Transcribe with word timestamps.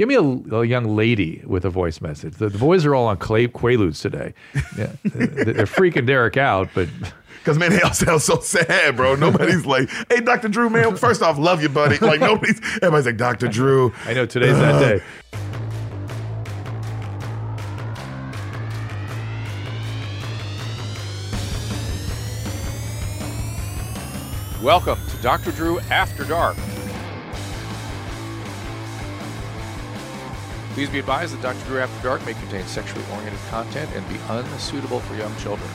Give 0.00 0.08
me 0.08 0.14
a, 0.14 0.56
a 0.56 0.64
young 0.64 0.96
lady 0.96 1.42
with 1.44 1.66
a 1.66 1.68
voice 1.68 2.00
message. 2.00 2.36
The, 2.36 2.48
the 2.48 2.56
boys 2.56 2.86
are 2.86 2.94
all 2.94 3.08
on 3.08 3.18
clay, 3.18 3.46
Quaaludes 3.48 4.00
today. 4.00 4.32
Yeah, 4.74 4.92
they're 5.04 5.26
they're 5.52 5.66
freaking 5.66 6.08
Deric 6.08 6.38
out, 6.38 6.70
but 6.74 6.88
Because 7.40 7.58
man, 7.58 7.68
they 7.68 7.82
all 7.82 7.92
sound 7.92 8.22
so 8.22 8.40
sad, 8.40 8.96
bro. 8.96 9.14
Nobody's 9.14 9.66
like, 9.66 9.90
"Hey, 10.08 10.22
Dr. 10.22 10.48
Drew, 10.48 10.70
man. 10.70 10.96
First 10.96 11.20
off, 11.20 11.36
love 11.36 11.62
you, 11.62 11.68
buddy." 11.68 11.98
Like 12.00 12.18
nobody's. 12.18 12.62
Everybody's 12.76 13.04
like, 13.04 13.18
"Dr. 13.18 13.48
Drew." 13.48 13.92
I 14.06 14.14
know 14.14 14.24
today's 14.24 14.56
that 14.56 14.80
day. 14.80 15.02
Welcome 24.62 24.98
to 25.10 25.16
Dr. 25.18 25.52
Drew 25.52 25.78
After 25.90 26.24
Dark. 26.24 26.56
Please 30.70 30.88
be 30.88 30.98
advised 31.00 31.34
that 31.34 31.42
Dr. 31.42 31.64
Drew 31.66 31.80
After 31.80 32.02
Dark 32.02 32.24
may 32.24 32.34
contain 32.34 32.64
sexually 32.66 33.04
oriented 33.12 33.40
content 33.50 33.90
and 33.94 34.08
be 34.08 34.16
unsuitable 34.28 35.00
for 35.00 35.14
young 35.16 35.34
children. 35.36 35.68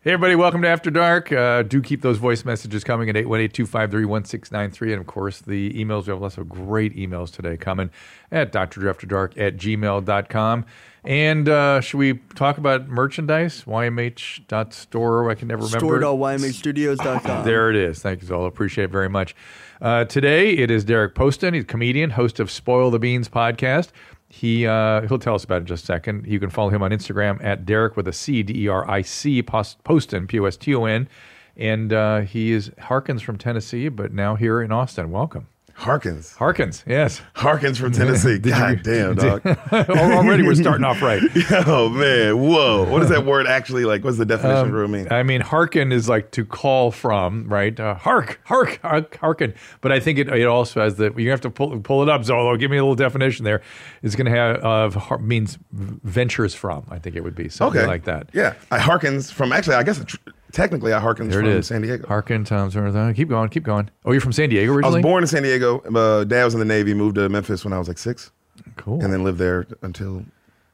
Hey, 0.00 0.12
everybody, 0.12 0.36
welcome 0.36 0.62
to 0.62 0.68
After 0.68 0.90
Dark. 0.90 1.32
Uh, 1.32 1.62
do 1.62 1.82
keep 1.82 2.02
those 2.02 2.18
voice 2.18 2.44
messages 2.44 2.84
coming 2.84 3.10
at 3.10 3.16
818 3.16 3.50
253 3.50 4.04
1693. 4.04 4.92
And 4.92 5.00
of 5.00 5.06
course, 5.06 5.40
the 5.40 5.72
emails. 5.72 6.06
We 6.06 6.12
have 6.12 6.22
lots 6.22 6.38
of 6.38 6.48
great 6.48 6.96
emails 6.96 7.30
today 7.32 7.56
coming 7.56 7.90
at 8.30 8.52
drdrafterdark 8.52 9.36
at 9.36 9.56
gmail.com. 9.56 10.64
And 11.04 11.48
uh, 11.48 11.80
should 11.80 11.98
we 11.98 12.14
talk 12.36 12.58
about 12.58 12.88
merchandise? 12.88 13.64
YMH.store. 13.64 15.30
I 15.30 15.34
can 15.34 15.48
never 15.48 15.64
remember. 15.64 15.78
Store.ymhstudios.com. 15.78 17.44
There 17.44 17.68
it 17.68 17.76
is. 17.76 18.00
Thank 18.00 18.22
you, 18.22 18.34
all. 18.34 18.46
Appreciate 18.46 18.84
it 18.84 18.90
very 18.90 19.08
much. 19.08 19.34
Uh, 19.80 20.04
today 20.04 20.50
it 20.50 20.70
is 20.70 20.84
Deric 20.84 21.14
Poston. 21.14 21.54
He's 21.54 21.62
a 21.62 21.66
comedian, 21.66 22.10
host 22.10 22.40
of 22.40 22.50
Spoil 22.50 22.90
the 22.90 22.98
Beans 22.98 23.28
podcast. 23.28 23.90
He 24.28 24.66
uh, 24.66 25.02
he'll 25.02 25.20
tell 25.20 25.34
us 25.34 25.44
about 25.44 25.56
it 25.56 25.60
in 25.60 25.66
just 25.66 25.84
a 25.84 25.86
second. 25.86 26.26
You 26.26 26.40
can 26.40 26.50
follow 26.50 26.70
him 26.70 26.82
on 26.82 26.90
Instagram 26.90 27.42
at 27.42 27.64
Deric 27.64 27.96
with 27.96 28.08
a 28.08 28.12
C 28.12 28.42
D 28.42 28.64
E 28.64 28.68
R 28.68 28.88
I 28.90 29.02
C 29.02 29.42
Poston 29.42 30.26
P 30.26 30.40
O 30.40 30.44
S 30.44 30.56
T 30.56 30.74
O 30.74 30.84
N, 30.84 31.08
and 31.56 31.92
uh, 31.92 32.20
he 32.20 32.52
is 32.52 32.72
Harkins 32.78 33.22
from 33.22 33.38
Tennessee, 33.38 33.88
but 33.88 34.12
now 34.12 34.34
here 34.34 34.60
in 34.60 34.72
Austin. 34.72 35.10
Welcome, 35.10 35.46
Harkins. 35.78 36.34
Harkins. 36.34 36.82
Yes, 36.88 37.22
Harkins 37.34 37.78
from 37.78 37.92
Tennessee. 37.98 38.38
God 38.38 38.82
damn, 38.82 39.14
dog. 39.14 39.46
already 39.72 40.42
we're 40.42 40.56
starting 40.56 40.84
off 40.84 41.00
right. 41.00 41.22
oh 41.68 41.88
man, 41.88 42.36
whoa. 42.36 42.82
What 42.90 42.98
does 42.98 43.10
that 43.10 43.24
word 43.24 43.46
actually 43.46 43.84
like? 43.84 44.02
What's 44.02 44.18
the 44.18 44.26
definition 44.26 44.64
Um, 44.66 44.70
for 44.70 44.82
it 44.82 44.88
mean? 44.88 45.06
I 45.12 45.22
mean, 45.22 45.40
hearken 45.40 45.92
is 45.92 46.08
like 46.08 46.32
to 46.32 46.44
call 46.44 46.90
from, 46.90 47.46
right? 47.48 47.78
Uh, 47.78 47.94
hark, 47.94 48.40
hark, 48.44 48.80
hark, 48.82 49.18
hearken. 49.18 49.54
But 49.80 49.92
I 49.92 50.00
think 50.00 50.18
it, 50.18 50.28
it 50.28 50.46
also 50.48 50.80
has 50.80 50.96
the 50.96 51.12
you 51.16 51.30
have 51.30 51.40
to 51.42 51.50
pull 51.50 51.78
pull 51.80 52.02
it 52.02 52.08
up. 52.08 52.22
Zolo, 52.22 52.58
give 52.58 52.72
me 52.72 52.76
a 52.76 52.82
little 52.82 52.96
definition 52.96 53.44
there. 53.44 53.62
It's 54.02 54.16
going 54.16 54.26
to 54.30 54.36
have 54.36 54.64
uh, 54.64 54.98
har- 54.98 55.18
means 55.18 55.58
ventures 55.70 56.56
from. 56.56 56.86
I 56.90 56.98
think 56.98 57.14
it 57.14 57.22
would 57.22 57.36
be 57.36 57.48
something 57.48 57.80
okay, 57.82 57.86
like 57.88 58.02
that. 58.04 58.30
Yeah, 58.32 58.54
I 58.72 58.78
Harkins 58.80 59.30
from 59.30 59.52
actually. 59.52 59.76
I 59.76 59.84
guess 59.84 60.04
tr- 60.04 60.16
technically 60.52 60.92
I 60.92 61.00
Harkins 61.00 61.30
There 61.30 61.40
from 61.40 61.50
it 61.50 61.56
is. 61.56 61.66
San 61.66 61.82
Diego. 61.82 62.06
Hearken, 62.06 62.44
Tom 62.44 62.70
sort 62.70 62.86
of 62.88 62.94
thing. 62.94 63.14
Keep 63.14 63.28
going, 63.28 63.48
keep 63.48 63.64
going. 63.64 63.90
Oh, 64.04 64.12
you're 64.12 64.20
from 64.20 64.32
San 64.32 64.48
Diego 64.48 64.72
I 64.72 64.76
originally. 64.76 64.98
was 64.98 65.02
born 65.02 65.22
in 65.24 65.28
San 65.28 65.42
Diego. 65.42 65.78
Uh, 65.80 66.24
dad 66.24 66.44
was 66.44 66.54
in 66.54 66.60
the 66.60 66.66
Navy. 66.66 66.94
Moved 66.94 67.16
to 67.16 67.28
Memphis 67.28 67.64
when 67.64 67.72
I 67.72 67.78
was 67.78 67.88
like 67.88 67.98
six, 67.98 68.30
Cool, 68.76 69.02
and 69.02 69.12
then 69.12 69.24
lived 69.24 69.38
there 69.38 69.66
until 69.82 70.24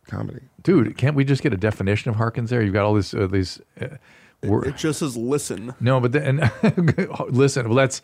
comedy. 0.06 0.40
dude. 0.62 0.96
Can't 0.96 1.16
we 1.16 1.24
just 1.24 1.42
get 1.42 1.52
a 1.52 1.56
definition 1.56 2.10
of 2.10 2.16
Harkins 2.16 2.50
there? 2.50 2.62
You've 2.62 2.74
got 2.74 2.84
all 2.84 2.94
this 2.94 3.14
uh, 3.14 3.26
these. 3.26 3.60
Uh, 3.80 3.88
wor- 4.42 4.64
It 4.66 4.76
just 4.76 4.98
says 5.00 5.16
listen. 5.16 5.74
no, 5.80 6.00
but 6.00 6.12
then 6.12 6.50
listen. 7.28 7.68
Well, 7.68 7.76
that's. 7.76 8.02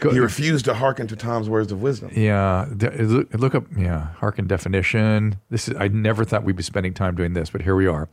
Go, 0.00 0.10
He 0.12 0.18
refused 0.18 0.64
to 0.66 0.74
hearken 0.74 1.06
to 1.06 1.16
Tom's 1.16 1.48
words 1.48 1.70
of 1.72 1.80
wisdom. 1.80 2.10
Yeah, 2.14 2.66
de- 2.76 2.90
look, 3.04 3.32
look 3.34 3.54
up. 3.54 3.64
Yeah, 3.76 4.08
hearken 4.18 4.46
definition. 4.46 5.36
This 5.50 5.68
is. 5.68 5.76
I 5.78 5.88
never 5.88 6.24
thought 6.24 6.42
we'd 6.44 6.56
be 6.56 6.62
spending 6.64 6.92
time 6.94 7.14
doing 7.14 7.32
this, 7.32 7.50
but 7.50 7.62
here 7.62 7.76
we 7.76 7.86
are. 7.86 8.08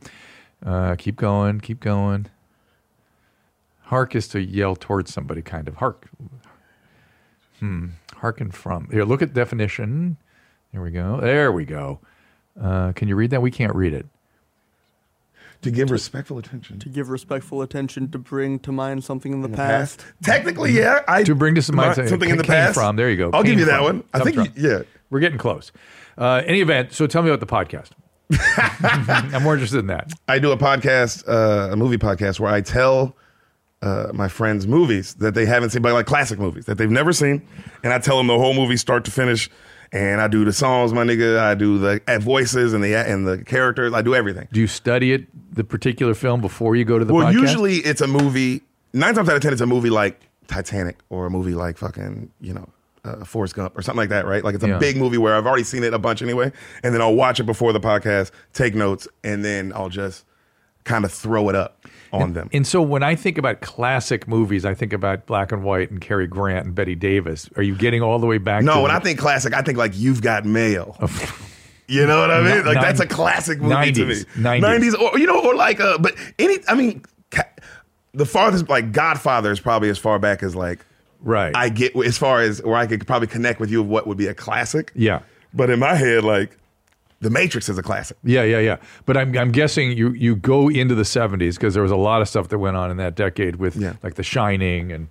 Uh, 0.64 0.94
keep 0.96 1.16
going. 1.16 1.60
Keep 1.60 1.80
going. 1.80 2.26
Hark 3.82 4.14
is 4.14 4.28
to 4.28 4.40
yell 4.40 4.76
towards 4.76 5.12
somebody, 5.12 5.42
kind 5.42 5.68
of. 5.68 5.76
Hark. 5.76 6.08
Hmm. 7.58 7.88
Hearken 8.16 8.50
from. 8.50 8.88
Here, 8.90 9.04
look 9.04 9.22
at 9.22 9.34
definition. 9.34 10.16
There 10.72 10.80
we 10.82 10.90
go. 10.90 11.20
There 11.20 11.52
we 11.52 11.64
go. 11.64 11.98
Uh, 12.60 12.92
can 12.92 13.08
you 13.08 13.16
read 13.16 13.30
that? 13.30 13.42
We 13.42 13.50
can't 13.50 13.74
read 13.74 13.92
it. 13.92 14.06
To 15.62 15.70
give 15.70 15.92
respectful 15.92 16.38
attention 16.38 16.80
To 16.80 16.88
give 16.88 17.08
respectful 17.08 17.62
attention, 17.62 18.10
to 18.10 18.18
bring 18.18 18.58
to 18.60 18.72
mind 18.72 19.04
something 19.04 19.32
in 19.32 19.42
the, 19.42 19.48
past. 19.48 20.04
Technically, 20.20 20.72
yeah. 20.72 21.02
I 21.06 21.22
To 21.22 21.36
bring 21.36 21.54
to 21.54 21.62
some 21.62 21.76
mind 21.76 21.94
something 22.08 22.28
in 22.30 22.36
the 22.36 22.42
came 22.42 22.50
past. 22.52 22.74
from. 22.74 22.96
There 22.96 23.08
you 23.08 23.16
go. 23.16 23.30
I'll 23.32 23.42
Came 23.44 23.52
give 23.52 23.58
you 23.60 23.64
that 23.66 23.76
from. 23.76 23.84
one. 23.84 24.04
I 24.12 24.20
think, 24.20 24.34
from. 24.36 24.48
yeah. 24.56 24.82
We're 25.10 25.20
getting 25.20 25.38
close. 25.38 25.70
Uh, 26.18 26.42
any 26.46 26.60
event. 26.62 26.92
So 26.92 27.06
tell 27.06 27.22
me 27.22 27.30
about 27.30 27.38
the 27.40 27.46
podcast. 27.46 27.90
I'm 28.82 29.42
more 29.42 29.54
interested 29.54 29.78
in 29.78 29.86
that. 29.88 30.12
I 30.28 30.38
do 30.38 30.52
a 30.52 30.56
podcast, 30.56 31.28
uh, 31.28 31.72
a 31.72 31.76
movie 31.76 31.98
podcast, 31.98 32.40
where 32.40 32.52
I 32.52 32.60
tell 32.60 33.16
uh, 33.82 34.08
my 34.12 34.28
friends 34.28 34.66
movies 34.66 35.14
that 35.14 35.34
they 35.34 35.44
haven't 35.46 35.70
seen, 35.70 35.82
but 35.82 35.92
like 35.92 36.06
classic 36.06 36.38
movies 36.38 36.66
that 36.66 36.78
they've 36.78 36.90
never 36.90 37.12
seen, 37.12 37.46
and 37.82 37.92
I 37.92 37.98
tell 37.98 38.16
them 38.16 38.26
the 38.28 38.38
whole 38.38 38.54
movie 38.54 38.76
start 38.76 39.04
to 39.06 39.10
finish. 39.10 39.50
And 39.94 40.22
I 40.22 40.28
do 40.28 40.42
the 40.46 40.54
songs, 40.54 40.94
my 40.94 41.04
nigga. 41.04 41.38
I 41.38 41.54
do 41.54 41.78
the 41.78 42.00
uh, 42.08 42.18
voices 42.18 42.72
and 42.72 42.82
the 42.82 42.94
and 42.94 43.26
the 43.26 43.44
characters. 43.44 43.92
I 43.92 44.00
do 44.00 44.14
everything. 44.14 44.48
Do 44.50 44.58
you 44.58 44.66
study 44.66 45.12
it, 45.12 45.26
the 45.54 45.64
particular 45.64 46.14
film, 46.14 46.40
before 46.40 46.76
you 46.76 46.86
go 46.86 46.98
to 46.98 47.04
the 47.04 47.12
Well, 47.12 47.26
podcast? 47.26 47.32
usually 47.40 47.76
it's 47.76 48.00
a 48.00 48.06
movie. 48.06 48.62
Nine 48.94 49.14
times 49.14 49.28
out 49.28 49.36
of 49.36 49.42
ten, 49.42 49.52
it's 49.52 49.60
a 49.60 49.66
movie 49.66 49.90
like 49.90 50.18
Titanic 50.46 50.96
or 51.10 51.26
a 51.26 51.30
movie 51.30 51.54
like 51.54 51.76
fucking 51.76 52.30
you 52.40 52.54
know 52.54 52.68
uh, 53.04 53.24
Forrest 53.24 53.54
Gump 53.54 53.76
or 53.76 53.82
something 53.82 53.98
like 53.98 54.10
that, 54.10 54.26
right? 54.26 54.44
Like 54.44 54.54
it's 54.54 54.64
a 54.64 54.68
Yeah. 54.68 54.78
big 54.78 54.96
movie 54.96 55.18
where 55.18 55.34
I've 55.34 55.46
already 55.46 55.64
seen 55.64 55.82
it 55.84 55.92
a 55.94 55.98
bunch 55.98 56.22
anyway, 56.22 56.52
and 56.82 56.94
then 56.94 57.00
I'll 57.02 57.14
watch 57.14 57.40
it 57.40 57.44
before 57.44 57.72
the 57.72 57.80
podcast, 57.80 58.30
take 58.52 58.74
notes, 58.74 59.08
and 59.24 59.44
then 59.44 59.72
I'll 59.74 59.88
just 59.88 60.24
kind 60.84 61.04
of 61.04 61.12
throw 61.12 61.48
it 61.48 61.54
up 61.54 61.86
on 62.12 62.32
them. 62.32 62.48
And 62.52 62.66
so 62.66 62.82
when 62.82 63.02
I 63.04 63.14
think 63.14 63.38
about 63.38 63.60
classic 63.60 64.26
movies, 64.26 64.64
I 64.64 64.74
think 64.74 64.92
about 64.92 65.26
Black 65.26 65.52
and 65.52 65.62
White 65.62 65.90
and 65.90 66.00
Cary 66.00 66.26
Grant 66.26 66.66
and 66.66 66.74
Bette 66.74 66.94
Davis. 66.96 67.48
Are 67.56 67.62
you 67.62 67.74
getting 67.76 68.02
all 68.02 68.18
the 68.18 68.26
way 68.26 68.38
back? 68.38 68.64
no, 68.64 68.74
to 68.74 68.80
when 68.82 68.90
I 68.90 68.98
think 68.98 69.18
classic, 69.18 69.54
I 69.54 69.62
think 69.62 69.78
like 69.78 69.92
You've 69.96 70.22
Got 70.22 70.44
Mail. 70.44 70.96
You 71.88 72.06
know 72.06 72.20
what 72.20 72.30
I 72.30 72.40
mean? 72.40 72.64
Like 72.64 72.80
that's 72.80 73.00
a 73.00 73.06
classic 73.06 73.60
movie 73.60 73.92
to 73.92 74.06
me. 74.06 74.14
90s, 74.14 74.60
90s. 74.62 74.98
or 74.98 75.18
you 75.18 75.26
know, 75.26 75.40
or 75.44 75.54
like 75.54 75.78
uh, 75.78 75.98
but 75.98 76.14
any. 76.38 76.58
I 76.66 76.74
mean, 76.74 77.02
ca- 77.30 77.42
the 78.14 78.24
farthest 78.24 78.68
like 78.70 78.92
Godfather 78.92 79.50
is 79.50 79.60
probably 79.60 79.90
as 79.90 79.98
far 79.98 80.18
back 80.18 80.42
as 80.42 80.56
like 80.56 80.86
right? 81.22 81.54
I 81.56 81.68
get 81.70 81.96
as 81.96 82.18
far 82.18 82.40
as 82.40 82.62
where 82.62 82.76
I 82.76 82.86
could 82.86 83.06
probably 83.06 83.28
connect 83.28 83.58
with 83.60 83.70
you 83.70 83.80
of 83.80 83.86
what 83.88 84.06
would 84.06 84.18
be 84.18 84.26
a 84.26 84.34
classic. 84.34 84.92
yeah, 84.94 85.20
But 85.54 85.70
in 85.70 85.78
my 85.78 85.94
head, 85.94 86.24
like 86.24 86.56
The 87.20 87.30
Matrix 87.30 87.68
is 87.68 87.78
a 87.78 87.82
classic. 87.82 88.16
yeah, 88.24 88.42
yeah, 88.42 88.58
yeah. 88.58 88.76
But 89.06 89.16
I'm 89.16 89.36
I'm 89.38 89.52
guessing 89.52 89.92
you 89.96 90.10
you 90.12 90.34
go 90.36 90.68
into 90.68 90.94
the 90.94 91.04
'70s 91.04 91.54
because 91.54 91.74
there 91.74 91.82
was 91.82 91.92
a 91.92 91.96
lot 91.96 92.20
of 92.22 92.28
stuff 92.28 92.48
that 92.48 92.58
went 92.58 92.76
on 92.76 92.90
in 92.90 92.96
that 92.98 93.14
decade 93.14 93.56
with 93.56 93.76
Yeah. 93.76 93.94
like 94.02 94.14
The 94.14 94.22
Shining 94.24 94.92
and 94.92 95.08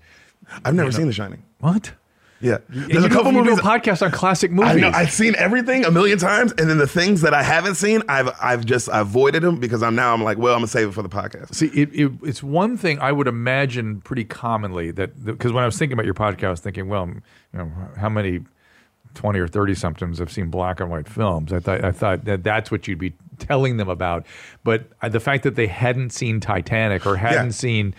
I've 0.65 0.75
never 0.75 0.91
seen 0.91 1.07
The 1.07 1.13
Shining. 1.13 1.43
what? 1.59 1.93
Yeah, 2.41 2.57
there's 2.69 2.89
you 2.89 3.05
a 3.05 3.09
couple 3.09 3.31
you 3.31 3.43
do 3.43 3.49
movies. 3.51 3.59
a 3.59 3.61
podcast 3.61 4.01
on 4.03 4.11
classic 4.11 4.51
movies. 4.51 4.71
I 4.71 4.79
know 4.79 4.89
I've 4.89 5.11
seen 5.11 5.35
everything 5.35 5.85
a 5.85 5.91
million 5.91 6.17
times, 6.17 6.51
and 6.57 6.69
then 6.69 6.77
the 6.77 6.87
things 6.87 7.21
that 7.21 7.33
I 7.33 7.43
haven't 7.43 7.75
seen, 7.75 8.01
I've 8.09 8.29
I've 8.41 8.65
just 8.65 8.89
avoided 8.91 9.43
them 9.43 9.59
because 9.59 9.83
I'm 9.83 9.95
now 9.95 10.13
I'm 10.13 10.23
like, 10.23 10.37
well, 10.37 10.53
I'm 10.53 10.59
gonna 10.59 10.67
save 10.67 10.89
it 10.89 10.91
for 10.93 11.03
the 11.03 11.09
podcast. 11.09 11.53
See, 11.53 11.67
it, 11.67 11.89
it, 11.93 12.11
it's 12.23 12.41
one 12.41 12.77
thing 12.77 12.99
I 12.99 13.11
would 13.11 13.27
imagine 13.27 14.01
pretty 14.01 14.23
commonly 14.25 14.91
that 14.91 15.23
because 15.23 15.51
when 15.51 15.63
I 15.63 15.67
was 15.67 15.77
thinking 15.77 15.93
about 15.93 16.05
your 16.05 16.13
podcast, 16.15 16.47
I 16.47 16.49
was 16.51 16.59
thinking, 16.61 16.89
well, 16.89 17.07
you 17.07 17.21
know, 17.53 17.71
how 17.97 18.09
many 18.09 18.39
twenty 19.13 19.39
or 19.39 19.47
thirty 19.47 19.75
somethings 19.75 20.19
have 20.19 20.31
seen 20.31 20.49
black 20.49 20.79
and 20.79 20.89
white 20.89 21.07
films? 21.07 21.53
I 21.53 21.59
thought 21.59 21.83
I 21.83 21.91
thought 21.91 22.25
that 22.25 22.43
that's 22.43 22.71
what 22.71 22.87
you'd 22.87 22.97
be 22.99 23.13
telling 23.39 23.77
them 23.77 23.89
about, 23.89 24.25
but 24.63 24.85
uh, 25.01 25.09
the 25.09 25.19
fact 25.19 25.43
that 25.43 25.55
they 25.55 25.67
hadn't 25.67 26.11
seen 26.11 26.39
Titanic 26.39 27.05
or 27.05 27.15
hadn't 27.17 27.45
Yeah. 27.47 27.51
seen 27.51 27.95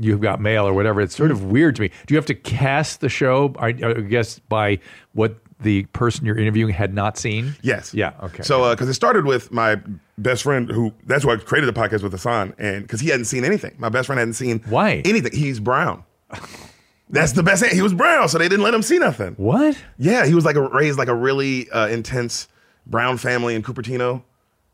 You've 0.00 0.20
Got 0.20 0.40
Mail 0.40 0.66
or 0.66 0.74
whatever, 0.74 1.00
it's 1.00 1.16
sort 1.16 1.30
of 1.30 1.44
weird 1.44 1.76
to 1.76 1.82
me. 1.82 1.90
Do 2.06 2.14
you 2.14 2.16
have 2.16 2.26
to 2.26 2.34
cast 2.34 3.00
the 3.00 3.08
show? 3.08 3.54
I, 3.58 3.68
I 3.68 3.72
guess 3.72 4.38
by 4.38 4.78
what 5.12 5.36
the 5.60 5.84
person 5.86 6.26
you're 6.26 6.38
interviewing 6.38 6.72
had 6.72 6.92
not 6.92 7.16
seen. 7.16 7.54
Yes. 7.62 7.94
Yeah. 7.94 8.12
Okay. 8.22 8.42
So, 8.42 8.70
because 8.70 8.88
it 8.88 8.94
started 8.94 9.24
with 9.24 9.50
my 9.50 9.80
best 10.18 10.42
friend, 10.42 10.70
who 10.70 10.92
that's 11.06 11.24
why 11.24 11.34
I 11.34 11.36
created 11.36 11.72
the 11.72 11.78
podcast 11.78 12.02
with 12.02 12.12
Hassan, 12.12 12.54
and 12.58 12.82
because 12.82 13.00
he 13.00 13.08
hadn't 13.08 13.24
seen 13.26 13.44
anything. 13.44 13.74
My 13.78 13.88
best 13.88 14.06
friend 14.06 14.18
hadn't 14.18 14.34
seen 14.34 14.62
Why? 14.68 15.02
anything. 15.04 15.32
He's 15.32 15.60
brown. 15.60 16.04
That's 17.08 17.32
the 17.32 17.42
best. 17.42 17.64
He 17.66 17.82
was 17.82 17.94
brown, 17.94 18.28
so 18.28 18.38
they 18.38 18.48
didn't 18.48 18.64
let 18.64 18.74
him 18.74 18.82
see 18.82 18.98
nothing. 18.98 19.34
What? 19.36 19.78
Yeah, 19.96 20.26
he 20.26 20.34
was 20.34 20.44
like 20.44 20.56
a, 20.56 20.62
raised 20.62 20.98
like 20.98 21.08
a 21.08 21.14
really 21.14 21.70
uh, 21.70 21.86
intense 21.86 22.48
brown 22.84 23.16
family 23.16 23.54
in 23.54 23.62
Cupertino, 23.62 24.22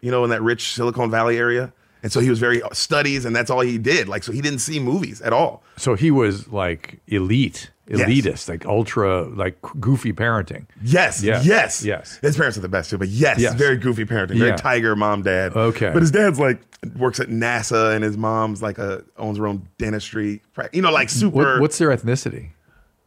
you 0.01 0.11
know, 0.11 0.25
in 0.25 0.31
that 0.31 0.43
rich 0.43 0.73
Silicon 0.73 1.11
Valley 1.11 1.37
area. 1.37 1.73
And 2.03 2.11
so 2.11 2.19
he 2.21 2.29
was 2.31 2.39
very 2.41 2.63
uh, 2.63 2.69
studies, 2.73 3.25
and 3.25 3.35
that's 3.35 3.49
all 3.51 3.61
he 3.61 3.79
did. 3.79 4.09
Like, 4.09 4.25
so 4.25 4.33
he 4.33 4.41
didn't 4.41 4.59
see 4.61 4.81
movies 4.81 5.21
at 5.21 5.33
all. 5.33 5.63
So 5.77 5.95
he 5.95 6.11
was 6.11 6.49
like 6.49 7.01
elite, 7.07 7.71
Yes. 7.89 8.01
elitist, 8.09 8.49
like 8.49 8.65
ultra, 8.67 9.23
like 9.25 9.61
goofy 9.81 10.13
parenting. 10.13 10.67
Yes, 10.83 11.23
Yes, 11.23 11.45
yes, 11.45 11.85
yes. 11.85 12.19
His 12.23 12.37
parents 12.37 12.57
are 12.57 12.61
the 12.63 12.69
best 12.69 12.91
too, 12.91 12.99
but 12.99 13.09
yes, 13.09 13.39
Yes. 13.39 13.55
very 13.55 13.77
goofy 13.77 14.05
parenting, 14.05 14.39
very 14.39 14.51
Yeah. 14.51 14.57
tiger 14.57 14.97
mom 14.97 15.23
dad. 15.23 15.55
Okay. 15.55 15.91
but 15.93 16.01
his 16.01 16.11
dad's 16.11 16.39
like 16.41 16.61
works 16.97 17.21
at 17.21 17.29
NASA, 17.29 17.95
and 17.95 18.03
his 18.03 18.17
mom's 18.17 18.63
like 18.63 18.79
a 18.79 19.05
owns 19.19 19.39
her 19.39 19.47
own 19.47 19.69
dentistry. 19.79 20.41
You 20.73 20.83
know, 20.83 20.91
like 20.91 21.09
super 21.11 21.37
What, 21.55 21.61
what's 21.61 21.79
their 21.79 21.91
ethnicity? 21.91 22.51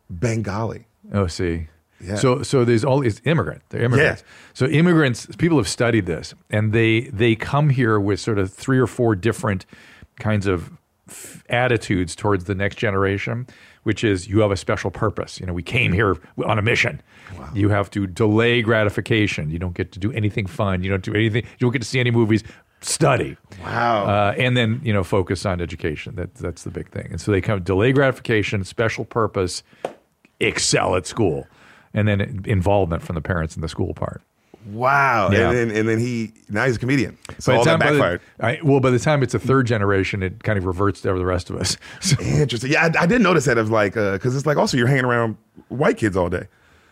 Bengali. 0.09 0.86
Oh, 1.13 1.27
see. 1.27 1.68
Yeah. 2.01 2.15
So, 2.15 2.44
so 2.44 2.65
there's 2.65 2.83
all 2.83 3.00
these 3.00 3.21
immigrant. 3.25 3.62
They're 3.69 3.83
immigrants. 3.83 4.24
So 4.53 4.65
immigrants, 4.68 5.27
people 5.38 5.57
have 5.57 5.68
studied 5.68 6.06
this, 6.06 6.33
and 6.50 6.74
they 6.74 7.01
they 7.12 7.36
come 7.36 7.69
here 7.69 8.00
with 8.00 8.19
sort 8.19 8.38
of 8.38 8.53
three 8.53 8.77
or 8.80 8.88
four 8.88 9.15
different 9.15 9.65
kinds 10.19 10.45
of 10.45 10.71
f- 11.07 11.44
attitudes 11.50 12.15
towards 12.15 12.45
the 12.45 12.56
next 12.56 12.75
generation, 12.75 13.47
which 13.83 14.03
is 14.03 14.27
you 14.27 14.39
have 14.39 14.51
a 14.51 14.57
special 14.57 14.92
purpose. 14.92 15.39
You 15.39 15.45
know, 15.45 15.53
we 15.53 15.63
came 15.63 15.94
here 15.94 16.18
on 16.45 16.59
a 16.59 16.62
mission. 16.62 17.01
You 17.53 17.69
have 17.69 17.89
to 17.92 18.07
delay 18.07 18.62
gratification. 18.62 19.50
You 19.50 19.57
don't 19.59 19.74
get 19.74 19.92
to 19.94 20.00
do 20.00 20.12
anything 20.12 20.45
fun. 20.47 20.83
You 20.83 20.89
don't 20.89 21.03
do 21.03 21.13
anything. 21.13 21.44
You 21.44 21.57
don't 21.59 21.71
get 21.71 21.81
to 21.81 21.88
see 21.88 22.00
any 22.00 22.12
movies. 22.12 22.44
Study. 22.81 23.36
Wow. 23.63 24.06
Uh, 24.06 24.36
and 24.38 24.56
then 24.56 24.80
you 24.83 24.94
know 24.94 25.03
focus 25.03 25.45
on 25.45 25.59
education. 25.62 26.15
That 26.15 26.36
that's 26.36 26.63
the 26.63 26.71
big 26.71 26.89
thing. 26.92 27.07
And 27.09 27.19
so 27.21 27.31
they 27.31 27.42
come 27.42 27.63
delay 27.63 27.94
gratification, 27.94 28.63
special 28.63 29.06
purpose, 29.06 29.63
excel 30.39 30.95
at 30.95 31.07
school, 31.07 31.47
and 31.95 32.07
then 32.07 32.44
involvement 32.45 33.01
from 33.01 33.15
the 33.15 33.21
parents 33.21 33.56
in 33.56 33.62
the 33.63 33.68
school 33.69 33.95
part. 33.95 34.21
Wow. 34.71 35.30
Yeah. 35.31 35.50
And 35.50 35.57
then 35.57 35.77
and 35.77 35.88
then 35.89 36.00
he 36.00 36.33
now 36.50 36.65
he's 36.65 36.75
a 36.75 36.80
comedian. 36.80 37.18
So 37.39 37.51
By 37.51 37.53
the 37.53 37.57
all 37.59 37.65
that 37.65 37.80
by 37.80 37.86
the- 37.92 38.00
backfired. 38.00 38.21
I, 38.39 38.59
well, 38.63 38.80
by 38.80 38.89
the 38.89 38.97
time 39.00 39.21
it's 39.24 39.33
a 39.36 39.39
third 39.39 39.68
generation, 39.68 40.24
it 40.24 40.44
kind 40.44 40.57
of 40.57 40.65
reverts 40.65 41.01
to 41.01 41.13
the 41.13 41.25
rest 41.25 41.50
of 41.51 41.56
us. 41.57 41.77
So, 42.01 42.19
Interesting. 42.21 42.71
Yeah, 42.71 42.89
I, 42.95 43.03
I 43.03 43.06
did 43.06 43.21
notice 43.21 43.45
that 43.45 43.57
of 43.59 43.69
like 43.69 43.95
uh, 43.95 44.13
because 44.13 44.36
it's 44.36 44.45
like 44.47 44.57
also 44.57 44.75
you're 44.77 44.88
hanging 44.88 45.06
around 45.06 45.38
white 45.69 45.97
kids 45.97 46.18
all 46.18 46.30
day. 46.30 46.47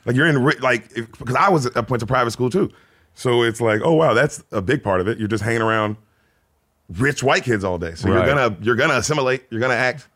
Like 0.06 0.16
you're 0.16 0.28
in 0.28 0.44
like 0.62 0.94
because 0.94 1.36
I 1.36 1.50
was 1.50 1.66
I 1.76 1.80
went 1.82 2.00
to 2.02 2.06
private 2.06 2.32
school 2.32 2.50
too, 2.52 2.70
so 3.16 3.42
it's 3.42 3.60
like 3.62 3.82
oh 3.84 3.94
wow 3.94 4.14
that's 4.14 4.44
a 4.52 4.62
big 4.62 4.84
part 4.84 5.02
of 5.02 5.08
it. 5.08 5.18
You're 5.18 5.28
just 5.30 5.44
hanging 5.44 5.62
around 5.64 5.98
rich 7.00 7.24
white 7.24 7.44
kids 7.44 7.64
all 7.64 7.78
day, 7.80 7.96
so 7.96 8.10
Right. 8.10 8.18
you're 8.26 8.36
gonna 8.36 8.58
you're 8.62 8.76
gonna 8.76 8.96
assimilate. 8.98 9.46
You're 9.50 9.62
gonna 9.62 9.74
act. 9.74 10.08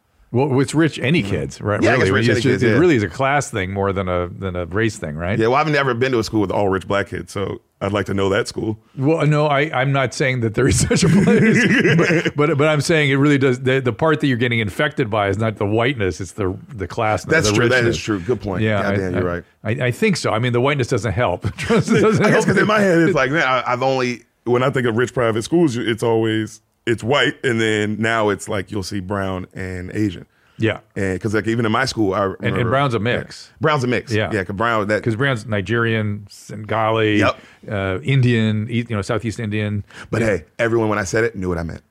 Well, 0.45 0.59
it's 0.61 0.75
rich 0.75 0.99
any 0.99 1.23
kids, 1.23 1.59
right? 1.61 1.75
Mm-hmm. 1.77 1.83
Yeah, 1.85 1.91
really, 1.93 2.11
rich 2.11 2.21
It's 2.27 2.29
any 2.29 2.35
just- 2.41 2.47
kids, 2.47 2.63
it 2.63 2.67
yeah. 2.73 2.77
really 2.77 2.95
is 2.95 3.03
a 3.03 3.09
class 3.09 3.49
thing 3.49 3.71
more 3.73 3.91
than 3.93 4.07
a 4.07 4.27
than 4.29 4.55
a 4.55 4.65
race 4.65 4.97
thing, 4.97 5.15
right? 5.15 5.37
Yeah, 5.37 5.47
well 5.47 5.55
I've 5.55 5.69
never 5.69 5.93
been 5.93 6.11
to 6.13 6.19
a 6.19 6.23
school 6.23 6.41
with 6.41 6.51
all 6.51 6.69
rich 6.69 6.87
black 6.87 7.07
kids, 7.07 7.31
so 7.31 7.61
I'd 7.79 7.91
like 7.91 8.07
to 8.07 8.13
know 8.13 8.29
that 8.29 8.47
school. 8.47 8.79
Well, 8.97 9.25
no, 9.27 9.45
I, 9.45 9.61
I'm 9.79 9.91
not 9.91 10.13
saying 10.13 10.39
that 10.41 10.55
there 10.55 10.67
is 10.67 10.79
such 10.87 11.03
a 11.03 11.09
place, 11.09 11.95
but, 11.97 12.35
but 12.35 12.57
but 12.57 12.67
I'm 12.67 12.81
saying 12.81 13.11
it 13.11 13.15
really 13.15 13.37
does. 13.37 13.61
The, 13.61 13.79
the 13.79 13.93
part 13.93 14.19
that 14.21 14.27
you're 14.27 14.37
getting 14.37 14.59
infected 14.59 15.09
by 15.09 15.27
is 15.29 15.37
not 15.37 15.57
the 15.57 15.65
whiteness; 15.65 16.19
it's 16.21 16.31
the 16.33 16.57
the 16.69 16.87
class. 16.87 17.23
That's 17.25 17.49
the 17.49 17.55
true. 17.55 17.69
That 17.69 17.75
richness. 17.77 17.97
is 17.97 18.01
true. 18.03 18.19
Good 18.19 18.41
point. 18.41 18.63
Yeah, 18.63 18.81
Goddamn, 18.81 19.15
I, 19.15 19.17
you're 19.19 19.27
right. 19.27 19.43
I, 19.63 19.71
I 19.87 19.91
think 19.91 20.17
so. 20.17 20.31
I 20.31 20.39
mean, 20.39 20.53
the 20.53 20.61
whiteness 20.61 20.87
doesn't 20.87 21.13
help. 21.13 21.45
It 21.59 21.67
doesn't 21.67 21.95
I 21.95 22.01
guess 22.01 22.19
help. 22.33 22.45
because 22.45 22.57
in 22.57 22.67
my 22.67 22.79
head 22.79 22.97
it's 22.99 23.13
like 23.15 23.31
man, 23.37 23.43
I, 23.47 23.63
I've 23.73 23.83
only 23.83 24.23
when 24.45 24.63
I 24.63 24.69
think 24.69 24.87
of 24.87 24.97
rich 24.97 25.13
private 25.13 25.43
schools, 25.43 25.75
it's 25.77 26.01
always 26.03 26.61
it's 26.87 27.03
white, 27.03 27.35
and 27.43 27.61
then 27.61 27.97
now 28.01 28.29
it's 28.29 28.47
like 28.49 28.71
you'll 28.71 28.81
see 28.83 28.99
brown 28.99 29.45
and 29.53 29.91
Asian. 29.91 30.25
yeah, 30.57 30.79
And 30.95 31.13
because 31.15 31.35
like 31.35 31.45
even 31.47 31.65
in 31.67 31.71
my 31.71 31.85
school, 31.85 32.13
I 32.15 32.23
and, 32.25 32.35
remember- 32.39 32.59
and 32.61 32.69
Brown's 32.71 32.93
a 32.95 32.99
mix. 32.99 33.51
Brown's 33.61 33.83
a 33.83 33.87
mix. 33.87 34.11
Yeah. 34.11 34.31
yeah. 34.33 34.41
Because 34.41 34.55
Brown 34.55 34.87
that. 34.87 34.95
Because 35.01 35.15
Brown's 35.15 35.45
Nigerian, 35.45 36.27
Bengali, 36.49 37.19
Yep. 37.19 37.39
uh, 37.69 37.99
Indian, 38.01 38.67
you 38.67 38.83
know, 38.89 39.03
Southeast 39.03 39.39
Indian. 39.39 39.83
But 40.09 40.21
hey, 40.23 40.45
everyone 40.57 40.89
when 40.89 40.97
I 40.97 41.03
said 41.03 41.23
it 41.23 41.35
knew 41.35 41.49
what 41.49 41.59
I 41.59 41.63
meant. 41.63 41.83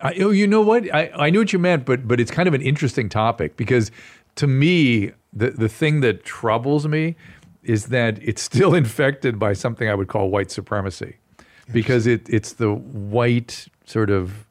I, 0.00 0.14
oh, 0.20 0.30
you 0.30 0.46
know 0.46 0.60
what? 0.62 0.82
I, 0.94 1.10
I 1.14 1.30
knew 1.30 1.40
what 1.40 1.52
you 1.52 1.58
meant, 1.58 1.84
but 1.84 2.06
but 2.08 2.18
it's 2.20 2.30
kind 2.30 2.48
of 2.48 2.54
an 2.54 2.62
interesting 2.62 3.08
topic 3.10 3.56
because 3.56 3.90
to 4.36 4.46
me, 4.46 5.12
the 5.32 5.50
the 5.50 5.68
thing 5.68 6.00
that 6.00 6.24
troubles 6.24 6.86
me 6.88 7.16
is 7.62 7.86
that 7.86 8.18
it's 8.22 8.42
still 8.42 8.74
infected 8.82 9.38
by 9.38 9.52
something 9.54 9.88
I 9.88 9.94
would 9.94 10.08
call 10.08 10.30
white 10.30 10.50
supremacy, 10.50 11.16
because 11.72 12.06
it 12.06 12.26
it's 12.28 12.54
the 12.54 12.72
white 12.74 13.66
sort 13.84 14.10
of 14.10 14.46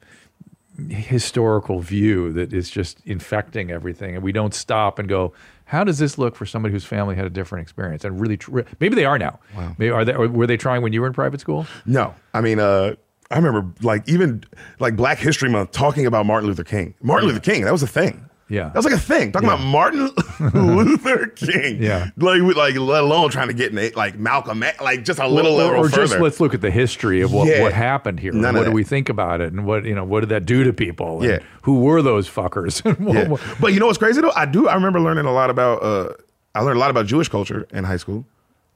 historical 0.88 1.80
view 1.80 2.32
that 2.32 2.52
is 2.52 2.68
just 2.70 3.00
infecting 3.04 3.70
everything, 3.70 4.14
and 4.14 4.24
we 4.24 4.32
don't 4.32 4.54
stop 4.54 4.98
and 4.98 5.08
go. 5.08 5.32
How 5.66 5.82
does 5.82 5.98
this 5.98 6.18
look 6.18 6.36
for 6.36 6.44
somebody 6.44 6.72
whose 6.72 6.84
family 6.84 7.16
had 7.16 7.24
a 7.24 7.30
different 7.30 7.62
experience? 7.62 8.04
And 8.04 8.20
really, 8.20 8.36
tr- 8.36 8.60
maybe 8.80 8.94
they 8.94 9.04
are 9.04 9.18
now. 9.18 9.38
Wow. 9.56 9.74
Maybe 9.78 9.90
are 9.90 10.04
they? 10.04 10.14
Or 10.14 10.28
were 10.28 10.46
they 10.46 10.56
trying 10.56 10.82
when 10.82 10.92
you 10.92 11.00
were 11.00 11.06
in 11.06 11.12
private 11.12 11.40
school? 11.40 11.66
No, 11.86 12.14
I 12.34 12.40
mean, 12.40 12.58
uh, 12.60 12.96
I 13.30 13.36
remember 13.36 13.72
like 13.82 14.08
even 14.08 14.44
like 14.78 14.96
Black 14.96 15.18
History 15.18 15.48
Month 15.48 15.72
talking 15.72 16.06
about 16.06 16.26
Martin 16.26 16.48
Luther 16.48 16.64
King. 16.64 16.94
Martin 17.02 17.28
Luther 17.28 17.40
King, 17.40 17.64
that 17.64 17.72
was 17.72 17.82
a 17.82 17.86
thing. 17.88 18.28
Yeah. 18.54 18.64
that 18.68 18.74
was 18.76 18.84
like 18.84 18.94
a 18.94 18.98
thing. 18.98 19.32
Talking 19.32 19.48
about 19.48 19.60
Martin 19.60 20.10
Luther 20.54 21.26
King. 21.28 21.82
Yeah. 21.82 22.10
like 22.16 22.40
like 22.56 22.76
let 22.76 23.02
alone 23.02 23.30
trying 23.30 23.48
to 23.48 23.54
get 23.54 23.76
in 23.76 23.92
like 23.94 24.18
Malcolm, 24.18 24.62
X, 24.62 24.80
like 24.80 25.04
just 25.04 25.18
a 25.18 25.26
little 25.28 25.60
or, 25.60 25.76
or 25.76 25.88
further. 25.88 26.06
just 26.06 26.18
let's 26.20 26.40
look 26.40 26.54
at 26.54 26.60
the 26.60 26.70
history 26.70 27.20
of 27.20 27.32
what, 27.32 27.48
Yeah. 27.48 27.62
what 27.62 27.72
happened 27.72 28.20
here. 28.20 28.32
None 28.32 28.54
what 28.56 28.64
do 28.64 28.72
we 28.72 28.84
think 28.84 29.08
about 29.08 29.40
it? 29.40 29.52
And 29.52 29.66
what 29.66 29.84
you 29.84 29.94
know, 29.94 30.04
what 30.04 30.20
did 30.20 30.28
that 30.30 30.46
do 30.46 30.64
to 30.64 30.72
people? 30.72 31.24
Yeah. 31.24 31.40
who 31.62 31.80
were 31.80 32.02
those 32.02 32.28
fuckers? 32.28 32.82
What- 33.04 33.14
Yeah. 33.14 33.28
what- 33.28 33.40
But 33.60 33.72
you 33.72 33.80
know 33.80 33.86
what's 33.86 33.98
crazy 33.98 34.20
though? 34.20 34.32
I 34.34 34.46
do. 34.46 34.68
I 34.68 34.74
remember 34.74 35.00
learning 35.00 35.26
a 35.26 35.32
lot 35.32 35.50
about. 35.50 35.82
Uh, 35.82 36.12
I 36.54 36.60
learned 36.60 36.76
a 36.76 36.80
lot 36.80 36.90
about 36.90 37.06
Jewish 37.06 37.28
culture 37.28 37.66
in 37.72 37.82
high 37.84 37.96
school. 37.96 38.24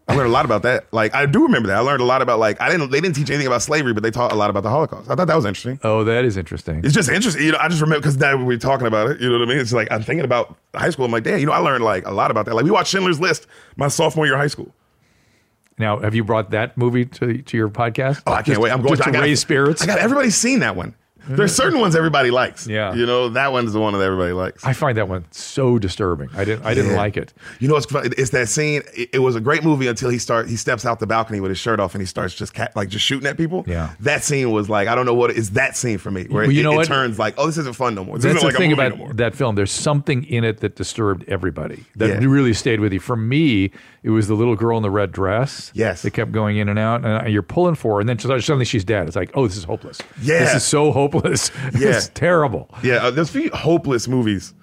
I 0.09 0.15
learned 0.15 0.29
a 0.31 0.33
lot 0.33 0.47
about 0.47 0.63
that. 0.63 0.87
Like 0.93 1.15
I 1.15 1.27
do 1.27 1.43
remember 1.43 1.69
that. 1.69 1.77
I 1.77 1.81
learned 1.81 2.01
a 2.01 2.05
lot 2.05 2.23
about 2.23 2.39
like 2.39 2.61
I 2.63 2.71
didn't. 2.71 2.91
They 2.91 3.01
didn't 3.01 3.15
teach 3.15 3.29
anything 3.29 3.47
about 3.47 3.61
slavery, 3.63 3.93
but 3.93 4.03
they 4.03 4.11
taught 4.11 4.33
a 4.33 4.35
lot 4.35 4.49
about 4.49 4.63
the 4.63 4.71
Holocaust. 4.71 5.11
I 5.11 5.15
thought 5.15 5.27
that 5.27 5.37
was 5.37 5.45
interesting. 5.45 5.79
oh, 5.85 6.03
that 6.05 6.25
is 6.25 6.37
interesting. 6.39 6.83
It's 6.83 6.95
just 6.95 7.11
interesting. 7.11 7.45
You 7.45 7.53
know, 7.53 7.59
I 7.61 7.69
just 7.69 7.83
remember 7.83 8.01
because 8.01 8.17
now 8.17 8.43
we're 8.43 8.57
talking 8.57 8.87
about 8.87 9.11
it. 9.11 9.21
You 9.21 9.29
know 9.29 9.39
what 9.39 9.47
I 9.47 9.51
mean? 9.51 9.59
It's 9.61 9.73
like 9.73 9.89
I'm 9.93 10.03
thinking 10.03 10.25
about 10.25 10.57
high 10.75 10.89
school. 10.91 11.05
I'm 11.05 11.13
like, 11.13 11.25
damn. 11.25 11.39
You 11.41 11.47
know, 11.47 11.53
I 11.53 11.59
learned 11.59 11.85
like 11.85 12.07
a 12.07 12.11
lot 12.11 12.31
about 12.31 12.47
that. 12.47 12.55
Like 12.55 12.65
we 12.65 12.71
watched 12.71 12.91
Schindler's 12.91 13.21
List 13.21 13.47
my 13.77 13.89
sophomore 13.89 14.25
year 14.25 14.35
of 14.35 14.41
high 14.41 14.47
school. 14.47 14.75
Now, 15.79 15.99
have 15.99 16.15
you 16.15 16.25
brought 16.25 16.51
that 16.51 16.77
movie 16.79 17.05
to 17.05 17.43
to 17.43 17.57
your 17.57 17.69
podcast? 17.69 18.23
Oh, 18.27 18.33
I 18.33 18.37
can't 18.37 18.47
Just- 18.47 18.61
wait. 18.61 18.71
I'm 18.71 18.79
going 18.83 18.95
just 18.95 19.03
to, 19.03 19.11
to 19.11 19.13
gotta- 19.13 19.27
raise 19.27 19.41
spirits. 19.41 19.83
I 19.83 19.87
got 19.87 19.99
everybody's 19.99 20.37
seen 20.37 20.61
that 20.61 20.75
one. 20.75 20.95
There's 21.29 21.55
certain 21.55 21.81
ones 21.81 21.95
everybody 21.95 22.31
likes. 22.31 22.67
Yeah. 22.67 22.95
You 22.95 23.07
know, 23.07 23.29
that 23.31 23.53
one's 23.53 23.73
the 23.73 23.81
one 23.81 23.93
that 23.93 24.01
everybody 24.01 24.33
likes. 24.33 24.65
I 24.65 24.73
find 24.73 24.97
that 24.99 25.09
one 25.09 25.25
so 25.31 25.79
disturbing. 25.79 26.31
I 26.35 26.45
didn't. 26.45 26.65
I 26.65 26.75
didn't 26.75 26.93
Yeah. 26.93 26.97
like 26.97 27.17
it. 27.17 27.33
You 27.61 27.69
know 27.69 27.75
what's 27.75 27.87
funny? 27.87 28.11
It's 28.17 28.31
that 28.31 28.49
scene. 28.49 28.83
It, 28.95 29.11
it 29.15 29.19
was 29.21 29.37
a 29.37 29.41
great 29.41 29.63
movie 29.65 29.87
until 29.87 30.11
he 30.11 30.19
start 30.19 30.49
he 30.49 30.57
steps 30.57 30.87
out 30.87 31.01
the 31.01 31.07
balcony 31.07 31.41
with 31.41 31.51
his 31.51 31.59
shirt 31.59 31.81
off 31.81 31.95
and 31.95 32.03
he 32.03 32.07
starts 32.07 32.35
just 32.35 32.55
cat, 32.55 32.75
like 32.75 32.89
just 32.89 33.05
shooting 33.05 33.27
at 33.29 33.37
people. 33.37 33.65
Yeah. 33.67 33.95
That 34.01 34.25
scene 34.25 34.51
was 34.51 34.69
like 34.69 34.89
I 34.89 34.95
don't 34.95 35.07
know 35.07 35.15
what 35.15 35.31
it's 35.31 35.51
that 35.51 35.77
scene 35.77 35.99
for 35.99 36.11
me 36.11 36.25
where 36.25 36.43
Well, 36.43 36.51
it, 36.51 36.55
you 36.55 36.63
know 36.63 36.73
it, 36.73 36.77
what? 36.77 36.87
turns 36.87 37.19
like 37.19 37.35
oh 37.39 37.47
this 37.47 37.59
isn't 37.59 37.77
fun 37.77 37.95
no 37.95 38.05
more. 38.05 38.17
This 38.17 38.25
That's 38.25 38.37
isn't 38.37 38.47
the 38.49 38.53
like 38.55 38.57
thing 38.59 38.73
about 38.73 38.99
no 38.99 39.13
that 39.15 39.35
film. 39.35 39.55
There's 39.55 39.73
something 39.73 40.25
in 40.25 40.45
it 40.45 40.59
that 40.61 40.77
disturbed 40.77 41.25
everybody. 41.29 41.85
That 41.97 42.23
Yeah. 42.23 42.29
really 42.29 42.55
stayed 42.55 42.81
with 42.81 42.93
you. 42.93 43.01
For 43.01 43.17
me, 43.17 43.71
it 44.03 44.11
was 44.11 44.29
the 44.29 44.35
little 44.35 44.57
girl 44.57 44.77
in 44.77 44.83
the 44.83 44.91
red 44.91 45.13
dress. 45.13 45.71
Yes. 45.75 46.03
that 46.03 46.13
kept 46.13 46.33
going 46.33 46.57
in 46.57 46.69
and 46.69 46.79
out, 46.79 47.05
and 47.05 47.33
you're 47.33 47.43
pulling 47.43 47.75
for 47.75 47.95
her, 47.97 48.01
and 48.01 48.09
then 48.09 48.19
suddenly 48.19 48.65
she's 48.65 48.85
dead. 48.85 49.07
It's 49.07 49.17
like, 49.17 49.31
oh, 49.35 49.47
this 49.47 49.57
is 49.57 49.65
hopeless. 49.65 49.99
Yeah. 50.23 50.39
this 50.41 50.55
is 50.55 50.65
so 50.65 50.93
hopeless. 50.93 51.18
Yeah. 51.79 51.89
it's 51.97 52.09
terrible. 52.09 52.69
Yeah, 52.83 52.97
uh, 52.97 53.11
there's 53.11 53.29
a 53.31 53.33
few 53.41 53.51
hopeless 53.51 54.09
movies 54.09 54.55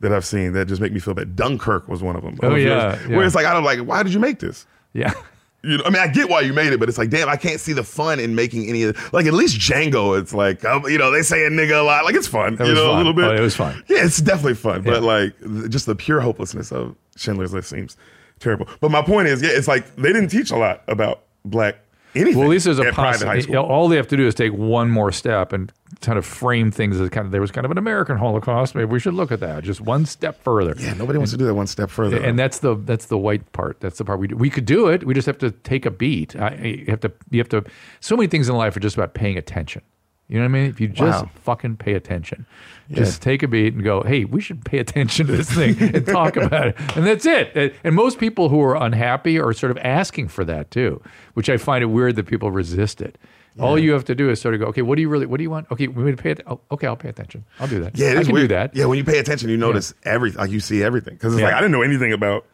that 0.00 0.12
I've 0.12 0.24
seen 0.24 0.52
that 0.54 0.66
just 0.66 0.80
make 0.80 0.92
me 0.92 0.98
feel 1.00 1.14
bad. 1.14 1.36
Dunkirk 1.36 1.88
was 1.88 2.02
one 2.02 2.16
of 2.16 2.22
them. 2.22 2.38
Oh, 2.42 2.54
yeah, 2.54 2.98
yeah. 3.08 3.16
Where 3.16 3.24
it's 3.24 3.34
like 3.34 3.46
I 3.46 3.52
don't 3.52 3.64
like 3.64 3.80
why 3.80 4.02
did 4.02 4.12
you 4.12 4.20
make 4.20 4.38
this? 4.40 4.66
Yeah. 4.92 5.12
You 5.64 5.78
know, 5.78 5.84
I 5.86 5.90
mean, 5.90 6.02
I 6.02 6.08
get 6.08 6.28
why 6.28 6.40
you 6.40 6.52
made 6.52 6.72
it, 6.72 6.80
but 6.80 6.88
it's 6.88 6.98
like, 6.98 7.08
damn, 7.10 7.28
I 7.28 7.36
can't 7.36 7.60
see 7.60 7.72
the 7.72 7.84
fun 7.84 8.18
in 8.18 8.34
making 8.34 8.68
any 8.68 8.82
of 8.82 9.12
like 9.12 9.26
at 9.26 9.32
least 9.32 9.60
Django. 9.60 10.20
It's 10.20 10.34
like, 10.34 10.64
um, 10.64 10.82
you 10.88 10.98
know, 10.98 11.12
they 11.12 11.22
say 11.22 11.46
a 11.46 11.50
nigga 11.50 11.78
a 11.78 11.84
lot, 11.84 12.04
like 12.04 12.16
it's 12.16 12.26
fun, 12.26 12.56
That 12.56 12.66
you 12.66 12.74
know, 12.74 12.88
fun. 12.88 12.94
a 12.94 12.98
little 12.98 13.12
bit. 13.12 13.26
Oh, 13.26 13.36
it 13.36 13.40
was 13.40 13.54
fun. 13.54 13.80
Yeah, 13.86 14.04
it's 14.04 14.20
definitely 14.20 14.54
fun, 14.56 14.82
but 14.82 15.04
like 15.04 15.34
just 15.68 15.86
the 15.86 15.94
pure 15.94 16.20
hopelessness 16.20 16.72
of 16.72 16.96
Schindler's 17.16 17.54
List 17.54 17.70
seems 17.70 17.96
terrible. 18.40 18.66
But 18.80 18.90
my 18.90 19.02
point 19.02 19.28
is, 19.28 19.40
yeah, 19.40 19.50
it's 19.52 19.68
like 19.68 19.94
they 19.94 20.12
didn't 20.12 20.30
teach 20.30 20.50
a 20.50 20.56
lot 20.56 20.82
about 20.88 21.22
black 21.44 21.76
anything. 22.14 22.38
Well, 22.38 22.48
at 22.48 22.50
least 22.50 22.64
there's 22.64 22.78
a 22.78 22.86
at 22.86 22.94
private 22.94 23.26
high 23.26 23.36
possibility. 23.36 23.68
All 23.72 23.88
they 23.88 23.96
have 23.96 24.08
to 24.08 24.16
do 24.16 24.26
is 24.26 24.34
take 24.34 24.52
one 24.52 24.90
more 24.90 25.12
step 25.12 25.52
and 25.52 25.72
kind 26.00 26.18
of 26.18 26.24
frame 26.24 26.70
things 26.70 26.98
as 27.00 27.08
kind 27.10 27.26
of 27.26 27.32
there 27.32 27.40
was 27.40 27.50
kind 27.50 27.64
of 27.64 27.70
an 27.70 27.78
American 27.78 28.16
Holocaust. 28.16 28.74
Maybe 28.74 28.86
we 28.86 28.98
should 28.98 29.14
look 29.14 29.30
at 29.32 29.40
that 29.40 29.64
just 29.64 29.80
one 29.80 30.06
step 30.06 30.42
further. 30.42 30.74
Yeah, 30.78 30.94
nobody 30.94 31.18
wants 31.18 31.32
to 31.32 31.38
do 31.38 31.46
that 31.46 31.54
one 31.54 31.66
step 31.66 31.90
further. 31.90 32.22
and 32.22 32.38
that's 32.38 32.58
the 32.58 32.74
that's 32.76 33.06
the 33.06 33.18
white 33.18 33.50
part. 33.52 33.80
That's 33.80 33.98
the 33.98 34.04
part 34.04 34.18
we 34.18 34.28
do. 34.28 34.36
we 34.36 34.50
could 34.50 34.66
do 34.66 34.88
it. 34.88 35.04
We 35.04 35.14
just 35.14 35.26
have 35.26 35.38
to 35.38 35.50
take 35.50 35.86
a 35.86 35.90
beat. 35.90 36.34
I, 36.36 36.54
you 36.56 36.86
have 36.88 37.00
to 37.00 37.12
you 37.30 37.38
have 37.38 37.48
to. 37.50 37.64
So 38.00 38.16
many 38.16 38.26
things 38.28 38.48
in 38.48 38.56
life 38.56 38.76
are 38.76 38.80
just 38.80 38.96
about 38.96 39.14
paying 39.14 39.36
attention. 39.38 39.82
You 40.28 40.36
know 40.38 40.44
what 40.44 40.50
I 40.50 40.52
mean? 40.52 40.70
If 40.70 40.80
you 40.80 40.88
just 40.88 41.24
Wow. 41.24 41.30
fucking 41.42 41.76
pay 41.76 41.92
attention, 41.94 42.46
just 42.90 43.20
take 43.20 43.42
a 43.42 43.48
beat 43.48 43.74
and 43.74 43.82
go, 43.84 44.02
hey, 44.02 44.24
we 44.24 44.40
should 44.40 44.64
pay 44.64 44.78
attention 44.86 45.26
to 45.26 45.36
this 45.36 45.50
thing 45.50 45.76
and 45.80 46.06
talk 46.06 46.36
about 46.36 46.68
it. 46.68 46.76
And 46.96 47.06
that's 47.06 47.26
it. 47.26 47.74
And- 47.84 47.94
most 47.94 48.18
people 48.18 48.48
who 48.48 48.60
are 48.62 48.76
unhappy 48.76 49.38
are 49.38 49.52
sort 49.52 49.70
of 49.70 49.78
asking 49.78 50.28
for 50.28 50.44
that 50.44 50.70
too, 50.70 51.02
which 51.34 51.50
I 51.50 51.56
find 51.58 51.82
it 51.82 51.86
weird 51.86 52.16
that 52.16 52.26
people 52.26 52.50
resist 52.50 53.02
it. 53.02 53.18
All 53.60 53.78
you 53.78 53.92
have 53.92 54.06
to 54.06 54.14
do 54.14 54.30
is 54.30 54.40
sort 54.40 54.54
of 54.54 54.60
go, 54.60 54.66
okay, 54.68 54.80
what 54.80 54.96
do 54.96 55.02
you 55.02 55.10
really, 55.10 55.26
what 55.26 55.36
do 55.36 55.42
you 55.42 55.50
want? 55.50 55.70
Okay, 55.70 55.86
we 55.86 56.04
need 56.04 56.16
to 56.16 56.22
pay 56.22 56.30
it. 56.30 56.40
Oh, 56.46 56.58
okay, 56.70 56.86
I'll 56.86 56.96
pay 56.96 57.10
attention. 57.10 57.44
I'll 57.60 57.68
do 57.68 57.80
that. 57.80 57.98
Yeah, 57.98 58.12
it 58.12 58.16
I 58.16 58.20
is 58.20 58.26
can 58.28 58.34
weird. 58.34 58.48
do 58.48 58.54
that. 58.54 58.74
Yeah, 58.74 58.86
when 58.86 58.96
you 58.96 59.04
pay 59.04 59.18
attention, 59.18 59.50
you 59.50 59.58
notice 59.58 59.92
everything. 60.04 60.40
Like 60.40 60.50
you 60.50 60.60
see 60.60 60.82
everything 60.82 61.12
because 61.14 61.34
it's 61.34 61.40
Yeah. 61.40 61.48
like 61.48 61.56
I 61.56 61.60
didn't 61.60 61.72
know 61.72 61.82
anything 61.82 62.14
about. 62.14 62.46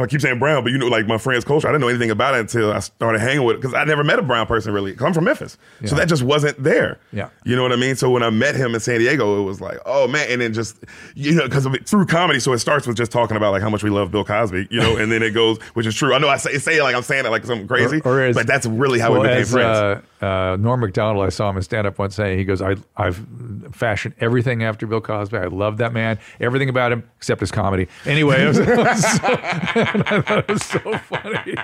I 0.00 0.06
keep 0.06 0.20
saying 0.20 0.38
Brown, 0.38 0.62
but 0.62 0.70
you 0.70 0.78
know, 0.78 0.86
like 0.86 1.06
my 1.08 1.18
friend's 1.18 1.44
culture, 1.44 1.66
I 1.66 1.72
didn't 1.72 1.80
know 1.80 1.88
anything 1.88 2.10
about 2.10 2.34
it 2.34 2.40
until 2.40 2.72
I 2.72 2.78
started 2.78 3.20
hanging 3.20 3.44
with 3.44 3.56
it 3.56 3.60
because 3.62 3.74
I 3.74 3.82
never 3.84 4.04
met 4.04 4.18
a 4.18 4.22
Brown 4.22 4.46
person 4.46 4.72
really. 4.72 4.94
'Cause 4.94 5.04
I'm 5.04 5.12
from 5.12 5.24
Memphis, 5.24 5.58
so 5.86 5.96
that 5.96 6.08
just 6.08 6.22
wasn't 6.22 6.62
there. 6.62 6.98
Yeah. 7.12 7.28
you 7.44 7.56
know 7.56 7.62
what 7.64 7.72
I 7.72 7.76
mean. 7.76 7.96
So 7.96 8.08
when 8.08 8.22
I 8.22 8.30
met 8.30 8.54
him 8.54 8.74
in 8.74 8.80
San 8.80 9.00
Diego, 9.00 9.40
it 9.40 9.44
was 9.44 9.60
like, 9.60 9.78
oh 9.86 10.06
man, 10.06 10.26
and 10.30 10.40
then 10.40 10.52
just 10.52 10.76
you 11.16 11.34
know, 11.34 11.44
because 11.44 11.66
of 11.66 11.74
it 11.74 11.88
through 11.88 12.06
comedy, 12.06 12.38
so 12.38 12.52
it 12.52 12.58
starts 12.58 12.86
with 12.86 12.96
just 12.96 13.10
talking 13.10 13.36
about 13.36 13.50
like 13.50 13.62
how 13.62 13.70
much 13.70 13.82
we 13.82 13.90
love 13.90 14.10
Bill 14.12 14.24
Cosby, 14.24 14.68
you 14.70 14.80
know, 14.80 14.96
and 14.96 15.10
then 15.10 15.22
it 15.22 15.30
goes, 15.30 15.58
which 15.74 15.86
is 15.86 15.94
true. 15.96 16.14
I 16.14 16.18
know 16.18 16.28
I 16.28 16.36
say, 16.36 16.58
say 16.58 16.76
it 16.76 16.82
like 16.84 16.94
I'm 16.94 17.02
saying 17.02 17.26
it 17.26 17.30
like 17.30 17.44
something 17.44 17.66
crazy, 17.66 18.00
Or- 18.04 18.12
or 18.18 18.22
as- 18.22 18.36
but 18.36 18.46
that's 18.46 18.66
really 18.66 19.00
how 19.00 19.10
well, 19.10 19.22
we 19.22 19.26
became 19.28 19.42
as, 19.42 19.50
friends. 19.50 19.78
Uh, 19.78 20.00
uh, 20.20 20.56
Norm 20.58 20.80
Macdonald, 20.80 21.24
I 21.24 21.28
saw 21.30 21.48
him 21.50 21.56
in 21.56 21.62
stand 21.62 21.86
up 21.86 21.98
once 21.98 22.14
saying, 22.14 22.38
he 22.38 22.44
goes, 22.44 22.60
I, 22.60 22.76
I've 22.96 23.24
fashioned 23.72 24.14
everything 24.20 24.62
after 24.64 24.86
Bill 24.86 25.00
Cosby. 25.00 25.36
I 25.36 25.46
love 25.46 25.76
that 25.78 25.92
man, 25.92 26.18
everything 26.40 26.68
about 26.68 26.92
him 26.92 27.08
except 27.16 27.40
his 27.40 27.50
comedy. 27.50 27.88
Anyway, 28.06 28.42
it 28.42 28.48
was, 28.48 28.58
it 28.58 28.76
was 28.76 29.02
so, 29.02 29.18
I 29.24 30.22
thought 30.22 30.38
it 30.38 30.48
was 30.48 30.64
so 30.64 30.98
funny. 30.98 31.54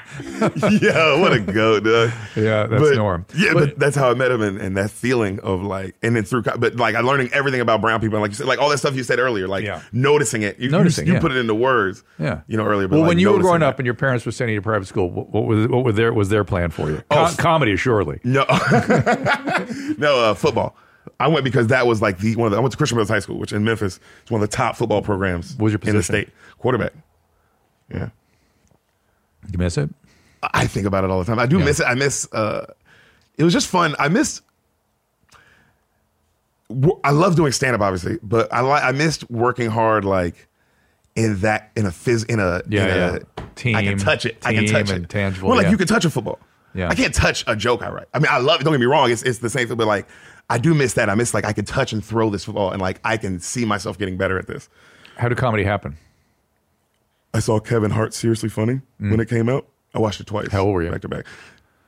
yeah, 0.80 1.18
what 1.20 1.32
a 1.32 1.40
goat, 1.40 1.84
dude. 1.84 2.12
Yeah, 2.36 2.66
that's 2.66 2.82
but, 2.82 2.94
Norm. 2.96 3.26
Yeah, 3.36 3.52
But- 3.54 3.60
but, 3.70 3.78
that's 3.78 3.96
how 3.96 4.10
I 4.10 4.14
met 4.14 4.30
him, 4.30 4.42
and, 4.42 4.58
and 4.60 4.76
that 4.76 4.90
feeling 4.90 5.40
of 5.40 5.62
like, 5.62 5.94
and 6.02 6.14
then 6.16 6.24
through, 6.24 6.42
but 6.42 6.76
like, 6.76 6.94
I 6.94 7.00
learning 7.00 7.30
everything 7.32 7.60
about 7.60 7.80
brown 7.80 8.00
people, 8.00 8.16
and 8.16 8.22
like 8.22 8.30
you 8.30 8.36
said, 8.36 8.46
like 8.46 8.58
all 8.58 8.68
that 8.70 8.78
stuff 8.78 8.94
you 8.94 9.02
said 9.02 9.18
earlier, 9.18 9.48
like 9.48 9.64
Yeah. 9.64 9.82
noticing 9.92 10.42
it, 10.42 10.58
you, 10.58 10.66
you- 10.66 10.70
Noticing, 10.70 11.06
you, 11.06 11.14
yeah. 11.14 11.20
put 11.20 11.30
it 11.32 11.36
into 11.38 11.54
words, 11.54 12.02
Yeah, 12.18 12.40
you 12.46 12.56
know, 12.56 12.64
earlier. 12.66 12.88
But 12.88 12.96
Well, 12.96 13.02
like 13.02 13.08
when 13.08 13.18
you 13.18 13.32
were 13.32 13.38
growing 13.40 13.62
it. 13.62 13.66
up 13.66 13.78
and 13.78 13.86
your 13.86 13.94
parents 13.94 14.24
were 14.26 14.32
sending 14.32 14.54
you 14.54 14.60
to 14.60 14.64
private 14.64 14.86
school, 14.86 15.10
what, 15.10 15.30
what 15.30 15.44
was 15.44 15.68
what 15.68 15.84
was 15.84 15.94
their 15.96 16.12
was 16.12 16.28
their 16.28 16.44
plan 16.44 16.70
for 16.70 16.90
you? 16.90 17.02
Oh, 17.10 17.14
Com- 17.16 17.24
f- 17.26 17.36
comedy, 17.36 17.76
surely. 17.76 18.20
no, 18.24 18.43
no, 19.98 20.18
uh, 20.18 20.34
football. 20.34 20.76
I 21.20 21.28
went 21.28 21.44
because 21.44 21.68
that 21.68 21.86
was 21.86 22.00
like 22.02 22.18
the 22.18 22.34
one 22.36 22.46
of 22.46 22.52
the, 22.52 22.56
I 22.56 22.60
went 22.60 22.72
to 22.72 22.76
Christian 22.78 22.96
Brothers 22.96 23.10
High 23.10 23.18
School, 23.20 23.38
which 23.38 23.52
in 23.52 23.64
Memphis 23.64 24.00
is 24.24 24.30
one 24.30 24.42
of 24.42 24.50
the 24.50 24.56
top 24.56 24.76
football 24.76 25.02
programs 25.02 25.52
What 25.56 25.64
was 25.64 25.72
your 25.72 25.78
position? 25.78 25.94
in 25.94 25.98
the 25.98 26.02
state, 26.02 26.28
quarterback. 26.58 26.92
Yeah. 27.92 28.08
You 29.52 29.58
miss 29.58 29.76
it? 29.78 29.90
I 30.54 30.66
think 30.66 30.86
about 30.86 31.04
it 31.04 31.10
all 31.10 31.18
the 31.18 31.24
time. 31.24 31.38
I 31.38 31.46
do 31.46 31.58
Yeah. 31.58 31.64
miss 31.66 31.80
it. 31.80 31.84
I 31.84 31.94
miss. 31.94 32.26
Uh, 32.32 32.66
it 33.36 33.44
was 33.44 33.52
just 33.52 33.68
fun. 33.68 33.94
I 33.98 34.08
miss. 34.08 34.40
I 37.04 37.10
love 37.10 37.36
doing 37.36 37.52
stand 37.52 37.74
up, 37.74 37.82
obviously, 37.82 38.18
but 38.22 38.52
I 38.52 38.60
like. 38.60 38.82
I 38.82 38.92
missed 38.92 39.30
working 39.30 39.70
hard, 39.70 40.04
like 40.04 40.48
in 41.14 41.38
that 41.40 41.70
in 41.76 41.86
a 41.86 41.90
phys 41.90 42.28
in 42.28 42.40
a 42.40 42.62
Yeah, 42.68 42.84
in 42.84 43.16
a. 43.16 43.42
Team- 43.54 43.76
I 43.76 43.84
can 43.84 43.98
touch 43.98 44.26
it. 44.26 44.38
I 44.44 44.54
can 44.54 44.66
touch 44.66 44.90
it. 44.90 45.08
tangible, 45.08 45.48
Well, 45.48 45.56
like 45.56 45.66
yeah. 45.66 45.70
you 45.70 45.76
can 45.76 45.86
touch 45.86 46.04
a 46.04 46.10
football. 46.10 46.40
Yeah. 46.74 46.88
I 46.88 46.94
can't 46.94 47.14
touch 47.14 47.44
a 47.46 47.54
joke 47.54 47.82
I 47.82 47.90
write. 47.90 48.08
I 48.12 48.18
mean, 48.18 48.28
I 48.30 48.38
love 48.38 48.60
it. 48.60 48.64
Don't 48.64 48.72
get 48.72 48.80
me 48.80 48.86
wrong. 48.86 49.10
It's 49.10 49.22
it's 49.22 49.38
the 49.38 49.50
same 49.50 49.68
thing, 49.68 49.76
but 49.76 49.86
like 49.86 50.08
I 50.50 50.58
do 50.58 50.74
miss 50.74 50.94
that. 50.94 51.08
I 51.08 51.14
miss 51.14 51.32
like 51.32 51.44
I 51.44 51.52
could 51.52 51.66
touch 51.66 51.92
and 51.92 52.04
throw 52.04 52.30
this 52.30 52.44
football, 52.44 52.70
and 52.70 52.82
like 52.82 53.00
I 53.04 53.16
can 53.16 53.40
see 53.40 53.64
myself 53.64 53.98
getting 53.98 54.16
better 54.16 54.38
at 54.38 54.46
this. 54.46 54.68
How 55.16 55.28
did 55.28 55.38
comedy 55.38 55.64
happen? 55.64 55.96
I 57.32 57.40
saw 57.40 57.58
Kevin 57.58 57.90
Hart 57.90 58.14
seriously 58.14 58.48
funny 58.48 58.80
when 58.98 59.18
it 59.20 59.28
came 59.28 59.48
out. 59.48 59.66
I 59.94 59.98
watched 59.98 60.20
it 60.20 60.26
twice. 60.26 60.48
Mm. 60.48 60.52
How 60.52 60.62
old 60.62 60.74
were 60.74 60.82
you? 60.82 60.90
Back 60.90 61.02
to 61.02 61.08
back. 61.08 61.26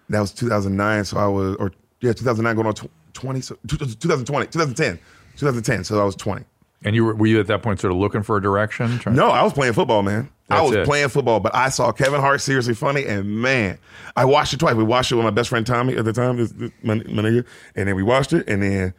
That 0.08 0.20
was 0.20 0.32
2009. 0.32 1.04
So 1.04 1.18
I 1.18 1.26
was, 1.26 1.56
or 1.56 1.72
yeah, 2.00 2.12
2009 2.12 2.54
going 2.54 2.66
on 2.66 2.74
tw- 2.74 2.90
20, 3.12 3.40
so, 3.40 3.56
2020, 3.66 4.46
2010, 4.46 4.98
2010. 5.36 5.84
So 5.84 6.00
I 6.00 6.04
was 6.04 6.14
20. 6.16 6.44
And 6.84 6.94
you 6.94 7.04
were 7.04 7.14
were 7.14 7.26
you 7.26 7.40
at 7.40 7.46
that 7.46 7.62
point 7.62 7.80
sort 7.80 7.92
of 7.92 7.98
looking 7.98 8.22
for 8.22 8.36
a 8.36 8.42
direction? 8.42 9.00
No, 9.06 9.28
I 9.28 9.42
was 9.42 9.52
playing 9.52 9.72
football, 9.72 10.02
man. 10.02 10.30
I 10.48 10.62
was 10.62 10.72
it. 10.72 10.84
playing 10.84 11.08
football, 11.08 11.40
but 11.40 11.54
I 11.54 11.70
saw 11.70 11.90
Kevin 11.90 12.20
Hart 12.20 12.40
seriously 12.40 12.74
funny, 12.74 13.04
and 13.04 13.40
man, 13.42 13.78
I 14.14 14.24
watched 14.24 14.52
it 14.52 14.60
twice. 14.60 14.74
We 14.74 14.84
watched 14.84 15.10
it 15.10 15.16
with 15.16 15.24
my 15.24 15.30
best 15.30 15.48
friend 15.48 15.66
Tommy 15.66 15.96
at 15.96 16.04
the 16.04 16.12
time, 16.12 16.36
this, 16.36 16.52
this, 16.52 16.70
my, 16.82 16.94
my 16.94 17.22
nigga, 17.22 17.44
and 17.74 17.88
then 17.88 17.96
we 17.96 18.04
watched 18.04 18.32
it, 18.32 18.48
and 18.48 18.62
then 18.62 18.94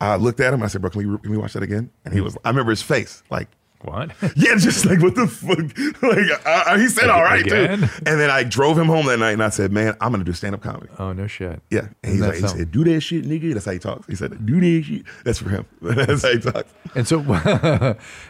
I 0.00 0.16
looked 0.16 0.40
at 0.40 0.52
him. 0.52 0.62
I 0.62 0.66
said, 0.66 0.82
"Bro, 0.82 0.90
can 0.90 1.12
we, 1.12 1.18
can 1.18 1.30
we 1.30 1.38
watch 1.38 1.54
that 1.54 1.62
again?" 1.62 1.90
And 2.04 2.12
he 2.12 2.20
hmm. 2.20 2.24
was, 2.24 2.36
I 2.44 2.50
remember 2.50 2.70
his 2.70 2.82
face, 2.82 3.22
like, 3.30 3.48
What? 3.82 4.10
Yeah, 4.36 4.56
just 4.56 4.84
like 4.84 5.00
what 5.02 5.14
the 5.14 5.26
fuck? 5.26 5.58
Like 6.02 6.46
I, 6.46 6.74
I- 6.74 6.78
he 6.78 6.88
said, 6.88 7.08
all 7.10 7.22
right, 7.22 7.44
Again? 7.46 7.80
dude. 7.80 7.90
And 8.06 8.20
then 8.20 8.30
I 8.30 8.42
drove 8.44 8.78
him 8.78 8.86
home 8.86 9.06
that 9.06 9.18
night, 9.18 9.32
and 9.32 9.42
I 9.42 9.48
said, 9.48 9.72
man, 9.72 9.96
I'm 10.00 10.12
gonna 10.12 10.24
do 10.24 10.32
stand 10.32 10.54
up 10.54 10.60
comedy. 10.62 10.88
oh 10.98 11.12
no 11.12 11.26
shit. 11.26 11.60
Yeah, 11.70 11.88
and 12.02 12.12
he's 12.12 12.20
like, 12.20 12.34
he 12.36 12.46
said, 12.46 12.70
do 12.70 12.84
that 12.84 13.00
shit, 13.00 13.24
nigga. 13.24 13.54
That's 13.54 13.64
how 13.66 13.72
he 13.72 13.78
talks. 13.78 14.06
He 14.06 14.14
said, 14.16 14.44
do 14.44 14.60
that 14.60 14.84
shit. 14.84 15.02
That's 15.24 15.38
for 15.38 15.48
him. 15.50 15.66
That's 15.80 16.22
how 16.22 16.30
he 16.32 16.38
talks. 16.38 16.72
And 16.94 17.06
so, 17.08 17.20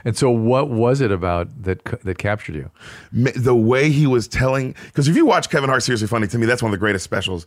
and 0.05 0.17
so, 0.17 0.31
what 0.31 0.71
was 0.71 1.01
it 1.01 1.11
about 1.13 1.63
that 1.65 1.85
that 2.05 2.19
captured 2.19 2.55
you? 2.55 2.71
The 3.13 3.55
way 3.55 3.91
he 3.91 4.07
was 4.07 4.29
telling, 4.29 4.75
because 4.87 5.09
if 5.09 5.17
you 5.17 5.27
watch 5.27 5.51
Kevin 5.51 5.69
Hart 5.69 5.83
Seriously 5.83 6.07
Funny, 6.09 6.27
to 6.29 6.39
me, 6.39 6.47
that's 6.47 6.63
one 6.63 6.71
of 6.71 6.73
the 6.73 6.79
greatest 6.79 7.05
specials 7.05 7.47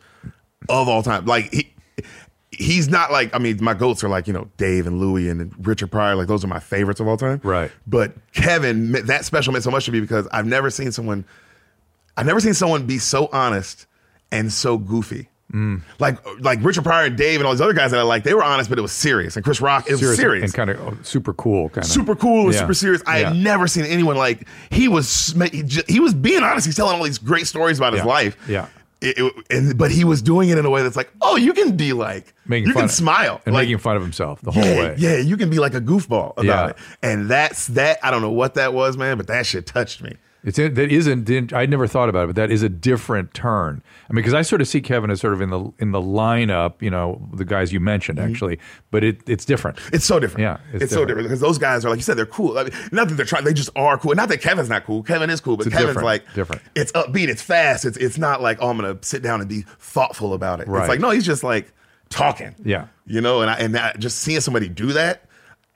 of 0.70 0.88
all 0.88 1.04
time. 1.04 1.26
Like 1.26 1.54
he. 1.54 1.70
He's 2.58 2.90
not 2.90 3.12
like 3.12 3.34
I 3.36 3.40
mean 3.40 3.58
my 3.62 3.74
goats 3.74 4.04
are 4.04 4.10
like 4.10 4.28
you 4.28 4.34
know 4.34 4.50
Dave 4.58 4.88
and 4.88 5.00
Louie 5.00 5.30
and 5.30 5.54
Richard 5.66 5.92
Pryor 5.92 6.16
like 6.16 6.28
those 6.28 6.44
are 6.44 6.48
my 6.48 6.60
favorites 6.60 7.00
of 7.00 7.08
all 7.08 7.18
time 7.18 7.42
Right. 7.44 7.72
but 7.88 8.14
Kevin 8.34 8.92
that 8.92 9.26
special 9.26 9.54
meant 9.54 9.64
so 9.64 9.72
much 9.72 9.86
to 9.86 9.92
me 9.92 10.00
because 10.00 10.28
I've 10.32 10.46
never 10.46 10.70
seen 10.70 10.92
someone 10.92 11.26
I've 12.16 12.26
never 12.26 12.40
seen 12.40 12.54
someone 12.54 12.86
be 12.86 13.00
so 13.00 13.28
honest 13.34 13.88
and 14.32 14.52
so 14.54 14.78
goofy. 14.78 15.30
Mm. 15.52 15.82
Like 16.00 16.18
like 16.42 16.60
Richard 16.64 16.84
Pryor 16.84 17.06
and 17.06 17.16
Dave 17.18 17.40
and 17.40 17.46
all 17.46 17.54
these 17.54 17.62
other 17.62 17.74
guys 17.74 17.92
that 17.92 18.00
I 18.00 18.04
like, 18.04 18.24
they 18.24 18.34
were 18.34 18.44
honest, 18.44 18.70
but 18.70 18.80
it 18.80 18.82
was 18.82 18.92
serious. 18.92 19.36
And 19.36 19.44
Chris 19.46 19.62
Rock, 19.62 19.86
it 19.88 19.92
was 19.92 20.00
Serious 20.00 20.18
serious. 20.20 20.44
and 20.46 20.54
kind 20.54 20.70
of 20.72 20.80
oh, 20.80 20.98
super 21.04 21.34
cool, 21.34 21.70
kind 21.70 21.86
of 21.86 21.92
super 21.92 22.16
cool 22.16 22.46
and 22.46 22.54
Yeah. 22.54 22.60
super 22.62 22.74
serious. 22.74 23.04
I 23.06 23.20
had 23.20 23.36
never 23.36 23.68
seen 23.68 23.86
anyone 23.86 24.16
like 24.16 24.48
he 24.72 24.88
was. 24.88 25.36
He, 25.52 25.64
he 25.88 26.00
was 26.00 26.16
being 26.16 26.42
honest. 26.42 26.66
He's 26.66 26.76
telling 26.76 26.96
all 26.98 27.04
these 27.04 27.20
great 27.20 27.46
stories 27.46 27.78
about 27.78 27.94
his 27.94 28.02
Yeah. 28.02 28.06
life. 28.08 28.38
Yeah. 28.50 28.68
It- 29.04 29.18
it- 29.18 29.34
and, 29.50 29.78
but 29.78 29.92
he 29.92 30.04
was 30.04 30.22
doing 30.22 30.50
it 30.50 30.58
in 30.58 30.66
a 30.66 30.70
way 30.70 30.82
that's 30.82 30.96
like, 30.96 31.12
oh, 31.22 31.36
you 31.36 31.54
can 31.54 31.76
be 31.76 31.94
like, 31.94 32.34
making 32.48 32.68
you 32.68 32.74
fun 32.74 32.84
can 32.84 32.90
smile 32.90 33.42
and 33.46 33.54
like, 33.54 33.64
making 33.66 33.78
fun 33.80 33.96
of 33.98 34.02
himself 34.02 34.42
the 34.42 34.52
whole 34.52 34.64
yeah, 34.64 34.80
way. 34.80 34.96
Yeah, 34.98 35.18
you 35.18 35.36
can 35.38 35.50
be 35.50 35.60
like 35.60 35.74
a 35.74 35.82
goofball 35.82 36.32
about 36.38 36.44
Yeah. 36.46 36.68
it. 36.70 36.76
And 37.02 37.30
that's 37.30 37.68
that. 37.68 38.00
I 38.02 38.12
don't 38.12 38.22
know 38.22 38.32
what 38.32 38.54
that 38.56 38.74
was, 38.74 38.96
man, 38.98 39.18
but 39.18 39.28
that 39.28 39.46
shit 39.46 39.66
touched 39.66 40.02
me. 40.02 40.16
It's 40.44 40.60
in, 40.60 40.74
that 40.74 40.92
isn't. 40.92 41.54
I'd 41.54 41.70
never 41.70 41.88
thought 41.88 42.10
about 42.10 42.26
it, 42.26 42.28
but 42.28 42.36
that 42.36 42.52
is 42.52 42.64
a 42.64 42.70
different 42.70 43.34
turn. 43.34 43.82
I 44.10 44.14
mean, 44.14 44.18
because 44.18 44.34
I 44.34 44.42
sort 44.42 44.60
of 44.60 44.68
see 44.68 44.82
Kevin 44.82 45.10
as 45.10 45.22
sort 45.22 45.34
of 45.34 45.42
in 45.42 45.50
the 45.50 45.72
in 45.80 45.92
the 45.92 46.02
lineup, 46.02 46.82
you 46.82 46.90
know, 46.90 47.28
the 47.34 47.46
guys 47.46 47.72
you 47.72 47.80
mentioned 47.80 48.20
mm-hmm. 48.20 48.32
actually, 48.32 48.60
but 48.92 49.04
it 49.04 49.22
it's 49.28 49.46
different. 49.46 49.80
It's 49.94 50.04
so 50.04 50.20
different. 50.20 50.42
Yeah, 50.42 50.58
it's, 50.74 50.84
it's 50.84 50.94
so 50.94 51.06
different. 51.06 51.08
different 51.08 51.28
because 51.30 51.40
those 51.40 51.58
guys 51.58 51.86
are 51.86 51.90
like 51.90 51.98
you 51.98 52.04
said, 52.04 52.18
they're 52.18 52.26
cool. 52.26 52.58
I 52.58 52.64
mean, 52.64 52.74
not 52.92 53.08
that 53.08 53.16
they're 53.16 53.26
trying; 53.26 53.46
they 53.46 53.54
just 53.54 53.70
are 53.76 53.98
cool. 53.98 54.14
Not 54.16 54.28
that 54.30 54.42
Kevin's 54.42 54.70
not 54.70 54.84
cool. 54.84 55.02
Kevin 55.04 55.30
is 55.30 55.40
cool, 55.40 55.56
but 55.56 55.66
Kevin's 55.70 55.88
different, 55.88 56.06
like 56.06 56.34
different. 56.34 56.62
It's 56.76 56.92
upbeat. 56.92 57.30
It's 57.30 57.42
fast. 57.42 57.86
It's 57.86 57.98
it's 57.98 58.18
not 58.18 58.42
like 58.42 58.58
oh, 58.60 58.70
I'm 58.70 58.78
gonna 58.78 58.98
sit 59.02 59.22
down 59.22 59.40
and 59.40 59.48
be 59.48 59.62
thoughtful 59.80 60.34
about 60.34 60.60
it. 60.60 60.68
Right. 60.68 60.82
It's 60.82 60.90
like 60.90 61.00
no, 61.00 61.12
he's 61.12 61.26
just 61.26 61.44
like 61.44 61.72
talking. 62.10 62.56
Yeah. 62.64 62.88
you 63.06 63.22
know, 63.22 63.42
and 63.42 63.50
I, 63.50 63.56
and 63.56 63.76
that, 63.76 64.00
just 64.00 64.20
seeing 64.20 64.42
somebody 64.42 64.70
do 64.70 64.94
that. 64.94 65.26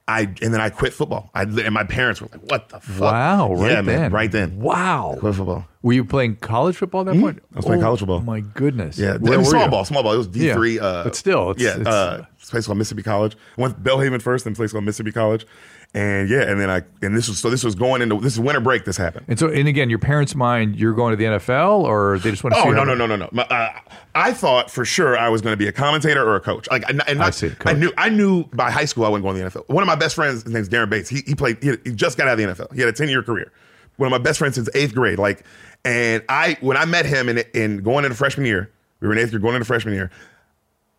I 0.09 0.21
and 0.41 0.53
then 0.53 0.61
I 0.61 0.69
quit 0.69 0.93
football. 0.93 1.29
I 1.35 1.41
and 1.43 1.71
my 1.73 1.83
parents 1.83 2.21
were 2.21 2.29
like, 2.31 2.41
"What 2.49 2.69
the 2.69 2.79
fuck?" 2.79 3.01
Wow, 3.01 3.53
right 3.53 3.69
yeah, 3.71 3.75
then, 3.81 3.85
man, 3.85 4.11
right 4.13 4.31
then. 4.31 4.57
Wow, 4.59 5.17
Quit 5.19 5.35
football. 5.35 5.65
Were 5.81 5.93
you 5.93 6.05
playing 6.05 6.37
college 6.37 6.77
football 6.77 7.01
at 7.01 7.07
that 7.13 7.19
point? 7.19 7.43
I 7.53 7.57
was 7.57 7.65
playing 7.65 7.81
Oh, 7.81 7.85
college 7.85 7.99
football. 7.99 8.17
Oh 8.19 8.21
my 8.21 8.39
goodness. 8.39 8.97
Yeah, 8.97 9.17
Where 9.17 9.33
I 9.33 9.37
mean, 9.37 9.45
small 9.45 9.65
you? 9.65 9.69
ball, 9.71 9.83
small 9.85 10.03
ball. 10.03 10.13
It 10.13 10.17
was 10.17 10.27
D 10.27 10.51
three. 10.53 10.75
Yeah, 10.75 10.81
uh, 10.83 11.03
but 11.03 11.15
still, 11.15 11.51
it's- 11.51 11.63
yeah, 11.63 11.81
it's- 11.81 11.93
uh, 11.93 12.25
it's 12.39 12.47
a 12.47 12.51
place 12.51 12.65
called 12.67 12.77
Mississippi 12.77 13.03
College. 13.03 13.35
I 13.57 13.61
went 13.61 13.75
to 13.75 13.89
Belhaven 13.89 14.21
first, 14.21 14.45
then 14.45 14.53
a 14.53 14.55
place 14.55 14.71
called 14.71 14.85
Mississippi 14.85 15.11
College, 15.11 15.45
and 15.93 16.29
yeah, 16.29 16.41
and 16.41 16.59
then 16.59 16.69
I 16.69 16.83
and 17.01 17.15
this 17.15 17.27
was 17.27 17.39
so 17.39 17.49
this 17.49 17.63
was 17.63 17.73
going 17.73 18.01
into 18.01 18.19
this 18.19 18.33
is 18.33 18.39
winter 18.39 18.59
break. 18.59 18.85
This 18.85 18.97
happened. 18.97 19.25
And 19.27 19.39
so, 19.39 19.47
and 19.47 19.67
again, 19.67 19.89
your 19.89 19.99
parents' 19.99 20.35
mind, 20.35 20.75
you're 20.75 20.93
going 20.93 21.11
to 21.11 21.17
the 21.17 21.23
NFL, 21.23 21.83
or 21.83 22.19
they 22.19 22.29
just 22.29 22.43
want 22.43 22.55
to 22.55 22.61
see. 22.61 22.67
Oh 22.67 22.71
no 22.71 22.83
no 22.83 22.93
no 22.93 23.07
no 23.07 23.29
no! 23.31 23.41
Uh, 23.41 23.69
I 24.13 24.33
thought 24.33 24.69
for 24.69 24.85
sure 24.85 25.17
I 25.17 25.29
was 25.29 25.41
going 25.41 25.53
to 25.53 25.57
be 25.57 25.67
a 25.67 25.71
commentator 25.71 26.27
or 26.27 26.35
a 26.35 26.39
coach. 26.39 26.67
Like, 26.69 26.83
and, 26.87 26.97
not, 26.97 27.19
I 27.19 27.29
see, 27.31 27.51
I 27.65 27.73
knew 27.73 27.91
I 27.97 28.09
knew 28.09 28.43
by 28.45 28.69
high 28.69 28.85
school 28.85 29.05
I 29.05 29.09
wouldn't 29.09 29.25
go 29.25 29.33
to 29.33 29.39
the 29.39 29.59
NFL. 29.59 29.73
One 29.73 29.81
of 29.81 29.87
my 29.87 29.95
best 29.95 30.15
friends, 30.15 30.43
his 30.43 30.53
name's 30.53 30.69
Daren 30.69 30.89
Bates. 30.89 31.09
He, 31.09 31.21
he 31.25 31.35
played. 31.35 31.63
He, 31.63 31.71
he 31.83 31.91
just 31.93 32.17
got 32.17 32.27
out 32.27 32.39
of 32.39 32.57
the 32.57 32.63
NFL. 32.63 32.73
He 32.73 32.81
had 32.81 32.89
a 32.89 32.93
ten 32.93 33.09
year 33.09 33.23
career. 33.23 33.51
One 33.95 34.05
of 34.07 34.11
my 34.11 34.23
best 34.23 34.39
friends 34.39 34.55
since 34.55 34.69
eighth 34.75 34.93
grade. 34.93 35.17
Like, 35.17 35.45
and 35.83 36.23
I 36.29 36.57
when 36.61 36.77
I 36.77 36.85
met 36.85 37.05
him 37.05 37.29
in 37.29 37.39
in 37.55 37.81
going 37.81 38.05
into 38.05 38.15
freshman 38.15 38.45
year, 38.45 38.71
we 38.99 39.07
were 39.07 39.13
in 39.13 39.19
eighth 39.19 39.31
grade 39.31 39.41
going 39.41 39.55
into 39.55 39.65
freshman 39.65 39.95
year. 39.95 40.11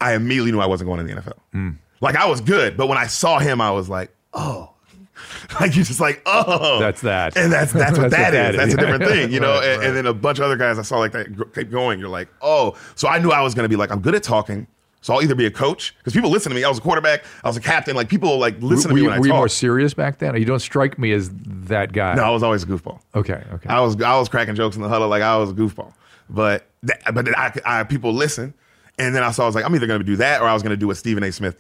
I 0.01 0.15
immediately 0.15 0.51
knew 0.53 0.61
I 0.61 0.67
wasn't 0.67 0.89
going 0.89 1.07
to 1.07 1.15
the 1.15 1.21
NFL. 1.21 1.39
Hmm. 1.53 1.71
Like 2.01 2.17
I 2.17 2.27
was 2.27 2.41
good, 2.41 2.77
but 2.77 2.89
when 2.89 2.99
I 2.99 3.07
saw 3.07 3.39
him, 3.39 3.61
I 3.61 3.71
was 3.71 3.89
like, 3.89 4.13
oh. 4.33 4.73
Like 5.61 5.75
you're 5.75 5.85
just 5.85 6.01
like, 6.01 6.23
oh, 6.27 6.79
That's 6.79 7.01
that. 7.01 7.37
and 7.37 7.53
that's 7.53 7.73
that's 7.73 7.99
what 7.99 8.11
That's 8.11 8.33
that 8.33 8.35
what 8.35 8.55
is. 8.55 8.57
that 8.57 8.57
That's 8.57 8.75
a 8.75 8.77
different 8.77 9.05
thing, 9.05 9.33
you 9.33 9.41
know. 9.41 9.55
Right, 9.55 9.65
and, 9.65 9.79
right. 9.79 9.89
and 9.89 9.97
then 9.97 10.07
a 10.07 10.15
bunch 10.15 10.39
of 10.39 10.45
other 10.45 10.57
guys 10.57 10.79
I 10.79 10.83
saw 10.83 10.99
like 10.99 11.13
that 11.13 11.27
keep 11.55 11.71
going. 11.71 11.99
You're 11.99 12.09
like, 12.09 12.29
oh, 12.43 12.77
so 12.95 13.09
I 13.09 13.19
knew 13.19 13.31
I 13.31 13.41
was 13.41 13.55
going 13.55 13.65
to 13.65 13.69
be 13.69 13.77
like, 13.77 13.91
I'm 13.91 14.01
good 14.01 14.15
at 14.15 14.23
talking, 14.23 14.67
so 15.01 15.15
I'll 15.15 15.23
either 15.23 15.35
be 15.35 15.47
a 15.47 15.51
coach 15.51 15.97
because 15.99 16.13
people 16.13 16.31
listen 16.31 16.51
to 16.51 16.57
me. 16.57 16.65
I 16.65 16.69
was 16.69 16.79
a 16.79 16.81
quarterback, 16.81 17.25
I 17.43 17.49
was 17.49 17.57
a 17.57 17.61
captain. 17.61 17.97
Like 17.97 18.09
people 18.09 18.39
like 18.39 18.61
listen 18.61 18.91
were 18.91 18.91
to 18.91 18.95
me 18.97 19.01
you, 19.03 19.07
when 19.09 19.17
I 19.17 19.21
were 19.21 19.27
you 19.27 19.33
more 19.33 19.49
serious 19.49 19.95
back 19.95 20.19
then? 20.19 20.37
You 20.37 20.45
don't 20.45 20.61
strike 20.61 20.99
me 20.99 21.13
as 21.13 21.31
that 21.33 21.93
guy. 21.93 22.15
no, 22.15 22.25
I 22.25 22.31
was 22.31 22.43
always 22.43 22.63
a 22.63 22.67
goofball. 22.67 23.01
Okay. 23.15 23.43
Okay. 23.53 23.69
I 23.69 23.81
was 23.81 24.01
I 24.03 24.19
was 24.19 24.29
cracking 24.29 24.55
jokes 24.55 24.77
in 24.77 24.83
the 24.83 24.89
huddle 24.89 25.09
like 25.09 25.23
I 25.23 25.37
was 25.39 25.51
a 25.51 25.55
goofball. 25.55 25.93
But 26.31 26.67
that, 26.83 27.03
but 27.15 27.25
then 27.25 27.35
I, 27.37 27.53
I 27.65 27.85
people 27.85 28.13
listen, 28.13 28.53
and 28.99 29.15
then 29.15 29.23
I 29.23 29.31
saw 29.31 29.45
I 29.45 29.47
was 29.47 29.55
like 29.55 29.65
I'm 29.65 29.75
either 29.75 29.87
going 29.87 30.01
to 30.01 30.05
do 30.07 30.17
that 30.17 30.43
or 30.43 30.49
I 30.49 30.53
was 30.53 30.63
going 30.63 30.71
to 30.71 30.77
do 30.77 30.87
what 30.89 30.97
Stephen 30.97 31.23
A. 31.25 31.33
Smith 31.33 31.59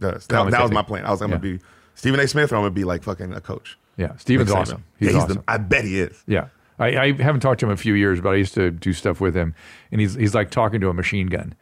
does. 0.00 0.26
That, 0.26 0.50
that 0.50 0.62
was 0.62 0.70
my 0.72 0.82
plan. 0.82 1.04
I 1.04 1.10
was 1.10 1.20
like 1.20 1.26
i'm 1.26 1.38
going 1.38 1.42
to 1.42 1.58
be 1.58 1.64
Stephen 1.98 2.20
A. 2.20 2.26
Smith 2.28 2.52
or 2.52 2.56
I'm 2.56 2.62
going 2.62 2.70
to 2.72 2.74
be 2.74 2.84
like 2.84 3.02
fucking 3.02 3.34
a 3.34 3.40
coach. 3.40 3.76
yeah. 3.96 4.16
Stephen's 4.16 4.50
Like, 4.50 4.60
awesome. 4.62 4.84
yeah, 5.00 5.08
He's, 5.08 5.14
he's 5.16 5.24
awesome. 5.24 5.36
the, 5.38 5.44
I 5.48 5.58
bet 5.58 5.84
he 5.84 5.98
is. 6.00 6.22
Yeah. 6.26 6.46
I, 6.78 6.86
I 6.96 7.12
haven't 7.12 7.40
talked 7.40 7.58
to 7.60 7.66
him 7.66 7.70
in 7.70 7.74
a 7.74 7.76
few 7.76 7.94
years, 7.94 8.20
but 8.20 8.30
I 8.30 8.34
used 8.36 8.54
to 8.54 8.70
do 8.70 8.92
stuff 8.92 9.20
with 9.20 9.34
him, 9.34 9.52
and 9.90 10.00
he's 10.00 10.14
he's 10.14 10.32
like 10.32 10.50
talking 10.52 10.80
to 10.80 10.88
a 10.88 10.94
machine 10.94 11.26
gun. 11.26 11.54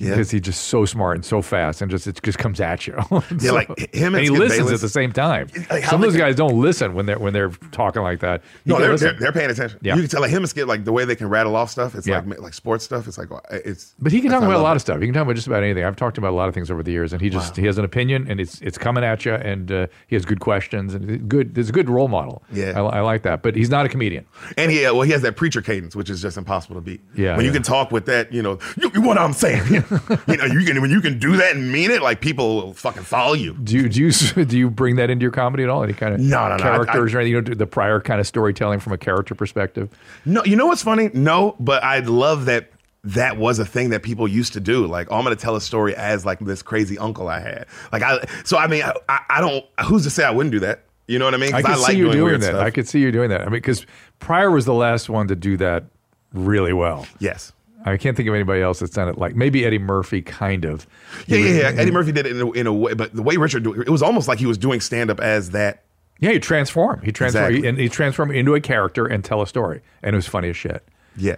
Yeah. 0.00 0.10
because 0.10 0.30
he's 0.30 0.40
just 0.40 0.62
so 0.64 0.84
smart 0.86 1.16
and 1.16 1.24
so 1.24 1.42
fast, 1.42 1.82
and 1.82 1.90
just 1.90 2.06
it 2.06 2.20
just 2.22 2.38
comes 2.38 2.60
at 2.60 2.86
you. 2.86 2.96
Yeah, 3.40 3.52
like, 3.52 3.94
him 3.94 4.14
and 4.14 4.24
he 4.24 4.30
listens 4.30 4.60
Bayless- 4.68 4.74
at 4.74 4.80
the 4.80 4.88
same 4.88 5.12
time. 5.12 5.48
Like, 5.70 5.84
Some 5.84 6.02
of 6.02 6.10
those 6.10 6.16
guys 6.16 6.34
don't 6.36 6.60
listen 6.60 6.94
when 6.94 7.06
they're 7.06 7.18
when 7.18 7.32
they're 7.32 7.50
talking 7.70 8.02
like 8.02 8.20
that. 8.20 8.42
You 8.64 8.72
No, 8.74 8.80
they're, 8.80 8.96
they're, 8.96 9.12
they're 9.12 9.32
paying 9.32 9.50
attention. 9.50 9.78
Yeah. 9.82 9.94
You 9.94 10.00
can 10.02 10.10
tell 10.10 10.20
like 10.22 10.30
him 10.30 10.38
and 10.42 10.48
Skip, 10.48 10.66
like 10.66 10.84
the 10.84 10.92
way 10.92 11.04
they 11.04 11.16
can 11.16 11.28
rattle 11.28 11.54
off 11.54 11.70
stuff. 11.70 11.94
It's 11.94 12.06
Yeah. 12.06 12.20
like 12.26 12.40
like 12.40 12.54
sports 12.54 12.84
stuff. 12.84 13.06
It's 13.06 13.18
like 13.18 13.30
uh, 13.30 13.38
it's. 13.50 13.94
But 14.00 14.10
he 14.12 14.20
can 14.20 14.30
talk 14.30 14.42
about 14.42 14.56
a 14.56 14.62
lot 14.62 14.74
of 14.74 14.82
stuff. 14.82 14.98
He 15.00 15.06
can 15.06 15.14
talk 15.14 15.22
about 15.24 15.36
just 15.36 15.46
about 15.46 15.62
anything. 15.62 15.84
I've 15.84 15.96
talked 15.96 16.18
about 16.18 16.30
a 16.30 16.36
lot 16.36 16.48
of 16.48 16.54
things 16.54 16.70
over 16.70 16.82
the 16.82 16.90
years, 16.92 17.12
and 17.12 17.20
he 17.22 17.28
just 17.30 17.56
he 17.56 17.66
has 17.66 17.76
an 17.78 17.84
opinion, 17.84 18.26
and 18.28 18.40
it's 18.40 18.60
it's 18.62 18.78
coming 18.78 19.04
at 19.04 19.24
you, 19.24 19.34
and 19.34 19.70
uh, 19.70 19.86
he 20.08 20.16
has 20.16 20.24
good 20.24 20.40
questions, 20.40 20.94
and 20.94 21.28
good. 21.28 21.54
There's 21.54 21.68
a 21.68 21.72
good 21.72 21.88
role 21.90 22.08
model. 22.08 22.42
Yeah. 22.52 22.72
I, 22.80 22.98
I 22.98 23.00
like 23.00 23.22
that. 23.22 23.42
But 23.42 23.54
he's 23.54 23.70
not 23.70 23.84
a 23.86 23.88
comedian. 23.90 24.24
And 24.56 24.70
he, 24.70 24.84
uh, 24.86 24.92
well, 24.94 25.02
he 25.02 25.12
has 25.12 25.22
that 25.22 25.36
preacher 25.36 25.60
cadence, 25.62 25.94
which 25.94 26.08
is 26.10 26.22
just 26.22 26.36
impossible 26.38 26.76
to 26.76 26.80
beat. 26.80 27.00
Yeah, 27.14 27.36
when 27.36 27.44
you 27.44 27.52
can 27.52 27.62
talk 27.62 27.90
with 27.92 28.06
that, 28.06 28.32
you 28.32 28.42
know, 28.42 28.58
you, 28.80 28.90
you- 28.94 29.02
what 29.02 29.18
I'm 29.18 29.32
saying. 29.32 29.84
you 30.28 30.36
know, 30.36 30.44
you 30.44 30.64
can 30.64 30.80
when 30.80 30.90
you 30.90 31.00
can 31.00 31.18
do 31.18 31.36
that 31.36 31.54
and 31.56 31.70
mean 31.72 31.90
it, 31.90 32.02
like 32.02 32.20
people 32.20 32.56
will 32.56 32.72
fucking 32.74 33.02
follow 33.02 33.32
you. 33.34 33.54
Do 33.54 33.76
you 33.76 33.88
do 33.88 34.00
you 34.00 34.12
do 34.44 34.58
you 34.58 34.70
bring 34.70 34.96
that 34.96 35.10
into 35.10 35.22
your 35.22 35.32
comedy 35.32 35.62
at 35.64 35.68
all? 35.68 35.82
Any 35.82 35.92
kind 35.92 36.14
of 36.14 36.20
No, 36.20 36.48
no, 36.48 36.48
no. 36.48 36.54
I- 36.54 36.58
characters 36.58 37.14
or 37.14 37.18
anything? 37.20 37.32
You 37.34 37.40
don't 37.40 37.58
the 37.58 37.66
prior 37.66 38.00
kind 38.00 38.20
of 38.20 38.26
storytelling 38.26 38.80
from 38.80 38.92
a 38.92 38.98
character 38.98 39.34
perspective. 39.34 39.88
No, 40.24 40.44
you 40.44 40.56
know 40.56 40.66
what's 40.66 40.82
funny? 40.82 41.10
No, 41.14 41.56
but 41.58 41.82
I 41.82 42.00
love 42.00 42.44
that 42.46 42.70
that 43.02 43.36
was 43.38 43.58
a 43.58 43.64
thing 43.64 43.90
that 43.90 44.02
people 44.02 44.28
used 44.28 44.52
to 44.52 44.60
do. 44.60 44.86
Like, 44.86 45.08
oh, 45.10 45.16
I'm 45.16 45.24
going 45.24 45.34
to 45.34 45.40
tell 45.42 45.56
a 45.56 45.60
story 45.60 45.96
as 45.96 46.26
like 46.26 46.38
this 46.40 46.62
crazy 46.62 46.98
uncle 46.98 47.28
I 47.28 47.40
had. 47.40 47.66
Like, 47.92 48.02
I 48.02 48.18
so 48.44 48.58
I 48.58 48.66
mean, 48.66 48.82
I, 49.08 49.20
I 49.28 49.40
don't. 49.40 49.64
Who's 49.86 50.04
to 50.04 50.10
say 50.10 50.24
I 50.24 50.30
wouldn't 50.30 50.52
do 50.52 50.60
that? 50.60 50.84
You 51.06 51.18
know 51.18 51.24
what 51.24 51.34
I 51.34 51.38
mean? 51.38 51.54
I 51.54 51.62
could 51.62 51.78
like 51.78 51.90
see 51.92 51.96
you 51.98 52.12
doing 52.12 52.22
weird 52.24 52.40
that. 52.42 52.48
stuff. 52.48 52.62
I 52.64 52.70
could 52.70 52.86
see 52.86 53.00
you 53.00 53.10
doing 53.10 53.30
that. 53.30 53.40
I 53.40 53.44
mean, 53.44 53.52
because 53.52 53.84
Pryor 54.20 54.50
was 54.50 54.64
the 54.64 54.74
last 54.74 55.08
one 55.08 55.26
to 55.28 55.34
do 55.34 55.56
that 55.56 55.84
really 56.32 56.72
well. 56.72 57.06
Yes. 57.18 57.52
I 57.84 57.96
can't 57.96 58.16
think 58.16 58.28
of 58.28 58.34
anybody 58.34 58.60
else 58.62 58.80
that's 58.80 58.92
done 58.92 59.08
it 59.08 59.16
like 59.18 59.34
maybe 59.34 59.64
Eddie 59.64 59.78
Murphy, 59.78 60.22
kind 60.22 60.64
of. 60.64 60.86
Yeah, 61.26 61.38
yeah, 61.38 61.52
yeah. 61.72 61.80
Eddie 61.80 61.90
Murphy 61.90 62.12
did 62.12 62.26
it 62.26 62.36
in 62.36 62.40
a, 62.42 62.50
in 62.52 62.66
a 62.66 62.72
way, 62.72 62.94
but 62.94 63.14
the 63.14 63.22
way 63.22 63.36
Richard 63.36 63.62
do 63.62 63.72
it, 63.72 63.86
it 63.86 63.90
was 63.90 64.02
almost 64.02 64.28
like 64.28 64.38
he 64.38 64.46
was 64.46 64.58
doing 64.58 64.80
stand 64.80 65.10
up 65.10 65.20
as 65.20 65.50
that. 65.52 65.84
Yeah, 66.18 66.32
he 66.32 66.38
transformed. 66.38 67.02
He 67.04 67.12
transformed, 67.12 67.48
Exactly. 67.48 67.68
and 67.68 67.78
he 67.78 67.88
transformed 67.88 68.34
into 68.34 68.54
a 68.54 68.60
character 68.60 69.06
and 69.06 69.24
tell 69.24 69.40
a 69.40 69.46
story, 69.46 69.80
and 70.02 70.14
it 70.14 70.16
was 70.16 70.26
funny 70.26 70.50
as 70.50 70.56
shit. 70.56 70.86
Yeah. 71.16 71.36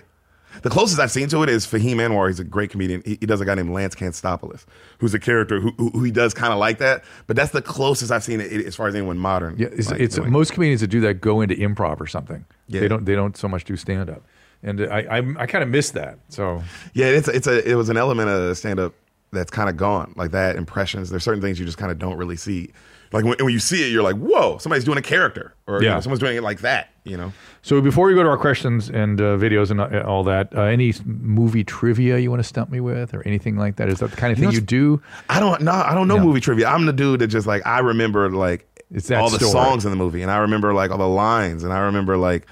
The 0.63 0.69
closest 0.69 1.01
I've 1.01 1.11
seen 1.11 1.29
to 1.29 1.43
it 1.43 1.49
is 1.49 1.67
Fahim 1.67 1.95
Anwar. 1.97 2.29
He's 2.29 2.39
a 2.39 2.45
great 2.45 2.69
comedian. 2.71 3.03
He, 3.07 3.17
he 3.21 3.27
does 3.27 3.41
a 3.41 3.45
guy 3.47 3.55
named 3.55 3.71
Lance 3.71 3.95
Kanstopoulos, 3.95 4.67
who's 4.99 5.15
a 5.15 5.19
character 5.19 5.61
who, 5.61 5.71
who, 5.79 5.91
who 5.91 6.05
he 6.05 6.11
does 6.11 6.35
kind 6.35 6.53
of 6.53 6.59
like 6.59 6.77
that. 6.79 7.05
But 7.27 7.37
that's 7.37 7.53
the 7.53 7.63
closest 7.63 8.13
I've 8.13 8.23
seen 8.23 8.39
it, 8.41 8.53
as 8.67 8.75
far 8.77 8.87
as 8.87 8.95
anyone 8.95 9.17
modern. 9.17 9.57
Yeah, 9.57 9.69
it's, 9.73 9.91
like, 9.91 10.01
it's 10.01 10.19
most 10.19 10.53
comedians 10.53 10.83
that 10.83 10.89
do 10.89 11.01
that 11.03 11.23
go 11.23 11.41
into 11.41 11.55
improv 11.55 12.01
or 12.01 12.07
something. 12.07 12.45
Yeah. 12.69 12.81
They 12.81 12.89
don't. 12.89 13.05
They 13.07 13.15
don't 13.15 13.35
so 13.37 13.49
much 13.49 13.65
do 13.65 13.77
stand 13.79 14.11
up, 14.11 14.23
and 14.63 14.81
I 14.83 15.01
I, 15.19 15.19
I 15.43 15.47
kind 15.47 15.63
of 15.65 15.69
miss 15.71 15.91
that. 15.93 16.19
So 16.29 16.63
Yeah, 16.95 17.07
it's 17.07 17.29
it's 17.29 17.47
a 17.47 17.69
it 17.69 17.75
was 17.75 17.89
an 17.89 17.97
element 17.97 18.29
of 18.29 18.57
stand 18.57 18.79
up 18.81 18.95
that's 19.33 19.51
kind 19.51 19.69
of 19.71 19.77
gone 19.77 20.13
like 20.17 20.31
that. 20.33 20.57
Impressions. 20.57 21.11
There's 21.11 21.25
certain 21.25 21.41
things 21.43 21.59
you 21.59 21.67
just 21.67 21.79
kind 21.79 21.91
of 21.91 21.99
don't 21.99 22.17
really 22.17 22.37
see. 22.37 22.71
Like 23.13 23.25
when, 23.27 23.37
when 23.41 23.53
you 23.53 23.59
see 23.59 23.87
it, 23.87 23.93
you're 23.93 24.03
like, 24.03 24.17
whoa, 24.17 24.57
somebody's 24.57 24.85
doing 24.85 24.97
a 24.97 25.03
character, 25.03 25.55
or 25.67 25.83
you 25.83 25.89
Yeah. 25.89 25.95
know, 25.97 26.01
someone's 26.01 26.21
doing 26.21 26.35
it 26.37 26.43
like 26.43 26.61
that. 26.61 26.89
You 27.05 27.17
know. 27.19 27.33
so 27.63 27.81
before 27.83 28.07
we 28.07 28.15
go 28.15 28.23
to 28.23 28.29
our 28.29 28.39
questions 28.39 28.89
and 28.89 29.21
uh, 29.21 29.37
videos 29.37 29.71
and 29.71 29.81
uh, 29.81 30.03
all 30.07 30.23
that, 30.25 30.55
uh, 30.57 30.63
any 30.63 30.95
movie 31.05 31.63
trivia 31.65 32.17
you 32.19 32.31
want 32.31 32.41
to 32.41 32.49
stump 32.49 32.71
me 32.71 32.81
with, 32.81 33.13
or 33.13 33.23
anything 33.27 33.57
like 33.57 33.77
that? 33.77 33.89
Is 33.89 33.99
that 33.99 34.13
the 34.13 34.17
kind 34.17 34.33
of 34.33 34.39
thing 34.39 34.47
know, 34.49 34.53
you 34.55 34.61
do? 34.63 35.03
I 35.29 35.41
don't 35.41 35.61
know. 35.63 35.73
I 35.73 35.95
don't 35.95 36.09
know 36.09 36.19
movie 36.21 36.41
trivia. 36.41 36.69
I'm 36.69 36.87
the 36.87 36.93
dude 36.93 37.21
that 37.21 37.27
just 37.27 37.47
like 37.47 37.67
I 37.67 37.81
remember 37.81 38.31
like 38.31 38.67
It's 38.91 39.09
that 39.09 39.21
all 39.21 39.29
the 39.31 39.37
story. 39.39 39.51
songs 39.53 39.85
in 39.85 39.91
the 39.91 39.97
movie, 39.97 40.23
and 40.23 40.31
I 40.31 40.39
remember 40.39 40.73
like 40.73 40.91
all 40.91 40.99
the 40.99 41.07
lines, 41.09 41.65
and 41.65 41.73
I 41.73 41.81
remember 41.81 42.17
like. 42.17 42.47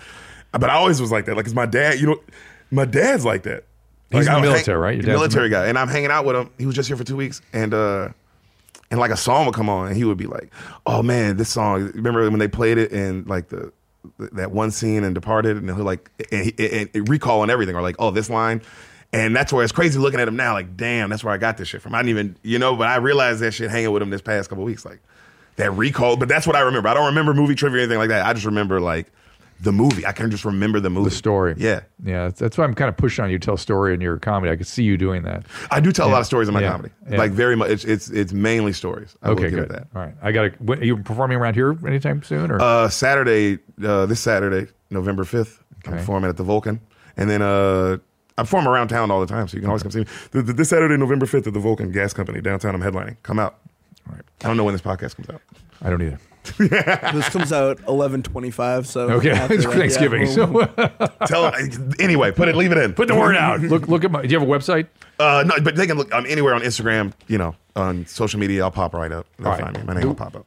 But 0.52 0.64
I 0.64 0.74
always 0.74 1.00
was 1.00 1.12
like 1.12 1.26
that, 1.26 1.36
like, 1.36 1.44
cause 1.44 1.54
my 1.54 1.66
dad, 1.66 2.00
you 2.00 2.06
know, 2.06 2.20
my 2.70 2.84
dad's 2.84 3.24
like 3.24 3.44
that. 3.44 3.64
He's 4.10 4.26
Like, 4.26 4.36
in 4.36 4.42
the 4.42 4.48
military, 4.50 4.78
right? 4.78 4.96
Your 4.96 5.04
a 5.04 5.12
military 5.12 5.48
guy, 5.48 5.66
and 5.66 5.78
I'm 5.78 5.88
hanging 5.88 6.10
out 6.10 6.24
with 6.24 6.34
him. 6.34 6.50
He 6.58 6.66
was 6.66 6.74
just 6.74 6.88
here 6.88 6.96
for 6.96 7.04
two 7.04 7.16
weeks, 7.16 7.40
and 7.52 7.72
uh, 7.72 8.08
and 8.90 8.98
like 8.98 9.12
a 9.12 9.16
song 9.16 9.46
would 9.46 9.54
come 9.54 9.68
on, 9.68 9.86
and 9.88 9.96
he 9.96 10.02
would 10.04 10.18
be 10.18 10.26
like, 10.26 10.52
"Oh 10.84 11.02
man, 11.02 11.36
this 11.36 11.48
song." 11.48 11.92
Remember 11.94 12.28
when 12.28 12.40
they 12.40 12.48
played 12.48 12.78
it 12.78 12.90
in 12.90 13.24
like 13.26 13.48
the 13.48 13.72
that 14.18 14.50
one 14.50 14.72
scene 14.72 15.04
and 15.04 15.14
Departed, 15.14 15.56
and 15.56 15.70
he'll 15.70 15.84
like 15.84 16.10
and, 16.32 16.52
and, 16.58 16.90
and 16.92 17.08
recall 17.08 17.42
and 17.42 17.52
everything, 17.52 17.76
or 17.76 17.82
like, 17.82 17.96
"Oh, 18.00 18.10
this 18.10 18.28
line." 18.28 18.62
And 19.12 19.34
that's 19.34 19.52
where 19.52 19.64
it's 19.64 19.72
crazy 19.72 19.98
looking 19.98 20.20
at 20.20 20.28
him 20.28 20.36
now. 20.36 20.52
Like, 20.52 20.76
damn, 20.76 21.10
that's 21.10 21.24
where 21.24 21.34
I 21.34 21.36
got 21.36 21.56
this 21.56 21.66
shit 21.66 21.82
from. 21.82 21.96
I 21.96 21.98
didn't 21.98 22.10
even, 22.10 22.36
you 22.44 22.60
know, 22.60 22.76
but 22.76 22.86
I 22.86 22.96
realized 22.96 23.40
that 23.40 23.50
shit 23.52 23.68
hanging 23.68 23.90
with 23.90 24.02
him 24.02 24.10
this 24.10 24.20
past 24.22 24.48
couple 24.48 24.62
weeks, 24.62 24.84
like 24.84 25.00
that 25.56 25.72
recall. 25.72 26.16
But 26.16 26.28
that's 26.28 26.46
what 26.46 26.54
I 26.54 26.60
remember. 26.60 26.88
I 26.88 26.94
don't 26.94 27.06
remember 27.06 27.34
movie 27.34 27.56
trivia 27.56 27.78
or 27.78 27.82
anything 27.82 27.98
like 27.98 28.10
that. 28.10 28.24
I 28.24 28.32
just 28.32 28.46
remember 28.46 28.80
like 28.80 29.12
the 29.62 29.72
movie. 29.72 30.06
I 30.06 30.12
can 30.12 30.30
just 30.30 30.44
remember 30.44 30.80
the 30.80 30.90
movie, 30.90 31.10
The 31.10 31.14
story. 31.16 31.54
Yeah, 31.58 31.80
Yeah, 32.02 32.24
that's, 32.24 32.40
that's 32.40 32.58
why 32.58 32.64
I'm 32.64 32.74
kind 32.74 32.88
of 32.88 32.96
pushing 32.96 33.24
on 33.24 33.30
you 33.30 33.38
to 33.38 33.44
tell 33.44 33.54
a 33.54 33.58
story 33.58 33.92
in 33.94 34.00
your 34.00 34.18
comedy. 34.18 34.50
I 34.50 34.56
could 34.56 34.66
see 34.66 34.82
you 34.84 34.96
doing 34.96 35.22
that. 35.24 35.44
I 35.70 35.80
do 35.80 35.92
tell 35.92 36.08
a 36.08 36.10
lot 36.12 36.20
of 36.20 36.26
stories 36.26 36.48
in 36.48 36.54
my 36.54 36.60
Yeah. 36.62 36.72
comedy. 36.72 36.92
Yeah. 37.10 37.18
Like 37.18 37.32
very 37.32 37.56
much, 37.56 37.70
it's 37.70 37.84
it's, 37.84 38.08
it's 38.10 38.32
mainly 38.32 38.72
stories. 38.72 39.16
I 39.22 39.30
Okay, 39.30 39.50
good. 39.50 39.68
That. 39.68 39.86
All 39.94 40.02
right, 40.02 40.14
I 40.22 40.32
got 40.32 40.42
to. 40.66 40.72
Are 40.72 40.84
you 40.84 40.96
performing 40.96 41.36
around 41.36 41.54
here 41.54 41.76
anytime 41.86 42.22
soon? 42.22 42.50
Or 42.50 42.60
Uh, 42.60 42.88
Saturday, 42.88 43.58
uh, 43.84 44.06
this 44.06 44.20
Saturday, 44.20 44.70
November 44.90 45.24
fifth, 45.24 45.62
I'm 45.86 45.92
performing 45.92 46.30
at 46.30 46.36
the 46.36 46.44
Vulcan, 46.44 46.80
and 47.16 47.28
then 47.28 47.42
uh, 47.42 47.98
I 48.38 48.42
perform 48.42 48.66
around 48.66 48.88
town 48.88 49.10
all 49.10 49.20
the 49.20 49.26
time, 49.26 49.46
so 49.48 49.56
you 49.56 49.60
can 49.60 49.68
always 49.68 49.82
come 49.82 49.92
see 49.92 50.00
me. 50.00 50.06
Th- 50.32 50.44
th- 50.46 50.56
This 50.56 50.68
Saturday, 50.70 50.96
November 50.96 51.26
fifth, 51.26 51.46
at 51.46 51.52
the 51.52 51.60
Vulcan 51.60 51.92
Gas 51.92 52.12
Company 52.14 52.40
downtown. 52.40 52.74
I'm 52.74 52.80
headlining. 52.80 53.16
Come 53.22 53.38
out. 53.38 53.58
All 54.08 54.14
right. 54.16 54.24
I 54.42 54.48
don't 54.48 54.56
know 54.56 54.64
when 54.64 54.72
this 54.74 54.80
podcast 54.82 55.16
comes 55.16 55.28
out. 55.28 55.42
I 55.82 55.90
don't 55.90 56.00
either. 56.02 56.18
This 56.58 57.28
comes 57.28 57.52
out 57.52 57.78
11:25, 57.82 58.86
so 58.86 59.10
Okay, 59.10 59.30
it's 59.30 59.64
that, 59.64 59.72
Thanksgiving. 59.74 60.22
yeah, 60.26 60.32
So 60.34 61.16
Tell 61.26 61.52
anyway. 61.98 62.30
Put 62.32 62.48
it. 62.48 62.56
Leave 62.56 62.72
it 62.72 62.78
in. 62.78 62.94
put 62.94 63.08
the 63.08 63.14
word 63.14 63.36
out. 63.36 63.60
Look, 63.74 63.88
look 63.88 64.04
at 64.04 64.10
my. 64.10 64.22
Do 64.22 64.28
you 64.28 64.38
have 64.38 64.48
a 64.48 64.50
website? 64.50 64.86
Uh, 65.18 65.44
no, 65.46 65.54
but 65.62 65.76
they 65.76 65.86
can 65.86 65.96
look 65.98 66.14
on 66.14 66.26
anywhere 66.26 66.54
on 66.54 66.62
Instagram. 66.62 67.12
You 67.28 67.38
know, 67.38 67.56
on 67.76 68.06
social 68.06 68.40
media. 68.40 68.62
I'll 68.64 68.70
pop 68.70 68.94
right 68.94 69.12
up. 69.12 69.26
They'll 69.38 69.48
All 69.48 69.52
right. 69.52 69.62
find 69.62 69.76
me. 69.78 69.82
My 69.84 69.94
name 69.94 70.08
will 70.08 70.14
pop 70.14 70.34
up. 70.36 70.46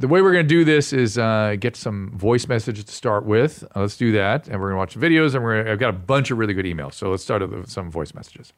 The 0.00 0.06
way 0.06 0.22
we're 0.22 0.32
going 0.32 0.44
to 0.44 0.48
do 0.48 0.64
this 0.64 0.92
is 0.92 1.18
uh, 1.18 1.56
get 1.58 1.74
some 1.74 2.16
voice 2.16 2.46
messages 2.46 2.84
to 2.84 2.92
start 2.92 3.26
with. 3.26 3.64
Uh, 3.74 3.80
let's 3.80 3.96
do 3.96 4.12
that, 4.12 4.46
and 4.46 4.60
we're 4.60 4.68
going 4.72 4.74
to 4.74 4.78
watch 4.78 4.96
videos, 4.96 5.34
and 5.34 5.42
we're. 5.42 5.64
Gonna, 5.64 5.72
I've 5.72 5.80
got 5.80 5.90
a 5.90 5.98
bunch 5.98 6.30
of 6.30 6.38
really 6.38 6.54
good 6.54 6.66
emails, 6.66 6.94
so 6.94 7.10
let's 7.10 7.24
start 7.24 7.42
with 7.50 7.68
some 7.68 7.90
voice 7.90 8.14
messages. 8.14 8.52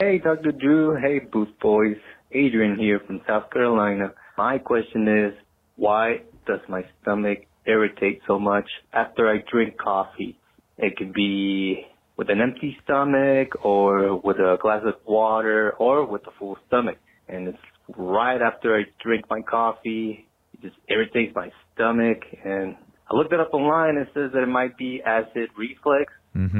Hey, 0.00 0.16
Dr. 0.16 0.50
Drew. 0.52 0.96
Hey, 0.96 1.18
Booth 1.18 1.50
Boys. 1.60 1.98
Adrian 2.32 2.78
here 2.78 3.00
from 3.06 3.20
South 3.28 3.50
Carolina. 3.50 4.14
My 4.38 4.56
question 4.56 5.06
is, 5.08 5.34
why 5.76 6.22
does 6.46 6.60
my 6.70 6.86
stomach 7.02 7.40
irritate 7.66 8.22
so 8.26 8.38
much 8.38 8.70
after 8.94 9.28
I 9.28 9.44
drink 9.52 9.76
coffee? 9.76 10.38
It 10.78 10.96
could 10.96 11.12
be 11.12 11.86
with 12.16 12.30
an 12.30 12.40
empty 12.40 12.78
stomach 12.82 13.62
or 13.62 14.16
with 14.16 14.38
a 14.38 14.56
glass 14.58 14.84
of 14.86 14.94
water 15.04 15.72
or 15.72 16.06
with 16.06 16.26
a 16.26 16.30
full 16.38 16.56
stomach. 16.66 16.96
And 17.28 17.48
it's 17.48 17.58
right 17.96 18.40
after 18.40 18.76
I 18.76 18.84
drink 19.02 19.26
my 19.28 19.40
coffee. 19.42 20.26
It 20.54 20.62
just 20.62 20.76
irritates 20.88 21.34
my 21.34 21.50
stomach. 21.74 22.22
And 22.44 22.76
I 23.10 23.16
looked 23.16 23.32
it 23.32 23.40
up 23.40 23.52
online. 23.52 23.96
It 23.96 24.08
says 24.14 24.30
that 24.32 24.42
it 24.42 24.48
might 24.48 24.76
be 24.76 25.02
acid 25.04 25.50
reflux 25.56 26.12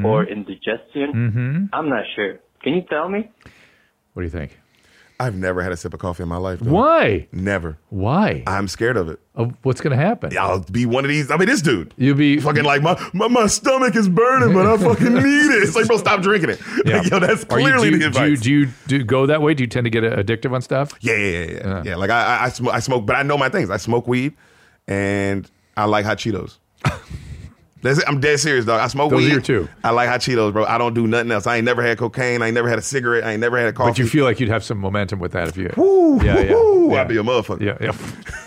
or 0.05 0.25
indigestion. 0.25 1.13
Mm-hmm. 1.13 1.65
I'm 1.73 1.89
not 1.89 2.05
sure. 2.15 2.39
Can 2.63 2.75
you 2.75 2.83
tell 2.89 3.09
me? 3.09 3.31
What 4.13 4.23
do 4.23 4.27
you 4.27 4.31
think? 4.31 4.59
I've 5.21 5.37
never 5.37 5.63
had 5.63 5.71
a 5.71 5.77
sip 5.77 5.95
of 5.95 6.01
coffee 6.01 6.25
in 6.25 6.29
my 6.29 6.37
life. 6.39 6.61
Why? 6.61 7.29
Never. 7.31 7.79
Why? 7.91 8.43
I'm 8.49 8.67
scared 8.67 8.97
of 8.97 9.09
it. 9.09 9.21
Of 9.37 9.55
what's 9.63 9.81
going 9.81 9.97
to 9.97 10.03
happen? 10.03 10.37
I'll 10.37 10.61
be 10.61 10.87
one 10.87 11.05
of 11.05 11.09
these. 11.09 11.31
I 11.31 11.37
mean, 11.37 11.49
this 11.49 11.63
dude. 11.63 11.95
You'll 11.97 12.17
be 12.17 12.41
fucking 12.41 12.65
like 12.65 12.83
my, 12.83 13.01
my 13.13 13.29
my 13.29 13.47
stomach 13.47 13.95
is 13.95 14.09
burning, 14.09 14.53
but 14.53 14.67
I 14.67 14.77
fucking 14.77 15.15
need 15.15 15.21
it. 15.55 15.63
It's 15.63 15.77
like, 15.77 15.87
bro, 15.87 15.99
stop 15.99 16.21
drinking 16.23 16.51
it. 16.51 16.61
Yeah. 16.85 16.99
Like, 16.99 17.11
yo, 17.11 17.19
that's 17.21 17.45
Are 17.45 17.61
you- 17.61 17.67
clearly 17.67 17.91
do, 17.91 17.99
the 17.99 18.05
you, 18.07 18.11
do, 18.11 18.19
you, 18.19 18.25
advice. 18.27 18.41
do 18.43 18.53
you 18.53 18.69
do 18.89 18.97
you 18.99 19.05
go 19.05 19.27
that 19.27 19.41
way? 19.41 19.55
Do 19.55 19.63
you 19.63 19.69
tend 19.69 19.85
to 19.85 19.91
get 19.91 20.03
addictive 20.03 20.53
on 20.53 20.61
stuff? 20.63 20.93
yeah, 21.01 21.15
yeah, 21.17 21.31
yeah, 21.31 21.51
yeah, 21.53 21.83
yeah. 21.85 21.97
Like 21.97 22.11
I, 22.11 22.23
I, 22.39 22.45
I 22.45 22.49
smoke, 22.49 22.75
I 22.75 22.81
smoke, 22.81 23.07
but 23.07 23.17
I 23.17 23.23
know 23.23 23.39
my 23.39 23.49
things. 23.49 23.71
I 23.71 23.77
smoke 23.77 24.07
weed, 24.09 24.35
and 24.89 25.49
I 25.77 25.85
like 25.85 26.05
hot 26.05 26.19
Cheetos. 26.19 26.59
That's. 27.85 28.03
I'm 28.09 28.19
dead 28.19 28.41
serious, 28.41 28.65
dog. 28.65 28.81
I 28.81 28.87
smoke 28.89 29.11
Those 29.11 29.31
weed. 29.31 29.45
two. 29.45 29.69
I 29.85 29.91
like 29.91 30.09
hot 30.09 30.21
Cheetos, 30.21 30.53
bro. 30.55 30.65
I 30.65 30.79
don't 30.79 30.95
do 30.95 31.07
nothing 31.07 31.31
else. 31.31 31.47
I 31.47 31.57
ain't 31.57 31.65
never 31.67 31.83
had 31.83 31.99
cocaine. 31.99 32.41
I 32.43 32.47
ain't 32.47 32.55
never 32.55 32.69
had 32.69 32.79
a 32.79 32.83
cigarette. 32.83 33.25
I 33.25 33.33
ain't 33.33 33.41
never 33.41 33.59
had 33.59 33.69
a 33.69 33.73
coffee. 33.75 33.91
But 33.91 33.99
you 33.99 34.07
feel 34.09 34.25
like 34.25 34.41
you'd 34.41 34.49
have 34.49 34.65
some 34.65 34.79
momentum 34.79 35.19
with 35.21 35.33
that 35.33 35.49
if 35.49 35.57
you. 35.59 35.71
Woo, 35.77 36.17
yeah, 36.25 36.41
yeah, 36.41 36.53
woo, 36.55 36.93
yeah. 36.93 37.03
I'd 37.03 37.09
be 37.09 37.19
a 37.19 37.23
motherfucker. 37.23 37.61
Yeah, 37.61 37.77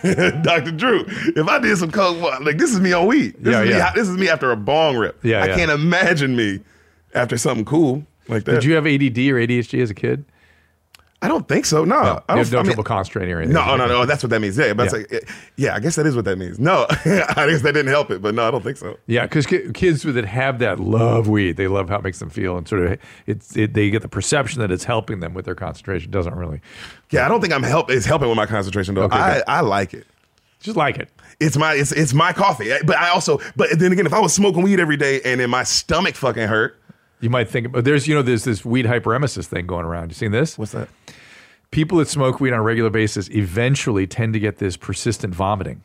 yeah. 0.04 0.42
Dr. 0.42 0.72
Drew, 0.72 1.06
if 1.08 1.48
I 1.48 1.60
did 1.60 1.78
some 1.78 1.92
coke, 1.92 2.20
like 2.42 2.58
this 2.58 2.72
is 2.74 2.80
me 2.80 2.92
on 2.94 3.06
weed. 3.06 3.36
This 3.40 3.54
Yeah, 3.54 3.62
is 3.62 3.70
yeah. 3.70 3.86
me. 3.86 3.92
This 4.02 4.08
is 4.10 4.18
me 4.18 4.28
after 4.28 4.52
a 4.52 4.58
bong 4.58 4.98
rip. 4.98 5.24
Yeah, 5.24 5.44
I 5.44 5.48
yeah. 5.48 5.56
can't 5.56 5.72
imagine 5.72 6.36
me 6.36 6.62
after 7.14 7.38
something 7.38 7.64
cool. 7.66 8.06
like 8.28 8.44
that. 8.46 8.54
Did 8.54 8.64
you 8.64 8.74
have 8.74 8.86
ADD 8.88 9.18
or 9.20 9.36
ADHD 9.40 9.82
as 9.82 9.92
a 9.92 9.94
kid? 9.96 10.26
I 11.28 11.30
don't 11.30 11.46
think 11.46 11.66
so. 11.66 11.84
No, 11.84 11.98
I 11.98 12.06
don't. 12.36 12.38
have 12.38 12.52
no 12.54 12.60
I 12.60 12.64
mean- 12.64 12.84
concentrating 12.84 13.34
or 13.36 13.40
anything. 13.40 13.54
No, 13.54 13.76
no, 13.76 13.86
no. 13.86 14.02
Oh, 14.04 14.06
that's 14.06 14.24
what 14.24 14.30
that 14.30 14.40
means. 14.40 14.58
Yeah, 14.58 14.72
but 14.74 14.86
Yeah. 14.94 14.98
like, 15.00 15.30
yeah, 15.58 15.76
I 15.76 15.82
guess 15.82 15.96
that 15.98 16.06
is 16.06 16.16
what 16.16 16.24
that 16.24 16.38
means. 16.38 16.58
No, 16.58 16.86
I 16.90 16.96
guess 17.50 17.64
that 17.64 17.74
didn't 17.74 17.88
help 17.88 18.10
it, 18.12 18.22
but 18.22 18.34
no, 18.34 18.48
I 18.48 18.52
don't 18.52 18.64
think 18.64 18.78
so. 18.78 18.98
Yeah, 19.08 19.24
because 19.24 19.46
kids 19.46 20.04
that 20.04 20.24
have 20.26 20.60
that 20.60 20.80
love 20.80 21.28
weed. 21.28 21.58
They 21.58 21.68
love 21.68 21.90
how 21.90 21.98
it 21.98 22.04
makes 22.06 22.20
them 22.20 22.30
feel, 22.30 22.58
and 22.58 22.66
sort 22.66 22.84
of 22.86 23.00
it's 23.26 23.58
it, 23.58 23.74
they 23.74 23.90
get 23.90 24.04
the 24.04 24.08
perception 24.08 24.62
that 24.62 24.72
it's 24.72 24.86
helping 24.86 25.20
them 25.20 25.34
with 25.34 25.44
their 25.44 25.56
concentration. 25.56 26.10
Doesn't 26.12 26.36
really. 26.36 26.62
Yeah, 27.12 27.26
I 27.26 27.28
don't 27.28 27.42
think 27.42 27.52
I'm 27.52 27.64
help. 27.64 27.92
It's 27.92 28.06
helping 28.06 28.30
with 28.30 28.38
my 28.38 28.46
concentration 28.46 28.96
though. 28.96 29.04
Okay, 29.04 29.18
I. 29.18 29.42
I 29.58 29.60
like 29.62 29.94
it. 29.94 30.08
Just 30.62 30.78
like 30.78 30.98
it. 30.98 31.10
It's 31.40 31.58
my 31.58 31.74
it's 31.74 31.92
it's 31.92 32.14
my 32.14 32.32
coffee. 32.34 32.72
But 32.86 32.96
I 32.96 33.10
also 33.10 33.40
but 33.58 33.78
then 33.78 33.92
again, 33.92 34.06
if 34.06 34.14
I 34.14 34.20
was 34.20 34.34
smoking 34.34 34.64
weed 34.64 34.80
every 34.80 34.98
day 34.98 35.22
and 35.26 35.40
then 35.42 35.50
my 35.50 35.64
stomach 35.64 36.16
fucking 36.16 36.48
hurt, 36.48 36.80
You 37.20 37.30
might 37.30 37.50
think, 37.50 37.72
but 37.72 37.84
there's 37.84 38.08
you 38.08 38.14
know 38.16 38.22
there's 38.22 38.44
this 38.44 38.64
weed 38.64 38.86
hyperemesis 38.86 39.46
thing 39.46 39.66
going 39.66 39.86
around. 39.86 40.10
You 40.10 40.16
seen 40.16 40.32
this? 40.32 40.58
what's 40.58 40.72
that? 40.74 40.90
People 41.72 41.98
that 41.98 42.08
smoke 42.08 42.40
weed 42.40 42.54
on 42.54 42.60
a 42.60 42.64
regular 42.64 42.90
basis 42.90 43.30
eventually 43.32 44.08
tend 44.08 44.34
to 44.34 44.40
get 44.40 44.58
this 44.58 44.78
persistent 44.78 45.34
vomiting. 45.36 45.82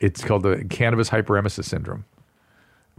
It's 0.00 0.22
called 0.22 0.42
the 0.44 0.64
cannabis 0.70 1.10
hyperemesis 1.10 1.64
syndrome. 1.64 2.04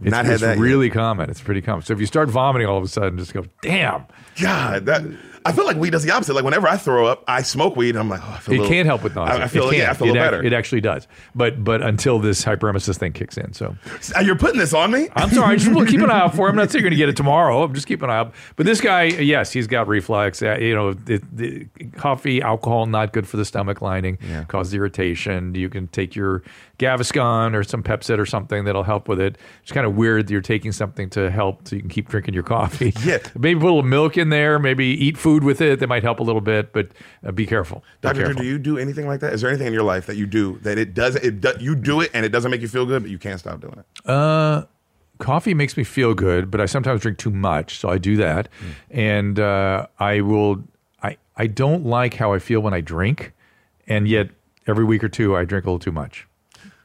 It's, 0.02 0.10
Not 0.10 0.24
had 0.24 0.34
it's 0.34 0.42
that 0.42 0.56
yet. 0.56 0.62
really 0.62 0.90
common. 0.90 1.30
It's 1.30 1.40
pretty 1.40 1.62
common. 1.62 1.82
So 1.82 1.92
if 1.92 2.00
you 2.00 2.06
start 2.06 2.28
vomiting 2.28 2.66
all 2.68 2.78
of 2.78 2.84
a 2.84 2.88
sudden, 2.88 3.18
just 3.18 3.32
go, 3.32 3.44
damn. 3.62 4.04
God, 4.40 4.86
that 4.86 5.02
I 5.44 5.52
feel 5.52 5.64
like 5.64 5.76
weed 5.76 5.90
does 5.90 6.02
the 6.02 6.10
opposite. 6.12 6.34
Like 6.34 6.44
whenever 6.44 6.68
I 6.68 6.76
throw 6.76 7.06
up, 7.06 7.24
I 7.26 7.42
smoke 7.42 7.76
weed. 7.76 7.96
I'm 7.96 8.08
like, 8.08 8.20
oh, 8.22 8.32
I 8.32 8.38
feel. 8.38 8.54
It 8.54 8.58
little- 8.58 8.70
can't 8.72 8.86
help 8.86 9.02
with 9.02 9.14
nausea. 9.14 9.36
I, 9.36 9.44
I 9.44 9.48
feel 9.48 9.70
it 9.70 9.76
yeah, 9.78 9.90
I 9.90 9.94
feel 9.94 10.08
a 10.08 10.10
it 10.10 10.16
ac- 10.16 10.18
better. 10.18 10.42
It 10.44 10.52
actually 10.52 10.80
does. 10.82 11.06
But 11.34 11.64
but 11.64 11.82
until 11.82 12.18
this 12.18 12.44
hyperemesis 12.44 12.98
thing 12.98 13.12
kicks 13.12 13.36
in, 13.38 13.52
so 13.52 13.76
Uh, 14.16 14.20
You're 14.20 14.36
putting 14.36 14.58
this 14.58 14.74
on 14.74 14.90
me. 14.90 15.08
I'm 15.16 15.30
sorry. 15.30 15.56
Just 15.56 15.70
keep 15.88 16.00
an 16.00 16.10
eye 16.10 16.20
out 16.20 16.34
for. 16.34 16.46
it. 16.46 16.50
I'm 16.50 16.56
not 16.56 16.70
saying 16.70 16.82
you're 16.82 16.90
going 16.90 16.98
to 16.98 17.02
get 17.02 17.08
it 17.08 17.16
tomorrow. 17.16 17.62
I'm 17.62 17.74
just 17.74 17.86
keeping 17.86 18.04
an 18.04 18.10
eye 18.10 18.18
out. 18.18 18.34
But 18.56 18.66
this 18.66 18.80
guy, 18.80 19.04
yes, 19.04 19.50
he's 19.52 19.66
got 19.66 19.88
reflux. 19.88 20.42
Uh, 20.42 20.56
you 20.60 20.74
know, 20.74 20.92
the, 20.92 21.22
the 21.32 21.66
coffee, 21.96 22.42
alcohol, 22.42 22.86
not 22.86 23.12
good 23.12 23.26
for 23.26 23.36
the 23.36 23.44
stomach 23.44 23.80
lining. 23.82 24.18
Causes 24.48 24.74
irritation. 24.74 25.54
You 25.54 25.68
can 25.70 25.88
take 25.88 26.14
your 26.14 26.42
Gaviscon 26.78 27.54
or 27.54 27.62
some 27.62 27.82
Pepcid 27.82 28.18
or 28.18 28.26
something 28.26 28.64
that'll 28.64 28.82
help 28.82 29.06
with 29.06 29.20
it. 29.20 29.36
It's 29.62 29.72
kind 29.72 29.86
of 29.86 29.96
weird 29.96 30.26
that 30.26 30.32
you're 30.32 30.40
taking 30.40 30.72
something 30.72 31.10
to 31.10 31.30
help 31.30 31.68
so 31.68 31.76
you 31.76 31.82
can 31.82 31.90
keep 31.90 32.08
drinking 32.08 32.34
your 32.34 32.42
coffee. 32.42 32.92
Yeah. 33.04 33.18
Maybe 33.38 33.60
put 33.60 33.66
a 33.66 33.72
little 33.72 33.82
milk 33.82 34.16
in 34.16 34.30
there. 34.30 34.58
Maybe 34.58 34.86
eat 34.86 35.16
food 35.18 35.29
with 35.38 35.60
it. 35.60 35.80
That 35.80 35.88
might 35.88 36.02
help 36.02 36.20
a 36.20 36.22
little 36.22 36.40
bit. 36.40 36.72
But 36.72 36.88
uh, 37.26 37.32
be 37.32 37.46
careful. 37.46 37.78
Be 38.00 38.08
Doctor, 38.08 38.24
careful. 38.24 38.42
do 38.42 38.48
you 38.48 38.58
do 38.58 38.76
anything 38.78 39.06
like 39.06 39.20
that? 39.20 39.32
Is 39.32 39.40
there 39.40 39.50
anything 39.50 39.68
in 39.68 39.72
your 39.72 39.82
life 39.82 40.06
that 40.06 40.16
you 40.16 40.26
do 40.26 40.58
that 40.62 40.76
it 40.78 40.94
does 40.94 41.16
it 41.16 41.40
do, 41.40 41.52
you 41.60 41.74
do 41.74 42.00
it 42.00 42.10
and 42.14 42.24
it 42.26 42.30
doesn't 42.30 42.50
make 42.50 42.60
you 42.60 42.68
feel 42.68 42.86
good, 42.86 43.02
but 43.02 43.10
you 43.10 43.18
can't 43.18 43.38
stop 43.40 43.60
doing 43.60 43.74
it? 43.78 44.08
Uh, 44.10 44.64
coffee 45.18 45.54
makes 45.54 45.76
me 45.76 45.84
feel 45.84 46.14
good, 46.14 46.50
but 46.50 46.60
I 46.60 46.66
sometimes 46.66 47.00
drink 47.02 47.18
too 47.18 47.30
much, 47.30 47.78
so 47.78 47.88
I 47.88 47.98
do 47.98 48.16
that. 48.16 48.48
And 48.90 49.38
uh, 49.38 49.86
I 49.98 50.20
will. 50.20 50.62
I 51.02 51.16
I 51.36 51.46
don't 51.46 51.84
like 51.86 52.14
how 52.14 52.32
I 52.32 52.38
feel 52.38 52.60
when 52.60 52.74
I 52.74 52.80
drink, 52.80 53.32
and 53.86 54.06
yet 54.08 54.30
every 54.66 54.84
week 54.84 55.02
or 55.04 55.08
two 55.08 55.36
I 55.36 55.44
drink 55.44 55.64
a 55.64 55.68
little 55.68 55.78
too 55.78 55.92
much, 55.92 56.26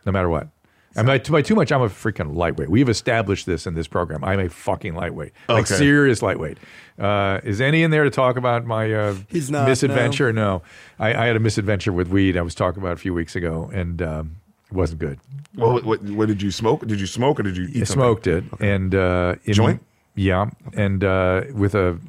no 0.06 0.12
matter 0.12 0.30
what. 0.30 0.50
And 0.98 1.06
by, 1.06 1.18
by 1.20 1.42
too 1.42 1.56
much, 1.56 1.74
I'm 1.74 1.82
a 1.82 1.90
freaking 1.90 2.34
lightweight. 2.36 2.70
We've 2.70 2.88
established 2.88 3.46
this 3.46 3.68
in 3.68 3.74
this 3.74 3.86
program. 3.86 4.24
I'm 4.24 4.40
a 4.40 4.48
fucking 4.48 4.96
lightweight, 4.96 5.34
like 5.50 5.64
Okay. 5.66 5.76
serious 5.76 6.22
lightweight. 6.22 6.58
Uh, 6.98 7.42
is 7.44 7.60
any 7.60 7.84
in 7.84 7.92
there 7.92 8.04
to 8.06 8.10
talk 8.10 8.38
about 8.38 8.66
my 8.66 8.94
uh, 8.94 9.16
He's 9.30 9.52
not, 9.52 9.68
misadventure? 9.68 10.32
No, 10.32 10.62
I, 10.98 11.14
I 11.14 11.26
had 11.28 11.36
a 11.36 11.40
misadventure 11.40 11.92
with 11.92 12.08
weed. 12.08 12.38
I 12.38 12.42
was 12.42 12.56
talking 12.56 12.82
about 12.82 12.94
a 12.94 12.98
few 12.98 13.14
weeks 13.14 13.36
ago, 13.36 13.70
and 13.74 14.02
um, 14.02 14.36
it 14.70 14.74
wasn't 14.74 15.00
good. 15.02 15.20
What, 15.56 15.84
what, 15.84 16.02
what 16.04 16.28
did 16.30 16.42
you 16.42 16.52
smoke? 16.52 16.86
Did 16.88 17.00
you 17.02 17.08
smoke 17.08 17.40
or 17.40 17.44
did 17.44 17.58
you 17.58 17.68
eat? 17.72 17.82
I 17.82 17.86
smoked 17.86 18.28
it, 18.28 18.44
and 18.62 18.96
uh, 18.96 19.36
in- 19.44 19.54
Joint? 19.54 19.84
Yeah, 20.16 20.50
and 20.74 21.04
uh, 21.04 21.42
with 21.54 21.76
a 21.76 22.00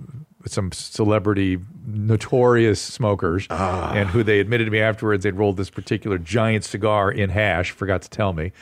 some 0.46 0.70
celebrity, 0.70 1.58
notorious 1.88 2.80
smokers, 2.80 3.48
Ah. 3.50 3.92
and 3.94 4.08
who 4.08 4.22
they 4.22 4.38
admitted 4.38 4.66
to 4.66 4.70
me 4.70 4.78
afterwards 4.78 5.24
they'd 5.24 5.34
rolled 5.34 5.56
this 5.56 5.70
particular 5.70 6.18
giant 6.18 6.62
cigar 6.64 7.10
in 7.10 7.30
hash. 7.30 7.72
Forgot 7.72 8.02
to 8.02 8.10
tell 8.10 8.32
me, 8.32 8.52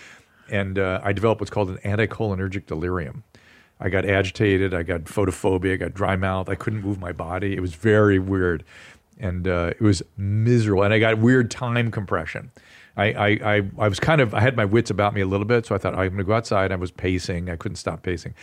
and 0.50 0.78
uh, 0.78 1.00
I 1.04 1.12
developed 1.12 1.42
what's 1.42 1.50
called 1.50 1.68
an 1.68 1.76
anticholinergic 1.84 2.64
delirium. 2.64 3.22
I 3.80 3.88
got 3.88 4.04
agitated. 4.04 4.72
I 4.72 4.82
got 4.82 5.04
photophobia. 5.04 5.74
I 5.74 5.76
got 5.76 5.94
dry 5.94 6.16
mouth. 6.16 6.48
I 6.48 6.54
couldn't 6.54 6.82
move 6.82 7.00
my 7.00 7.12
body. 7.12 7.54
It 7.54 7.60
was 7.60 7.74
very 7.74 8.18
weird, 8.18 8.64
and 9.18 9.46
uh, 9.46 9.72
it 9.78 9.80
was 9.80 10.02
miserable. 10.16 10.84
And 10.84 10.94
I 10.94 10.98
got 10.98 11.18
weird 11.18 11.50
time 11.50 11.90
compression. 11.90 12.50
I, 12.96 13.12
I, 13.12 13.28
I, 13.28 13.62
I 13.78 13.88
was 13.88 13.98
kind 13.98 14.20
of 14.20 14.34
I 14.34 14.40
had 14.40 14.56
my 14.56 14.64
wits 14.64 14.90
about 14.90 15.14
me 15.14 15.20
a 15.20 15.26
little 15.26 15.46
bit, 15.46 15.66
so 15.66 15.74
I 15.74 15.78
thought 15.78 15.94
I'm 15.94 16.08
going 16.10 16.18
to 16.18 16.24
go 16.24 16.34
outside. 16.34 16.70
I 16.70 16.76
was 16.76 16.92
pacing. 16.92 17.50
I 17.50 17.56
couldn't 17.56 17.76
stop 17.76 18.02
pacing, 18.02 18.34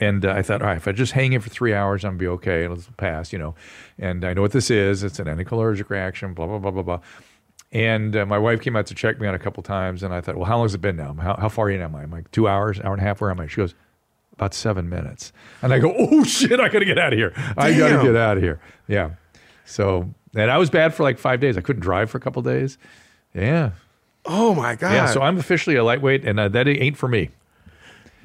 and 0.00 0.24
uh, 0.24 0.32
I 0.32 0.42
thought, 0.42 0.62
all 0.62 0.68
right, 0.68 0.76
if 0.76 0.88
I 0.88 0.92
just 0.92 1.12
hang 1.12 1.32
in 1.32 1.40
for 1.40 1.50
three 1.50 1.72
hours, 1.72 2.04
I'm 2.04 2.12
gonna 2.12 2.18
be 2.18 2.26
okay. 2.28 2.64
It'll 2.64 2.78
pass, 2.96 3.32
you 3.32 3.38
know. 3.38 3.54
And 3.98 4.24
I 4.24 4.34
know 4.34 4.42
what 4.42 4.52
this 4.52 4.70
is. 4.70 5.04
It's 5.04 5.20
an 5.20 5.26
anticholinergic 5.26 5.88
reaction. 5.88 6.34
Blah 6.34 6.46
blah 6.46 6.58
blah 6.58 6.72
blah 6.72 6.82
blah. 6.82 7.00
And 7.70 8.14
uh, 8.16 8.26
my 8.26 8.36
wife 8.36 8.60
came 8.60 8.76
out 8.76 8.86
to 8.86 8.94
check 8.94 9.18
me 9.18 9.26
on 9.26 9.34
a 9.34 9.38
couple 9.38 9.62
times, 9.62 10.02
and 10.02 10.12
I 10.12 10.20
thought, 10.20 10.36
well, 10.36 10.44
how 10.44 10.56
long 10.56 10.66
has 10.66 10.74
it 10.74 10.82
been 10.82 10.96
now? 10.96 11.14
How, 11.14 11.36
how 11.36 11.48
far 11.48 11.70
in 11.70 11.80
am 11.80 11.94
I? 11.94 12.02
I'm 12.02 12.10
like 12.10 12.30
two 12.30 12.46
hours, 12.46 12.78
hour 12.80 12.92
and 12.92 13.00
a 13.00 13.04
half. 13.04 13.20
Where 13.20 13.30
am 13.30 13.40
I? 13.40 13.46
She 13.46 13.56
goes, 13.56 13.74
about 14.34 14.54
seven 14.54 14.88
minutes. 14.88 15.32
And 15.62 15.72
I 15.72 15.78
go, 15.78 15.94
oh 15.98 16.24
shit, 16.24 16.60
I 16.60 16.68
gotta 16.68 16.84
get 16.84 16.98
out 16.98 17.12
of 17.12 17.18
here. 17.18 17.32
I 17.56 17.76
gotta 17.76 18.02
get 18.02 18.16
out 18.16 18.36
of 18.36 18.42
here. 18.42 18.60
Yeah. 18.88 19.10
So, 19.64 20.12
and 20.34 20.50
I 20.50 20.58
was 20.58 20.70
bad 20.70 20.94
for 20.94 21.02
like 21.02 21.18
five 21.18 21.40
days. 21.40 21.56
I 21.56 21.60
couldn't 21.60 21.82
drive 21.82 22.10
for 22.10 22.18
a 22.18 22.20
couple 22.20 22.42
days. 22.42 22.78
Yeah. 23.34 23.72
Oh 24.24 24.54
my 24.54 24.76
god! 24.76 24.92
Yeah. 24.92 25.06
So 25.06 25.20
I'm 25.22 25.38
officially 25.38 25.76
a 25.76 25.84
lightweight, 25.84 26.24
and 26.24 26.38
uh, 26.38 26.48
that 26.48 26.68
ain't 26.68 26.96
for 26.96 27.08
me. 27.08 27.30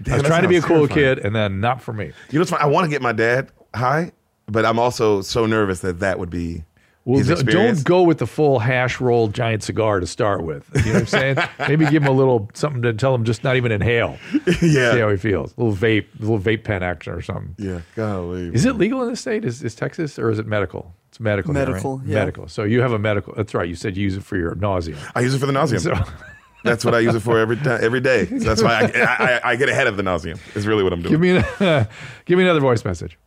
Damn, 0.01 0.13
I 0.13 0.17
was 0.17 0.27
trying 0.27 0.43
to 0.43 0.47
be 0.47 0.57
a 0.57 0.61
cool 0.61 0.87
terrifying. 0.87 1.15
kid, 1.15 1.25
and 1.25 1.35
then 1.35 1.59
not 1.59 1.81
for 1.81 1.93
me. 1.93 2.05
You 2.05 2.13
know 2.33 2.41
what's 2.41 2.51
funny? 2.51 2.63
I 2.63 2.67
want 2.67 2.85
to 2.85 2.89
get 2.89 3.01
my 3.01 3.13
dad 3.13 3.49
high, 3.73 4.11
but 4.45 4.63
I'm 4.63 4.77
also 4.77 5.21
so 5.21 5.45
nervous 5.47 5.79
that 5.79 5.99
that 6.01 6.19
would 6.19 6.29
be 6.29 6.63
Well, 7.07 7.23
his 7.23 7.41
don't 7.41 7.81
go 7.85 8.03
with 8.03 8.17
the 8.17 8.27
full 8.27 8.59
hash 8.59 8.99
roll 8.99 9.29
giant 9.29 9.63
cigar 9.63 10.01
to 10.01 10.05
start 10.05 10.43
with. 10.43 10.69
You 10.75 10.87
know 10.87 10.93
what 10.93 10.99
I'm 10.99 11.07
saying? 11.07 11.37
Maybe 11.59 11.85
give 11.85 12.03
him 12.03 12.09
a 12.09 12.11
little 12.11 12.51
something 12.53 12.81
to 12.81 12.91
tell 12.91 13.15
him 13.15 13.23
just 13.23 13.45
not 13.45 13.55
even 13.55 13.71
inhale. 13.71 14.17
Yeah. 14.61 14.91
See 14.91 14.99
how 14.99 15.09
he 15.09 15.15
feels. 15.15 15.53
A 15.57 15.63
little 15.63 15.73
vape, 15.73 16.07
a 16.19 16.21
little 16.21 16.37
vape 16.37 16.65
pen 16.65 16.83
action 16.83 17.13
or 17.13 17.21
something. 17.21 17.55
Yeah, 17.57 17.79
golly. 17.95 18.53
Is 18.53 18.65
it 18.65 18.75
legal 18.75 19.01
in 19.03 19.09
the 19.09 19.15
state? 19.15 19.45
Is, 19.45 19.63
is 19.63 19.73
Texas 19.73 20.19
or 20.19 20.29
is 20.29 20.37
it 20.37 20.47
medical? 20.47 20.93
It's 21.07 21.21
medical. 21.21 21.53
here, 21.53 21.63
right? 21.63 21.69
Medical, 21.69 22.01
yeah. 22.05 22.15
Medical. 22.15 22.49
So 22.49 22.65
you 22.65 22.81
have 22.81 22.91
a 22.91 22.99
medical. 22.99 23.33
That's 23.35 23.53
right. 23.53 23.69
You 23.69 23.75
said 23.75 23.95
you 23.95 24.03
use 24.03 24.17
it 24.17 24.23
for 24.25 24.35
your 24.35 24.55
nausea. 24.55 24.97
I 25.15 25.21
use 25.21 25.33
it 25.33 25.39
for 25.39 25.45
the 25.45 25.53
nausea. 25.53 25.79
So 25.79 25.93
That's 26.63 26.83
what 26.83 26.93
I 26.93 26.99
use 26.99 27.15
it 27.15 27.21
for 27.21 27.39
every 27.39 27.55
time, 27.55 27.79
every 27.81 28.01
day. 28.01 28.25
So 28.25 28.35
that's 28.39 28.61
why 28.61 28.81
I, 28.81 28.99
I, 28.99 29.15
I, 29.23 29.41
I 29.51 29.55
get 29.55 29.69
ahead 29.69 29.87
of 29.87 29.95
the 29.95 30.03
nausea. 30.03 30.35
Is 30.55 30.67
really 30.67 30.83
what 30.83 30.91
I'm 30.91 31.01
doing. 31.01 31.13
give 31.13 31.21
me 31.21 31.37
an, 31.37 31.87
give 32.25 32.37
me 32.37 32.43
another 32.43 32.59
voice 32.59 32.83
message. 32.83 33.17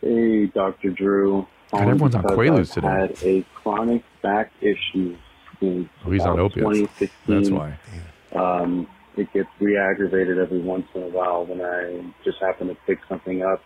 Hey, 0.00 0.46
Dr. 0.46 0.90
Drew. 0.90 1.46
God, 1.70 1.82
everyone's 1.82 2.14
on 2.14 2.22
Quaaludes 2.24 2.72
today. 2.72 2.86
had 2.88 3.16
a 3.22 3.44
chronic 3.54 4.02
back 4.22 4.50
issue 4.60 5.16
since 5.60 5.88
Oh, 6.06 6.10
he's 6.10 6.22
on 6.24 6.38
opiates. 6.40 6.68
2016. 6.98 7.08
That's 7.26 7.50
why. 7.50 7.78
Um, 8.34 8.86
it 9.16 9.32
gets 9.32 9.48
re-aggravated 9.60 10.38
every 10.38 10.60
once 10.60 10.86
in 10.94 11.02
a 11.02 11.08
while 11.08 11.44
when 11.44 11.60
I 11.60 12.12
just 12.24 12.38
happen 12.40 12.68
to 12.68 12.74
pick 12.86 12.98
something 13.08 13.42
up. 13.42 13.62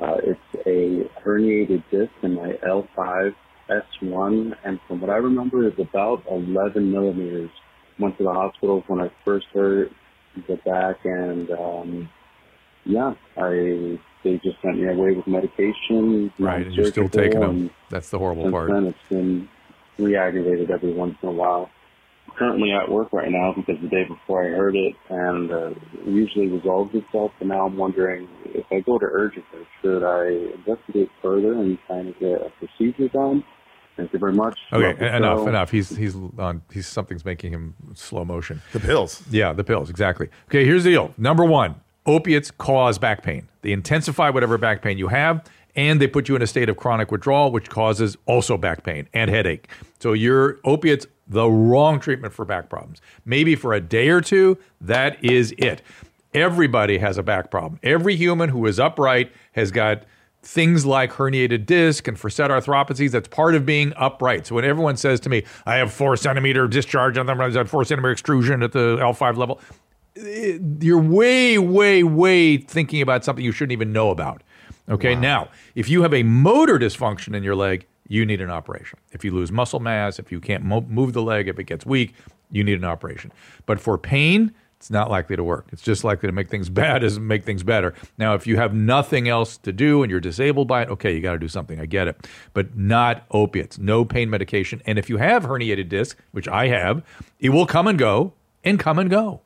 Uh, 0.00 0.16
it's 0.22 0.66
a 0.66 1.08
herniated 1.24 1.82
disc 1.90 2.12
in 2.22 2.34
my 2.34 2.52
L5 2.66 3.34
S1, 3.70 4.56
and 4.64 4.78
from 4.86 5.00
what 5.00 5.10
I 5.10 5.16
remember, 5.16 5.66
it's 5.66 5.78
about 5.78 6.22
11 6.30 6.90
millimeters. 6.92 7.50
Went 7.98 8.16
to 8.18 8.24
the 8.24 8.32
hospital 8.32 8.82
when 8.86 9.00
I 9.00 9.10
first 9.24 9.46
hurt 9.54 9.90
the 10.48 10.56
back, 10.64 10.96
and 11.04 11.50
um, 11.50 12.10
yeah, 12.84 13.14
I 13.36 13.98
they 14.24 14.40
just 14.44 14.60
sent 14.62 14.78
me 14.78 14.88
away 14.88 15.12
with 15.12 15.26
medication. 15.26 16.32
Right, 16.38 16.66
and 16.66 16.74
you're 16.74 16.86
still 16.86 17.08
taking 17.08 17.40
them. 17.40 17.70
That's 17.90 18.10
the 18.10 18.18
horrible 18.18 18.44
since 18.44 18.52
part. 18.52 18.70
then, 18.70 18.86
it's 18.86 19.08
been 19.08 19.48
re-aggravated 19.98 20.70
every 20.70 20.92
once 20.92 21.16
in 21.22 21.28
a 21.28 21.32
while. 21.32 21.70
I'm 22.28 22.34
currently 22.36 22.72
at 22.72 22.90
work 22.90 23.12
right 23.12 23.30
now 23.30 23.52
because 23.54 23.80
the 23.82 23.88
day 23.88 24.04
before 24.04 24.44
I 24.44 24.48
heard 24.48 24.76
it, 24.76 24.94
and 25.08 25.50
uh, 25.50 25.66
it 25.68 26.06
usually 26.06 26.48
resolves 26.48 26.94
itself. 26.94 27.32
And 27.40 27.48
now 27.48 27.66
I'm 27.66 27.76
wondering 27.76 28.28
if 28.46 28.64
I 28.70 28.80
go 28.80 28.98
to 28.98 29.06
urgent 29.06 29.44
care, 29.50 29.66
should 29.80 30.04
I 30.04 30.54
investigate 30.54 31.10
further 31.20 31.52
and 31.54 31.78
kind 31.88 32.08
of 32.08 32.18
get 32.18 32.40
a 32.40 32.50
procedure 32.58 33.08
done? 33.08 33.44
Thank 33.96 34.12
you 34.14 34.18
very 34.18 34.32
much. 34.32 34.58
Okay, 34.72 34.92
Love 35.04 35.14
enough, 35.14 35.48
enough. 35.48 35.70
He's 35.70 35.94
he's 35.94 36.16
on. 36.38 36.62
He's 36.72 36.86
something's 36.86 37.26
making 37.26 37.52
him 37.52 37.74
slow 37.94 38.24
motion. 38.24 38.62
The 38.72 38.80
pills. 38.80 39.22
Yeah, 39.30 39.52
the 39.52 39.64
pills, 39.64 39.90
exactly. 39.90 40.30
Okay, 40.48 40.64
here's 40.64 40.84
the 40.84 40.90
deal. 40.90 41.12
Number 41.18 41.44
one, 41.44 41.81
opiates 42.06 42.50
cause 42.50 42.98
back 42.98 43.22
pain. 43.22 43.48
They 43.62 43.72
intensify 43.72 44.30
whatever 44.30 44.58
back 44.58 44.82
pain 44.82 44.98
you 44.98 45.08
have, 45.08 45.44
and 45.74 46.00
they 46.00 46.06
put 46.06 46.28
you 46.28 46.36
in 46.36 46.42
a 46.42 46.46
state 46.46 46.68
of 46.68 46.76
chronic 46.76 47.10
withdrawal, 47.10 47.50
which 47.50 47.70
causes 47.70 48.16
also 48.26 48.56
back 48.56 48.84
pain 48.84 49.08
and 49.14 49.30
headache. 49.30 49.68
So 50.00 50.12
your 50.12 50.58
opiates, 50.64 51.06
the 51.28 51.48
wrong 51.48 52.00
treatment 52.00 52.34
for 52.34 52.44
back 52.44 52.68
problems. 52.68 53.00
Maybe 53.24 53.54
for 53.54 53.72
a 53.72 53.80
day 53.80 54.08
or 54.08 54.20
two, 54.20 54.58
that 54.80 55.22
is 55.24 55.54
it. 55.58 55.82
Everybody 56.34 56.98
has 56.98 57.18
a 57.18 57.22
back 57.22 57.50
problem. 57.50 57.78
Every 57.82 58.16
human 58.16 58.48
who 58.48 58.66
is 58.66 58.80
upright 58.80 59.32
has 59.52 59.70
got 59.70 60.04
things 60.42 60.84
like 60.84 61.12
herniated 61.12 61.66
disc 61.66 62.08
and 62.08 62.18
facet 62.18 62.50
arthropathies. 62.50 63.12
That's 63.12 63.28
part 63.28 63.54
of 63.54 63.64
being 63.64 63.92
upright. 63.96 64.46
So 64.46 64.56
when 64.56 64.64
everyone 64.64 64.96
says 64.96 65.20
to 65.20 65.28
me, 65.28 65.44
I 65.66 65.76
have 65.76 65.92
four 65.92 66.16
centimeter 66.16 66.66
discharge 66.66 67.16
on 67.16 67.26
them, 67.26 67.40
I 67.40 67.50
have 67.50 67.70
four 67.70 67.84
centimeter 67.84 68.12
extrusion 68.12 68.62
at 68.62 68.72
the 68.72 68.96
L5 68.96 69.36
level, 69.36 69.60
Eh, 70.16 70.58
you're 70.80 71.00
way, 71.00 71.58
way, 71.58 72.02
way 72.02 72.56
thinking 72.58 73.00
about 73.00 73.24
something 73.24 73.44
you 73.44 73.52
shouldn't 73.52 73.72
even 73.72 73.92
know 73.92 74.10
about. 74.10 74.42
Okay, 74.88 75.14
now 75.14 75.48
if 75.74 75.88
you 75.88 76.02
have 76.02 76.12
a 76.12 76.22
motor 76.22 76.78
dysfunction 76.78 77.34
in 77.34 77.42
your 77.42 77.54
leg, 77.54 77.86
you 78.08 78.26
need 78.26 78.40
an 78.40 78.50
operation. 78.50 78.98
If 79.12 79.24
you 79.24 79.30
lose 79.30 79.50
muscle 79.50 79.80
mass, 79.80 80.18
if 80.18 80.30
you 80.30 80.40
can't 80.40 80.64
mo- 80.64 80.86
move 80.88 81.12
the 81.12 81.22
leg, 81.22 81.48
if 81.48 81.58
it 81.58 81.64
gets 81.64 81.86
weak, 81.86 82.14
you 82.50 82.62
need 82.62 82.78
an 82.78 82.84
operation. 82.84 83.32
But 83.64 83.80
for 83.80 83.96
pain, 83.96 84.52
it's 84.76 84.90
not 84.90 85.08
likely 85.08 85.36
to 85.36 85.44
work. 85.44 85.68
It's 85.72 85.80
just 85.80 86.02
likely 86.02 86.26
to 86.26 86.32
make 86.32 86.50
things 86.50 86.68
bad 86.82 87.04
as 87.04 87.18
make 87.18 87.44
things 87.44 87.62
better. 87.62 87.94
Now, 88.18 88.34
if 88.34 88.46
you 88.46 88.56
have 88.56 88.74
nothing 88.74 89.28
else 89.28 89.56
to 89.58 89.72
do 89.72 90.02
and 90.02 90.10
you're 90.10 90.20
disabled 90.20 90.68
by 90.68 90.82
it, 90.82 90.90
okay, 90.90 91.14
you 91.14 91.20
got 91.20 91.32
to 91.32 91.38
do 91.38 91.48
something. 91.48 91.80
I 91.80 91.86
get 91.86 92.08
it. 92.08 92.26
But 92.52 92.76
not 92.76 93.24
opiates, 93.30 93.78
no 93.78 94.04
pain 94.04 94.28
medication. 94.28 94.82
And 94.84 94.98
if 94.98 95.08
you 95.08 95.16
have 95.18 95.44
herniated 95.44 95.88
disc, 95.88 96.18
which 96.32 96.48
I 96.48 96.66
have, 96.66 97.02
it 97.38 97.50
will 97.50 97.66
come 97.66 97.86
and 97.86 97.98
go 97.98 98.34
and 98.64 98.78
come 98.78 98.98
and 98.98 99.08
go. 99.08 99.40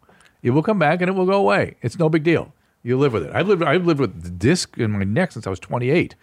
It 0.46 0.50
will 0.50 0.62
come 0.62 0.78
back 0.78 1.00
and 1.00 1.08
it 1.10 1.14
will 1.14 1.26
go 1.26 1.40
away. 1.40 1.74
It's 1.82 1.98
no 1.98 2.08
big 2.08 2.22
deal. 2.22 2.54
You 2.84 2.96
live 2.96 3.12
with 3.12 3.24
it. 3.24 3.32
I've 3.34 3.48
lived, 3.48 3.64
I've 3.64 3.84
lived 3.84 3.98
with 3.98 4.22
the 4.22 4.30
disc 4.30 4.78
in 4.78 4.92
my 4.92 5.02
neck 5.02 5.32
since 5.32 5.44
I 5.44 5.50
was 5.50 5.58
28. 5.58 6.14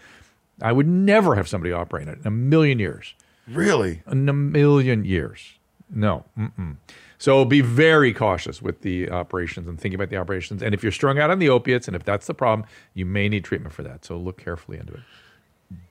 I 0.62 0.72
would 0.72 0.88
never 0.88 1.36
have 1.36 1.46
somebody 1.46 1.74
operate 1.74 2.08
it 2.08 2.20
in 2.20 2.26
a 2.26 2.32
million 2.32 2.80
years. 2.80 3.16
Really? 3.50 4.02
In 4.10 4.30
a 4.30 4.34
million 4.34 5.04
years. 5.04 5.56
No. 5.90 6.24
Mm-mm. 6.40 6.78
So 7.18 7.44
be 7.44 7.60
very 7.60 8.14
cautious 8.14 8.62
with 8.62 8.80
the 8.80 9.12
operations 9.12 9.68
and 9.68 9.78
thinking 9.78 10.00
about 10.00 10.10
the 10.10 10.16
operations. 10.16 10.64
And 10.64 10.74
if 10.74 10.84
you're 10.84 10.94
strung 10.94 11.20
out 11.20 11.30
on 11.30 11.40
the 11.40 11.50
opiates, 11.50 11.88
and 11.88 11.96
if 11.96 12.06
that's 12.06 12.26
the 12.26 12.34
problem, 12.34 12.66
you 12.94 13.06
may 13.06 13.28
need 13.28 13.44
treatment 13.44 13.74
for 13.74 13.84
that. 13.84 14.06
So 14.06 14.16
look 14.16 14.42
carefully 14.42 14.78
into 14.78 14.94
it. 14.94 15.02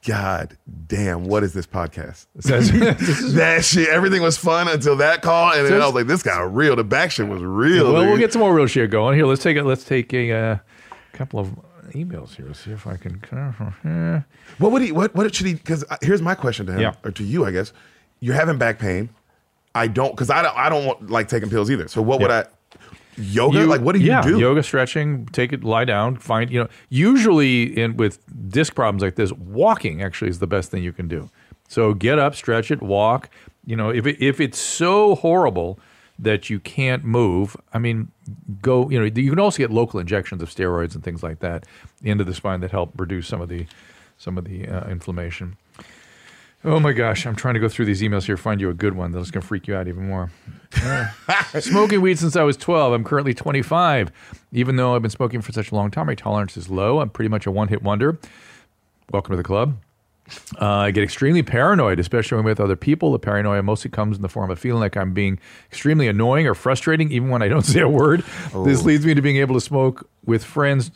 God 0.06 0.56
damn, 0.88 1.24
what 1.24 1.44
is 1.44 1.52
this 1.52 1.66
podcast? 1.66 2.26
That 3.34 3.64
shit, 3.64 3.88
everything 3.88 4.22
was 4.22 4.36
fun 4.36 4.68
until 4.68 4.96
that 4.96 5.22
call, 5.22 5.52
and 5.52 5.66
then 5.66 5.80
I 5.80 5.86
was 5.86 5.94
like, 5.94 6.06
this 6.06 6.22
got 6.22 6.54
real. 6.54 6.74
The 6.76 6.84
back 6.84 7.10
shit 7.10 7.28
was 7.28 7.42
real. 7.42 7.92
well, 7.92 8.02
dude. 8.02 8.10
we'll 8.10 8.18
get 8.18 8.32
some 8.32 8.40
more 8.40 8.54
real 8.54 8.66
shit 8.66 8.90
going 8.90 9.16
here. 9.16 9.26
Let's 9.26 9.42
take 9.42 9.56
it. 9.56 9.64
Let's 9.64 9.84
take 9.84 10.12
a 10.12 10.32
uh, 10.32 10.58
couple 11.12 11.38
of 11.40 11.48
emails 11.90 12.34
here. 12.34 12.46
Let's 12.46 12.60
see 12.60 12.72
if 12.72 12.86
I 12.86 12.96
can. 12.96 14.24
What 14.58 14.72
would 14.72 14.82
he? 14.82 14.92
What 14.92 15.14
what 15.14 15.32
should 15.34 15.46
he? 15.46 15.54
Because 15.54 15.84
here's 16.02 16.22
my 16.22 16.34
question 16.34 16.66
to 16.66 16.72
him, 16.72 16.80
Yeah. 16.80 16.94
or 17.04 17.10
to 17.12 17.24
you, 17.24 17.44
I 17.44 17.50
guess. 17.52 17.72
You're 18.20 18.34
having 18.34 18.58
back 18.58 18.78
pain. 18.78 19.08
I 19.74 19.86
don't, 19.88 20.10
because 20.10 20.30
I 20.30 20.42
don't, 20.42 20.56
I 20.56 20.68
don't 20.68 20.84
want, 20.84 21.10
like 21.10 21.28
taking 21.28 21.48
pills 21.48 21.70
either. 21.70 21.88
So 21.88 22.02
what 22.02 22.20
would 22.20 22.30
I? 22.30 22.44
Yoga? 23.16 23.61
You- 23.61 23.66
like 23.66 23.81
what 23.81 23.92
do 23.94 24.01
you 24.01 24.09
yeah, 24.09 24.22
do? 24.22 24.38
Yoga, 24.38 24.62
stretching, 24.62 25.27
take 25.27 25.53
it, 25.53 25.64
lie 25.64 25.85
down, 25.85 26.16
find, 26.16 26.51
you 26.51 26.61
know, 26.61 26.68
usually 26.88 27.79
in 27.79 27.96
with 27.96 28.18
disc 28.51 28.75
problems 28.75 29.03
like 29.03 29.16
this, 29.16 29.33
walking 29.33 30.03
actually 30.03 30.31
is 30.31 30.38
the 30.38 30.46
best 30.46 30.70
thing 30.70 30.83
you 30.83 30.92
can 30.92 31.09
do. 31.09 31.31
So 31.68 31.94
get 31.94 32.18
up, 32.18 32.35
stretch 32.35 32.70
it, 32.70 32.83
walk. 32.83 33.31
You 33.64 33.77
know, 33.77 33.90
if 33.90 34.07
it, 34.07 34.22
if 34.22 34.40
it's 34.40 34.59
so 34.59 35.14
horrible 35.14 35.79
that 36.18 36.51
you 36.51 36.61
can't 36.61 37.05
move, 37.05 37.57
I 37.72 37.79
mean, 37.79 38.11
go, 38.61 38.88
you 38.90 38.98
know, 38.98 39.05
you 39.05 39.31
can 39.31 39.38
also 39.38 39.59
get 39.59 39.70
local 39.70 39.98
injections 39.98 40.42
of 40.42 40.51
steroids 40.51 40.94
and 40.94 41.03
things 41.03 41.22
like 41.22 41.40
that 41.40 41.64
into 42.03 42.25
the 42.25 42.35
spine 42.35 42.61
that 42.61 42.70
help 42.70 42.92
reduce 42.98 43.27
some 43.27 43.40
of 43.40 43.48
the 43.48 43.66
some 44.18 44.38
of 44.38 44.44
the 44.44 44.68
uh, 44.68 44.88
inflammation. 44.88 45.57
Oh 46.64 46.79
my 46.79 46.92
gosh, 46.92 47.27
I'm 47.27 47.35
trying 47.35 47.55
to 47.55 47.61
go 47.61 47.68
through 47.68 47.87
these 47.87 48.03
emails 48.03 48.25
here, 48.25 48.37
find 48.37 48.61
you 48.61 48.70
a 48.70 48.75
good 48.75 48.94
one 48.94 49.11
that's 49.11 49.33
going 49.33 49.42
to 49.42 49.46
freak 49.46 49.66
you 49.66 49.75
out 49.75 49.88
even 49.88 50.07
more. 50.07 50.31
Smoking 51.61 52.01
weed 52.01 52.20
since 52.20 52.37
I 52.37 52.42
was 52.44 52.57
12. 52.57 52.92
I'm 52.92 53.03
currently 53.03 53.35
25. 53.35 54.12
Even 54.53 54.77
though 54.77 54.94
I've 54.94 55.03
been 55.03 55.11
smoking 55.11 55.42
for 55.42 55.51
such 55.51 55.72
a 55.72 55.75
long 55.75 55.90
time, 55.90 56.07
my 56.07 56.14
tolerance 56.14 56.57
is 56.57 56.68
low. 56.68 57.01
I'm 57.01 57.11
pretty 57.11 57.29
much 57.29 57.46
a 57.46 57.51
one 57.51 57.66
hit 57.66 57.83
wonder. 57.83 58.16
Welcome 59.11 59.33
to 59.33 59.37
the 59.37 59.42
club. 59.42 59.77
Uh, 60.61 60.66
I 60.66 60.90
get 60.92 61.03
extremely 61.03 61.42
paranoid, 61.42 61.98
especially 61.98 62.37
when 62.37 62.44
I'm 62.44 62.51
with 62.51 62.61
other 62.61 62.77
people. 62.77 63.11
The 63.11 63.18
paranoia 63.18 63.62
mostly 63.62 63.90
comes 63.90 64.16
in 64.16 64.22
the 64.22 64.29
form 64.29 64.51
of 64.51 64.59
feeling 64.59 64.81
like 64.81 64.96
I'm 64.96 65.12
being 65.12 65.40
extremely 65.66 66.07
annoying 66.07 66.46
or 66.46 66.55
frustrating, 66.55 67.11
even 67.11 67.29
when 67.29 67.42
I 67.42 67.48
don't 67.48 67.62
say 67.66 67.81
a 67.81 67.88
word. 67.88 68.25
This 68.64 68.85
leads 68.85 69.05
me 69.05 69.14
to 69.14 69.20
being 69.20 69.38
able 69.38 69.55
to 69.57 69.61
smoke 69.61 70.09
with 70.25 70.44
friends, 70.44 70.92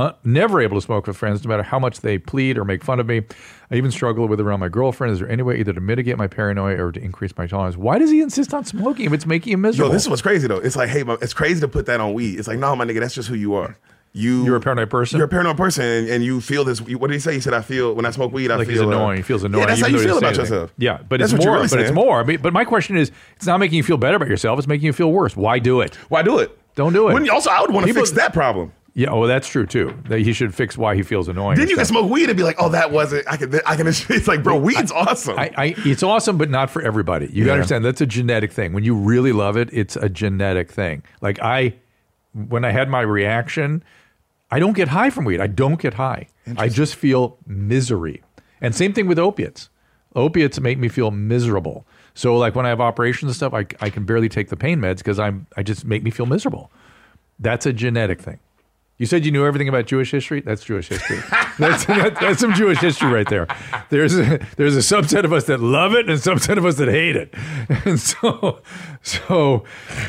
uh, 0.00 0.12
never 0.24 0.60
able 0.60 0.76
to 0.76 0.80
smoke 0.80 1.06
with 1.06 1.16
friends, 1.16 1.44
no 1.44 1.48
matter 1.48 1.62
how 1.62 1.78
much 1.78 2.00
they 2.00 2.16
plead 2.18 2.56
or 2.56 2.64
make 2.64 2.82
fun 2.82 2.98
of 3.00 3.06
me. 3.06 3.22
I 3.70 3.74
even 3.76 3.90
struggle 3.90 4.26
with 4.26 4.40
it 4.40 4.46
around 4.46 4.60
my 4.60 4.68
girlfriend. 4.68 5.12
Is 5.12 5.18
there 5.20 5.28
any 5.28 5.42
way 5.42 5.58
either 5.58 5.72
to 5.72 5.80
mitigate 5.80 6.16
my 6.16 6.26
paranoia 6.26 6.82
or 6.82 6.92
to 6.92 7.00
increase 7.00 7.36
my 7.36 7.46
tolerance? 7.46 7.76
Why 7.76 7.98
does 7.98 8.10
he 8.10 8.20
insist 8.20 8.54
on 8.54 8.64
smoking 8.64 9.06
if 9.06 9.12
it's 9.12 9.26
making 9.26 9.52
him 9.52 9.60
miserable? 9.60 9.90
Yo, 9.90 9.92
this 9.92 10.02
is 10.02 10.08
what's 10.08 10.22
crazy 10.22 10.48
though. 10.48 10.58
It's 10.58 10.76
like, 10.76 10.88
hey, 10.88 11.04
it's 11.20 11.34
crazy 11.34 11.60
to 11.60 11.68
put 11.68 11.86
that 11.86 12.00
on 12.00 12.14
weed. 12.14 12.38
It's 12.38 12.48
like, 12.48 12.58
no, 12.58 12.74
my 12.74 12.84
nigga, 12.84 13.00
that's 13.00 13.14
just 13.14 13.28
who 13.28 13.34
you 13.34 13.54
are. 13.54 13.76
You, 14.12 14.44
You're 14.44 14.56
a 14.56 14.60
paranoid 14.60 14.90
person? 14.90 15.18
You're 15.18 15.26
a 15.26 15.30
paranoid 15.30 15.56
person, 15.56 15.84
and, 15.84 16.08
and 16.08 16.24
you 16.24 16.40
feel 16.40 16.64
this. 16.64 16.80
What 16.80 17.06
did 17.06 17.14
he 17.14 17.20
say? 17.20 17.34
He 17.34 17.38
said, 17.40 17.54
"I 17.54 17.60
feel 17.60 17.94
when 17.94 18.04
I 18.04 18.10
smoke 18.10 18.32
weed, 18.32 18.50
I 18.50 18.56
like 18.56 18.66
feel 18.66 18.72
he's 18.72 18.82
uh, 18.82 18.88
annoying. 18.88 19.18
he 19.18 19.22
feels 19.22 19.44
annoying. 19.44 19.62
Yeah, 19.62 19.66
that's 19.68 19.80
how 19.82 19.86
you 19.86 20.00
feel 20.00 20.18
about 20.18 20.34
anything. 20.34 20.46
yourself. 20.46 20.74
Yeah, 20.78 20.98
but 21.08 21.20
That's 21.20 21.32
it's 21.32 21.44
more. 21.44 21.54
really 21.54 21.68
but 21.68 21.78
it's 21.78 21.92
more. 21.92 22.28
I 22.28 22.36
but 22.36 22.52
my 22.52 22.64
question 22.64 22.96
is, 22.96 23.12
it's 23.36 23.46
not 23.46 23.60
making 23.60 23.76
you 23.76 23.84
feel 23.84 23.98
better 23.98 24.16
about 24.16 24.26
yourself. 24.26 24.58
It's 24.58 24.66
making 24.66 24.86
you 24.86 24.92
feel 24.92 25.12
worse. 25.12 25.36
Why 25.36 25.60
do 25.60 25.80
it? 25.80 25.94
Why 26.08 26.22
do 26.22 26.40
it? 26.40 26.58
Don't 26.74 26.92
do 26.92 27.08
it. 27.08 27.14
When, 27.14 27.30
also, 27.30 27.50
I 27.50 27.60
would 27.60 27.70
want 27.72 27.86
to 27.86 27.94
fix 27.94 28.10
that 28.12 28.32
problem. 28.32 28.72
Yeah, 28.94 29.12
well, 29.12 29.28
that's 29.28 29.46
true 29.48 29.66
too. 29.66 29.94
That 30.08 30.18
he 30.20 30.32
should 30.32 30.54
fix 30.54 30.76
why 30.76 30.96
he 30.96 31.02
feels 31.02 31.28
annoying. 31.28 31.58
Then 31.58 31.68
you 31.68 31.76
can 31.76 31.84
smoke 31.84 32.10
weed 32.10 32.28
and 32.28 32.36
be 32.36 32.42
like, 32.42 32.56
"Oh, 32.58 32.68
that 32.70 32.90
wasn't." 32.90 33.26
I 33.30 33.36
can. 33.36 33.54
I 33.66 33.76
can. 33.76 33.86
It's 34.10 34.26
like, 34.28 34.42
bro, 34.42 34.56
weed's 34.58 34.90
awesome. 34.90 35.38
I, 35.38 35.50
I, 35.56 35.74
it's 35.78 36.02
awesome, 36.02 36.36
but 36.38 36.50
not 36.50 36.70
for 36.70 36.82
everybody. 36.82 37.26
You 37.26 37.44
got 37.44 37.44
to 37.44 37.46
Yeah. 37.46 37.52
understand 37.54 37.84
that's 37.84 38.00
a 38.00 38.06
genetic 38.06 38.52
thing. 38.52 38.72
When 38.72 38.82
you 38.84 38.94
really 38.96 39.32
love 39.32 39.56
it, 39.56 39.68
it's 39.72 39.94
a 39.96 40.08
genetic 40.08 40.70
thing. 40.72 41.02
Like 41.20 41.40
I, 41.40 41.74
when 42.32 42.64
I 42.64 42.70
had 42.72 42.88
my 42.88 43.00
reaction, 43.02 43.84
I 44.50 44.58
don't 44.58 44.74
get 44.74 44.88
high 44.88 45.10
from 45.10 45.24
weed. 45.24 45.40
I 45.40 45.46
don't 45.46 45.80
get 45.80 45.94
high. 45.94 46.26
I 46.58 46.68
just 46.68 46.96
feel 46.96 47.38
misery. 47.46 48.22
And 48.60 48.74
same 48.74 48.92
thing 48.92 49.06
with 49.06 49.18
opiates. 49.20 49.68
Opiates 50.16 50.58
make 50.58 50.78
me 50.78 50.88
feel 50.88 51.12
miserable. 51.12 51.86
So 52.14 52.36
like 52.36 52.56
when 52.56 52.66
I 52.66 52.70
have 52.70 52.80
operations 52.80 53.30
and 53.30 53.36
stuff, 53.36 53.54
I, 53.54 53.66
I 53.80 53.88
can 53.90 54.04
barely 54.04 54.28
take 54.28 54.48
the 54.48 54.56
pain 54.56 54.80
meds 54.80 54.98
because 54.98 55.20
I'm 55.20 55.46
I 55.56 55.62
just 55.62 55.84
make 55.84 56.02
me 56.02 56.10
feel 56.10 56.26
miserable. 56.26 56.72
That's 57.38 57.66
a 57.66 57.72
genetic 57.72 58.20
thing. 58.20 58.40
You 59.00 59.06
said 59.06 59.24
you 59.24 59.32
knew 59.32 59.46
everything 59.46 59.66
about 59.66 59.86
Jewish 59.86 60.10
history. 60.10 60.42
That's 60.42 60.62
Jewish 60.62 60.88
history. 60.90 61.16
that's, 61.58 61.86
that, 61.86 62.18
that's 62.20 62.38
some 62.38 62.52
Jewish 62.52 62.78
history 62.78 63.10
right 63.10 63.26
there. 63.30 63.46
There's 63.88 64.14
a, 64.18 64.38
there's 64.56 64.76
a 64.76 64.80
subset 64.80 65.24
of 65.24 65.32
us 65.32 65.44
that 65.46 65.58
love 65.58 65.94
it 65.94 66.00
and 66.00 66.10
a 66.10 66.16
subset 66.20 66.58
of 66.58 66.66
us 66.66 66.76
that 66.76 66.88
hate 66.88 67.16
it. 67.16 67.34
And 67.86 67.98
so, 67.98 68.60
so, 69.02 69.64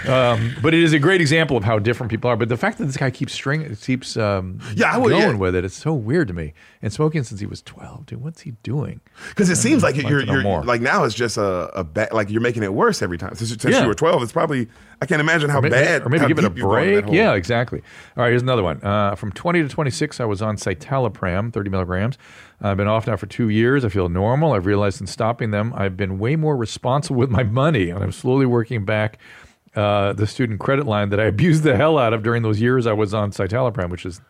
um, 0.08 0.56
but 0.62 0.74
it 0.74 0.84
is 0.84 0.92
a 0.94 1.00
great 1.00 1.22
example 1.22 1.56
of 1.56 1.64
how 1.64 1.80
different 1.80 2.10
people 2.10 2.30
are. 2.30 2.36
But 2.36 2.50
the 2.50 2.58
fact 2.58 2.80
that 2.80 2.86
this 2.86 2.98
guy 2.98 3.10
keeps 3.12 3.32
string 3.34 3.74
keeps 3.78 4.18
um, 4.18 4.60
Yeah, 4.76 4.92
I 4.94 4.98
would- 4.98 5.10
going 5.12 5.22
yeah. 5.22 5.34
with 5.36 5.56
it, 5.56 5.64
it's 5.64 5.76
so 5.76 5.94
weird 5.94 6.28
to 6.28 6.34
me. 6.34 6.54
And 6.82 6.92
smoking 6.92 7.24
since 7.24 7.40
he 7.40 7.46
was 7.46 7.62
12, 7.62 8.08
dude. 8.08 8.22
What's 8.22 8.42
he 8.42 8.52
doing? 8.64 9.00
Because 9.30 9.50
it 9.50 9.56
seems 9.56 9.84
like 9.84 9.96
you're, 9.96 10.22
you're 10.24 10.42
more. 10.42 10.64
like 10.64 10.82
now 10.82 11.04
it's 11.06 11.16
just 11.16 11.38
a, 11.38 11.70
a 11.80 11.84
bad 11.84 12.12
like 12.12 12.30
you're 12.30 12.42
making 12.42 12.64
it 12.64 12.74
worse 12.74 13.02
every 13.02 13.18
time. 13.20 13.36
Since, 13.36 13.52
since 13.52 13.64
Yeah. 13.64 13.84
you 13.84 13.88
were 13.88 13.94
12, 13.94 14.24
it's 14.24 14.32
probably 14.32 14.68
I 15.02 15.06
can't 15.06 15.22
imagine 15.22 15.50
how 15.50 15.60
Or 15.60 15.62
may- 15.62 15.70
bad 15.70 16.02
or 16.04 16.10
maybe 16.10 16.28
give 16.28 16.40
it 16.40 16.44
a 16.46 16.50
deep 16.50 16.58
you've 16.58 16.66
gone 16.68 16.84
in 16.84 16.96
that 16.96 17.02
break. 17.06 17.16
Yeah, 17.16 17.34
exactly. 17.36 17.82
All 18.18 18.24
right, 18.24 18.30
here's 18.30 18.42
another 18.42 18.64
one. 18.64 18.81
Uh, 18.82 19.16
from 19.16 19.32
20 19.32 19.62
to 19.64 19.70
26, 19.70 20.20
I 20.20 20.26
was 20.26 20.42
on 20.42 20.58
citalopram, 20.58 21.54
30 21.54 21.70
milligrams. 21.70 22.18
I've 22.62 22.78
been 22.78 22.88
off 22.88 23.08
now 23.08 23.16
for 23.16 23.26
two 23.28 23.50
years. 23.50 23.86
I 23.86 23.90
feel 23.90 24.10
normal. 24.10 24.54
I've 24.54 24.66
realized 24.66 25.02
in 25.02 25.08
stopping 25.08 25.52
them, 25.52 25.74
I've 25.76 25.98
been 25.98 26.20
way 26.20 26.36
more 26.36 26.56
responsible 26.56 27.20
with 27.20 27.30
my 27.30 27.44
money, 27.44 27.90
and 27.90 28.04
I'm 28.04 28.12
slowly 28.12 28.46
working 28.46 28.86
back 28.86 29.20
uh, 29.76 30.14
the 30.14 30.28
student 30.28 30.60
credit 30.60 30.86
line 30.86 31.10
that 31.10 31.20
I 31.20 31.26
abused 31.26 31.64
the 31.64 31.76
hell 31.76 31.98
out 31.98 32.14
of 32.14 32.24
during 32.24 32.44
those 32.44 32.60
years 32.60 32.88
I 32.88 32.94
was 32.94 33.14
on 33.14 33.32
citalopram, 33.32 33.90
which 33.90 34.06
is 34.06 34.22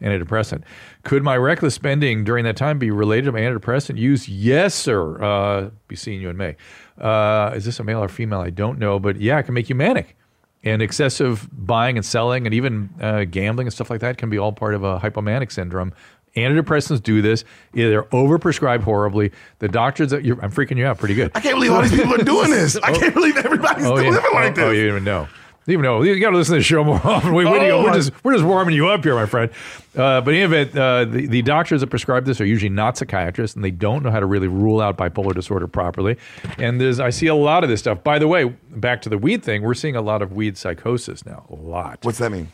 antidepressant. 0.00 0.62
Could 1.02 1.22
my 1.22 1.36
reckless 1.36 1.74
spending 1.74 2.24
during 2.24 2.44
that 2.44 2.56
time 2.56 2.78
be 2.78 2.90
related 2.90 3.26
to 3.26 3.32
my 3.32 3.40
antidepressant 3.40 3.98
use? 3.98 4.28
Yes, 4.28 4.74
sir. 4.74 5.22
Uh, 5.22 5.70
be 5.88 5.96
seeing 5.96 6.20
you 6.20 6.30
in 6.30 6.36
May. 6.36 6.56
Uh, 6.98 7.52
is 7.54 7.64
this 7.64 7.80
a 7.80 7.84
male 7.84 8.02
or 8.02 8.08
female? 8.08 8.40
I 8.40 8.50
don't 8.50 8.78
know, 8.78 8.98
but 8.98 9.20
yeah, 9.20 9.38
it 9.38 9.44
can 9.44 9.54
make 9.54 9.68
you 9.68 9.74
manic. 9.74 10.16
And 10.64 10.82
excessive 10.82 11.48
buying 11.52 11.96
and 11.96 12.04
selling 12.04 12.44
and 12.46 12.54
even 12.54 12.90
uh, 13.00 13.24
gambling 13.24 13.68
and 13.68 13.72
stuff 13.72 13.90
like 13.90 14.00
that 14.00 14.18
can 14.18 14.28
be 14.28 14.38
all 14.38 14.52
part 14.52 14.74
of 14.74 14.82
a 14.82 14.98
hypomanic 14.98 15.52
syndrome. 15.52 15.92
Antidepressants 16.36 17.02
do 17.02 17.22
this. 17.22 17.44
Either 17.74 17.88
they're 17.90 18.02
overprescribed 18.04 18.82
horribly. 18.82 19.32
The 19.60 19.68
doctors, 19.68 20.10
that 20.10 20.24
you're, 20.24 20.40
I'm 20.44 20.50
freaking 20.52 20.76
you 20.76 20.84
out 20.86 20.98
pretty 20.98 21.14
good. 21.14 21.30
I 21.34 21.40
can't 21.40 21.56
believe 21.56 21.72
all 21.72 21.82
these 21.82 21.92
people 21.92 22.14
are 22.14 22.18
doing 22.24 22.50
this. 22.50 22.76
I 22.76 22.92
can't 22.92 23.14
believe 23.14 23.36
everybody's 23.36 23.86
Oh, 23.86 23.98
yeah. 23.98 24.10
living 24.10 24.30
like 24.34 24.52
oh, 24.52 24.54
this. 24.54 24.64
oh, 24.64 24.70
you 24.70 24.76
didn't 24.82 24.88
even 24.90 25.04
know. 25.04 25.28
You 25.68 25.74
even 25.74 25.82
know. 25.82 26.02
You 26.02 26.18
got 26.18 26.30
to 26.30 26.36
listen 26.38 26.54
to 26.54 26.60
the 26.60 26.64
show 26.64 26.82
more 26.82 26.96
often. 27.04 27.34
We, 27.34 27.44
we- 27.44 27.50
Oh, 27.70 27.84
we're 27.84 27.92
just 27.92 28.12
we're 28.24 28.32
just 28.32 28.44
warming 28.44 28.74
you 28.74 28.88
up 28.88 29.04
here, 29.04 29.14
my 29.14 29.26
friend. 29.26 29.50
Uh, 29.94 30.22
but 30.22 30.32
in 30.32 30.40
any 30.40 30.44
event, 30.44 30.74
uh, 30.78 31.04
the, 31.04 31.26
the 31.26 31.42
doctors 31.42 31.82
that 31.82 31.88
prescribe 31.88 32.24
this 32.24 32.40
are 32.40 32.46
usually 32.46 32.70
not 32.70 32.96
psychiatrists, 32.96 33.54
and 33.54 33.62
they 33.62 33.70
don't 33.70 34.02
know 34.02 34.10
how 34.10 34.18
to 34.20 34.24
really 34.24 34.48
rule 34.48 34.80
out 34.80 34.96
bipolar 34.96 35.34
disorder 35.34 35.66
properly. 35.66 36.16
And 36.58 36.80
there's 36.80 37.00
I 37.00 37.10
see 37.10 37.26
a 37.26 37.34
lot 37.34 37.64
of 37.64 37.68
this 37.70 37.80
stuff. 37.80 38.02
By 38.02 38.18
the 38.18 38.26
way, 38.26 38.44
back 38.70 39.02
to 39.02 39.10
the 39.10 39.18
weed 39.18 39.42
thing, 39.44 39.60
we're 39.60 39.74
seeing 39.74 39.94
a 39.94 40.00
lot 40.00 40.22
of 40.22 40.32
weed 40.32 40.56
psychosis 40.56 41.26
now. 41.26 41.44
A 41.50 41.54
lot 41.54 41.98
What's 42.02 42.18
that 42.18 42.32
mean? 42.32 42.48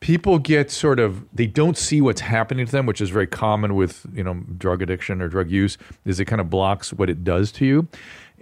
people 0.00 0.38
get 0.38 0.70
sort 0.70 0.98
of 0.98 1.24
they 1.32 1.46
don't 1.46 1.76
see 1.76 2.00
what's 2.00 2.22
happening 2.22 2.66
to 2.66 2.72
them 2.72 2.86
which 2.86 3.00
is 3.00 3.08
very 3.10 3.26
common 3.26 3.76
with 3.76 4.04
you 4.12 4.24
know 4.24 4.34
drug 4.58 4.82
addiction 4.82 5.22
or 5.22 5.28
drug 5.28 5.48
use 5.48 5.78
is 6.04 6.18
it 6.18 6.24
kind 6.24 6.40
of 6.40 6.50
blocks 6.50 6.92
what 6.92 7.08
it 7.08 7.22
does 7.22 7.52
to 7.52 7.64
you 7.64 7.86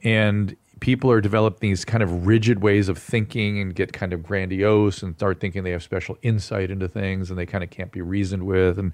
and 0.03 0.57
people 0.81 1.11
are 1.11 1.21
developing 1.21 1.71
these 1.71 1.85
kind 1.85 2.03
of 2.03 2.27
rigid 2.27 2.63
ways 2.63 2.89
of 2.89 2.99
thinking 2.99 3.61
and 3.61 3.75
get 3.75 3.93
kind 3.93 4.13
of 4.13 4.23
grandiose 4.23 5.03
and 5.03 5.15
start 5.15 5.41
thinking 5.41 5.63
they 5.63 5.71
have 5.71 5.83
special 5.83 6.17
insight 6.23 6.71
into 6.71 6.89
things 6.89 7.31
and 7.31 7.39
they 7.39 7.47
kind 7.47 7.63
of 7.63 7.71
can't 7.71 7.93
be 7.93 8.01
reasoned 8.01 8.47
with. 8.47 8.79
And 8.79 8.93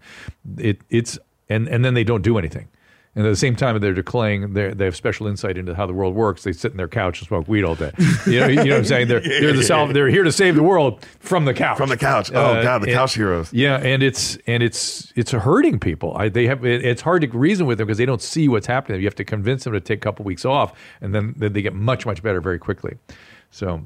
it 0.58 0.82
it's 0.90 1.18
and 1.48 1.68
and 1.68 1.84
then 1.84 1.94
they 1.94 2.04
don't 2.04 2.22
do 2.22 2.38
anything 2.38 2.68
And 3.16 3.24
at 3.26 3.30
the 3.30 3.36
same 3.36 3.56
time, 3.56 3.80
they're 3.80 3.94
declaring 3.94 4.52
they 4.52 4.74
they 4.74 4.84
have 4.84 4.94
special 4.94 5.26
insight 5.26 5.56
into 5.56 5.74
how 5.74 5.86
the 5.86 5.94
world 5.94 6.14
works. 6.14 6.44
They 6.44 6.52
sit 6.52 6.70
in 6.70 6.76
their 6.76 6.86
couch 6.86 7.18
and 7.20 7.26
smoke 7.28 7.48
weed 7.48 7.64
all 7.64 7.74
day. 7.74 7.90
You 8.26 8.40
know, 8.40 8.46
you 8.46 8.56
know 8.56 8.62
what 8.64 8.72
I'm 8.74 8.84
saying? 8.84 9.08
They're 9.08 9.20
they're 9.40 9.54
the 9.54 9.62
salve, 9.62 9.94
they're 9.94 10.10
here 10.10 10.22
to 10.22 10.30
save 10.30 10.54
the 10.54 10.62
world 10.62 11.04
from 11.18 11.46
the 11.46 11.54
couch. 11.54 11.78
From 11.78 11.88
the 11.88 11.96
couch. 11.96 12.30
Oh, 12.34 12.38
Uh, 12.56 12.62
God, 12.62 12.82
the 12.82 12.88
and- 12.88 12.94
couch 12.94 13.14
heroes. 13.14 13.50
Yeah, 13.54 13.76
and 13.78 14.02
it's 14.02 14.36
and 14.46 14.62
it's 14.62 15.12
it's 15.16 15.32
hurting 15.32 15.78
people. 15.80 16.14
I, 16.16 16.28
they 16.28 16.46
have 16.46 16.62
it, 16.64 16.84
it's 16.84 17.00
hard 17.00 17.22
to 17.22 17.28
reason 17.28 17.66
with 17.66 17.78
them 17.78 17.86
because 17.86 17.96
they 17.98 18.04
don't 18.06 18.20
see 18.22 18.48
what's 18.48 18.66
happening. 18.66 19.00
You 19.00 19.06
have 19.06 19.14
to 19.14 19.24
convince 19.24 19.64
them 19.64 19.72
to 19.72 19.80
take 19.80 19.98
a 19.98 20.02
couple 20.02 20.24
weeks 20.26 20.44
off, 20.44 20.74
and 21.00 21.14
then, 21.14 21.32
then 21.38 21.54
they 21.54 21.62
get 21.62 21.72
much 21.74 22.04
much 22.04 22.22
better 22.22 22.42
very 22.42 22.58
quickly. 22.58 22.98
So 23.50 23.82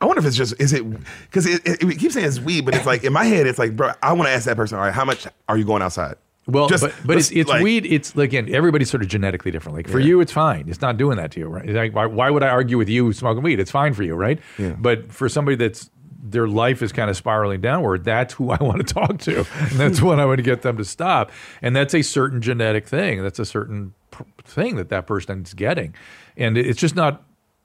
I 0.00 0.06
wonder 0.06 0.18
if 0.18 0.26
it's 0.26 0.36
just 0.36 0.60
is 0.60 0.72
it 0.72 0.84
because 1.22 1.46
it, 1.46 1.62
it, 1.64 1.82
it 1.84 1.98
keeps 2.00 2.14
saying 2.14 2.26
it's 2.26 2.40
weed, 2.40 2.64
but 2.64 2.74
it's 2.74 2.86
like 2.86 3.04
in 3.04 3.12
my 3.12 3.24
head, 3.26 3.46
it's 3.46 3.60
like, 3.60 3.76
bro, 3.76 3.92
I 4.02 4.12
want 4.14 4.26
to 4.26 4.32
ask 4.32 4.46
that 4.46 4.56
person, 4.56 4.76
all 4.76 4.82
right, 4.84 4.92
how 4.92 5.04
much 5.04 5.28
are 5.48 5.56
you 5.56 5.64
going 5.64 5.82
outside? 5.82 6.16
Well, 6.46 6.68
Just- 6.68 6.82
but, 6.82 6.94
but 7.04 7.16
it's, 7.18 7.30
it's 7.30 7.48
like- 7.48 7.62
weed. 7.62 7.86
It's 7.86 8.16
like, 8.16 8.30
again, 8.30 8.52
everybody's 8.52 8.90
sort 8.90 9.02
of 9.02 9.08
genetically 9.08 9.50
different. 9.52 9.76
Like 9.76 9.88
for 9.88 10.00
you, 10.00 10.20
it's 10.20 10.32
fine. 10.32 10.68
It's 10.68 10.80
not 10.80 10.96
doing 10.96 11.16
that 11.18 11.30
to 11.32 11.40
you, 11.40 11.46
right? 11.48 11.68
Like, 11.68 11.94
why, 11.94 12.06
why 12.06 12.30
would 12.30 12.42
I 12.42 12.48
argue 12.48 12.78
with 12.78 12.88
you 12.88 13.12
smoking 13.12 13.42
weed? 13.42 13.60
It's 13.60 13.70
fine 13.70 13.94
for 13.94 14.02
you, 14.02 14.14
right? 14.14 14.40
But 14.78 15.12
for 15.12 15.28
somebody 15.28 15.56
that's 15.56 15.88
their 16.24 16.46
life 16.48 16.82
is 16.82 16.92
kind 16.92 17.10
of 17.10 17.16
spiraling 17.16 17.60
downward, 17.60 18.04
that's 18.04 18.34
who 18.34 18.50
I 18.56 18.62
want 18.62 18.86
to 18.86 18.94
talk 18.94 19.18
to, 19.20 19.38
and 19.38 19.70
that's 19.72 20.00
when 20.02 20.18
I 20.20 20.24
want 20.24 20.38
to 20.38 20.42
get 20.42 20.62
them 20.62 20.76
to 20.78 20.84
stop. 20.84 21.30
And 21.60 21.74
that's 21.76 21.94
a 21.94 22.02
certain 22.02 22.40
genetic 22.40 22.86
thing. 22.86 23.22
That's 23.22 23.38
a 23.38 23.44
certain 23.44 23.92
p- 24.12 24.24
thing 24.44 24.76
that 24.76 24.88
that 24.88 25.06
person 25.06 25.42
is 25.42 25.52
getting, 25.54 25.94
and 26.36 26.56
it's 26.58 26.80
just 26.80 26.94
not. 26.96 27.22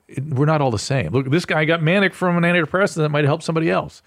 It, 0.07 0.23
we're 0.23 0.45
not 0.45 0.61
all 0.61 0.71
the 0.71 0.79
same. 0.79 1.11
Look, 1.11 1.29
this 1.29 1.45
guy 1.45 1.65
got 1.65 1.81
manic 1.83 2.13
from 2.13 2.37
an 2.37 2.43
antidepressant 2.43 2.95
that 2.97 3.09
might 3.09 3.25
help 3.25 3.43
somebody 3.43 3.69
else, 3.69 4.01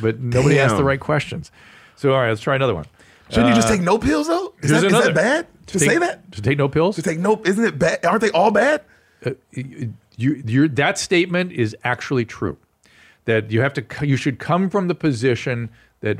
but 0.00 0.20
nobody 0.20 0.58
asked 0.58 0.76
the 0.76 0.84
right 0.84 1.00
questions. 1.00 1.50
So, 1.96 2.12
all 2.12 2.20
right, 2.20 2.28
let's 2.28 2.42
try 2.42 2.54
another 2.56 2.74
one. 2.74 2.84
Shouldn't 3.30 3.48
you 3.48 3.54
just 3.54 3.68
Uh, 3.68 3.72
take 3.72 3.80
no 3.80 3.98
pills 3.98 4.28
though? 4.28 4.54
Is 4.62 4.70
that, 4.70 4.84
is 4.84 4.92
that 4.92 5.14
bad? 5.14 5.46
To 5.68 5.78
take, 5.78 5.90
say 5.90 5.98
that? 5.98 6.30
To 6.32 6.42
take 6.42 6.58
no 6.58 6.68
pills? 6.68 6.96
To 6.96 7.02
take 7.02 7.18
no? 7.18 7.40
Isn't 7.44 7.64
it 7.64 7.78
bad? 7.78 8.04
Aren't 8.04 8.20
they 8.20 8.30
all 8.30 8.50
bad? 8.50 8.82
you, 9.52 9.94
you're, 10.16 10.68
that 10.68 10.98
statement 10.98 11.52
is 11.52 11.76
actually 11.84 12.24
true. 12.24 12.56
That 13.24 13.50
you 13.50 13.60
have 13.60 13.74
to, 13.74 14.06
you 14.06 14.16
should 14.16 14.38
come 14.38 14.70
from 14.70 14.86
the 14.88 14.94
position 14.94 15.70
that 16.00 16.18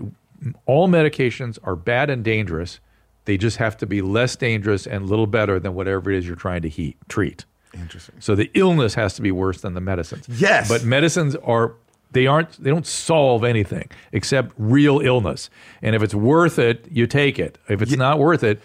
all 0.67 0.89
medications 0.89 1.59
are 1.63 1.77
bad 1.77 2.11
and 2.11 2.25
dangerous. 2.25 2.81
They 3.27 3.37
just 3.37 3.59
have 3.59 3.77
to 3.79 3.87
be 3.87 4.03
less 4.03 4.35
dangerous 4.35 4.87
and 4.87 5.05
a 5.05 5.07
little 5.07 5.27
better 5.27 5.61
than 5.61 5.75
whatever 5.75 6.11
it 6.11 6.19
is 6.19 6.27
you're 6.27 6.35
trying 6.37 6.63
to 6.63 6.69
heat, 6.69 6.97
treat. 7.09 7.45
Interesting. 7.75 8.17
So 8.21 8.35
the 8.35 8.51
illness 8.55 8.95
has 8.95 9.15
to 9.15 9.23
be 9.23 9.31
worse 9.31 9.61
than 9.61 9.75
the 9.75 9.81
medicines. 9.81 10.27
Yes. 10.29 10.69
But 10.69 10.83
medicines 10.83 11.37
are 11.37 11.75
they 12.13 12.27
aren't 12.27 12.53
they 12.63 12.71
don't 12.71 12.87
solve 12.87 13.45
anything 13.45 13.89
except 14.13 14.53
real 14.59 15.01
illness. 15.01 15.51
And 15.83 15.95
if 15.95 16.03
it's 16.03 16.15
worth 16.15 16.59
it, 16.59 16.87
you 16.91 17.07
take 17.07 17.39
it. 17.39 17.59
If 17.69 17.83
it's 17.83 17.97
not 17.97 18.19
worth 18.19 18.43
it, 18.43 18.61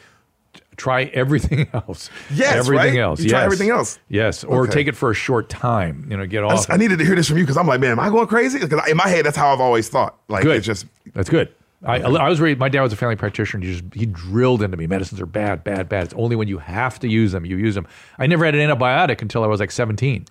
try 0.77 1.03
everything 1.05 1.67
else. 1.73 2.09
Yes, 2.33 2.55
everything 2.55 2.95
right? 2.95 2.99
else. 3.01 3.21
You 3.21 3.29
try 3.29 3.39
yes. 3.39 3.45
everything 3.45 3.69
else. 3.69 3.99
Yes, 4.09 4.43
or 4.43 4.63
Okay. 4.63 4.71
take 4.71 4.87
it 4.87 4.95
for 4.95 5.11
a 5.11 5.13
short 5.13 5.49
time. 5.49 6.07
You 6.09 6.17
know, 6.17 6.25
get 6.25 6.43
I, 6.43 6.47
off. 6.47 6.51
just- 6.53 6.71
I 6.71 6.77
needed 6.77 6.99
to 6.99 7.05
hear 7.05 7.15
this 7.15 7.27
from 7.27 7.37
you 7.37 7.43
because 7.43 7.57
I'm 7.57 7.67
like, 7.67 7.79
man, 7.79 7.91
am 7.91 7.99
I 7.99 8.09
going 8.09 8.27
crazy? 8.27 8.59
Because 8.59 8.87
in 8.89 8.97
my 8.97 9.07
head, 9.07 9.25
that's 9.25 9.37
how 9.37 9.53
I've 9.53 9.61
always 9.61 9.89
thought. 9.89 10.17
Like, 10.27 10.43
good. 10.43 10.57
it's 10.57 10.65
just 10.65 10.85
That's 11.13 11.29
good. 11.29 11.53
I, 11.83 11.99
I 11.99 12.29
was 12.29 12.39
raised. 12.39 12.59
My 12.59 12.69
dad 12.69 12.83
was 12.83 12.93
a 12.93 12.95
family 12.95 13.15
practitioner. 13.15 13.65
He 13.65 13.71
just 13.73 13.83
he 13.95 14.05
drilled 14.05 14.61
into 14.61 14.77
me 14.77 14.85
medicines 14.85 15.19
are 15.19 15.25
bad, 15.25 15.63
bad, 15.63 15.89
bad. 15.89 16.05
It's 16.05 16.13
only 16.13 16.35
when 16.35 16.47
you 16.47 16.59
have 16.59 16.99
to 16.99 17.07
use 17.07 17.31
them 17.31 17.43
you 17.43 17.57
use 17.57 17.73
them. 17.73 17.87
I 18.19 18.27
never 18.27 18.45
had 18.45 18.53
an 18.53 18.69
antibiotic 18.69 19.23
until 19.23 19.43
I 19.43 19.47
was 19.47 19.59
like 19.59 19.71
seventeen, 19.71 20.25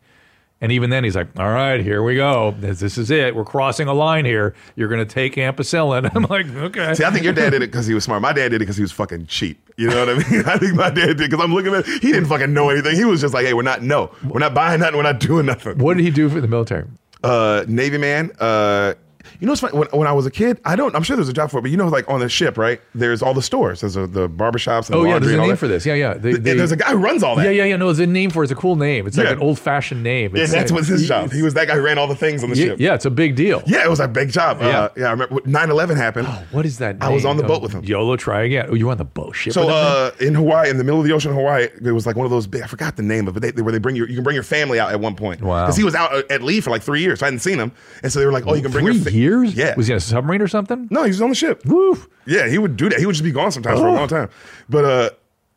and 0.60 0.70
even 0.72 0.90
then 0.90 1.04
he's 1.04 1.16
like, 1.16 1.28
"All 1.38 1.50
right, 1.50 1.80
here 1.80 2.02
we 2.02 2.16
go. 2.16 2.54
This, 2.58 2.80
this 2.80 2.98
is 2.98 3.10
it. 3.10 3.34
We're 3.34 3.44
crossing 3.44 3.88
a 3.88 3.94
line 3.94 4.24
here. 4.24 4.54
You're 4.76 4.88
going 4.88 5.06
to 5.06 5.14
take 5.14 5.34
ampicillin." 5.36 6.10
I'm 6.14 6.24
like, 6.24 6.46
"Okay." 6.48 6.94
See, 6.94 7.04
I 7.04 7.10
think 7.10 7.24
your 7.24 7.32
dad 7.32 7.50
did 7.50 7.62
it 7.62 7.70
because 7.70 7.86
he 7.86 7.94
was 7.94 8.04
smart. 8.04 8.22
My 8.22 8.32
dad 8.32 8.50
did 8.50 8.56
it 8.56 8.58
because 8.60 8.76
he 8.76 8.82
was 8.82 8.92
fucking 8.92 9.26
cheap. 9.26 9.58
You 9.76 9.88
know 9.88 10.04
what 10.04 10.08
I 10.10 10.30
mean? 10.30 10.42
I 10.46 10.56
think 10.58 10.74
my 10.74 10.90
dad 10.90 11.16
did 11.16 11.30
because 11.30 11.40
I'm 11.40 11.54
looking 11.54 11.74
at 11.74 11.86
he 11.86 12.12
didn't 12.12 12.26
fucking 12.26 12.52
know 12.52 12.68
anything. 12.70 12.94
He 12.96 13.04
was 13.04 13.20
just 13.20 13.32
like, 13.34 13.46
hey, 13.46 13.54
we're 13.54 13.62
not 13.62 13.82
no, 13.82 14.10
we're 14.28 14.40
not 14.40 14.54
buying 14.54 14.80
nothing. 14.80 14.96
We're 14.96 15.02
not 15.02 15.20
doing 15.20 15.46
nothing. 15.46 15.78
what 15.78 15.96
did 15.96 16.04
he 16.04 16.10
do 16.10 16.28
for 16.28 16.40
the 16.40 16.48
military? 16.48 16.84
uh, 17.24 17.64
Navy 17.68 17.98
man. 17.98 18.30
Uh, 18.40 18.94
you 19.40 19.46
know 19.46 19.52
what's 19.52 19.60
funny? 19.62 19.76
When, 19.78 19.88
when 19.88 20.06
I 20.06 20.12
was 20.12 20.26
a 20.26 20.30
kid, 20.30 20.60
I 20.64 20.76
don't. 20.76 20.94
I'm 20.94 21.02
sure 21.02 21.16
there's 21.16 21.28
a 21.28 21.32
job 21.32 21.50
for 21.50 21.58
it, 21.58 21.62
but 21.62 21.70
you 21.70 21.76
know, 21.76 21.88
like 21.88 22.08
on 22.08 22.20
the 22.20 22.28
ship, 22.28 22.58
right? 22.58 22.80
There's 22.94 23.22
all 23.22 23.34
the 23.34 23.42
stores. 23.42 23.80
There's 23.80 23.96
a, 23.96 24.06
the 24.06 24.28
barbershops. 24.28 24.86
And 24.90 24.94
the. 24.94 24.98
Oh 24.98 25.04
yeah, 25.04 25.18
there's 25.18 25.32
a 25.32 25.36
name 25.38 25.56
for 25.56 25.66
this. 25.68 25.84
Yeah, 25.86 25.94
yeah. 25.94 26.14
They, 26.14 26.32
they- 26.34 26.54
there's 26.54 26.72
a 26.72 26.76
guy 26.76 26.90
who 26.90 26.98
runs 26.98 27.22
all 27.22 27.36
that. 27.36 27.44
Yeah, 27.44 27.50
yeah, 27.50 27.64
yeah. 27.64 27.76
No, 27.76 27.86
there's 27.86 27.98
a 28.00 28.06
name 28.06 28.30
for 28.30 28.42
it. 28.42 28.46
It's 28.46 28.52
a 28.52 28.56
cool 28.56 28.76
name. 28.76 29.06
It's 29.06 29.16
like 29.16 29.28
an 29.28 29.38
old 29.40 29.58
fashioned 29.58 30.02
name. 30.02 30.36
Yeah, 30.36 30.46
that's 30.46 30.70
what's 30.72 30.88
his 30.88 31.06
job. 31.08 31.32
He 31.32 31.42
was 31.42 31.54
that 31.54 31.68
guy 31.68 31.74
who 31.74 31.82
ran 31.82 31.98
all 31.98 32.06
the 32.06 32.14
things 32.16 32.44
on 32.44 32.50
the 32.50 32.56
Yeah, 32.56 32.64
ship. 32.66 32.80
yeah, 32.80 32.94
it's 32.94 33.04
a 33.06 33.10
big 33.10 33.34
deal. 33.36 33.62
Yeah, 33.66 33.84
it 33.84 33.90
was 33.90 34.00
a 34.00 34.08
big 34.08 34.30
job. 34.30 34.58
Yeah. 34.60 34.66
Uh, 34.80 34.88
yeah, 34.96 35.06
I 35.06 35.10
remember 35.12 35.40
9/11 35.40 35.96
happened. 35.96 36.26
Oh, 36.28 36.42
what 36.50 36.66
is 36.66 36.78
that? 36.78 36.96
I 37.00 37.08
was 37.10 37.24
on 37.24 37.36
the 37.36 37.42
boat 37.42 37.58
Oh, 37.60 37.62
with 37.62 37.72
him. 37.72 37.84
YOLO, 37.84 38.16
try 38.16 38.42
again. 38.42 38.66
Oh, 38.70 38.74
you 38.74 38.86
were 38.86 38.92
on 38.92 38.98
the 38.98 39.04
boat 39.04 39.34
ship. 39.36 39.52
So 39.52 39.68
uh, 39.68 40.10
in 40.20 40.34
Hawaii, 40.34 40.68
in 40.70 40.76
the 40.78 40.84
middle 40.84 41.00
of 41.00 41.06
the 41.06 41.12
ocean, 41.12 41.30
in 41.30 41.36
Hawaii, 41.36 41.68
there 41.80 41.94
was 41.94 42.06
like 42.06 42.16
one 42.16 42.24
of 42.26 42.30
those 42.30 42.46
big. 42.46 42.62
I 42.62 42.66
forgot 42.66 42.96
the 42.96 43.02
name 43.02 43.26
of 43.28 43.36
it. 43.36 43.40
They, 43.40 43.50
they- 43.52 43.62
where 43.62 43.72
they 43.72 43.78
bring 43.78 43.96
your, 43.96 44.08
you 44.08 44.14
can 44.16 44.24
bring 44.24 44.34
your 44.34 44.42
family 44.42 44.78
out 44.80 44.90
at 44.92 45.00
one 45.00 45.14
point. 45.16 45.40
Wow. 45.42 45.64
Because 45.66 45.76
he 45.76 45.84
was 45.84 45.94
out 45.94 46.30
at 46.30 46.42
leave 46.42 46.64
for 46.64 46.70
like 46.70 46.82
three 46.82 47.00
years. 47.00 47.20
So 47.20 47.26
I 47.26 47.28
hadn't 47.28 47.40
seen 47.40 47.58
him, 47.58 47.72
and 48.02 48.12
so 48.12 48.18
they 48.20 48.26
were 48.26 48.32
like, 48.32 48.46
"Oh, 48.46 48.54
you 48.54 48.62
can 48.62 48.70
bring 48.72 48.84
three 48.86 48.94
your 48.94 49.04
fa- 49.04 49.12
years. 49.12 49.29
Yeah. 49.38 49.74
was 49.76 49.86
he 49.86 49.92
on 49.92 49.98
a 49.98 50.00
submarine 50.00 50.42
or 50.42 50.48
something? 50.48 50.88
No, 50.90 51.02
he 51.04 51.08
was 51.08 51.20
on 51.22 51.28
the 51.30 51.34
ship. 51.34 51.62
Woo. 51.66 51.96
Yeah, 52.26 52.48
he 52.48 52.58
would 52.58 52.76
do 52.76 52.88
that. 52.88 52.98
He 52.98 53.06
would 53.06 53.12
just 53.14 53.24
be 53.24 53.32
gone 53.32 53.52
sometimes 53.52 53.80
for 53.80 53.86
a 53.86 53.90
Oh. 53.90 53.94
long 53.94 54.08
time. 54.08 54.28
But 54.68 54.84
uh, 54.84 55.10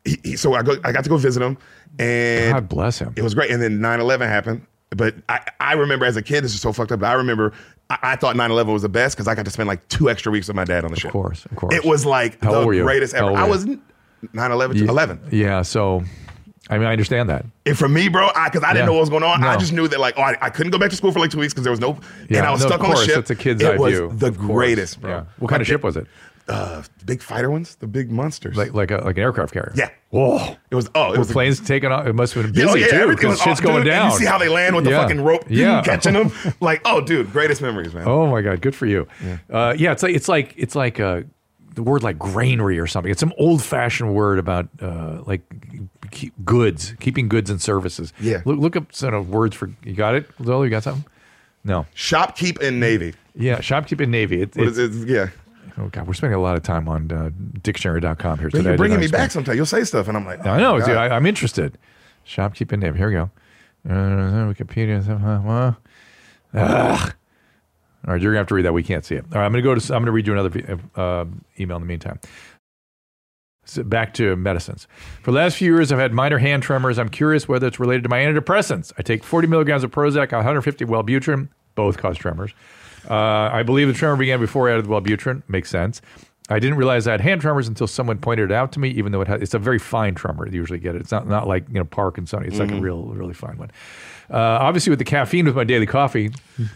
he, 0.04 0.18
he, 0.24 0.36
so 0.36 0.54
I 0.54 0.62
go, 0.62 0.76
I 0.84 0.92
got 0.92 1.04
to 1.04 1.10
go 1.10 1.16
visit 1.16 1.42
him, 1.42 1.56
and 1.98 2.52
God 2.54 2.68
bless 2.68 2.98
him. 2.98 3.12
it 3.16 3.22
was 3.22 3.34
great. 3.34 3.50
And 3.50 3.62
then 3.62 3.78
9-11 3.80 4.20
happened. 4.28 4.66
But 4.90 5.16
I, 5.28 5.40
I 5.60 5.72
remember 5.74 6.04
as 6.04 6.16
a 6.16 6.22
kid, 6.22 6.44
this 6.44 6.54
is 6.54 6.60
so 6.60 6.72
fucked 6.72 6.92
up. 6.92 7.00
But 7.00 7.06
I 7.06 7.14
remember 7.14 7.52
I, 7.90 7.98
I 8.02 8.16
thought 8.16 8.36
9-11 8.36 8.72
was 8.72 8.82
the 8.82 8.88
best 8.88 9.16
because 9.16 9.26
I 9.28 9.34
got 9.34 9.44
to 9.44 9.50
spend 9.50 9.66
like 9.66 9.86
two 9.88 10.08
extra 10.10 10.30
weeks 10.30 10.46
with 10.46 10.56
my 10.56 10.64
dad 10.64 10.84
on 10.84 10.90
the 10.92 10.96
ship. 11.00 11.06
Of 11.08 11.12
course, 11.12 11.44
of 11.46 11.56
course. 11.56 11.74
It 11.74 11.84
was 11.84 12.06
like 12.06 12.40
How 12.42 12.52
the 12.52 12.56
old 12.58 12.66
were 12.66 12.74
you? 12.74 12.82
greatest 12.84 13.14
ever. 13.14 13.32
I 13.32 13.48
was 13.48 13.66
you? 13.66 13.80
9-11, 14.34 14.76
You- 14.76 14.88
11. 14.88 15.20
Yeah. 15.32 15.62
So, 15.62 16.02
I 16.70 16.78
mean, 16.78 16.86
I 16.86 16.92
understand 16.92 17.28
that. 17.28 17.44
And 17.66 17.76
for 17.78 17.88
me, 17.88 18.08
bro, 18.08 18.28
because 18.44 18.62
I, 18.62 18.72
didn't 18.72 18.76
Yeah. 18.76 18.86
know 18.86 18.92
what 18.94 19.00
was 19.00 19.10
going 19.10 19.22
on, 19.22 19.42
I 19.44 19.52
No. 19.54 19.58
just 19.60 19.72
knew 19.72 19.86
that 19.88 20.00
like, 20.00 20.14
oh, 20.16 20.22
I, 20.22 20.36
I 20.40 20.50
couldn't 20.50 20.72
go 20.72 20.78
back 20.78 20.90
to 20.90 20.96
school 20.96 21.12
for 21.12 21.18
like 21.20 21.30
two 21.30 21.38
weeks 21.38 21.52
because 21.52 21.64
there 21.64 21.70
was 21.70 21.80
no, 21.80 21.98
Yeah, 22.28 22.38
and 22.38 22.46
I 22.46 22.50
was 22.50 22.62
no, 22.62 22.68
stuck 22.68 22.80
of 22.80 22.84
on 22.86 22.90
the 22.90 22.94
course, 22.96 23.06
ship. 23.06 23.14
that's 23.16 23.30
a 23.30 23.34
kid's 23.34 23.62
it 23.62 23.74
eye 23.74 23.76
was 23.76 23.92
view. 23.92 24.12
the 24.14 24.26
Of 24.28 24.38
course. 24.38 24.46
greatest, 24.48 25.00
bro. 25.00 25.10
Yeah. 25.10 25.24
What 25.38 25.48
kind 25.48 25.60
of 25.60 25.66
ship 25.68 25.82
was 25.82 25.96
it? 25.96 26.06
Uh, 26.46 26.82
big 27.06 27.22
fighter 27.22 27.50
ones, 27.50 27.76
the 27.76 27.86
big 27.86 28.10
monsters. 28.10 28.54
Like 28.56 28.74
like 28.74 28.90
a 28.90 28.98
like 28.98 29.16
an 29.16 29.22
aircraft 29.22 29.54
carrier. 29.54 29.72
yeah, 29.76 29.88
Whoa. 30.10 30.56
it 30.70 30.74
was. 30.74 30.90
Oh, 30.94 31.12
it 31.14 31.18
was 31.18 31.32
planes 31.32 31.58
taking 31.58 31.90
off? 31.90 32.06
It 32.06 32.12
must 32.12 32.34
have 32.34 32.42
been 32.44 32.52
busy 32.52 32.66
Yeah, 32.66 32.72
oh, 32.72 32.74
yeah, 32.76 32.86
too 32.88 32.96
everything 32.96 33.16
because 33.16 33.30
was 33.30 33.40
shit's 33.40 33.60
off, 33.60 33.64
going 33.64 33.84
dude. 33.84 33.92
And 33.94 34.02
down. 34.02 34.10
You 34.12 34.18
see 34.18 34.24
how 34.26 34.36
they 34.36 34.50
land 34.50 34.76
with 34.76 34.84
Yeah. 34.86 34.90
the 34.90 34.96
fucking 34.98 35.20
rope, 35.24 35.44
Yeah. 35.48 35.82
catching 35.82 36.12
them. 36.12 36.30
Like, 36.60 36.82
oh, 36.84 37.00
dude, 37.00 37.32
greatest 37.32 37.62
memories, 37.62 37.94
man. 37.94 38.04
Oh 38.06 38.30
my 38.30 38.42
god, 38.42 38.60
good 38.60 38.74
for 38.74 38.84
you. 38.84 39.06
Yeah, 39.24 39.36
uh, 39.50 39.74
yeah 39.78 39.92
it's 39.92 40.02
like 40.02 40.14
it's 40.14 40.28
like 40.28 40.52
it's 40.58 40.74
like 40.74 41.00
uh, 41.00 41.22
the 41.76 41.82
word 41.82 42.02
like 42.02 42.18
granary 42.18 42.78
or 42.78 42.86
something. 42.86 43.10
It's 43.10 43.20
some 43.20 43.32
old 43.38 43.62
fashioned 43.62 44.14
word 44.14 44.38
about 44.38 44.68
uh, 44.82 45.22
like 45.24 45.40
keep 46.14 46.32
goods, 46.44 46.94
keeping 47.00 47.28
goods 47.28 47.50
and 47.50 47.60
services. 47.60 48.12
Yeah. 48.20 48.40
look, 48.44 48.58
look 48.58 48.76
up 48.76 48.94
some 48.94 49.12
of 49.12 49.28
words 49.28 49.54
for. 49.54 49.70
You 49.84 49.94
got 49.94 50.14
it, 50.14 50.30
Zola? 50.42 50.64
You 50.64 50.70
got 50.70 50.82
something? 50.84 51.04
No. 51.64 51.86
Shopkeep 51.94 52.60
and 52.62 52.80
Navy. 52.80 53.14
Yeah, 53.34 53.58
shopkeeping 53.58 54.08
navy. 54.08 54.42
It, 54.42 54.56
is 54.56 54.78
it? 54.78 55.08
Yeah, 55.08 55.28
oh 55.78 55.88
god, 55.88 56.06
we're 56.06 56.14
spending 56.14 56.38
a 56.38 56.42
lot 56.42 56.56
of 56.56 56.62
time 56.62 56.88
on 56.88 57.10
uh, 57.10 57.30
dictionary.com 57.62 58.38
here 58.38 58.48
today. 58.48 58.70
you're 58.70 58.76
bringing 58.76 59.00
me 59.00 59.08
back 59.08 59.32
sometime. 59.32 59.56
You'll 59.56 59.66
say 59.66 59.82
stuff, 59.84 60.06
and 60.08 60.16
I'm 60.16 60.24
like, 60.24 60.46
I 60.46 60.58
know, 60.58 60.76
oh, 60.76 60.80
dude. 60.80 60.96
I, 60.96 61.08
I'm 61.08 61.26
interested. 61.26 61.76
Shopkeeping 62.24 62.78
navy. 62.78 62.98
Here 62.98 63.08
we 63.08 63.14
go. 63.14 63.30
Uh, 63.88 64.52
Wikipedia. 64.52 65.02
Uh, 65.08 65.74
Ugh. 66.56 67.14
All 68.06 68.12
right, 68.12 68.22
you're 68.22 68.32
gonna 68.32 68.40
have 68.40 68.46
to 68.48 68.54
read 68.54 68.66
that. 68.66 68.72
We 68.72 68.82
can't 68.82 69.04
see 69.04 69.16
it. 69.16 69.24
All 69.32 69.38
right, 69.38 69.46
I'm 69.46 69.52
gonna 69.52 69.62
go 69.62 69.74
to. 69.74 69.94
I'm 69.94 70.02
gonna 70.02 70.12
read 70.12 70.26
you 70.26 70.34
another 70.34 70.78
uh, 70.94 71.24
email 71.58 71.76
in 71.78 71.82
the 71.82 71.86
meantime. 71.86 72.20
So 73.64 73.82
back 73.82 74.14
to 74.14 74.36
medicines. 74.36 74.86
For 75.22 75.30
the 75.30 75.38
last 75.38 75.56
few 75.56 75.74
years, 75.74 75.90
I've 75.90 75.98
had 75.98 76.12
minor 76.12 76.38
hand 76.38 76.62
tremors. 76.62 76.98
I'm 76.98 77.08
curious 77.08 77.48
whether 77.48 77.66
it's 77.66 77.80
related 77.80 78.02
to 78.04 78.08
my 78.08 78.18
antidepressants. 78.18 78.92
I 78.98 79.02
take 79.02 79.24
40 79.24 79.48
milligrams 79.48 79.84
of 79.84 79.90
Prozac, 79.90 80.32
150 80.32 80.84
Wellbutrin. 80.84 81.48
Both 81.74 81.98
cause 81.98 82.16
tremors. 82.16 82.52
Uh, 83.08 83.14
I 83.14 83.62
believe 83.62 83.88
the 83.88 83.94
tremor 83.94 84.16
began 84.16 84.38
before 84.38 84.68
I 84.68 84.74
added 84.74 84.86
the 84.86 84.90
Wellbutrin. 84.90 85.42
Makes 85.48 85.70
sense. 85.70 86.00
I 86.50 86.58
didn't 86.58 86.76
realize 86.76 87.06
I 87.08 87.12
had 87.12 87.22
hand 87.22 87.40
tremors 87.40 87.68
until 87.68 87.86
someone 87.86 88.18
pointed 88.18 88.50
it 88.50 88.54
out 88.54 88.72
to 88.72 88.80
me. 88.80 88.90
Even 88.90 89.12
though 89.12 89.22
it 89.22 89.28
it's 89.30 89.54
a 89.54 89.58
very 89.58 89.78
fine 89.78 90.14
tremor, 90.14 90.46
you 90.46 90.52
usually 90.52 90.78
get 90.78 90.94
it. 90.94 91.00
It's 91.00 91.10
not 91.10 91.26
not 91.26 91.48
like 91.48 91.66
you 91.68 91.74
know 91.74 91.84
Parkinson. 91.84 92.44
It's 92.44 92.58
like 92.58 92.70
a 92.70 92.78
real 92.78 93.06
really 93.06 93.32
fine 93.32 93.56
one. 93.56 93.70
Uh, 94.30 94.36
obviously, 94.36 94.90
with 94.90 94.98
the 94.98 95.04
caffeine 95.04 95.44
with 95.44 95.54
my 95.56 95.64
daily 95.64 95.86
coffee, 95.86 96.30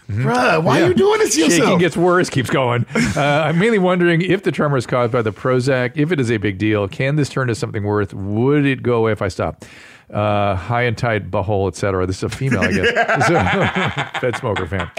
Bruh, 0.09 0.63
why 0.63 0.79
Yeah. 0.79 0.85
are 0.85 0.87
you 0.89 0.93
doing 0.93 1.19
this 1.19 1.35
to 1.35 1.49
Shaking 1.49 1.77
gets 1.79 1.97
worse, 1.97 2.29
keeps 2.29 2.49
going. 2.49 2.85
Uh, 3.15 3.21
I'm 3.21 3.57
mainly 3.57 3.79
wondering 3.79 4.21
if 4.21 4.43
the 4.43 4.51
tremor 4.51 4.77
is 4.77 4.85
caused 4.85 5.11
by 5.11 5.21
the 5.21 5.31
Prozac. 5.31 5.93
If 5.95 6.11
it 6.11 6.19
is 6.19 6.29
a 6.31 6.37
big 6.37 6.57
deal, 6.57 6.87
can 6.87 7.15
this 7.15 7.29
turn 7.29 7.47
to 7.47 7.55
something 7.55 7.83
worth? 7.83 8.13
Would 8.13 8.65
it 8.65 8.83
go 8.83 8.97
away 8.97 9.11
if 9.13 9.21
I 9.21 9.29
stop? 9.29 9.65
Uh, 10.11 10.55
high 10.55 10.81
and 10.83 10.97
tight, 10.97 11.29
butthole, 11.29 11.67
etc. 11.67 12.07
This 12.07 12.17
is 12.17 12.23
a 12.23 12.29
female, 12.29 12.61
I 12.61 12.71
guess. 12.71 14.17
Fed 14.21 14.35
smoker 14.37 14.65
fan. 14.65 14.89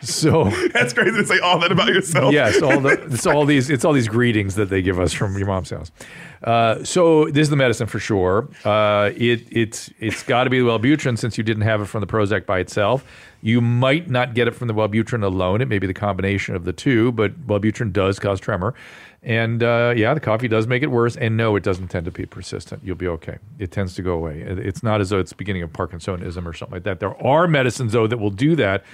So 0.00 0.44
That's 0.72 0.94
crazy 0.94 1.16
to 1.18 1.26
say 1.26 1.38
all 1.40 1.58
that 1.58 1.70
about 1.70 1.88
yourself. 1.88 2.32
yes, 2.32 2.62
all 2.62 2.80
the 2.80 2.88
it's 3.12 3.26
all 3.26 3.44
these 3.44 3.68
it's 3.68 3.84
all 3.84 3.92
these 3.92 4.08
greetings 4.08 4.54
that 4.54 4.70
they 4.70 4.80
give 4.80 4.98
us 4.98 5.12
from 5.12 5.36
your 5.36 5.46
mom's 5.46 5.68
house. 5.68 5.90
Uh, 6.42 6.82
so 6.84 7.26
this 7.26 7.42
is 7.42 7.50
the 7.50 7.56
medicine 7.56 7.86
for 7.86 7.98
sure. 7.98 8.48
Uh, 8.64 9.10
it 9.14 9.46
it's 9.50 9.90
it's 9.98 10.22
got 10.22 10.44
to 10.44 10.50
be 10.50 10.58
the 10.58 10.64
Wellbutrin 10.64 11.18
since 11.18 11.36
you 11.36 11.44
didn't 11.44 11.64
have 11.64 11.82
it 11.82 11.86
from 11.86 12.00
the 12.00 12.06
Prozac 12.06 12.46
by 12.46 12.58
itself. 12.58 13.04
You 13.42 13.60
might 13.60 14.08
not 14.08 14.34
get 14.34 14.48
it 14.48 14.52
from 14.54 14.68
the 14.68 14.74
Wellbutrin 14.74 15.22
alone. 15.22 15.60
It 15.60 15.68
may 15.68 15.78
be 15.78 15.86
the 15.86 15.94
combination 15.94 16.54
of 16.54 16.64
the 16.64 16.72
two, 16.72 17.12
but 17.12 17.46
Wellbutrin 17.46 17.92
does 17.92 18.18
cause 18.18 18.40
tremor. 18.40 18.74
And 19.26 19.60
uh, 19.60 19.92
yeah, 19.96 20.14
the 20.14 20.20
coffee 20.20 20.46
does 20.46 20.68
make 20.68 20.84
it 20.84 20.86
worse. 20.86 21.16
And 21.16 21.36
no, 21.36 21.56
it 21.56 21.64
doesn't 21.64 21.88
tend 21.88 22.04
to 22.04 22.12
be 22.12 22.26
persistent. 22.26 22.80
You'll 22.84 22.94
be 22.94 23.08
okay. 23.08 23.38
It 23.58 23.72
tends 23.72 23.94
to 23.96 24.02
go 24.02 24.12
away. 24.12 24.40
It's 24.40 24.84
not 24.84 25.00
as 25.00 25.10
though 25.10 25.18
it's 25.18 25.32
beginning 25.32 25.62
of 25.62 25.72
Parkinsonism 25.72 26.46
or 26.46 26.52
something 26.52 26.76
like 26.76 26.84
that. 26.84 27.00
There 27.00 27.20
are 27.20 27.48
medicines, 27.48 27.92
though, 27.92 28.06
that 28.06 28.18
will 28.18 28.30
do 28.30 28.54
that. 28.54 28.84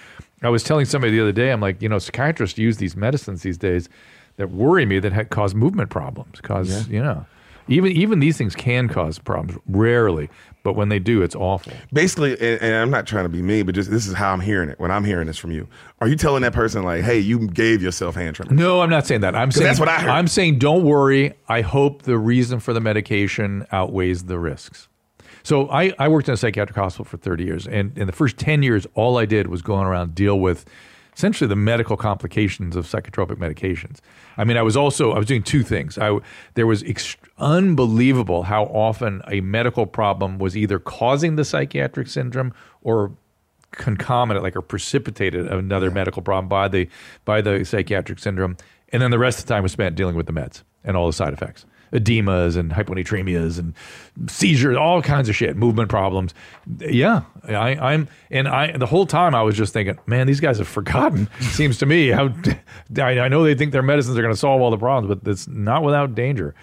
I 0.43 0.49
was 0.49 0.65
telling 0.65 0.87
somebody 0.87 1.13
the 1.13 1.21
other 1.21 1.33
day, 1.33 1.53
I'm 1.53 1.61
like, 1.61 1.83
you 1.83 1.89
know, 1.89 1.99
psychiatrists 1.99 2.59
use 2.59 2.79
these 2.79 2.97
medicines 2.97 3.43
these 3.43 3.59
days 3.59 3.91
that 4.39 4.51
worry 4.51 4.87
me 4.87 4.99
that 5.01 5.13
ha- 5.13 5.25
cause 5.25 5.55
movement 5.55 5.91
problems. 5.91 6.41
Cause, 6.41 6.89
you 6.89 7.03
know, 7.03 7.27
even 7.69 7.93
even 7.93 8.19
these 8.21 8.39
things 8.39 8.57
can 8.57 8.89
cause 8.89 9.19
problems, 9.19 9.61
rarely. 9.69 10.31
But 10.63 10.75
when 10.75 10.89
they 10.89 10.99
do, 10.99 11.23
it's 11.23 11.35
awful. 11.35 11.73
Basically, 11.93 12.33
and, 12.33 12.63
and 12.63 12.77
I'm 12.77 12.91
not 12.91 13.07
trying 13.07 13.25
to 13.25 13.29
be 13.29 13.43
mean, 13.43 13.67
but 13.67 13.75
just 13.75 13.91
this 13.91 14.07
is 14.07 14.15
how 14.15 14.33
I'm 14.33 14.41
hearing 14.41 14.69
it. 14.69 14.79
When 14.79 14.91
I'm 14.91 15.05
hearing 15.05 15.27
this 15.27 15.39
from 15.39 15.51
you, 15.51 15.67
are 16.01 16.09
you 16.09 16.17
telling 16.17 16.43
that 16.43 16.53
person 16.53 16.85
like, 16.85 17.03
"Hey, 17.03 17.19
you 17.19 17.49
gave 17.49 17.83
yourself 17.83 18.15
hand 18.15 18.37
tremor"? 18.37 18.55
No, 18.55 18.81
I'm 18.81 18.91
not 18.91 19.07
saying 19.07 19.23
that. 19.23 19.35
I'm 19.35 19.51
saying 19.51 19.67
that's 19.67 19.81
what 19.81 19.89
I 19.89 19.99
heard. 19.99 20.11
I'm 20.11 20.29
saying 20.29 20.59
don't 20.59 20.85
worry. 20.85 21.35
I 21.49 21.63
hope 21.63 22.03
the 22.03 22.19
reason 22.19 22.61
for 22.61 22.73
the 22.73 22.81
medication 22.81 23.67
outweighs 23.73 24.25
the 24.25 24.39
risks. 24.39 24.89
So 25.43 25.69
I, 25.71 25.93
I 25.99 26.09
worked 26.09 26.29
in 26.29 26.35
a 26.35 26.37
psychiatric 26.37 26.77
hospital 26.77 27.05
for 27.05 27.17
30 27.17 27.45
years, 27.45 27.67
and 27.67 27.97
in 27.99 28.07
the 28.07 28.13
first 28.13 28.39
10 28.39 28.63
years, 28.63 28.87
all 28.95 29.19
I 29.19 29.27
did 29.27 29.49
was 29.49 29.61
go 29.61 29.75
on 29.75 29.87
around 29.87 30.15
deal 30.15 30.39
with 30.39 30.65
essentially 31.15 31.49
the 31.49 31.57
medical 31.57 31.97
complications 31.97 32.77
of 32.77 32.87
psychotropic 32.87 33.37
medications. 33.37 33.99
I 34.37 34.45
mean, 34.45 34.57
I 34.57 34.63
was 34.63 34.77
also 34.77 35.13
I 35.13 35.19
was 35.19 35.27
doing 35.27 35.43
two 35.43 35.63
things. 35.63 35.99
I 35.99 36.19
there 36.55 36.67
was 36.67 36.83
ext- 36.83 37.17
unbelievable 37.39 38.45
how 38.45 38.65
often 38.65 39.23
a 39.29 39.41
medical 39.41 39.87
problem 39.87 40.39
was 40.39 40.57
either 40.57 40.79
causing 40.79 41.37
the 41.37 41.45
psychiatric 41.45 42.09
syndrome 42.09 42.55
or 42.83 43.13
concomitant, 43.73 44.43
like 44.43 44.57
or 44.57 44.63
precipitated 44.63 45.47
another 45.47 45.91
medical 45.91 46.23
problem 46.23 46.49
by 46.49 46.69
the 46.69 46.89
by 47.25 47.41
the 47.41 47.65
psychiatric 47.65 48.19
syndrome, 48.19 48.57
and 48.91 49.03
then 49.03 49.11
the 49.11 49.19
rest 49.19 49.39
of 49.39 49.47
the 49.47 49.55
time 49.55 49.63
was 49.63 49.73
spent 49.73 49.97
dealing 49.97 50.15
with 50.15 50.27
the 50.27 50.33
meds 50.33 50.63
and 50.85 50.97
all 50.97 51.07
the 51.07 51.13
side 51.13 51.33
effects, 51.33 51.65
edemas 51.93 52.57
and 52.57 52.73
hyponatremias 52.73 53.59
and 53.59 53.75
seizures, 54.31 54.77
all 54.77 55.03
kinds 55.03 55.29
of 55.29 55.37
shit, 55.37 55.57
movement 55.57 55.89
problems. 55.89 56.35
Yeah, 56.79 57.23
I, 57.45 57.77
I'm 57.77 58.09
and 58.31 58.49
I 58.49 58.77
the 58.77 58.87
whole 58.87 59.07
time 59.07 59.35
I 59.35 59.43
was 59.43 59.57
just 59.57 59.73
thinking, 59.73 59.99
man, 60.07 60.27
these 60.27 60.41
guys 60.41 60.59
have 60.59 60.69
forgotten. 60.69 61.29
seems 61.41 61.79
to 61.79 61.87
me 61.87 62.09
how 62.09 62.33
I, 62.97 63.21
I 63.21 63.29
know 63.29 63.45
they 63.45 63.55
think 63.55 63.73
their 63.73 63.83
medicines 63.83 64.17
are 64.19 64.23
going 64.23 64.35
to 64.35 64.39
solve 64.41 64.61
all 64.61 64.71
the 64.71 64.79
problems, 64.79 65.15
but 65.15 65.31
it's 65.31 65.47
not 65.47 65.83
without 65.83 66.15
danger. 66.15 66.55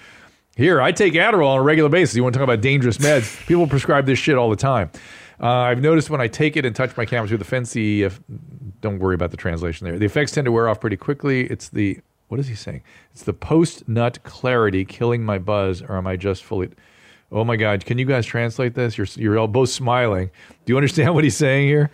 Here, 0.56 0.82
I 0.82 0.92
take 0.92 1.14
Adderall 1.14 1.48
on 1.48 1.60
a 1.60 1.64
regular 1.64 1.90
basis. 1.90 2.16
You 2.16 2.24
want 2.24 2.34
to 2.34 2.40
talk 2.40 2.44
about 2.44 2.60
dangerous 2.60 2.98
meds? 2.98 3.46
People 3.48 3.66
prescribe 3.66 4.06
this 4.06 4.20
shit 4.20 4.36
all 4.36 4.50
the 4.50 4.58
time. 4.58 4.92
Uh, 5.42 5.48
I've 5.48 5.82
noticed 5.82 6.10
when 6.10 6.20
I 6.20 6.28
take 6.28 6.58
it 6.58 6.66
and 6.66 6.76
touch 6.76 6.98
my 6.98 7.06
camera 7.06 7.30
with 7.30 7.40
the 7.40 7.46
Fency, 7.46 8.02
if, 8.02 8.20
don't 8.82 9.00
worry 9.00 9.16
about 9.16 9.32
the 9.32 9.38
translation 9.38 9.86
there. 9.86 9.98
The 9.98 10.06
effects 10.06 10.34
tend 10.34 10.46
to 10.46 10.52
wear 10.52 10.68
off 10.68 10.82
pretty 10.82 10.98
quickly. 10.98 11.48
It's 11.48 11.70
the 11.70 12.00
what 12.30 12.40
is 12.40 12.48
he 12.48 12.56
saying? 12.56 12.82
It's 13.12 13.24
the 13.24 13.34
post 13.34 13.88
nut 13.90 14.24
clarity 14.24 14.86
killing 14.86 15.24
my 15.24 15.38
buzz, 15.38 15.82
or 15.82 15.98
am 15.98 16.08
I 16.08 16.16
just 16.16 16.44
fully? 16.44 16.70
Oh 17.32 17.44
my 17.44 17.58
God! 17.58 17.86
Can 17.86 17.98
you 18.00 18.06
guys 18.06 18.26
translate 18.26 18.74
this? 18.76 18.98
You're 18.98 19.08
you're 19.16 19.38
all 19.38 19.48
both 19.48 19.70
smiling. 19.70 20.32
Do 20.66 20.74
you 20.74 20.78
understand 20.78 21.14
what 21.16 21.24
he's 21.24 21.38
saying 21.38 21.68
here? 21.68 21.92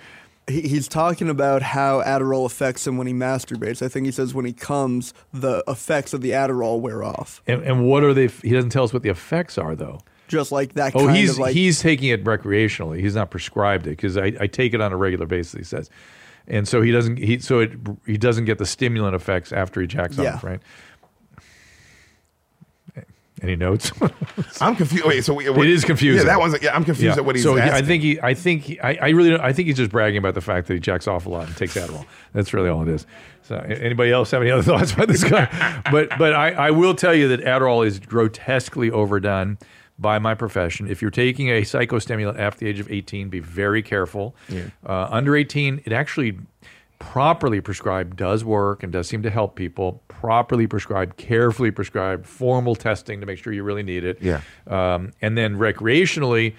He's 0.48 0.88
talking 0.88 1.28
about 1.28 1.64
how 1.64 2.04
Adderall 2.04 2.46
affects 2.46 2.86
him 2.86 2.98
when 2.98 3.08
he 3.08 3.14
masturbates. 3.14 3.82
I 3.82 3.88
think 3.88 4.06
he 4.06 4.12
says 4.12 4.36
when 4.36 4.46
he 4.46 4.54
comes, 4.54 5.12
the 5.34 5.64
effects 5.68 6.14
of 6.14 6.22
the 6.22 6.32
Adderall 6.32 6.80
wear 6.80 7.04
off. 7.04 7.42
And, 7.48 7.64
and 7.64 7.88
what 7.88 8.04
are 8.04 8.14
they? 8.14 8.28
He 8.28 8.52
doesn't 8.52 8.70
tell 8.70 8.84
us 8.84 8.94
what 8.94 9.02
the 9.02 9.10
effects 9.10 9.58
are, 9.58 9.76
though. 9.76 10.02
Just 10.28 10.52
like 10.52 10.74
that 10.74 10.96
Oh, 10.96 11.06
kind 11.06 11.18
he's 11.18 11.32
of 11.32 11.40
like 11.40 11.54
he's 11.54 11.80
taking 11.82 12.10
it 12.10 12.24
recreationally. 12.24 13.00
He's 13.00 13.16
not 13.16 13.32
prescribed 13.32 13.88
it 13.88 13.92
because 13.92 14.18
I, 14.18 14.34
I 14.40 14.48
take 14.48 14.74
it 14.74 14.82
on 14.82 14.92
a 14.92 14.98
regular 14.98 15.26
basis. 15.26 15.54
He 15.54 15.64
says, 15.64 15.90
and 16.48 16.68
so 16.68 16.82
he 16.82 16.92
doesn't 16.92 17.18
he 17.18 17.40
so 17.40 17.60
it 17.60 17.72
he 18.06 18.18
doesn't 18.18 18.46
get 18.46 18.58
the 18.58 18.66
stimulant 18.66 19.16
effects 19.16 19.52
after 19.52 19.82
he 19.82 19.88
jacks 19.88 20.18
Yeah. 20.18 20.36
off, 20.36 20.44
right? 20.44 20.60
Any 23.42 23.58
notes? 23.58 23.92
I'm 24.62 24.78
confused. 24.78 25.06
Wait, 25.06 25.24
so 25.26 25.34
we, 25.34 25.46
it 25.48 25.68
is 25.70 25.84
confusing. 25.84 26.26
Yeah, 26.26 26.34
that 26.34 26.40
one's. 26.40 26.62
Yeah, 26.64 26.74
I'm 26.74 26.86
confused 26.86 27.18
at 27.18 27.26
what 27.26 27.36
he's 27.36 27.44
so 27.44 27.58
asking. 27.58 27.74
I 27.74 27.82
think 27.86 28.02
he, 28.02 28.20
I 28.22 28.34
think 28.34 28.64
he, 28.64 28.80
I, 28.80 28.94
I 29.02 29.10
really, 29.10 29.30
don't, 29.30 29.42
I 29.42 29.52
think 29.52 29.68
he's 29.68 29.76
just 29.76 29.92
bragging 29.92 30.18
about 30.18 30.36
the 30.36 30.42
fact 30.42 30.68
that 30.68 30.74
he 30.76 30.80
jacks 30.80 31.06
off 31.06 31.26
a 31.26 31.30
lot 31.30 31.46
and 31.48 31.56
takes 31.58 31.76
Adderall. 31.76 32.06
That's 32.32 32.54
really 32.54 32.70
all 32.70 32.82
it 32.84 32.88
is. 32.88 33.06
So, 33.44 33.58
anybody 33.58 34.12
else 34.12 34.32
have 34.32 34.42
any 34.42 34.52
other 34.52 34.64
thoughts 34.78 34.94
about 34.94 35.10
this 35.10 35.26
guy? 35.26 35.82
but, 35.92 36.10
but 36.18 36.34
I, 36.34 36.52
I 36.54 36.72
will 36.72 36.96
tell 36.96 37.14
you 37.14 37.28
that 37.28 37.42
Adderall 37.42 37.86
is 37.86 38.00
grotesquely 38.00 38.90
overdone 38.90 39.58
by 39.98 40.20
my 40.20 40.34
profession. 40.36 40.90
If 40.90 41.02
you're 41.02 41.12
taking 41.12 41.50
a 41.50 41.62
psychostimulant 41.62 42.38
after 42.38 42.60
the 42.66 42.68
age 42.68 42.80
of 42.80 42.92
18, 42.92 43.30
be 43.30 43.40
very 43.40 43.82
careful. 43.82 44.36
Uh, 44.86 45.08
under 45.10 45.36
18, 45.36 45.82
it 45.86 45.94
actually 45.94 46.38
properly 47.00 47.62
prescribed 47.62 48.18
does 48.18 48.44
work 48.44 48.84
and 48.84 48.92
does 48.92 49.08
seem 49.08 49.24
to 49.24 49.30
help 49.30 49.56
people. 49.56 50.02
Properly 50.08 50.68
prescribed, 50.68 51.18
carefully 51.18 51.72
prescribed, 51.72 52.26
formal 52.26 52.76
testing 52.76 53.20
to 53.20 53.26
make 53.26 53.38
sure 53.38 53.54
you 53.54 53.64
really 53.64 53.84
need 53.84 54.04
it. 54.04 54.22
Yeah. 54.22 54.42
Um, 54.68 55.14
and 55.22 55.38
then 55.38 55.58
recreationally, 55.58 56.56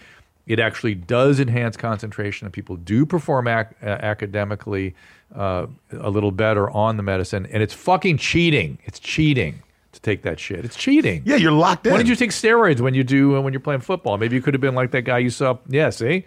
it 0.47 0.61
actually 0.61 0.95
does 0.95 1.41
enhance 1.41 1.77
concentration, 1.77 2.47
and 2.47 2.53
people 2.53 2.77
do 2.77 3.05
perform 3.05 3.49
ac- 3.49 3.75
uh, 3.83 3.87
academically 3.87 4.95
uh, 5.35 5.67
a 5.91 6.09
little 6.09 6.31
better 6.31 6.71
on 6.71 6.97
the 6.97 7.03
medicine. 7.03 7.47
And 7.47 7.63
it's 7.63 7.75
fucking 7.75 8.19
cheating. 8.19 8.79
It's 8.85 9.01
cheating 9.01 9.63
to 9.97 10.03
take 10.03 10.23
that 10.23 10.39
shit. 10.41 10.65
It's 10.65 10.77
cheating. 10.77 11.23
yeah, 11.27 11.37
you're 11.37 11.53
locked 11.53 11.87
in. 11.87 11.93
Why 11.93 11.99
did 11.99 12.09
you 12.09 12.17
take 12.17 12.31
steroids 12.31 12.81
when 12.81 12.95
you 12.95 13.05
do 13.05 13.37
uh, 13.37 13.41
when 13.41 13.53
you're 13.53 13.61
playing 13.61 13.81
football? 13.81 14.17
Maybe 14.19 14.37
you 14.37 14.43
could 14.43 14.55
have 14.55 14.61
been 14.61 14.75
like 14.75 14.93
that 14.93 15.03
guy 15.03 15.19
you 15.19 15.31
saw. 15.31 15.59
Yeah, 15.69 15.91
see, 15.91 16.25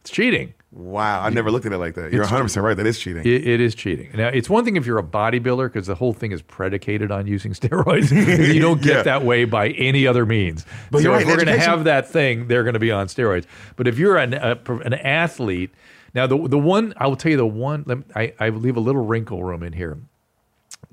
it's 0.00 0.10
cheating. 0.10 0.54
Wow, 0.72 1.22
I 1.22 1.30
never 1.30 1.50
looked 1.50 1.64
at 1.64 1.72
it 1.72 1.78
like 1.78 1.94
that. 1.94 2.12
You're 2.12 2.22
100 2.24 2.42
percent 2.42 2.64
right. 2.64 2.76
That 2.76 2.86
is 2.86 2.98
cheating. 2.98 3.22
It, 3.24 3.46
it 3.46 3.60
is 3.62 3.74
cheating. 3.74 4.10
Now, 4.14 4.28
it's 4.28 4.50
one 4.50 4.64
thing 4.64 4.76
if 4.76 4.84
you're 4.84 4.98
a 4.98 5.02
bodybuilder 5.02 5.72
because 5.72 5.86
the 5.86 5.94
whole 5.94 6.12
thing 6.12 6.32
is 6.32 6.42
predicated 6.42 7.10
on 7.10 7.26
using 7.26 7.52
steroids. 7.54 8.10
you 8.52 8.60
don't 8.60 8.82
get 8.82 8.96
Yeah. 8.96 9.02
that 9.04 9.22
way 9.24 9.44
by 9.46 9.68
any 9.70 10.06
other 10.06 10.26
means. 10.26 10.66
But 10.90 10.98
so 10.98 11.04
you're 11.04 11.12
right, 11.12 11.22
if 11.22 11.28
we're 11.28 11.36
going 11.36 11.46
to 11.56 11.58
have 11.64 11.84
that 11.84 12.10
thing, 12.10 12.46
they're 12.48 12.62
going 12.64 12.74
to 12.74 12.80
be 12.80 12.90
on 12.90 13.06
steroids. 13.06 13.46
But 13.76 13.88
if 13.88 13.98
you're 13.98 14.18
an, 14.18 14.34
a, 14.34 14.58
an 14.84 14.92
athlete, 14.94 15.70
now 16.14 16.26
the 16.26 16.36
the 16.46 16.58
one 16.58 16.92
I 16.98 17.06
will 17.06 17.16
tell 17.16 17.30
you 17.30 17.38
the 17.38 17.46
one 17.46 17.84
let 17.86 17.98
me- 17.98 18.04
I, 18.14 18.34
I 18.38 18.48
leave 18.50 18.76
a 18.76 18.80
little 18.80 19.02
wrinkle 19.04 19.42
room 19.44 19.62
in 19.62 19.72
here. 19.72 19.96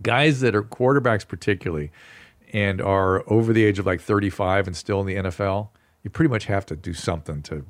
Guys 0.01 0.39
that 0.41 0.55
are 0.55 0.63
quarterbacks 0.63 1.27
particularly 1.27 1.91
and 2.51 2.81
are 2.81 3.23
over 3.31 3.53
the 3.53 3.63
age 3.63 3.79
of 3.79 3.85
like 3.85 4.01
35 4.01 4.67
and 4.67 4.75
still 4.75 5.01
in 5.01 5.07
the 5.07 5.15
NFL, 5.15 5.69
you 6.03 6.09
pretty 6.09 6.29
much 6.29 6.45
have 6.45 6.65
to 6.67 6.75
do 6.75 6.93
something 6.93 7.41
to 7.43 7.65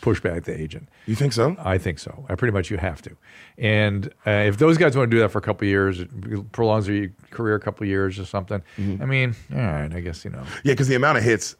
push 0.00 0.20
back 0.20 0.44
the 0.44 0.58
agent. 0.58 0.88
You 1.06 1.14
think 1.14 1.32
so? 1.32 1.56
I 1.58 1.78
think 1.78 1.98
so. 1.98 2.26
I 2.28 2.34
pretty 2.34 2.52
much 2.52 2.70
you 2.70 2.76
have 2.76 3.00
to. 3.02 3.16
And 3.56 4.06
uh, 4.26 4.30
if 4.30 4.58
those 4.58 4.76
guys 4.76 4.96
want 4.96 5.10
to 5.10 5.16
do 5.16 5.20
that 5.20 5.30
for 5.30 5.38
a 5.38 5.42
couple 5.42 5.64
of 5.64 5.70
years, 5.70 6.00
it 6.00 6.52
prolongs 6.52 6.86
their 6.86 7.10
career 7.30 7.54
a 7.54 7.60
couple 7.60 7.84
of 7.84 7.88
years 7.88 8.18
or 8.18 8.24
something. 8.24 8.62
Mm-hmm. 8.76 9.02
I 9.02 9.06
mean, 9.06 9.36
all 9.52 9.58
right, 9.58 9.94
I 9.94 10.00
guess 10.00 10.24
you 10.24 10.30
know. 10.30 10.42
Yeah, 10.64 10.72
because 10.72 10.88
the 10.88 10.96
amount 10.96 11.18
of 11.18 11.24
hits, 11.24 11.56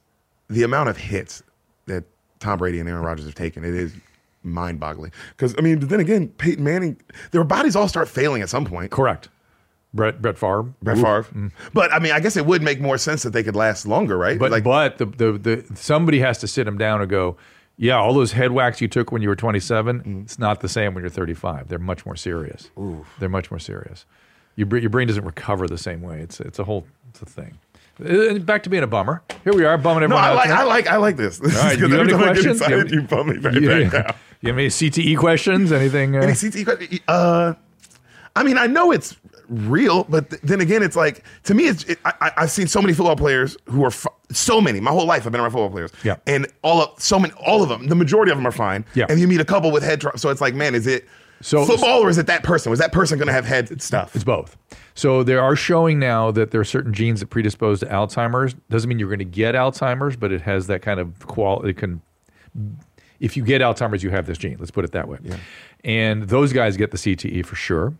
the 0.48 0.64
amount 0.64 0.88
of 0.88 0.96
hits 0.96 1.42
that 1.86 2.04
Tom 2.40 2.58
Brady 2.58 2.80
and 2.80 2.88
Aaron 2.88 3.02
Rodgers 3.02 3.24
have 3.26 3.34
taken, 3.34 3.64
it 3.64 3.74
is 3.74 3.94
mind-boggling. 4.42 5.12
Because 5.30 5.54
I 5.56 5.62
mean, 5.62 5.78
but 5.78 5.88
then 5.88 6.00
again, 6.00 6.28
Peyton 6.28 6.64
Manning, 6.64 7.00
their 7.30 7.44
bodies 7.44 7.76
all 7.76 7.88
start 7.88 8.08
failing 8.08 8.42
at 8.42 8.50
some 8.50 8.64
point. 8.64 8.90
Correct. 8.90 9.28
Brett 9.94 10.20
Brett 10.20 10.36
Favre. 10.36 10.64
Brett 10.82 10.98
Favre. 10.98 11.50
But 11.72 11.92
I 11.92 11.98
mean, 12.00 12.12
I 12.12 12.20
guess 12.20 12.36
it 12.36 12.44
would 12.44 12.60
make 12.62 12.80
more 12.80 12.98
sense 12.98 13.22
that 13.22 13.30
they 13.32 13.42
could 13.42 13.56
last 13.56 13.86
longer, 13.86 14.18
right? 14.18 14.38
But 14.38 14.50
like, 14.50 14.64
but 14.64 14.98
the, 14.98 15.06
the 15.06 15.32
the 15.32 15.76
somebody 15.76 16.18
has 16.18 16.38
to 16.38 16.46
sit 16.48 16.66
him 16.66 16.76
down 16.76 17.00
and 17.00 17.08
go, 17.08 17.36
yeah, 17.76 17.96
all 17.96 18.12
those 18.12 18.32
head 18.32 18.50
whacks 18.52 18.80
you 18.80 18.88
took 18.88 19.12
when 19.12 19.22
you 19.22 19.28
were 19.28 19.36
27, 19.36 20.00
Mm. 20.02 20.22
it's 20.24 20.38
not 20.38 20.60
the 20.60 20.68
same 20.68 20.94
when 20.94 21.02
you're 21.02 21.10
35. 21.10 21.68
They're 21.68 21.78
much 21.78 22.04
more 22.04 22.16
serious. 22.16 22.70
They're 23.20 23.28
much 23.28 23.50
more 23.50 23.58
serious. 23.60 24.04
Your 24.56 24.68
your 24.78 24.90
brain 24.90 25.06
doesn't 25.08 25.24
recover 25.24 25.66
the 25.68 25.78
same 25.78 26.02
way. 26.02 26.20
It's 26.20 26.40
it's 26.40 26.58
a 26.58 26.64
whole 26.64 26.86
it's 27.10 27.22
a 27.22 27.26
thing. 27.26 27.58
Uh, 28.04 28.38
Back 28.40 28.64
to 28.64 28.70
being 28.70 28.82
a 28.82 28.88
bummer. 28.88 29.22
Here 29.44 29.52
we 29.54 29.64
are 29.64 29.78
bumming 29.78 30.08
no, 30.10 30.16
I 30.16 30.32
like. 30.32 30.50
I 30.50 30.64
like, 30.64 30.86
I 30.88 30.96
like 30.96 31.16
this. 31.16 31.38
This 31.38 31.56
All 31.60 31.62
right, 31.68 31.78
you 31.78 31.86
have 31.88 32.00
any 32.00 32.10
time 32.10 32.20
I 32.20 32.24
get 32.24 32.32
questions? 32.32 32.60
excited, 32.60 32.90
You- 32.90 33.00
you 33.02 33.06
bum 33.06 33.28
me 33.28 33.36
right 33.38 33.54
you, 33.54 33.88
back 33.90 34.16
you 34.40 34.48
have 34.48 34.58
any 34.58 34.66
CTE 34.66 35.16
questions? 35.16 35.70
Anything? 35.70 36.16
Uh, 36.16 36.20
Any 36.22 36.32
CTE 36.32 36.64
question? 36.64 36.98
Uh, 37.06 37.54
I 38.36 38.42
mean, 38.42 38.58
I 38.58 38.66
know 38.66 38.90
it's 38.90 39.16
real, 39.48 40.04
but 40.04 40.30
th- 40.30 40.42
then 40.42 40.60
again, 40.60 40.82
it's 40.82 40.96
like 40.96 41.24
to 41.44 41.54
me, 41.54 41.64
it's 41.68 41.84
it, 41.84 41.98
I, 42.04 42.12
I- 42.20 42.32
I've 42.38 42.50
seen 42.50 42.66
so 42.66 42.80
many 42.82 42.92
football 42.94 43.16
players 43.16 43.56
who 43.66 43.82
are 43.84 43.88
f- 43.88 44.06
so 44.30 44.60
many. 44.60 44.80
My 44.80 44.90
whole 44.90 45.06
life, 45.06 45.26
I've 45.26 45.32
been 45.32 45.40
around 45.40 45.50
football 45.52 45.70
players. 45.70 45.90
Yeah. 46.02 46.16
and 46.26 46.46
all 46.62 46.82
of 46.82 47.00
so 47.02 47.18
many, 47.18 47.32
all 47.46 47.62
of 47.62 47.68
them, 47.68 47.88
the 47.88 47.94
majority 47.94 48.30
of 48.32 48.38
them 48.38 48.46
are 48.46 48.52
fine. 48.52 48.84
Yeah. 48.94 49.06
and 49.08 49.20
you 49.20 49.28
meet 49.28 49.40
a 49.40 49.44
couple 49.44 49.70
with 49.70 49.82
head 49.82 50.00
trauma. 50.00 50.18
So 50.18 50.30
it's 50.30 50.40
like, 50.40 50.54
man, 50.54 50.74
is 50.74 50.86
it 50.86 51.06
So- 51.42 51.64
football 51.64 52.00
or 52.02 52.08
is 52.10 52.18
it 52.18 52.26
that 52.26 52.42
person? 52.42 52.70
Was 52.70 52.78
that 52.80 52.92
person 52.92 53.18
going 53.18 53.28
to 53.28 53.32
have 53.34 53.44
head 53.44 53.80
stuff? 53.82 54.14
It's 54.14 54.24
both. 54.24 54.56
So 54.96 55.22
they 55.24 55.34
are 55.34 55.56
showing 55.56 55.98
now 55.98 56.30
that 56.30 56.52
there 56.52 56.60
are 56.60 56.64
certain 56.64 56.92
genes 56.94 57.20
that 57.20 57.26
predispose 57.26 57.80
to 57.80 57.86
Alzheimer's. 57.86 58.54
Doesn't 58.70 58.88
mean 58.88 58.98
you're 59.00 59.08
going 59.08 59.18
to 59.18 59.24
get 59.24 59.54
Alzheimer's, 59.56 60.16
but 60.16 60.30
it 60.32 60.40
has 60.42 60.68
that 60.68 60.82
kind 60.82 61.00
of 61.00 61.26
quality. 61.26 61.70
It 61.70 61.76
can, 61.78 62.00
if 63.20 63.36
you 63.36 63.44
get 63.44 63.60
Alzheimer's, 63.60 64.02
you 64.02 64.10
have 64.10 64.26
this 64.26 64.38
gene. 64.38 64.56
Let's 64.58 64.70
put 64.70 64.84
it 64.84 64.92
that 64.92 65.08
way. 65.08 65.18
Yeah. 65.22 65.36
And 65.84 66.24
those 66.24 66.52
guys 66.52 66.76
get 66.76 66.90
the 66.92 66.96
CTE 66.96 67.44
for 67.44 67.56
sure. 67.56 67.94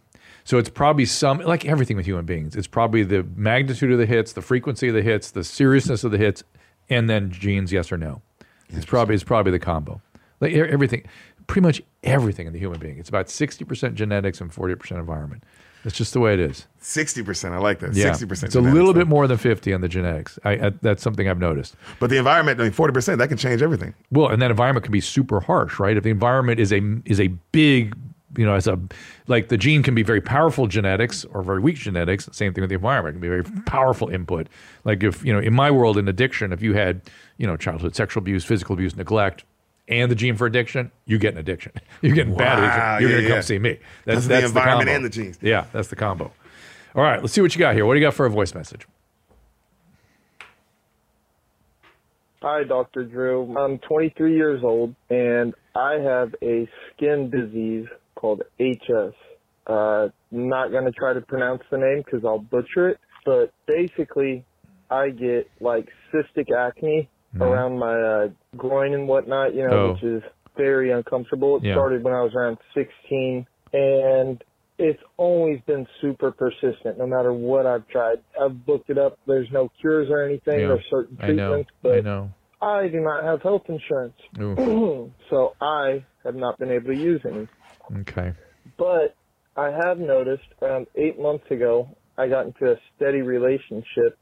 So 0.45 0.59
it's 0.59 0.69
probably 0.69 1.07
some 1.07 1.39
like 1.39 1.65
everything 1.65 1.97
with 1.97 2.07
human 2.07 2.27
beings. 2.27 2.55
It's 2.55 2.67
probably 2.67 3.03
the 3.03 3.25
magnitude 3.35 3.91
of 3.93 3.99
the 3.99 4.07
hits, 4.07 4.33
the 4.33 4.43
frequency 4.43 4.89
of 4.89 4.95
the 4.95 5.03
hits, 5.03 5.31
the 5.31 5.45
seriousness 5.45 6.05
of 6.05 6.11
the 6.11 6.19
hits, 6.19 6.45
and 6.91 7.09
then 7.09 7.31
genes, 7.31 7.73
yes 7.73 7.91
or 7.91 7.97
no. 7.97 8.21
It's 8.69 8.85
probably 8.87 9.15
it's 9.15 9.25
probably 9.25 9.53
the 9.53 9.59
combo. 9.59 10.01
Like 10.41 10.53
everything. 10.53 11.05
pretty 11.47 11.63
much 11.63 11.83
everything 12.03 12.47
in 12.47 12.53
the 12.53 12.59
human 12.59 12.79
being. 12.79 12.99
It's 12.99 13.09
about 13.09 13.27
60% 13.27 13.95
genetics 13.95 14.41
and 14.41 14.51
40% 14.51 14.93
environment. 14.93 15.45
That's 15.85 15.97
just 15.97 16.15
the 16.15 16.21
way 16.21 16.33
it 16.33 16.41
is. 16.41 16.67
Sixty 16.79 17.23
percent. 17.23 17.53
I 17.53 17.59
like 17.59 17.79
that. 17.81 17.93
Yeah. 17.95 18.05
Sixty 18.07 18.25
percent. 18.25 18.49
It's 18.49 18.57
a 18.57 18.61
little 18.63 18.95
bit 18.95 19.07
more 19.07 19.27
than 19.27 19.37
50 19.37 19.75
on 19.75 19.83
the 19.83 19.89
genetics. 19.89 20.39
I, 20.43 20.53
I, 20.53 20.71
that's 20.81 21.03
something 21.03 21.29
I've 21.29 21.39
noticed. 21.39 21.77
But 22.01 22.09
the 22.09 22.17
environment, 22.17 22.59
I 22.59 22.65
mean, 22.65 22.73
forty 22.73 22.95
percent, 22.95 23.19
that 23.19 23.29
can 23.29 23.37
change 23.37 23.61
everything. 23.61 23.93
Well, 24.11 24.29
and 24.29 24.41
that 24.41 24.51
environment 24.51 24.85
can 24.85 24.93
be 24.93 25.03
super 25.03 25.41
harsh, 25.41 25.79
right? 25.79 25.95
If 25.95 26.03
the 26.03 26.09
environment 26.11 26.59
is 26.59 26.73
a 26.73 26.81
is 27.05 27.21
a 27.21 27.29
big, 27.53 27.95
you 28.37 28.45
know, 28.45 28.55
as 28.55 28.67
a 28.67 28.79
like 29.27 29.49
the 29.49 29.57
gene 29.57 29.83
can 29.83 29.95
be 29.95 30.03
very 30.03 30.21
powerful 30.21 30.67
genetics 30.67 31.25
or 31.27 31.43
very 31.43 31.61
weak 31.61 31.77
genetics. 31.77 32.29
Same 32.33 32.53
thing 32.53 32.63
with 32.63 32.71
the 32.71 32.77
environment 32.77 33.15
it 33.15 33.19
can 33.19 33.21
be 33.21 33.29
very 33.29 33.45
mm-hmm. 33.45 33.61
powerful 33.63 34.09
input. 34.09 34.49
Like 34.85 35.03
if 35.03 35.25
you 35.25 35.33
know, 35.33 35.39
in 35.39 35.55
my 35.55 35.71
world, 35.71 35.99
in 35.99 36.09
addiction, 36.09 36.53
if 36.53 36.63
you 36.63 36.75
had 36.75 37.03
you 37.39 37.47
know 37.47 37.57
childhood 37.57 37.95
sexual 37.95 38.23
abuse, 38.23 38.45
physical 38.45 38.75
abuse, 38.75 38.97
neglect. 38.97 39.45
And 39.87 40.11
the 40.11 40.15
gene 40.15 40.35
for 40.35 40.47
addiction, 40.47 40.91
you 41.05 41.19
get 41.19 41.35
an 41.35 41.39
addiction. 41.39 41.73
You're 42.01 42.15
getting 42.15 42.35
bad 42.35 42.59
addiction. 42.59 43.03
You're 43.03 43.11
yeah, 43.11 43.17
going 43.17 43.29
to 43.29 43.35
come 43.35 43.43
see 43.43 43.59
me. 43.59 43.79
That's 44.07 44.27
the 44.27 44.43
environment 44.43 44.89
combo. 44.89 44.93
and 44.93 45.05
the 45.05 45.11
genes. 45.11 45.39
Yeah, 45.43 45.67
that's 45.73 45.89
the 45.89 45.97
combo. 45.97 46.33
All 46.95 47.03
right, 47.03 47.21
let's 47.21 47.35
see 47.35 47.43
what 47.43 47.55
you 47.55 47.59
got 47.59 47.75
here. 47.75 47.85
What 47.85 47.93
do 47.93 48.01
you 48.01 48.07
got 48.07 48.15
for 48.15 48.25
a 48.25 48.31
voice 48.31 48.55
message? 48.55 48.87
Hi, 52.45 52.63
Dr. 52.63 53.05
Drew. 53.05 53.57
I'm 53.57 53.79
23 53.79 54.37
years 54.37 54.63
old 54.63 54.95
and 55.09 55.55
I 55.75 55.95
have 55.95 56.35
a 56.43 56.69
skin 56.93 57.31
disease 57.31 57.87
called 58.25 58.43
HS. 58.59 59.15
Uh, 59.67 60.09
not 60.31 60.71
going 60.71 60.85
to 60.85 60.93
try 60.93 61.13
to 61.13 61.21
pronounce 61.21 61.63
the 61.71 61.77
name 61.77 62.03
because 62.05 62.25
I'll 62.25 62.39
butcher 62.39 62.89
it, 62.89 62.99
but 63.27 63.53
basically, 63.67 64.45
I 64.91 65.11
get 65.11 65.51
like 65.61 65.89
cystic 66.13 66.51
acne 66.57 67.09
around 67.41 67.79
my 67.79 67.95
uh, 67.95 68.29
groin 68.57 68.95
and 68.95 69.07
whatnot, 69.09 69.55
you 69.55 69.67
know, 69.67 69.77
Oh. 69.77 69.93
which 69.93 70.03
is 70.03 70.23
very 70.57 70.91
uncomfortable. 70.91 71.57
It 71.57 71.65
Yeah. 71.65 71.75
started 71.75 72.03
when 72.05 72.15
I 72.15 72.23
was 72.23 72.35
around 72.35 72.59
16 72.75 73.47
and 73.73 74.43
it's 74.79 75.03
always 75.17 75.61
been 75.67 75.87
super 76.01 76.31
persistent 76.31 76.97
no 76.99 77.07
matter 77.07 77.33
what 77.33 77.67
I've 77.67 77.87
tried. 77.89 78.19
I've 78.41 78.57
looked 78.67 78.89
it 78.91 78.99
up. 78.99 79.19
There's 79.27 79.51
no 79.51 79.69
cures 79.81 80.09
or 80.11 80.23
anything 80.23 80.61
Yeah, 80.61 80.73
or 80.75 80.81
certain 80.91 81.19
I 81.21 81.27
treatments, 81.27 81.71
I 81.85 81.89
but 81.89 82.05
know. 82.05 82.31
I 82.63 82.89
do 82.89 83.01
not 83.01 83.25
have 83.25 83.43
health 83.43 83.65
insurance. 83.69 84.17
So 85.31 85.55
I 85.61 86.05
have 86.25 86.35
not 86.35 86.59
been 86.59 86.71
able 86.71 86.87
to 86.87 86.95
use 86.95 87.21
any. 87.25 87.49
Okay. 88.01 88.33
But 88.77 89.15
I 89.57 89.71
have 89.71 89.99
noticed 89.99 90.49
around 90.63 90.87
eight 90.95 91.19
months 91.21 91.51
ago, 91.51 91.89
I 92.19 92.29
got 92.29 92.47
into 92.47 92.71
a 92.73 92.77
steady 92.97 93.23
relationship. 93.23 94.19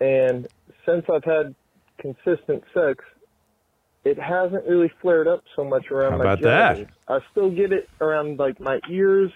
And 0.00 0.46
since 0.86 1.04
I've 1.12 1.24
had 1.24 1.54
consistent 1.98 2.62
sex, 2.72 3.04
it 4.04 4.18
hasn't 4.18 4.64
really 4.66 4.90
flared 5.02 5.28
up 5.28 5.42
so 5.56 5.64
much 5.64 5.90
around 5.90 6.12
How 6.12 6.18
my 6.18 6.24
about 6.24 6.40
that? 6.42 6.86
I 7.08 7.18
still 7.32 7.50
get 7.50 7.72
it 7.72 7.88
around 8.00 8.38
like 8.38 8.60
my 8.60 8.80
ears 8.88 9.30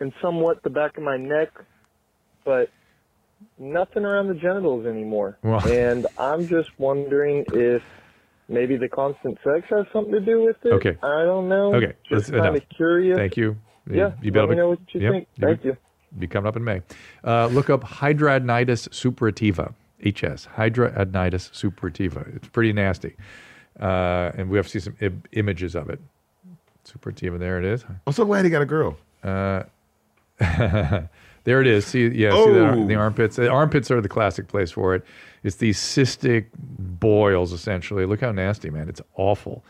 and 0.00 0.12
somewhat 0.20 0.62
the 0.62 0.70
back 0.70 0.96
of 0.98 1.02
my 1.02 1.16
neck, 1.16 1.48
but 2.44 2.70
nothing 3.58 4.04
around 4.04 4.28
the 4.28 4.34
genitals 4.34 4.86
anymore. 4.86 5.38
Well- 5.42 5.66
and 5.66 6.06
I'm 6.18 6.46
just 6.46 6.70
wondering 6.78 7.44
if 7.52 7.82
maybe 8.48 8.76
the 8.76 8.88
constant 8.88 9.38
sex 9.44 9.66
has 9.70 9.86
something 9.92 10.12
to 10.12 10.20
do 10.20 10.42
with 10.44 10.56
it. 10.64 10.72
Okay. 10.72 10.96
I 11.02 11.24
don't 11.24 11.48
know. 11.48 11.74
Okay, 11.74 11.94
Just 12.08 12.26
that's 12.26 12.30
kind 12.30 12.46
enough. 12.56 12.62
of 12.62 12.68
curious. 12.76 13.16
Thank 13.16 13.36
you. 13.36 13.56
Yeah, 13.90 14.12
you 14.20 14.32
let 14.32 14.48
me 14.48 14.56
know 14.56 14.70
what 14.70 14.78
you 14.92 15.00
yep, 15.00 15.12
think. 15.12 15.28
you- 15.36 15.46
Thank 15.46 15.64
you. 15.64 15.76
Be 16.18 16.26
coming 16.26 16.48
up 16.48 16.56
in 16.56 16.64
May. 16.64 16.80
Uh, 17.24 17.46
look 17.48 17.68
up 17.68 17.82
hidradenitis 17.84 18.88
suppurativa, 18.88 19.74
HS, 20.00 20.48
hidradenitis 20.56 21.50
suppurativa. 21.52 22.34
It's 22.36 22.48
pretty 22.48 22.72
nasty. 22.72 23.14
Uh, 23.78 24.32
and 24.36 24.48
we 24.48 24.56
have 24.56 24.66
to 24.66 24.70
see 24.72 24.80
some 24.80 24.96
Im- 25.00 25.22
images 25.32 25.74
of 25.74 25.90
it. 25.90 26.00
Suppurativa, 26.86 27.38
there 27.38 27.58
it 27.58 27.64
is. 27.64 27.84
I'm 28.06 28.12
so 28.12 28.24
glad 28.24 28.44
he 28.44 28.50
got 28.50 28.62
a 28.62 28.66
girl. 28.66 28.96
Uh, 29.22 29.64
there 30.38 31.60
it 31.60 31.66
is. 31.66 31.86
See, 31.86 32.06
yeah, 32.08 32.30
see 32.30 32.52
the, 32.52 32.70
Oh. 32.70 32.86
the 32.86 32.94
armpits. 32.94 33.36
The 33.36 33.48
armpits 33.50 33.90
are 33.90 34.00
the 34.00 34.08
classic 34.08 34.48
place 34.48 34.70
for 34.70 34.94
it. 34.94 35.04
It's 35.46 35.56
these 35.56 35.78
cystic 35.78 36.46
boils, 36.56 37.52
essentially. 37.52 38.04
Look 38.04 38.20
how 38.20 38.32
nasty, 38.32 38.70
man. 38.70 38.88
It's 38.88 39.00
awful. 39.14 39.64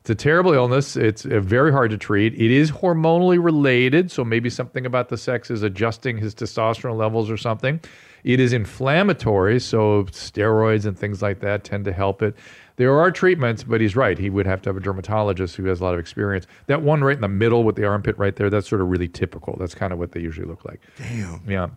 It's 0.00 0.10
a 0.10 0.14
terrible 0.14 0.52
illness. 0.52 0.96
It's 0.96 1.26
uh, 1.26 1.40
very 1.40 1.72
hard 1.72 1.90
to 1.90 1.98
treat. 1.98 2.32
It 2.34 2.52
is 2.52 2.70
hormonally 2.70 3.42
related, 3.42 4.12
so 4.12 4.24
maybe 4.24 4.48
something 4.48 4.86
about 4.86 5.08
the 5.08 5.18
sex 5.18 5.50
is 5.50 5.64
adjusting 5.64 6.16
his 6.16 6.32
testosterone 6.32 6.96
levels 6.96 7.28
or 7.28 7.36
something. 7.36 7.80
It 8.22 8.38
is 8.38 8.52
inflammatory, 8.52 9.58
so 9.58 10.04
steroids 10.04 10.86
and 10.86 10.96
things 10.96 11.22
like 11.22 11.40
that 11.40 11.64
tend 11.64 11.84
to 11.86 11.92
help 11.92 12.22
it. 12.22 12.36
There 12.76 12.96
are 12.96 13.10
treatments, 13.10 13.64
but 13.64 13.80
he's 13.80 13.96
right. 13.96 14.16
He 14.16 14.30
would 14.30 14.46
have 14.46 14.62
to 14.62 14.68
have 14.68 14.76
a 14.76 14.80
dermatologist 14.80 15.56
who 15.56 15.64
has 15.64 15.80
a 15.80 15.84
lot 15.84 15.94
of 15.94 16.00
experience. 16.00 16.46
That 16.66 16.82
one 16.82 17.02
right 17.02 17.16
in 17.16 17.22
the 17.22 17.28
middle 17.28 17.64
with 17.64 17.74
the 17.74 17.84
armpit 17.84 18.16
right 18.16 18.36
there, 18.36 18.48
that's 18.48 18.68
sort 18.68 18.82
of 18.82 18.88
really 18.88 19.08
typical. 19.08 19.56
That's 19.58 19.74
kind 19.74 19.92
of 19.92 19.98
what 19.98 20.12
they 20.12 20.20
usually 20.20 20.46
look 20.46 20.64
like. 20.64 20.80
Damn. 20.98 21.42
Yeah. 21.48 21.68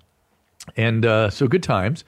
And 0.77 1.03
uh, 1.03 1.29
so 1.31 1.47
good 1.47 1.63
times. 1.63 2.03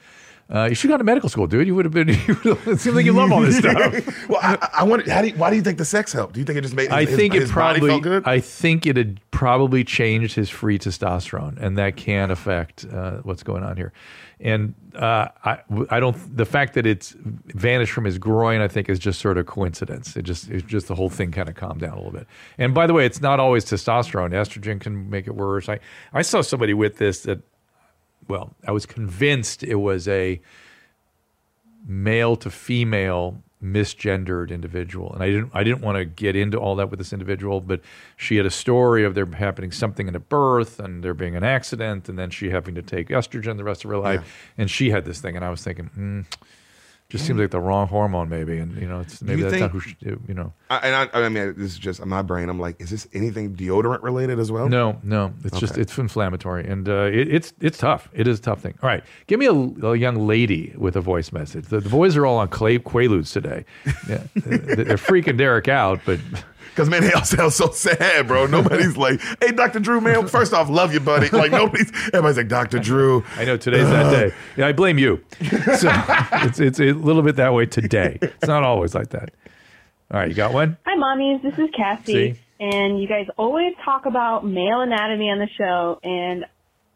Uh, 0.50 0.64
you 0.68 0.74
should 0.74 0.90
have 0.90 0.94
gone 0.94 0.98
to 0.98 1.04
medical 1.04 1.28
school, 1.28 1.46
dude. 1.46 1.66
You 1.66 1.74
would 1.74 1.84
have 1.84 1.94
been. 1.94 2.08
You 2.22 2.34
would 2.44 2.58
have, 2.58 2.68
it 2.68 2.80
seems 2.80 2.94
like 2.94 3.04
you 3.04 3.12
love 3.12 3.32
all 3.32 3.40
this 3.40 3.58
stuff. 3.58 4.28
well, 4.28 4.38
I, 4.42 4.68
I 4.78 4.84
wonder, 4.84 5.10
how 5.10 5.22
do 5.22 5.28
you, 5.28 5.34
why 5.34 5.50
do 5.50 5.56
you 5.56 5.62
think 5.62 5.78
the 5.78 5.84
sex 5.84 6.12
helped? 6.12 6.34
Do 6.34 6.40
you 6.40 6.46
think 6.46 6.58
it 6.58 6.60
just 6.60 6.74
made 6.74 6.84
his, 6.84 6.92
I 6.92 7.04
think 7.06 7.34
his 7.34 7.50
it 7.50 7.54
body 7.54 7.80
probably. 7.80 7.90
felt 7.90 8.02
good? 8.02 8.22
I 8.26 8.40
think 8.40 8.86
it 8.86 8.96
had 8.96 9.20
probably 9.30 9.82
changed 9.82 10.34
his 10.34 10.50
free 10.50 10.78
testosterone, 10.78 11.58
and 11.60 11.76
that 11.78 11.96
can 11.96 12.30
affect 12.30 12.84
uh, 12.84 13.18
what's 13.22 13.42
going 13.42 13.62
on 13.62 13.76
here. 13.76 13.92
And 14.40 14.74
uh, 14.94 15.28
I, 15.44 15.58
I 15.90 16.00
don't. 16.00 16.36
The 16.36 16.44
fact 16.44 16.74
that 16.74 16.86
it's 16.86 17.14
vanished 17.18 17.92
from 17.92 18.04
his 18.04 18.18
groin, 18.18 18.60
I 18.60 18.68
think, 18.68 18.88
is 18.88 18.98
just 18.98 19.20
sort 19.20 19.38
of 19.38 19.46
coincidence. 19.46 20.16
It 20.16 20.22
just, 20.22 20.50
it's 20.50 20.66
just 20.66 20.88
the 20.88 20.94
whole 20.94 21.08
thing 21.08 21.30
kind 21.30 21.48
of 21.48 21.54
calmed 21.54 21.80
down 21.80 21.92
a 21.92 21.96
little 21.96 22.12
bit. 22.12 22.26
And 22.58 22.74
by 22.74 22.86
the 22.86 22.92
way, 22.92 23.06
it's 23.06 23.20
not 23.20 23.40
always 23.40 23.64
testosterone. 23.64 24.30
Estrogen 24.30 24.80
can 24.80 25.08
make 25.08 25.26
it 25.26 25.34
worse. 25.34 25.68
I, 25.68 25.78
I 26.12 26.22
saw 26.22 26.40
somebody 26.42 26.74
with 26.74 26.98
this 26.98 27.22
that 27.22 27.40
well, 28.28 28.54
I 28.66 28.72
was 28.72 28.86
convinced 28.86 29.62
it 29.62 29.76
was 29.76 30.08
a 30.08 30.40
male 31.86 32.36
to 32.36 32.50
female 32.50 33.42
misgendered 33.62 34.50
individual. 34.50 35.12
And 35.12 35.22
I 35.22 35.26
didn't 35.26 35.50
I 35.54 35.62
didn't 35.62 35.82
want 35.82 35.96
to 35.96 36.04
get 36.04 36.34
into 36.34 36.58
all 36.58 36.74
that 36.76 36.90
with 36.90 36.98
this 36.98 37.12
individual 37.12 37.60
but 37.60 37.80
she 38.16 38.36
had 38.36 38.44
a 38.44 38.50
story 38.50 39.04
of 39.04 39.14
there 39.14 39.26
happening 39.26 39.70
something 39.70 40.08
in 40.08 40.16
a 40.16 40.20
birth 40.20 40.80
and 40.80 41.04
there 41.04 41.14
being 41.14 41.36
an 41.36 41.44
accident 41.44 42.08
and 42.08 42.18
then 42.18 42.30
she 42.30 42.50
having 42.50 42.74
to 42.74 42.82
take 42.82 43.08
estrogen 43.08 43.56
the 43.56 43.64
rest 43.64 43.84
of 43.84 43.90
her 43.90 43.98
life. 43.98 44.20
And 44.58 44.68
she 44.70 44.90
had 44.90 45.04
this 45.04 45.20
thing 45.20 45.36
and 45.36 45.44
I 45.44 45.50
was 45.50 45.62
thinking 45.62 45.90
mm, 45.96 46.26
just 47.12 47.26
seems 47.26 47.38
like 47.38 47.50
the 47.50 47.60
wrong 47.60 47.86
hormone 47.86 48.28
maybe 48.28 48.56
and 48.58 48.80
you 48.80 48.88
know 48.88 49.00
it's 49.00 49.20
maybe 49.22 49.42
you 49.42 49.44
that's 49.50 49.60
not 49.60 49.70
think- 49.70 49.84
who 49.84 49.90
she, 49.90 49.96
you 50.26 50.34
know 50.34 50.52
I, 50.70 50.76
and 50.78 51.10
I, 51.12 51.20
I 51.26 51.28
mean, 51.28 51.54
this 51.58 51.72
is 51.72 51.78
just 51.78 52.02
my 52.06 52.22
brain. 52.22 52.48
I'm 52.48 52.58
like, 52.58 52.80
is 52.80 52.88
this 52.88 53.06
anything 53.12 53.54
deodorant 53.54 54.02
related 54.02 54.38
as 54.38 54.50
well? 54.50 54.70
No, 54.70 54.98
no, 55.02 55.34
it's 55.44 55.60
just 55.60 55.76
it's 55.76 55.98
inflammatory, 55.98 56.66
and 56.66 56.88
uh, 56.88 57.10
it, 57.12 57.28
it's 57.28 57.52
it's 57.60 57.76
tough. 57.76 58.08
It 58.14 58.26
is 58.26 58.38
a 58.38 58.42
tough 58.42 58.62
thing. 58.62 58.72
All 58.82 58.88
right, 58.88 59.04
give 59.26 59.38
me 59.38 59.44
a, 59.44 59.52
a 59.86 59.96
young 59.96 60.26
lady 60.26 60.72
with 60.78 60.96
a 60.96 61.02
voice 61.02 61.30
message. 61.30 61.66
The, 61.66 61.80
the 61.80 61.90
boys 61.90 62.16
are 62.16 62.24
all 62.24 62.38
on 62.38 62.48
clay, 62.48 62.78
Quaaludes 62.78 63.32
today. 63.32 63.66
Yeah, 64.08 64.22
they're 64.34 64.96
freaking 64.96 65.38
Deric 65.38 65.68
out, 65.68 66.00
but 66.06 66.18
Because 66.74 66.88
man, 66.88 67.02
they 67.02 67.12
all 67.12 67.22
sound 67.24 67.52
so 67.52 67.70
sad, 67.70 68.26
bro. 68.26 68.46
Nobody's 68.46 68.96
like, 68.96 69.20
"Hey, 69.40 69.52
Dr. 69.52 69.78
Drew, 69.78 70.00
man. 70.00 70.26
First 70.26 70.54
off, 70.54 70.70
love 70.70 70.94
you, 70.94 71.00
buddy." 71.00 71.28
Like 71.28 71.50
nobody's. 71.52 71.90
Everybody's 72.08 72.38
like, 72.38 72.48
"Dr. 72.48 72.78
Drew." 72.78 73.22
I 73.36 73.44
know 73.44 73.56
today's 73.58 73.88
that 73.90 74.10
day. 74.10 74.34
Yeah, 74.56 74.68
I 74.68 74.72
blame 74.72 74.96
you. 74.98 75.22
So 75.40 75.90
it's 76.44 76.60
it's 76.60 76.80
a 76.80 76.92
little 76.92 77.22
bit 77.22 77.36
that 77.36 77.52
way 77.52 77.66
today. 77.66 78.18
It's 78.22 78.46
not 78.46 78.62
always 78.64 78.94
like 78.94 79.10
that. 79.10 79.30
All 80.10 80.20
right, 80.20 80.28
you 80.28 80.34
got 80.34 80.52
one? 80.54 80.76
Hi, 80.86 80.96
mommies. 80.96 81.42
This 81.42 81.54
is 81.58 81.68
Cassie. 81.76 82.34
See? 82.34 82.40
And 82.60 83.00
you 83.00 83.08
guys 83.08 83.26
always 83.36 83.74
talk 83.84 84.06
about 84.06 84.46
male 84.46 84.80
anatomy 84.80 85.30
on 85.30 85.38
the 85.40 85.48
show, 85.58 85.98
and 86.02 86.44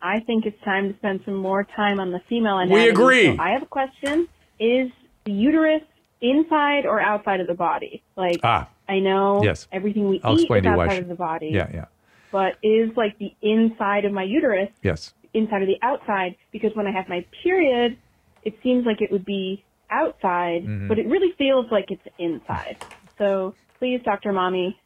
I 0.00 0.20
think 0.20 0.46
it's 0.46 0.62
time 0.64 0.92
to 0.92 0.98
spend 0.98 1.20
some 1.24 1.34
more 1.34 1.64
time 1.64 1.98
on 1.98 2.12
the 2.12 2.20
female 2.28 2.58
anatomy. 2.58 2.82
We 2.84 2.88
agree. 2.88 3.36
So 3.36 3.42
I 3.42 3.50
have 3.50 3.62
a 3.62 3.66
question. 3.66 4.28
Is 4.60 4.90
the 5.24 5.32
uterus 5.32 5.82
inside 6.20 6.86
or 6.86 7.00
outside 7.00 7.40
of 7.40 7.46
the 7.46 7.54
body? 7.54 8.02
Like, 8.16 8.38
Ah, 8.44 8.68
I 8.88 8.98
know 9.00 9.42
yes. 9.42 9.66
everything 9.72 10.08
we 10.08 10.20
I'll 10.22 10.34
eat 10.34 10.42
explain 10.42 10.58
is 10.60 10.64
to 10.64 10.70
outside 10.80 10.92
she- 10.94 10.98
of 11.02 11.08
the 11.08 11.14
body. 11.14 11.50
yeah, 11.52 11.68
yeah, 11.72 11.84
But 12.30 12.56
is 12.62 12.90
like 12.96 13.18
the 13.18 13.34
inside 13.42 14.04
of 14.04 14.12
my 14.12 14.22
uterus 14.22 14.68
yes. 14.82 15.12
inside 15.34 15.62
of 15.62 15.68
the 15.68 15.78
outside? 15.82 16.36
Because 16.52 16.70
when 16.74 16.86
I 16.86 16.92
have 16.92 17.08
my 17.08 17.24
period, 17.42 17.96
it 18.44 18.54
seems 18.62 18.86
like 18.86 19.00
it 19.00 19.10
would 19.10 19.24
be 19.24 19.64
outside, 19.90 20.64
Mhm. 20.64 20.88
but 20.88 20.98
it 20.98 21.06
really 21.06 21.32
feels 21.38 21.66
like 21.70 21.90
it's 21.90 22.06
inside. 22.18 22.76
So 23.18 23.54
please, 23.78 24.00
Dr. 24.04 24.32
Mommy, 24.32 24.78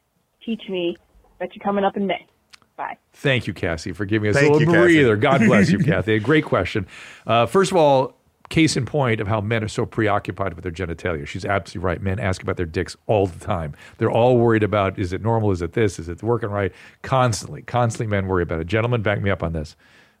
teach 0.45 0.61
me. 0.69 0.97
Bet 1.39 1.55
you're 1.55 1.63
coming 1.63 1.83
up 1.83 1.97
in 1.97 2.07
May. 2.07 2.25
Bye. 2.77 2.97
Thank 3.13 3.45
you, 3.47 3.53
Cassie, 3.53 3.91
for 3.91 4.05
giving 4.05 4.29
us 4.29 4.35
Thank 4.35 4.49
a 4.49 4.53
little 4.53 4.67
you, 4.73 4.79
Cassie. 4.79 4.93
breather. 4.95 5.15
God 5.17 5.39
bless 5.41 5.69
you, 5.71 5.79
Kathy. 5.83 6.15
A 6.15 6.19
great 6.19 6.45
question. 6.45 6.87
Uh, 7.27 7.45
first 7.45 7.71
of 7.71 7.77
all, 7.77 8.15
case 8.51 8.77
in 8.77 8.85
point 8.85 9.19
of 9.19 9.27
how 9.27 9.41
men 9.41 9.63
are 9.63 9.67
so 9.67 9.85
preoccupied 9.87 10.53
with 10.53 10.61
their 10.63 10.71
genitalia. 10.71 11.25
She's 11.25 11.45
absolutely 11.45 11.85
right. 11.85 12.01
Men 12.01 12.19
ask 12.19 12.43
about 12.43 12.57
their 12.57 12.65
dicks 12.67 12.95
all 13.07 13.25
the 13.25 13.39
time. 13.43 13.73
They're 13.97 14.11
all 14.11 14.37
worried 14.37 14.61
about 14.63 14.99
is 14.99 15.11
it 15.13 15.21
normal? 15.23 15.49
Is 15.51 15.61
it 15.63 15.73
this? 15.73 15.97
Is 15.97 16.07
it 16.09 16.21
working 16.21 16.49
right? 16.51 16.71
Constantly, 17.01 17.63
constantly, 17.63 18.07
men 18.07 18.27
worry 18.27 18.43
about 18.43 18.59
it. 18.59 18.67
Gentlemen, 18.67 19.01
back 19.01 19.21
me 19.21 19.31
up 19.31 19.41
on 19.41 19.53
this. 19.53 19.75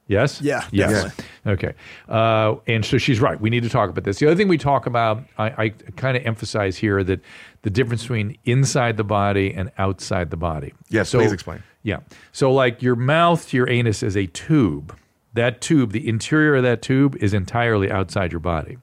Yes? 0.07 0.41
Yeah, 0.41 0.65
Yes. 0.71 0.91
definitely. 0.91 1.25
Okay. 1.53 1.73
Uh, 2.09 2.55
and 2.67 2.83
so 2.83 2.97
she's 2.97 3.21
right. 3.21 3.39
We 3.39 3.49
need 3.49 3.63
to 3.63 3.69
talk 3.69 3.89
about 3.89 4.03
this. 4.03 4.19
The 4.19 4.25
other 4.25 4.35
thing 4.35 4.47
we 4.49 4.57
talk 4.57 4.85
about, 4.85 5.23
I, 5.37 5.45
I 5.65 5.69
kind 5.95 6.17
of 6.17 6.25
emphasize 6.25 6.75
here 6.75 7.01
that 7.03 7.21
the 7.61 7.69
difference 7.69 8.01
between 8.01 8.35
inside 8.43 8.97
the 8.97 9.03
body 9.05 9.53
and 9.53 9.71
outside 9.77 10.29
the 10.31 10.37
body. 10.37 10.73
Yes, 10.89 11.09
So- 11.09 11.19
please 11.19 11.31
explain. 11.31 11.63
Yeah. 11.83 11.99
So, 12.31 12.51
like 12.51 12.81
your 12.81 12.95
mouth 12.95 13.47
to 13.49 13.57
your 13.57 13.69
anus 13.69 14.03
is 14.03 14.15
a 14.17 14.25
tube. 14.27 14.95
That 15.33 15.61
tube, 15.61 15.91
the 15.91 16.07
interior 16.07 16.55
of 16.55 16.63
that 16.63 16.81
tube, 16.81 17.15
is 17.17 17.33
entirely 17.33 17.89
outside 17.89 18.31
your 18.31 18.39
body. 18.39 18.77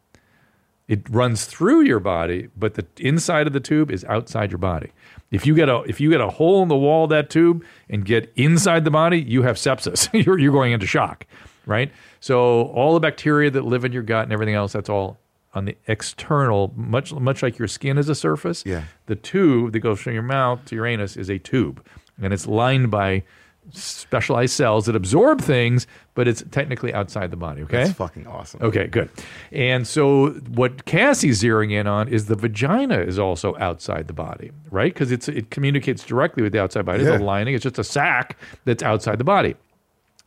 It 0.89 1.07
runs 1.11 1.45
through 1.45 1.83
your 1.83 2.01
body, 2.01 2.49
but 2.57 2.75
the 2.75 2.87
inside 2.97 3.47
of 3.47 3.53
the 3.53 3.61
tube 3.61 3.91
is 3.91 4.05
outside 4.07 4.51
your 4.51 4.59
body. 4.59 4.93
If 5.31 5.47
you 5.47 5.55
get 5.55 5.69
a 5.69 5.83
if 5.83 6.01
you 6.01 6.09
get 6.09 6.23
a 6.23 6.31
hole 6.31 6.63
in 6.63 6.69
the 6.69 6.77
wall 6.77 7.05
of 7.05 7.11
that 7.11 7.29
tube 7.29 7.63
and 7.91 8.05
get 8.05 8.33
inside 8.37 8.85
the 8.85 8.91
body, 8.91 9.21
you 9.21 9.43
have 9.43 9.57
sepsis. 9.57 10.09
you're 10.25 10.39
you're 10.39 10.53
going 10.53 10.73
into 10.73 10.87
shock, 10.87 11.27
right? 11.67 11.93
So 12.21 12.63
all 12.69 12.95
the 12.95 13.01
bacteria 13.01 13.51
that 13.51 13.67
live 13.67 13.85
in 13.85 13.93
your 13.93 14.03
gut 14.03 14.25
and 14.25 14.33
everything 14.33 14.55
else, 14.55 14.73
that's 14.73 14.89
all 14.89 15.19
on 15.53 15.67
the 15.67 15.77
external, 15.87 16.73
much 16.75 17.13
much 17.13 17.43
like 17.43 17.59
your 17.59 17.69
skin 17.69 17.99
is 17.99 18.09
a 18.09 18.15
surface. 18.15 18.65
Yeah. 18.65 18.85
The 19.07 19.17
tube 19.17 19.73
that 19.73 19.81
goes 19.81 20.01
from 20.01 20.15
your 20.15 20.23
mouth 20.23 20.65
to 20.67 20.75
your 20.75 20.87
anus 20.87 21.19
is 21.19 21.29
a 21.29 21.39
tube, 21.39 21.85
and 22.23 22.33
it's 22.33 22.47
lined 22.47 22.91
by 22.91 23.25
specialized 23.73 24.55
cells 24.55 24.87
that 24.87 24.97
absorb 24.97 25.41
things, 25.41 25.87
but 26.15 26.27
it's 26.27 26.43
technically 26.51 26.93
outside 26.95 27.31
the 27.31 27.37
body. 27.37 27.63
Okay, 27.63 27.85
That's 27.85 27.93
fucking 27.93 28.27
awesome. 28.27 28.63
Okay, 28.63 28.87
good. 28.87 29.11
And 29.53 29.87
so 29.87 30.31
what 30.55 30.85
Cassie's 30.85 31.43
zeroing 31.43 31.73
in 31.73 31.87
on 31.87 32.09
is 32.09 32.27
the 32.27 32.35
vagina 32.35 32.99
is 32.99 33.19
also 33.19 33.57
outside 33.59 34.07
the 34.07 34.13
body, 34.13 34.51
right? 34.71 34.93
Because 34.93 35.13
it's 35.13 35.29
it 35.29 35.51
communicates 35.51 36.05
directly 36.05 36.43
with 36.43 36.53
the 36.53 36.61
outside 36.61 36.85
body. 36.87 37.05
Yeah. 37.05 37.19
The 37.19 37.25
lining 37.25 37.55
it's 37.55 37.63
just 37.63 37.79
a 37.79 37.85
sac 37.85 38.37
that's 38.65 38.83
outside 38.83 39.19
the 39.19 39.25
body. 39.25 39.55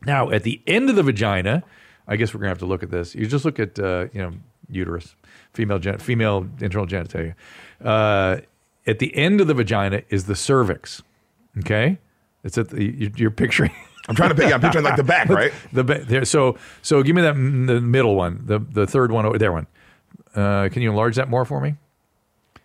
Now, 0.04 0.30
at 0.30 0.42
the 0.42 0.60
end 0.66 0.90
of 0.90 0.96
the 0.96 1.02
vagina, 1.02 1.62
I 2.08 2.16
guess 2.16 2.34
we're 2.34 2.40
gonna 2.40 2.48
have 2.50 2.58
to 2.58 2.66
look 2.66 2.82
at 2.82 2.90
this. 2.90 3.14
You 3.14 3.26
just 3.26 3.44
look 3.44 3.58
at 3.58 3.78
uh, 3.78 4.06
you 4.12 4.20
know 4.20 4.32
uterus, 4.68 5.14
female 5.52 5.78
gen- 5.78 5.98
female 5.98 6.46
internal 6.60 6.86
genitalia. 6.86 7.34
Uh, 7.82 8.38
at 8.86 8.98
the 8.98 9.14
end 9.16 9.40
of 9.40 9.46
the 9.46 9.54
vagina 9.54 10.02
is 10.08 10.24
the 10.26 10.34
cervix. 10.34 11.02
Okay, 11.58 11.98
it's 12.44 12.58
at 12.58 12.68
the 12.70 12.82
you- 12.84 13.12
you're 13.16 13.30
picturing. 13.30 13.72
I'm 14.08 14.14
trying 14.16 14.30
to 14.30 14.34
pick. 14.34 14.52
I'm 14.52 14.60
picturing 14.60 14.84
like 14.84 14.96
the 14.96 15.04
back, 15.04 15.28
right? 15.40 15.52
The 15.72 15.84
ba- 15.84 16.04
there. 16.04 16.24
So 16.24 16.58
so 16.82 17.02
give 17.02 17.14
me 17.14 17.22
that 17.22 17.34
mm, 17.36 17.66
the 17.68 17.80
middle 17.80 18.16
one, 18.16 18.42
the 18.44 18.58
the 18.58 18.86
third 18.86 19.12
one 19.12 19.24
over 19.26 19.38
there 19.38 19.52
one. 19.52 19.66
Uh, 20.34 20.68
can 20.70 20.82
you 20.82 20.90
enlarge 20.90 21.16
that 21.16 21.28
more 21.28 21.44
for 21.44 21.60
me? 21.60 21.74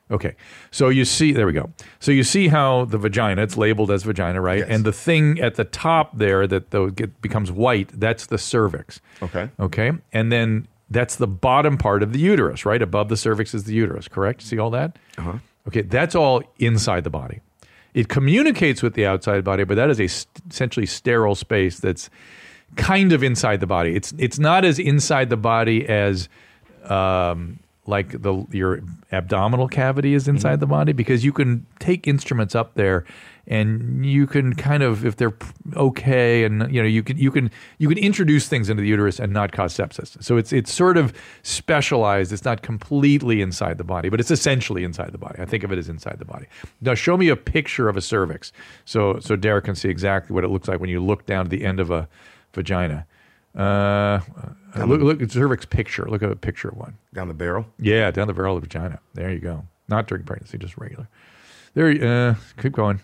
Okay. 0.09 0.36
So 0.71 0.88
you 0.88 1.03
see, 1.03 1.34
there 1.34 1.45
we 1.45 1.51
go. 1.51 1.69
So 1.99 2.11
you 2.13 2.23
see 2.23 2.47
how 2.47 2.86
the 2.86 2.97
vagina, 2.97 3.41
it's 3.43 3.57
labeled 3.57 3.91
as 3.91 4.03
vagina, 4.03 4.39
right? 4.39 4.59
Yes. 4.59 4.69
And 4.69 4.86
the 4.86 4.93
thing 4.93 5.38
at 5.41 5.55
the 5.55 5.65
top 5.65 6.17
there 6.17 6.47
that 6.47 6.71
though 6.71 6.89
get, 6.89 7.21
becomes 7.21 7.51
white, 7.51 7.89
that's 7.93 8.28
the 8.28 8.38
cervix. 8.38 9.01
Okay. 9.21 9.49
Okay. 9.59 9.91
And 10.13 10.32
then 10.32 10.69
that's 10.89 11.17
the 11.17 11.28
bottom 11.28 11.78
part 11.78 12.03
of 12.03 12.13
the 12.13 12.19
uterus, 12.19 12.65
right? 12.65 12.82
Above 12.82 13.09
the 13.09 13.17
cervix 13.17 13.53
is 13.53 13.65
the 13.65 13.73
uterus, 13.73 14.07
correct? 14.07 14.41
See 14.43 14.57
all 14.57 14.69
that? 14.69 14.97
Uh-huh. 15.17 15.39
Okay. 15.67 15.82
That's 15.82 16.15
all 16.15 16.41
inside 16.57 17.03
the 17.03 17.09
body. 17.09 17.41
It 17.97 18.09
communicates 18.09 18.83
with 18.83 18.93
the 18.93 19.07
outside 19.07 19.43
body, 19.43 19.63
but 19.63 19.73
that 19.73 19.89
is 19.89 19.99
a 19.99 20.07
st- 20.07 20.29
essentially 20.51 20.85
sterile 20.85 21.33
space 21.33 21.79
that's 21.79 22.11
kind 22.75 23.11
of 23.11 23.23
inside 23.23 23.59
the 23.59 23.65
body. 23.65 23.95
It's 23.95 24.13
it's 24.19 24.37
not 24.37 24.63
as 24.63 24.77
inside 24.77 25.31
the 25.31 25.37
body 25.37 25.89
as 25.89 26.29
um, 26.83 27.57
like 27.87 28.21
the 28.21 28.45
your 28.51 28.81
abdominal 29.11 29.67
cavity 29.67 30.13
is 30.13 30.27
inside 30.27 30.59
the 30.59 30.67
body 30.67 30.93
because 30.93 31.25
you 31.25 31.33
can 31.33 31.65
take 31.79 32.07
instruments 32.07 32.53
up 32.53 32.75
there 32.75 33.03
and 33.49 34.05
you 34.05 34.27
can 34.27 34.53
kind 34.53 34.83
of 34.83 35.05
if 35.05 35.15
they're 35.15 35.33
okay 35.75 36.43
and 36.43 36.69
you 36.73 36.81
know 36.81 36.87
you 36.87 37.01
can 37.01 37.17
you 37.17 37.31
can 37.31 37.49
you 37.77 37.87
can 37.87 37.97
introduce 37.97 38.47
things 38.49 38.69
into 38.69 38.81
the 38.81 38.87
uterus 38.89 39.19
and 39.19 39.31
not 39.31 39.51
cause 39.53 39.73
sepsis. 39.75 40.21
So 40.21 40.35
it's 40.37 40.51
it's 40.51 40.71
sort 40.71 40.97
of 40.97 41.13
specialized. 41.43 42.31
It's 42.33 42.43
not 42.45 42.61
completely 42.61 43.41
inside 43.41 43.77
the 43.77 43.83
body, 43.83 44.09
but 44.09 44.19
it's 44.19 44.31
essentially 44.31 44.83
inside 44.83 45.11
the 45.11 45.17
body. 45.17 45.39
I 45.39 45.45
think 45.45 45.63
of 45.63 45.71
it 45.71 45.77
as 45.77 45.87
inside 45.89 46.19
the 46.19 46.25
body. 46.25 46.45
Now 46.81 46.93
show 46.93 47.15
me 47.17 47.29
a 47.29 47.35
picture 47.37 47.87
of 47.89 47.95
a 47.97 48.01
cervix 48.01 48.51
so 48.85 49.19
so 49.19 49.35
Deric 49.37 49.63
can 49.63 49.75
see 49.75 49.89
exactly 49.89 50.33
what 50.33 50.43
it 50.43 50.49
looks 50.49 50.67
like 50.67 50.79
when 50.79 50.89
you 50.89 50.99
look 51.03 51.25
down 51.25 51.45
to 51.45 51.49
the 51.49 51.63
end 51.65 51.79
of 51.79 51.89
a 51.89 52.07
vagina. 52.53 53.05
Uh, 53.55 54.19
look, 54.85 55.01
look 55.01 55.21
at 55.21 55.31
cervix 55.31 55.65
picture. 55.65 56.05
Look 56.07 56.21
at 56.21 56.29
a 56.31 56.35
picture 56.35 56.67
of 56.69 56.77
one. 56.77 56.95
Down 57.13 57.27
the 57.27 57.33
barrel. 57.33 57.65
Yeah, 57.79 58.11
down 58.11 58.27
the 58.27 58.33
barrel 58.33 58.55
of 58.55 58.61
the 58.61 58.67
vagina. 58.67 58.99
There 59.15 59.31
you 59.31 59.39
go. 59.39 59.65
Not 59.87 60.07
during 60.07 60.25
pregnancy, 60.25 60.57
just 60.59 60.77
regular. 60.77 61.07
There. 61.73 61.89
you- 61.89 62.05
Uh, 62.05 62.35
keep 62.61 62.73
going. 62.73 62.99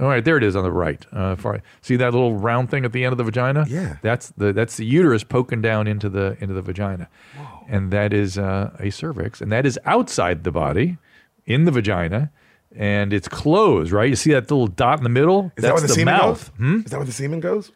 All 0.00 0.08
right, 0.08 0.24
there 0.24 0.38
it 0.38 0.42
is 0.42 0.56
on 0.56 0.64
the 0.64 0.72
right. 0.72 1.04
Uh, 1.12 1.36
far, 1.36 1.62
see 1.82 1.96
that 1.96 2.12
little 2.12 2.34
round 2.34 2.70
thing 2.70 2.84
at 2.86 2.92
the 2.92 3.04
end 3.04 3.12
of 3.12 3.18
the 3.18 3.24
vagina? 3.24 3.66
Yeah. 3.68 3.96
that's 4.00 4.30
the 4.30 4.52
that's 4.52 4.78
the 4.78 4.86
uterus 4.86 5.22
poking 5.22 5.60
down 5.60 5.86
into 5.86 6.08
the 6.08 6.36
into 6.40 6.54
the 6.54 6.62
vagina, 6.62 7.08
and 7.68 7.90
that 7.90 8.12
is 8.14 8.38
uh, 8.38 8.74
a 8.78 8.90
cervix, 8.90 9.40
and 9.42 9.52
that 9.52 9.66
is 9.66 9.78
outside 9.84 10.44
the 10.44 10.50
body, 10.50 10.96
in 11.44 11.66
the 11.66 11.70
vagina, 11.70 12.30
and 12.74 13.12
it's 13.12 13.28
closed. 13.28 13.92
Right? 13.92 14.08
You 14.08 14.16
see 14.16 14.32
that 14.32 14.50
little 14.50 14.66
dot 14.66 14.96
in 14.98 15.04
the 15.04 15.10
middle? 15.10 15.52
Is 15.56 15.62
that 15.62 15.68
that's 15.68 15.72
where 15.72 15.80
the, 15.82 15.86
the 15.88 15.94
semen 15.94 16.14
mouth. 16.14 16.50
goes? 16.50 16.56
Hmm? 16.56 16.78
Is 16.78 16.90
that 16.90 16.96
where 16.96 17.06
the 17.06 17.12
semen 17.12 17.40
goes? 17.40 17.70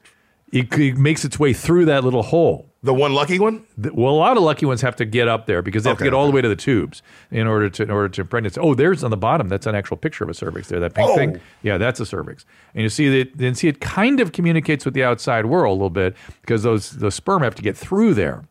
It, 0.52 0.72
it 0.78 0.96
makes 0.96 1.24
its 1.24 1.38
way 1.38 1.52
through 1.52 1.86
that 1.86 2.04
little 2.04 2.22
hole. 2.22 2.70
The 2.86 2.94
one 2.94 3.12
lucky 3.14 3.38
one? 3.38 3.64
The- 3.76 3.92
well, 3.92 4.14
a 4.14 4.16
lot 4.16 4.36
of 4.36 4.42
lucky 4.42 4.64
ones 4.64 4.80
have 4.80 4.96
to 4.96 5.04
get 5.04 5.28
up 5.28 5.46
there 5.46 5.60
because 5.60 5.82
they 5.84 5.90
have 5.90 5.98
to 5.98 6.04
get 6.04 6.14
all 6.14 6.24
the 6.26 6.32
way 6.32 6.40
to 6.40 6.48
the 6.48 6.56
tubes 6.56 7.02
in 7.30 7.46
order 7.46 7.68
to 7.68 7.82
in 7.82 7.90
order 7.90 8.08
to 8.08 8.20
impregnate. 8.22 8.56
Oh, 8.58 8.74
there's 8.74 9.04
on 9.04 9.10
the 9.10 9.16
bottom. 9.16 9.48
That's 9.48 9.66
an 9.66 9.74
actual 9.74 9.96
picture 9.96 10.24
of 10.24 10.30
a 10.30 10.34
cervix 10.34 10.68
there. 10.68 10.80
That 10.80 10.94
pink 10.94 11.08
Oh. 11.10 11.14
thing. 11.16 11.40
Yeah, 11.62 11.76
that's 11.78 12.00
a 12.00 12.06
cervix. 12.06 12.44
And 12.74 12.82
you 12.82 12.88
see 12.88 13.08
that. 13.18 13.36
Then 13.36 13.54
see 13.54 13.68
it 13.68 13.80
kind 13.80 14.20
of 14.20 14.32
communicates 14.32 14.84
with 14.84 14.94
the 14.94 15.04
outside 15.04 15.46
world 15.46 15.72
a 15.72 15.74
little 15.74 15.90
bit 15.90 16.16
because 16.40 16.62
those 16.62 16.92
the 16.92 17.10
sperm 17.10 17.42
have 17.42 17.54
to 17.56 17.62
get 17.62 17.76
through 17.76 18.14
there, 18.14 18.44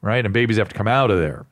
right? 0.00 0.24
And 0.24 0.32
babies 0.34 0.56
have 0.56 0.68
to 0.70 0.74
come 0.74 0.88
out 0.88 1.10
of 1.10 1.18
there. 1.18 1.46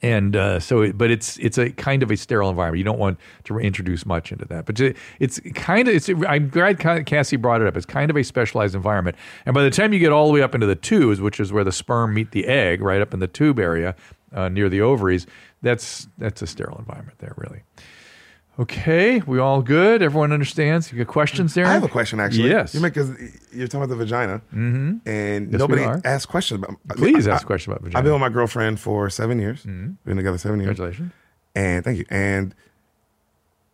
And 0.00 0.34
uh, 0.34 0.58
so, 0.60 0.82
it, 0.82 0.98
but 0.98 1.10
it's 1.10 1.38
it's 1.38 1.58
a 1.58 1.70
kind 1.70 2.02
of 2.02 2.10
a 2.10 2.16
sterile 2.16 2.50
environment. 2.50 2.78
You 2.78 2.84
don't 2.84 2.98
want 2.98 3.18
to 3.44 3.58
introduce 3.58 4.06
much 4.06 4.32
into 4.32 4.44
that. 4.46 4.66
But 4.66 4.80
it's 5.20 5.40
kind 5.54 5.88
of 5.88 5.94
it's. 5.94 6.08
I'm 6.08 6.48
glad 6.48 6.78
Cassie 6.78 7.36
brought 7.36 7.60
it 7.60 7.66
up. 7.66 7.76
It's 7.76 7.86
kind 7.86 8.10
of 8.10 8.16
a 8.16 8.22
specialized 8.22 8.74
environment. 8.74 9.16
And 9.46 9.54
by 9.54 9.62
the 9.62 9.70
time 9.70 9.92
you 9.92 9.98
get 9.98 10.12
all 10.12 10.26
the 10.26 10.32
way 10.32 10.42
up 10.42 10.54
into 10.54 10.66
the 10.66 10.76
tubes, 10.76 11.20
which 11.20 11.38
is 11.38 11.52
where 11.52 11.64
the 11.64 11.72
sperm 11.72 12.14
meet 12.14 12.30
the 12.30 12.46
egg, 12.46 12.80
right 12.80 13.00
up 13.00 13.12
in 13.12 13.20
the 13.20 13.28
tube 13.28 13.58
area 13.58 13.94
uh, 14.32 14.48
near 14.48 14.68
the 14.68 14.80
ovaries, 14.80 15.26
that's 15.62 16.08
that's 16.18 16.42
a 16.42 16.46
sterile 16.46 16.78
environment 16.78 17.18
there, 17.18 17.34
really. 17.36 17.62
Okay, 18.62 19.20
we 19.26 19.38
all 19.40 19.60
good? 19.60 20.02
Everyone 20.02 20.30
understands? 20.32 20.92
You 20.92 20.98
got 20.98 21.08
questions 21.12 21.54
there? 21.54 21.66
I 21.66 21.72
have 21.72 21.82
a 21.82 21.88
question 21.88 22.20
actually. 22.20 22.48
Yes. 22.50 22.74
You 22.74 22.80
make 22.80 22.94
because 22.94 23.10
you're 23.52 23.66
talking 23.66 23.80
about 23.82 23.88
the 23.88 23.96
vagina, 23.96 24.40
mm-hmm. 24.54 24.98
and 25.08 25.50
Yes, 25.50 25.58
nobody 25.58 25.82
we 25.82 25.86
are. 25.88 26.00
asks 26.04 26.26
questions 26.26 26.62
about. 26.62 26.76
Please 26.96 27.26
I- 27.26 27.32
ask 27.34 27.42
a 27.42 27.46
question 27.46 27.72
about 27.72 27.82
vagina. 27.82 27.98
I've 27.98 28.04
vagina. 28.04 28.14
been 28.18 28.22
with 28.22 28.30
my 28.30 28.34
girlfriend 28.34 28.78
for 28.78 29.10
seven 29.10 29.40
years. 29.40 29.64
We've 29.66 29.96
been 30.04 30.16
together 30.16 30.38
seven 30.38 30.60
years. 30.60 30.76
Congratulations. 30.76 31.12
And 31.56 31.84
thank 31.84 31.98
you. 31.98 32.04
And 32.08 32.54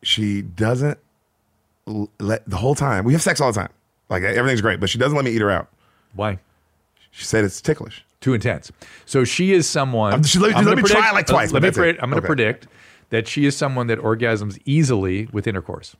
she 0.03 0.41
doesn't 0.43 0.99
l- 1.87 2.11
let 2.19 2.49
the 2.49 2.57
whole 2.57 2.75
time. 2.75 3.05
We 3.05 3.13
have 3.13 3.23
sex 3.23 3.41
all 3.41 3.53
the 3.53 3.59
time. 3.61 3.71
Like 4.09 4.23
everything's 4.23 4.63
great, 4.63 4.81
but 4.81 4.89
she 4.89 4.97
doesn't 4.99 5.15
let 5.17 5.25
me 5.25 5.33
eat 5.33 5.41
her 5.43 5.51
out. 5.51 5.69
Why? 6.15 6.39
She 7.11 7.25
said 7.25 7.45
it's 7.45 7.61
ticklish. 7.61 8.05
Too 8.21 8.33
intense. 8.35 8.73
So 9.07 9.25
she 9.25 9.53
is 9.53 9.69
someone. 9.69 10.23
She 10.23 10.39
let- 10.39 10.57
I'm 10.57 10.65
let 10.65 10.71
gonna 10.77 10.83
me 10.83 10.89
try 10.89 11.11
it 11.11 11.15
like 11.15 11.27
twice, 11.27 11.53
Let 11.53 11.61
but 11.61 11.63
me. 11.63 11.69
that's 11.69 11.79
Pre- 11.79 11.91
it. 11.91 11.97
I'm 12.03 12.11
going 12.11 12.21
to 12.23 12.27
Okay. 12.27 12.27
predict 12.27 12.67
that 13.11 13.27
she 13.27 13.47
is 13.47 13.57
someone 13.57 13.87
that 13.87 13.99
orgasms 13.99 14.61
easily 14.65 15.29
with 15.33 15.47
intercourse. 15.47 15.97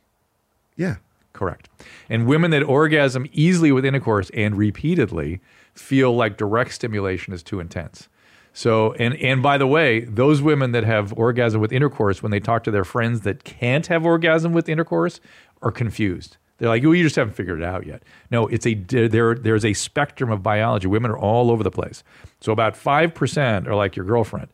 Yeah. 0.75 0.97
Correct. 1.33 1.69
And 2.09 2.25
women 2.25 2.51
that 2.51 2.63
orgasm 2.63 3.27
easily 3.31 3.71
with 3.71 3.85
intercourse 3.85 4.29
and 4.33 4.57
repeatedly 4.57 5.39
feel 5.73 6.13
like 6.15 6.37
direct 6.37 6.73
stimulation 6.73 7.33
is 7.33 7.43
too 7.43 7.59
intense. 7.59 8.09
So, 8.51 8.93
and 8.93 9.15
and 9.15 9.41
by 9.43 9.57
the 9.57 9.67
way, 9.67 10.01
those 10.01 10.41
women 10.41 10.71
that 10.71 10.83
have 10.83 11.13
orgasm 11.13 11.61
with 11.61 11.71
intercourse, 11.71 12.23
when 12.23 12.31
they 12.31 12.39
talk 12.39 12.63
to 12.63 12.71
their 12.71 12.83
friends 12.83 13.21
that 13.21 13.43
can't 13.43 13.85
have 13.87 14.05
orgasm 14.05 14.53
with 14.53 14.67
intercourse, 14.67 15.21
are 15.61 15.71
confused. 15.71 16.37
They're 16.57 16.67
like, 16.67 16.83
"Oh, 16.83 16.91
you 16.91 17.03
just 17.03 17.15
haven't 17.15 17.35
figured 17.35 17.61
it 17.61 17.65
out 17.65 17.85
yet." 17.85 18.03
No, 18.31 18.47
it's 18.47 18.65
a 18.65 18.73
there. 18.73 19.35
There's 19.35 19.63
a 19.63 19.73
spectrum 19.73 20.31
of 20.31 20.41
biology. 20.41 20.87
Women 20.87 21.11
are 21.11 21.17
all 21.17 21.51
over 21.51 21.63
the 21.63 21.71
place. 21.71 22.03
So 22.41 22.51
about 22.51 22.75
five 22.75 23.13
percent 23.13 23.67
are 23.67 23.75
like 23.75 23.95
your 23.95 24.05
girlfriend. 24.05 24.49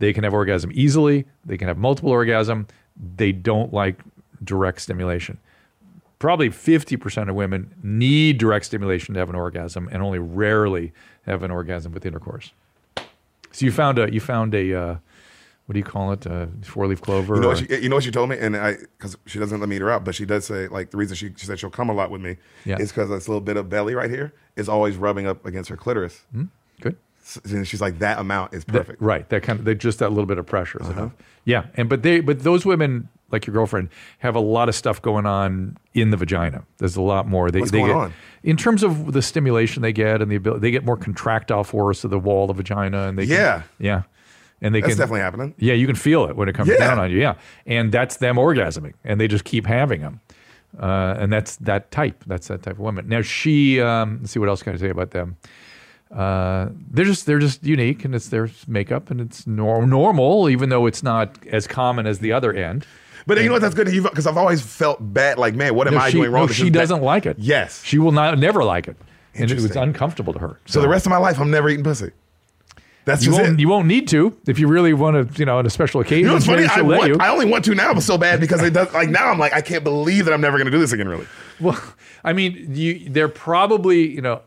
They 0.00 0.12
can 0.12 0.24
have 0.24 0.34
orgasm 0.34 0.70
easily. 0.74 1.26
They 1.46 1.56
can 1.56 1.68
have 1.68 1.78
multiple 1.78 2.10
orgasm. 2.10 2.66
They 3.16 3.30
don't 3.32 3.72
like 3.72 4.00
direct 4.42 4.80
stimulation 4.82 5.38
probably 6.18 6.50
50% 6.50 7.30
of 7.30 7.34
women 7.34 7.74
need 7.82 8.36
direct 8.36 8.66
stimulation 8.66 9.14
to 9.14 9.18
have 9.20 9.30
an 9.30 9.34
orgasm 9.34 9.88
and 9.90 10.02
only 10.02 10.18
rarely 10.18 10.92
have 11.24 11.42
an 11.42 11.50
orgasm 11.50 11.92
with 11.92 12.04
intercourse. 12.04 12.52
So 13.52 13.64
you 13.64 13.72
found 13.72 13.98
a 13.98 14.12
you 14.12 14.20
found 14.20 14.54
a 14.54 14.74
uh, 14.74 14.96
what 15.64 15.72
do 15.72 15.78
you 15.78 15.84
call 15.84 16.12
it? 16.12 16.26
A 16.26 16.50
four 16.62 16.86
leaf 16.86 17.00
clover. 17.00 17.36
You 17.36 17.40
know, 17.40 17.46
or- 17.48 17.54
what 17.54 17.58
she, 17.70 17.82
you 17.82 17.88
know 17.88 17.96
what 17.96 18.04
she 18.04 18.10
told 18.10 18.28
me, 18.28 18.36
and 18.38 18.54
I 18.54 18.74
because 18.98 19.16
she 19.24 19.38
doesn't 19.38 19.60
let 19.60 19.68
me 19.70 19.76
eat 19.76 19.82
her 19.82 19.90
out, 19.90 20.04
but 20.04 20.14
she 20.14 20.26
does 20.26 20.44
say 20.44 20.68
like 20.68 20.90
the 20.90 20.98
reason 20.98 21.16
she, 21.16 21.30
she 21.36 21.46
said 21.46 21.58
she'll 21.58 21.70
come 21.70 21.88
a 21.88 21.94
lot 21.94 22.10
with 22.10 22.20
me 22.20 22.36
Yeah. 22.66 22.76
is 22.78 22.90
because 22.92 23.08
this 23.08 23.26
little 23.26 23.40
bit 23.40 23.56
of 23.56 23.70
belly 23.70 23.94
right 23.94 24.10
here 24.10 24.34
is 24.56 24.68
always 24.68 24.96
rubbing 24.96 25.26
up 25.26 25.46
against 25.46 25.70
her 25.70 25.76
clitoris. 25.76 26.26
Good. 26.82 26.96
And 27.44 27.66
she's 27.66 27.80
like 27.80 27.98
that 28.00 28.18
amount 28.18 28.54
is 28.54 28.64
That- 28.64 28.72
perfect. 28.72 29.02
right. 29.02 29.28
That 29.28 29.42
kind 29.42 29.58
of 29.58 29.64
that 29.66 29.76
just 29.76 29.98
that 30.00 30.08
little 30.10 30.26
bit 30.26 30.38
of 30.38 30.46
pressure 30.46 30.80
is 30.80 30.88
Uh-huh. 30.88 31.00
enough. 31.00 31.12
Yeah. 31.44 31.64
And 31.74 31.88
but 31.88 32.02
they 32.02 32.20
but 32.20 32.40
those 32.40 32.64
women 32.66 33.08
like 33.32 33.46
your 33.46 33.54
girlfriend, 33.54 33.88
have 34.18 34.34
a 34.34 34.40
lot 34.40 34.68
of 34.68 34.74
stuff 34.74 35.00
going 35.00 35.24
on 35.24 35.76
in 35.94 36.10
the 36.10 36.16
vagina. 36.16 36.64
There's 36.78 36.96
a 36.96 37.00
lot 37.00 37.28
more. 37.28 37.52
They, 37.52 37.60
What's 37.60 37.70
they 37.70 37.78
going 37.78 37.90
get, 37.92 37.96
on? 37.96 38.12
In 38.42 38.56
terms 38.56 38.82
of 38.82 39.12
the 39.12 39.22
stimulation 39.22 39.82
they 39.82 39.92
get 39.92 40.20
and 40.20 40.28
the 40.28 40.34
ability, 40.34 40.60
they 40.60 40.72
get 40.72 40.84
more 40.84 40.96
contractile 40.96 41.62
force 41.62 42.02
of 42.02 42.10
the 42.10 42.18
wall 42.18 42.50
of 42.50 42.56
the 42.56 42.62
vagina, 42.64 43.06
and 43.06 43.16
they 43.16 43.26
can- 43.28 43.36
Yeah. 43.36 43.62
yeah, 43.78 44.02
and 44.60 44.74
they 44.74 44.80
That's 44.80 44.94
can 44.94 44.98
definitely 44.98 45.20
happening. 45.20 45.54
Yeah, 45.58 45.74
you 45.74 45.86
can 45.86 45.94
feel 45.94 46.24
it 46.24 46.34
when 46.34 46.48
it 46.48 46.56
comes 46.56 46.70
Yeah. 46.70 46.78
down 46.78 46.98
on 46.98 47.08
you. 47.12 47.18
Yeah, 47.20 47.34
and 47.66 47.92
that's 47.92 48.16
them 48.16 48.34
orgasming, 48.34 48.94
and 49.04 49.20
they 49.20 49.28
just 49.28 49.44
keep 49.44 49.64
having 49.64 50.00
them. 50.00 50.18
Uh, 50.76 51.14
and 51.18 51.32
that's 51.32 51.54
that 51.58 51.92
type. 51.92 52.24
That's 52.26 52.48
that 52.48 52.62
type 52.64 52.74
of 52.74 52.80
woman. 52.80 53.06
Now 53.08 53.22
she. 53.22 53.80
Um, 53.80 54.18
let's 54.22 54.32
see 54.32 54.40
what 54.40 54.48
else 54.48 54.64
can 54.64 54.72
I 54.74 54.76
say 54.76 54.88
about 54.88 55.12
them. 55.12 55.36
Uh, 56.10 56.70
they're 56.90 57.04
just 57.04 57.26
they're 57.26 57.38
just 57.38 57.62
unique, 57.64 58.04
and 58.04 58.14
it's 58.14 58.28
their 58.28 58.50
makeup, 58.66 59.10
and 59.10 59.20
it's 59.20 59.46
nor- 59.46 59.86
normal, 59.86 60.48
even 60.48 60.68
though 60.68 60.86
it's 60.86 61.02
not 61.02 61.36
as 61.46 61.66
common 61.66 62.06
as 62.06 62.18
the 62.18 62.32
other 62.32 62.52
end. 62.52 62.84
But 63.26 63.38
you 63.38 63.44
know 63.46 63.52
what? 63.52 63.62
That's 63.62 63.74
good 63.76 63.86
because 63.86 64.26
I've 64.26 64.36
always 64.36 64.60
felt 64.60 64.98
bad. 65.00 65.38
Like, 65.38 65.54
man, 65.54 65.74
what 65.74 65.86
am 65.86 65.94
No, 65.94 66.00
I 66.00 66.10
she, 66.10 66.18
doing 66.18 66.32
wrong? 66.32 66.46
no, 66.46 66.52
she 66.52 66.68
doesn't 66.70 67.02
like 67.02 67.26
it. 67.26 67.38
Yes. 67.38 67.84
she 67.84 67.98
will 67.98 68.10
not 68.12 68.36
never 68.38 68.64
like 68.64 68.88
it, 68.88 68.96
and 69.34 69.48
it 69.50 69.54
was 69.54 69.76
uncomfortable 69.76 70.32
to 70.32 70.38
her. 70.40 70.58
So 70.66 70.80
the 70.80 70.88
rest 70.88 71.06
of 71.06 71.10
my 71.10 71.18
life, 71.18 71.38
I'm 71.38 71.50
never 71.50 71.68
eating 71.68 71.84
pussy. 71.84 72.10
That's 73.04 73.24
you 73.24 73.30
just 73.30 73.40
won't 73.42 73.60
you 73.60 73.68
won't 73.68 73.86
need 73.86 74.08
to 74.08 74.36
if 74.46 74.58
you 74.58 74.66
really 74.68 74.92
want 74.92 75.32
to. 75.32 75.38
You 75.38 75.46
know, 75.46 75.58
on 75.58 75.66
a 75.66 75.70
special 75.70 76.00
occasion, 76.00 76.18
You 76.20 76.26
know 76.26 76.34
what's 76.34 76.46
funny? 76.46 76.66
I, 76.66 76.82
want, 76.82 77.08
you. 77.08 77.16
I 77.20 77.28
only 77.28 77.46
want 77.46 77.64
to 77.66 77.74
now, 77.74 77.94
but 77.94 78.02
so 78.02 78.18
bad 78.18 78.40
because 78.40 78.62
it 78.62 78.72
does. 78.72 78.92
Like 78.92 79.08
now, 79.08 79.28
I'm 79.28 79.38
like, 79.38 79.52
I 79.54 79.60
can't 79.60 79.84
believe 79.84 80.24
that 80.26 80.34
I'm 80.34 80.40
never 80.40 80.58
going 80.58 80.66
to 80.66 80.70
do 80.72 80.78
this 80.78 80.92
again. 80.92 81.08
Really? 81.08 81.26
Well, 81.60 81.80
I 82.24 82.32
mean, 82.32 82.74
you, 82.74 83.08
they're 83.08 83.28
probably, 83.28 84.06
you 84.08 84.20
know, 84.20 84.42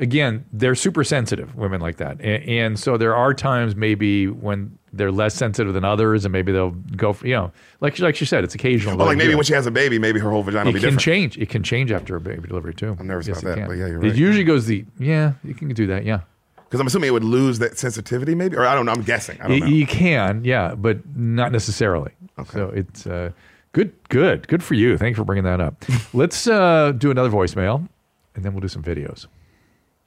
again, 0.00 0.44
they're 0.52 0.74
super 0.74 1.04
sensitive, 1.04 1.54
women 1.54 1.80
like 1.80 1.98
that. 1.98 2.20
And, 2.20 2.42
and 2.48 2.78
so 2.78 2.96
there 2.96 3.14
are 3.14 3.32
times 3.32 3.76
maybe 3.76 4.26
when 4.26 4.76
they're 4.92 5.12
less 5.12 5.34
sensitive 5.34 5.72
than 5.72 5.84
others, 5.84 6.24
and 6.24 6.32
maybe 6.32 6.50
they'll 6.50 6.70
go 6.70 7.12
for, 7.12 7.26
you 7.26 7.34
know, 7.34 7.52
like, 7.80 7.98
like 8.00 8.16
she 8.16 8.24
said, 8.24 8.42
it's 8.42 8.54
occasional. 8.56 8.96
Well, 8.96 9.06
like 9.06 9.18
maybe 9.18 9.36
when 9.36 9.44
she 9.44 9.52
has 9.52 9.66
a 9.66 9.70
baby, 9.70 9.98
maybe 9.98 10.18
her 10.18 10.30
whole 10.30 10.42
vagina 10.42 10.64
will 10.64 10.70
it 10.70 10.74
be 10.74 10.80
can 10.80 10.96
different. 10.96 11.00
change. 11.00 11.38
It 11.38 11.48
can 11.48 11.62
change 11.62 11.92
after 11.92 12.16
a 12.16 12.20
baby 12.20 12.48
delivery 12.48 12.74
too. 12.74 12.96
I'm 12.98 13.06
nervous 13.06 13.28
about 13.28 13.42
it 13.42 13.46
that, 13.46 13.56
can. 13.56 13.66
but 13.68 13.74
yeah, 13.74 13.86
you're 13.86 14.04
It 14.04 14.16
usually 14.16 14.44
goes 14.44 14.66
the 14.66 14.84
yeah. 14.98 15.34
You 15.44 15.54
can 15.54 15.68
do 15.68 15.86
that. 15.86 16.04
Yeah. 16.04 16.20
Because 16.64 16.80
I'm 16.80 16.86
assuming 16.86 17.08
it 17.08 17.12
would 17.12 17.24
lose 17.24 17.58
that 17.58 17.78
sensitivity, 17.78 18.34
maybe, 18.34 18.56
or 18.56 18.64
I 18.64 18.74
don't 18.76 18.86
know. 18.86 18.92
I'm 18.92 19.02
guessing. 19.02 19.40
I 19.40 19.48
don't 19.48 19.58
know. 19.60 19.66
You 19.66 19.86
can, 19.86 20.44
yeah, 20.44 20.76
but 20.76 20.98
not 21.16 21.50
necessarily. 21.50 22.12
Okay. 22.38 22.52
So 22.52 22.68
it's 22.68 23.08
uh, 23.08 23.32
good, 23.72 23.92
good, 24.08 24.46
good 24.46 24.62
for 24.62 24.74
you. 24.74 24.96
Thanks 24.96 25.18
for 25.18 25.24
bringing 25.24 25.44
that 25.44 25.60
up. 25.60 25.84
Let's 26.12 26.46
uh, 26.46 26.92
do 26.96 27.10
another 27.10 27.28
voicemail, 27.28 27.88
and 28.36 28.44
then 28.44 28.52
we'll 28.52 28.60
do 28.60 28.68
some 28.68 28.84
videos. 28.84 29.26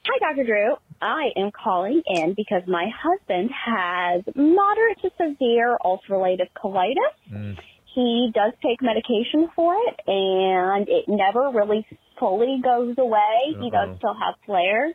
Hi, 0.06 0.34
Dr. 0.34 0.44
Drew. 0.46 0.76
I 1.02 1.30
am 1.38 1.52
calling 1.52 2.02
in 2.06 2.34
because 2.34 2.64
my 2.68 2.88
husband 3.02 3.50
has 3.66 4.22
moderate 4.36 5.02
to 5.02 5.12
severe 5.18 5.78
ulcerative 5.84 6.50
colitis. 6.62 7.58
He 7.96 8.32
does 8.34 8.54
take 8.62 8.82
medication 8.82 9.50
for 9.56 9.76
it, 9.76 10.00
and 10.08 10.88
it 10.90 11.06
never 11.08 11.52
really 11.54 11.86
fully 12.20 12.60
goes 12.64 12.96
away. 12.98 13.56
He 13.62 13.70
does 13.70 13.98
still 13.98 14.16
have 14.16 14.36
flares, 14.46 14.94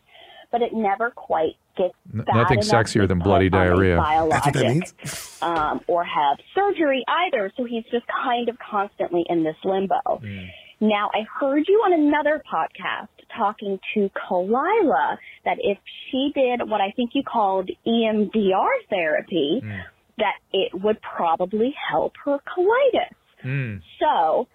but 0.51 0.61
it 0.61 0.73
never 0.73 1.09
quite 1.09 1.55
gets 1.77 1.93
N- 2.13 2.25
bad 2.25 2.35
nothing 2.35 2.59
sexier 2.59 3.07
than 3.07 3.19
bloody 3.19 3.49
diarrhea. 3.49 3.95
That's 3.95 4.45
what 4.45 4.53
that 4.53 4.53
biologic, 4.53 4.93
means. 5.01 5.39
Um, 5.41 5.81
or 5.87 6.03
have 6.03 6.37
surgery 6.53 7.03
either. 7.07 7.51
So 7.55 7.63
he's 7.63 7.85
just 7.91 8.05
kind 8.07 8.49
of 8.49 8.57
constantly 8.59 9.23
in 9.29 9.43
this 9.43 9.55
limbo. 9.63 10.01
Hmm. 10.05 10.45
Now, 10.81 11.09
I 11.13 11.25
heard 11.39 11.65
you 11.67 11.75
on 11.85 11.93
another 11.93 12.43
podcast 12.51 13.07
talking 13.35 13.79
to 13.93 14.09
Khalyla 14.09 15.17
that 15.45 15.57
if 15.59 15.77
she 16.09 16.31
did 16.33 16.69
what 16.69 16.81
I 16.81 16.91
think 16.95 17.11
you 17.13 17.23
called 17.23 17.69
EMDR 17.87 18.69
therapy, 18.89 19.61
mm. 19.63 19.81
that 20.17 20.35
it 20.51 20.71
would 20.73 20.99
probably 21.01 21.73
help 21.89 22.13
her 22.25 22.37
colitis. 22.39 23.15
Mm. 23.43 23.81
So 23.99 24.47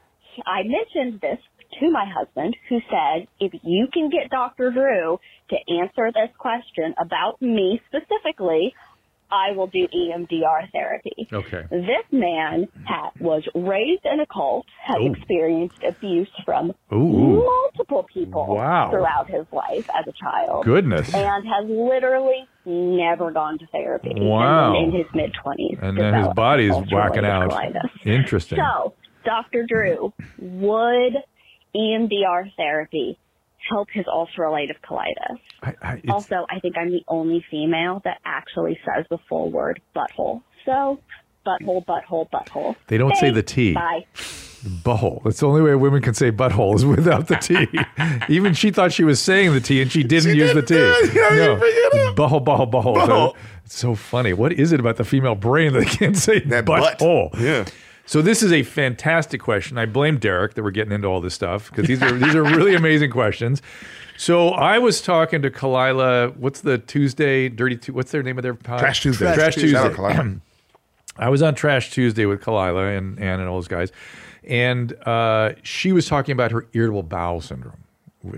I 0.46 0.62
mentioned 0.64 1.20
this 1.20 1.38
to 1.80 1.90
my 1.90 2.04
husband 2.06 2.56
who 2.68 2.80
said, 2.90 3.26
if 3.40 3.52
you 3.62 3.88
can 3.92 4.10
get 4.10 4.30
Dr. 4.30 4.70
Drew 4.70 5.18
to 5.50 5.56
answer 5.80 6.12
this 6.12 6.30
question 6.38 6.94
about 6.98 7.40
me 7.40 7.80
specifically, 7.88 8.74
I 9.34 9.50
will 9.56 9.66
do 9.66 9.88
EMDR 9.88 10.70
therapy. 10.70 11.26
Okay. 11.32 11.64
This 11.70 12.04
man 12.12 12.68
ha 12.86 13.10
was 13.18 13.42
raised 13.54 14.04
in 14.04 14.20
a 14.20 14.26
cult, 14.26 14.66
has 14.86 14.96
Ooh. 15.02 15.12
experienced 15.12 15.82
abuse 15.82 16.28
from 16.44 16.72
Ooh. 16.92 17.44
multiple 17.44 18.06
people 18.12 18.46
Wow. 18.54 18.90
throughout 18.90 19.28
his 19.28 19.46
life 19.52 19.88
as 19.98 20.06
a 20.06 20.12
child. 20.12 20.64
Goodness. 20.64 21.12
And 21.12 21.46
has 21.46 21.64
literally 21.68 22.46
never 22.64 23.32
gone 23.32 23.58
to 23.58 23.66
therapy. 23.66 24.12
Wow. 24.16 24.80
In 24.80 24.92
his 24.92 25.06
mid 25.14 25.32
20s. 25.44 25.78
And 25.82 25.98
then 25.98 26.14
his 26.14 26.28
body's 26.34 26.74
whacking 26.92 27.24
out. 27.24 27.52
Interesting. 28.04 28.58
So, 28.58 28.94
Dr. 29.24 29.66
Drew, 29.66 30.12
would 30.38 31.14
EMDR 31.74 32.52
therapy 32.56 33.18
help 33.68 33.88
his 33.92 34.04
ulcerative 34.06 34.76
colitis? 34.88 35.38
I, 35.62 35.74
I, 35.82 36.02
Also, 36.08 36.46
I 36.50 36.60
think 36.60 36.76
I'm 36.76 36.90
the 36.90 37.02
only 37.08 37.44
female 37.50 38.00
that 38.04 38.18
actually 38.24 38.78
says 38.84 39.04
the 39.10 39.18
full 39.28 39.50
word 39.50 39.80
butthole. 39.96 40.42
So, 40.64 41.00
butthole, 41.46 41.84
butthole, 41.84 42.28
butthole. 42.30 42.76
They 42.86 42.98
don't 42.98 43.16
say 43.16 43.30
the 43.30 43.42
Thanks. 43.42 43.52
T. 43.52 43.74
Bye. 43.74 44.04
butthole. 44.82 45.22
That's 45.24 45.40
the 45.40 45.46
only 45.48 45.62
way 45.62 45.74
women 45.74 46.00
can 46.02 46.14
say 46.14 46.30
butthole 46.32 46.74
is 46.74 46.84
without 46.86 47.28
the 47.28 47.36
T. 47.36 47.66
Even 48.34 48.54
she 48.54 48.70
thought 48.70 48.92
she 48.92 49.04
was 49.04 49.20
saying 49.20 49.52
the 49.52 49.60
T 49.60 49.82
and 49.82 49.90
she 49.92 50.02
didn't 50.02 50.36
use 50.36 50.54
the 50.54 50.62
T. 50.62 50.74
No. 50.74 51.56
Butthole, 52.14 52.44
butthole, 52.44 52.70
butthole. 52.70 52.96
Butthole. 52.96 53.34
It's 53.64 53.76
so 53.78 53.94
funny. 53.94 54.32
What 54.32 54.52
is 54.52 54.72
it 54.72 54.80
about 54.80 54.96
the 54.96 55.04
female 55.04 55.34
brain 55.34 55.72
that 55.74 55.86
can't 55.86 56.16
say 56.16 56.40
That 56.40 56.64
butt. 56.64 56.98
butthole? 56.98 57.38
Yeah. 57.40 57.64
So 58.06 58.20
this 58.20 58.42
is 58.42 58.52
a 58.52 58.62
fantastic 58.62 59.40
question. 59.40 59.78
I 59.78 59.86
blame 59.86 60.18
Deric 60.18 60.54
that 60.54 60.62
we're 60.62 60.70
getting 60.70 60.92
into 60.92 61.08
all 61.08 61.20
this 61.20 61.34
stuff 61.34 61.70
because 61.70 61.86
these 61.86 62.02
are 62.02 62.12
these 62.12 62.34
are 62.34 62.42
really 62.42 62.74
amazing 62.82 63.10
questions. 63.10 63.62
So 64.16 64.50
I 64.50 64.78
was 64.78 65.00
talking 65.00 65.42
to 65.42 65.50
Khalyla. 65.50 66.36
What's 66.36 66.60
the 66.60 66.78
Tuesday 66.78 67.48
Dirty? 67.48 67.76
Tu- 67.76 67.92
what's 67.92 68.10
their 68.12 68.22
name 68.22 68.38
of 68.38 68.42
their 68.42 68.54
pod? 68.54 68.78
Trash 68.78 69.02
Tuesday. 69.02 69.24
Trash, 69.24 69.36
Trash 69.36 69.54
Tuesday. 69.54 69.68
Tuesday. 69.78 69.96
Shout 69.96 70.10
out 70.10 70.16
Khalyla. 70.16 70.40
I 71.16 71.28
was 71.28 71.42
on 71.42 71.54
Trash 71.54 71.90
Tuesday 71.92 72.26
with 72.26 72.40
Khalyla 72.42 72.96
and 72.98 73.18
Ann 73.20 73.40
and 73.40 73.48
all 73.48 73.56
those 73.56 73.68
guys, 73.68 73.92
and 74.42 74.92
uh, 75.06 75.52
she 75.62 75.92
was 75.92 76.06
talking 76.06 76.32
about 76.32 76.50
her 76.50 76.66
irritable 76.72 77.04
bowel 77.04 77.40
syndrome, 77.40 77.83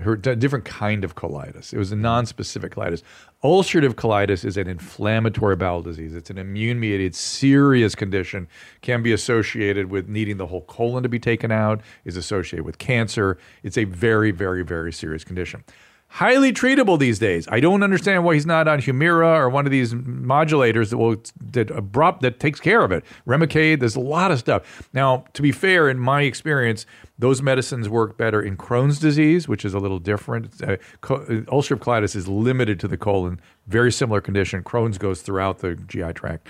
her 0.01 0.15
different 0.15 0.65
kind 0.65 1.03
of 1.03 1.15
colitis. 1.15 1.73
It 1.73 1.77
was 1.77 1.91
a 1.91 1.95
non-specific 1.95 2.75
colitis. 2.75 3.03
Ulcerative 3.43 3.93
colitis 3.93 4.43
is 4.43 4.57
an 4.57 4.67
inflammatory 4.67 5.55
bowel 5.55 5.81
disease. 5.81 6.15
It's 6.15 6.29
an 6.29 6.37
immune-mediated, 6.37 7.15
serious 7.15 7.95
condition. 7.95 8.47
Can 8.81 9.03
be 9.03 9.13
associated 9.13 9.89
with 9.89 10.07
needing 10.07 10.37
the 10.37 10.47
whole 10.47 10.61
colon 10.61 11.03
to 11.03 11.09
be 11.09 11.19
taken 11.19 11.51
out. 11.51 11.81
Is 12.05 12.17
associated 12.17 12.65
with 12.65 12.77
cancer. 12.77 13.37
It's 13.63 13.77
a 13.77 13.85
very, 13.85 14.31
very, 14.31 14.63
very 14.63 14.91
serious 14.91 15.23
condition 15.23 15.63
highly 16.09 16.53
treatable 16.53 16.97
these 16.97 17.19
days. 17.19 17.47
I 17.49 17.59
don't 17.59 17.83
understand 17.83 18.23
why 18.23 18.35
he's 18.35 18.45
not 18.45 18.67
on 18.67 18.79
Humira 18.79 19.37
or 19.37 19.49
one 19.49 19.65
of 19.65 19.71
these 19.71 19.93
modulators 19.93 20.89
that 20.89 20.97
will 20.97 21.17
that 21.51 21.69
abrupt 21.71 22.21
that 22.21 22.39
takes 22.39 22.59
care 22.59 22.83
of 22.83 22.91
it. 22.91 23.03
Remicade, 23.27 23.79
there's 23.79 23.95
a 23.95 23.99
lot 24.01 24.31
of 24.31 24.39
stuff. 24.39 24.89
Now, 24.93 25.25
to 25.33 25.41
be 25.41 25.51
fair, 25.51 25.89
in 25.89 25.99
my 25.99 26.21
experience, 26.21 26.85
those 27.19 27.41
medicines 27.41 27.89
work 27.89 28.17
better 28.17 28.41
in 28.41 28.57
Crohn's 28.57 28.99
disease, 28.99 29.47
which 29.47 29.65
is 29.65 29.73
a 29.73 29.79
little 29.79 29.99
different. 29.99 30.61
Uh, 30.61 30.77
co- 31.01 31.15
uh, 31.15 31.41
ulcerative 31.51 31.79
colitis 31.79 32.15
is 32.15 32.27
limited 32.27 32.79
to 32.79 32.87
the 32.87 32.97
colon, 32.97 33.39
very 33.67 33.91
similar 33.91 34.21
condition. 34.21 34.63
Crohn's 34.63 34.97
goes 34.97 35.21
throughout 35.21 35.59
the 35.59 35.75
GI 35.75 36.13
tract. 36.13 36.47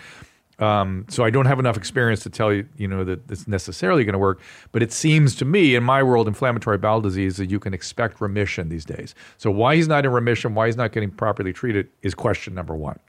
Um, 0.59 1.05
so 1.07 1.23
I 1.23 1.29
don't 1.29 1.45
have 1.45 1.59
enough 1.59 1.77
experience 1.77 2.21
to 2.23 2.29
tell 2.29 2.51
you, 2.51 2.67
you 2.77 2.87
know, 2.87 3.03
that 3.03 3.29
it's 3.29 3.47
necessarily 3.47 4.03
going 4.03 4.13
to 4.13 4.19
work. 4.19 4.41
But 4.71 4.81
it 4.81 4.91
seems 4.91 5.35
to 5.35 5.45
me, 5.45 5.75
in 5.75 5.83
my 5.83 6.01
world, 6.01 6.27
inflammatory 6.27 6.77
bowel 6.79 6.99
disease, 7.01 7.37
that 7.37 7.49
you 7.51 7.59
can 7.59 7.73
expect 7.73 8.19
remission 8.21 8.69
these 8.69 8.85
days. 8.85 9.13
So 9.37 9.51
why 9.51 9.75
he's 9.75 9.87
not 9.87 10.05
in 10.05 10.11
remission, 10.11 10.55
why 10.55 10.65
he's 10.65 10.77
not 10.77 10.91
getting 10.91 11.11
properly 11.11 11.53
treated, 11.53 11.89
is 12.01 12.15
question 12.15 12.55
number 12.55 12.75
one. 12.75 12.99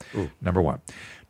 Number 0.43 0.61
one. 0.61 0.81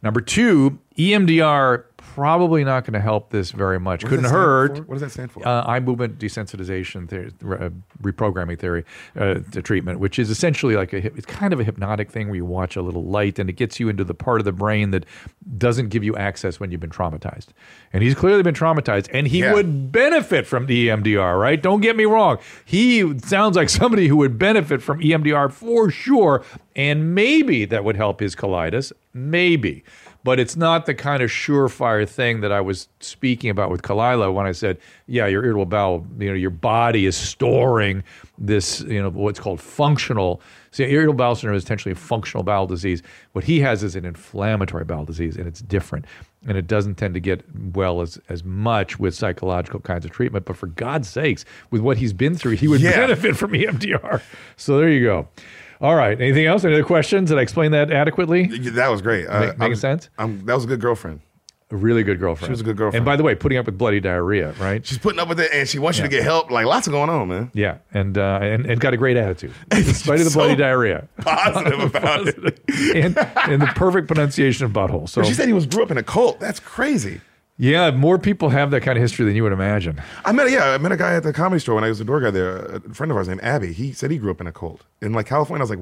Number 0.02 0.20
two, 0.20 0.78
EMDR 0.96 1.84
probably 2.18 2.64
not 2.64 2.84
going 2.84 2.94
to 2.94 3.00
help 3.00 3.30
this 3.30 3.52
very 3.52 3.78
much. 3.78 4.04
Couldn't 4.04 4.24
hurt. 4.24 4.78
for? 4.78 4.82
What 4.82 4.94
does 4.96 5.02
that 5.02 5.10
stand 5.12 5.30
for? 5.30 5.46
Uh, 5.46 5.62
eye 5.64 5.78
movement 5.78 6.18
desensitization 6.18 7.08
theory, 7.08 7.30
uh, 7.42 7.70
reprogramming 8.02 8.58
theory, 8.58 8.84
uh, 9.16 9.34
the 9.52 9.62
treatment, 9.62 10.00
which 10.00 10.18
is 10.18 10.28
essentially 10.28 10.74
like 10.74 10.92
a, 10.92 11.06
it's 11.16 11.26
kind 11.26 11.52
of 11.52 11.60
a 11.60 11.64
hypnotic 11.64 12.10
thing 12.10 12.26
where 12.26 12.34
you 12.34 12.44
watch 12.44 12.74
a 12.74 12.82
little 12.82 13.04
light 13.04 13.38
and 13.38 13.48
it 13.48 13.52
gets 13.52 13.78
you 13.78 13.88
into 13.88 14.02
the 14.02 14.14
part 14.14 14.40
of 14.40 14.44
the 14.44 14.52
brain 14.52 14.90
that 14.90 15.06
doesn't 15.58 15.90
give 15.90 16.02
you 16.02 16.16
access 16.16 16.58
when 16.58 16.72
you've 16.72 16.80
been 16.80 16.90
traumatized. 16.90 17.48
And 17.92 18.02
he's 18.02 18.16
clearly 18.16 18.42
been 18.42 18.54
traumatized, 18.54 19.08
and 19.12 19.28
he 19.28 19.38
Yeah. 19.40 19.54
would 19.54 19.92
benefit 19.92 20.44
from 20.44 20.66
the 20.66 20.88
EMDR, 20.88 21.38
right? 21.38 21.62
Don't 21.62 21.80
get 21.82 21.94
me 21.96 22.04
wrong. 22.04 22.38
He 22.64 23.16
sounds 23.20 23.54
like 23.56 23.68
somebody 23.68 24.08
who 24.08 24.16
would 24.16 24.38
benefit 24.38 24.82
from 24.82 25.00
EMDR 25.00 25.50
for 25.52 25.88
sure, 25.88 26.42
and 26.74 27.14
maybe 27.14 27.64
that 27.66 27.84
would 27.84 27.94
help 27.96 28.18
his 28.18 28.34
colitis, 28.34 28.92
maybe. 29.14 29.84
But 30.28 30.38
it's 30.38 30.56
not 30.56 30.84
the 30.84 30.94
kind 30.94 31.22
of 31.22 31.30
surefire 31.30 32.06
thing 32.06 32.42
that 32.42 32.52
I 32.52 32.60
was 32.60 32.86
speaking 33.00 33.48
about 33.48 33.70
with 33.70 33.80
Khalyla 33.80 34.30
when 34.30 34.44
I 34.44 34.52
said, 34.52 34.76
yeah, 35.06 35.26
your 35.26 35.42
irritable 35.42 35.64
bowel, 35.64 36.06
you 36.18 36.28
know, 36.28 36.34
your 36.34 36.50
body 36.50 37.06
is 37.06 37.16
storing 37.16 38.04
this, 38.36 38.82
you 38.82 39.00
know, 39.00 39.08
what's 39.08 39.40
called 39.40 39.58
functional. 39.58 40.42
See, 40.70 40.84
irritable 40.84 41.14
bowel 41.14 41.34
syndrome 41.34 41.56
is 41.56 41.64
essentially 41.64 41.92
a 41.92 41.96
functional 41.96 42.44
bowel 42.44 42.66
disease. 42.66 43.02
What 43.32 43.44
he 43.44 43.58
has 43.60 43.82
is 43.82 43.96
an 43.96 44.04
inflammatory 44.04 44.84
bowel 44.84 45.06
disease, 45.06 45.34
and 45.38 45.46
it's 45.46 45.62
different. 45.62 46.04
And 46.46 46.58
it 46.58 46.66
doesn't 46.66 46.96
tend 46.96 47.14
to 47.14 47.20
get 47.20 47.42
well 47.74 48.02
as, 48.02 48.20
as 48.28 48.44
much 48.44 48.98
with 49.00 49.14
psychological 49.14 49.80
kinds 49.80 50.04
of 50.04 50.10
treatment. 50.10 50.44
But 50.44 50.58
for 50.58 50.66
God's 50.66 51.08
sakes, 51.08 51.46
with 51.70 51.80
what 51.80 51.96
he's 51.96 52.12
been 52.12 52.34
through, 52.34 52.56
he 52.56 52.68
would 52.68 52.82
Yeah. 52.82 52.98
benefit 52.98 53.34
from 53.34 53.52
EMDR. 53.54 54.20
So 54.58 54.76
there 54.76 54.90
you 54.90 55.04
go. 55.04 55.28
All 55.80 55.94
right. 55.94 56.20
Anything 56.20 56.46
else? 56.46 56.64
Any 56.64 56.74
other 56.74 56.84
questions? 56.84 57.28
Did 57.30 57.38
I 57.38 57.42
explain 57.42 57.70
that 57.72 57.90
adequately? 57.90 58.46
That 58.46 58.88
was 58.88 59.00
great. 59.02 59.26
Uh, 59.26 59.40
Make- 59.40 59.58
making 59.58 59.76
sense? 59.76 60.08
I'm, 60.18 60.44
that 60.46 60.54
was 60.54 60.64
a 60.64 60.66
good 60.68 60.80
girlfriend. 60.80 61.20
A 61.70 61.76
really 61.76 62.02
good 62.02 62.18
girlfriend. 62.18 62.48
She 62.48 62.52
was 62.52 62.62
a 62.62 62.64
good 62.64 62.78
girlfriend. 62.78 62.96
And 63.00 63.04
by 63.04 63.16
the 63.16 63.22
way, 63.22 63.34
putting 63.34 63.58
up 63.58 63.66
with 63.66 63.76
bloody 63.76 64.00
diarrhea, 64.00 64.52
right? 64.52 64.84
She's 64.86 64.96
putting 64.96 65.20
up 65.20 65.28
with 65.28 65.38
it, 65.38 65.50
and 65.52 65.68
she 65.68 65.78
wants 65.78 65.98
you 65.98 66.04
to 66.04 66.08
get 66.08 66.22
help. 66.22 66.50
Like 66.50 66.64
lots 66.64 66.86
of 66.86 66.92
going 66.94 67.10
on, 67.10 67.28
man. 67.28 67.50
Yeah, 67.52 67.76
and 67.92 68.16
uh, 68.16 68.38
and 68.40 68.64
and 68.64 68.80
got 68.80 68.94
a 68.94 68.96
great 68.96 69.18
attitude 69.18 69.52
in 69.70 69.84
spite 69.84 70.18
of 70.18 70.24
the 70.24 70.30
So 70.30 70.38
bloody 70.40 70.56
diarrhea, 70.56 71.06
Positive 71.20 71.78
about 71.80 72.26
it. 72.26 72.58
and 72.96 73.18
and 73.18 73.60
the 73.60 73.70
perfect 73.76 74.06
pronunciation 74.08 74.64
of 74.64 74.72
butthole. 74.72 75.10
So 75.10 75.20
But 75.20 75.28
she 75.28 75.34
said 75.34 75.46
he 75.46 75.52
was 75.52 75.66
grew 75.66 75.82
up 75.82 75.90
in 75.90 75.98
a 75.98 76.02
cult. 76.02 76.40
That's 76.40 76.58
crazy. 76.58 77.20
Yeah, 77.58 77.90
more 77.90 78.18
people 78.18 78.48
have 78.50 78.70
that 78.70 78.82
kind 78.82 78.96
of 78.96 79.02
history 79.02 79.26
than 79.26 79.34
you 79.34 79.42
would 79.42 79.52
imagine. 79.52 80.00
I 80.24 80.30
met 80.30 80.48
yeah, 80.50 80.70
I 80.70 80.78
met 80.78 80.92
a 80.92 80.96
guy 80.96 81.14
at 81.14 81.24
the 81.24 81.32
comedy 81.32 81.58
store 81.58 81.74
when 81.74 81.84
I 81.84 81.88
was 81.88 82.00
a 82.00 82.04
door 82.04 82.20
guy 82.20 82.30
there. 82.30 82.56
A 82.56 82.80
friend 82.94 83.10
of 83.10 83.16
ours 83.16 83.26
named 83.26 83.40
Abby. 83.42 83.72
He 83.72 83.92
said 83.92 84.12
he 84.12 84.18
grew 84.18 84.30
up 84.30 84.40
in 84.40 84.46
a 84.46 84.52
cult 84.52 84.82
in 85.02 85.12
like 85.12 85.26
California. 85.26 85.60
I 85.60 85.68
was 85.68 85.70
like, 85.70 85.80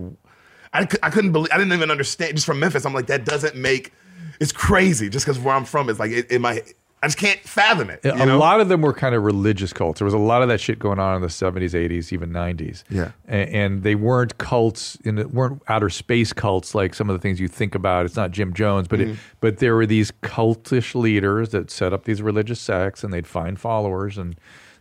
I, 0.72 1.06
I 1.06 1.10
couldn't 1.10 1.32
believe. 1.32 1.50
I 1.52 1.58
didn't 1.58 1.74
even 1.74 1.90
understand. 1.90 2.34
Just 2.34 2.46
from 2.46 2.60
Memphis, 2.60 2.86
I'm 2.86 2.94
like, 2.94 3.08
that 3.08 3.26
doesn't 3.26 3.56
make. 3.56 3.92
It's 4.40 4.52
crazy. 4.52 5.10
Just 5.10 5.26
because 5.26 5.38
where 5.38 5.54
I'm 5.54 5.66
from, 5.66 5.90
it's 5.90 5.98
like 5.98 6.12
it 6.12 6.40
might. 6.40 6.72
I 7.02 7.06
just 7.08 7.18
can't 7.18 7.38
fathom 7.40 7.90
it. 7.90 8.00
a 8.04 8.24
know? 8.26 8.38
lot 8.38 8.60
of 8.60 8.68
them 8.68 8.80
were 8.80 8.92
kind 8.94 9.14
of 9.14 9.22
religious 9.22 9.72
cults. 9.72 10.00
There 10.00 10.04
was 10.06 10.14
a 10.14 10.18
lot 10.18 10.42
of 10.42 10.48
that 10.48 10.60
shit 10.60 10.78
going 10.78 10.98
on 10.98 11.14
in 11.16 11.20
the 11.22 11.28
70s, 11.28 11.72
80s, 11.72 12.12
even 12.12 12.30
90s. 12.30 12.84
Yeah. 12.88 13.10
A- 13.28 13.32
And, 13.32 13.82
they 13.82 13.94
weren't 13.94 14.38
cults, 14.38 14.96
and 15.04 15.18
it 15.18 15.32
weren't 15.32 15.60
outer 15.68 15.90
space 15.90 16.32
cults 16.32 16.74
like 16.74 16.94
some 16.94 17.10
of 17.10 17.14
the 17.14 17.20
things 17.20 17.38
you 17.38 17.48
think 17.48 17.74
about. 17.74 18.06
It's 18.06 18.16
not 18.16 18.30
Jim 18.30 18.52
Jones, 18.54 18.88
but 18.88 18.98
Mm-hmm. 19.00 19.10
it, 19.12 19.18
but 19.40 19.58
there 19.58 19.76
were 19.76 19.86
these 19.86 20.10
cultish 20.22 20.94
leaders 20.94 21.50
that 21.50 21.70
set 21.70 21.92
up 21.92 22.04
these 22.04 22.22
religious 22.22 22.60
sects, 22.60 23.04
and 23.04 23.12
they'd 23.12 23.26
find 23.26 23.60
followers, 23.60 24.16
and 24.18 24.34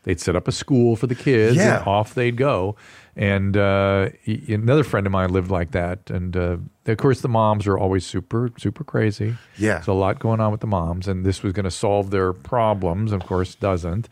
they'd 0.04 0.20
set 0.22 0.36
up 0.36 0.48
a 0.48 0.52
school 0.54 0.96
for 0.96 1.08
the 1.08 1.16
kids, 1.16 1.58
Yeah. 1.58 1.80
and 1.80 1.88
off 1.88 2.14
they'd 2.16 2.38
go. 2.38 2.76
And 3.18 3.56
uh, 3.56 4.10
y- 4.28 4.42
another 4.50 4.84
friend 4.84 5.08
of 5.08 5.12
mine 5.14 5.30
lived 5.30 5.50
like 5.50 5.72
that, 5.72 6.10
and 6.10 6.36
uh, 6.36 6.58
of 6.86 6.98
course 6.98 7.22
the 7.22 7.30
moms 7.30 7.66
are 7.66 7.78
always 7.78 8.06
super, 8.06 8.52
super 8.58 8.84
crazy. 8.84 9.38
Yeah. 9.58 9.76
There's 9.76 9.88
a 9.88 9.94
lot 9.94 10.20
going 10.20 10.42
on 10.42 10.52
with 10.52 10.60
the 10.60 10.68
moms, 10.68 11.08
and 11.08 11.26
this 11.26 11.42
was 11.42 11.54
going 11.54 11.64
to 11.64 11.72
solve 11.72 12.10
their 12.12 12.34
problems. 12.34 13.14
Of 13.14 13.22
course, 13.26 13.56
doesn't. 13.56 14.10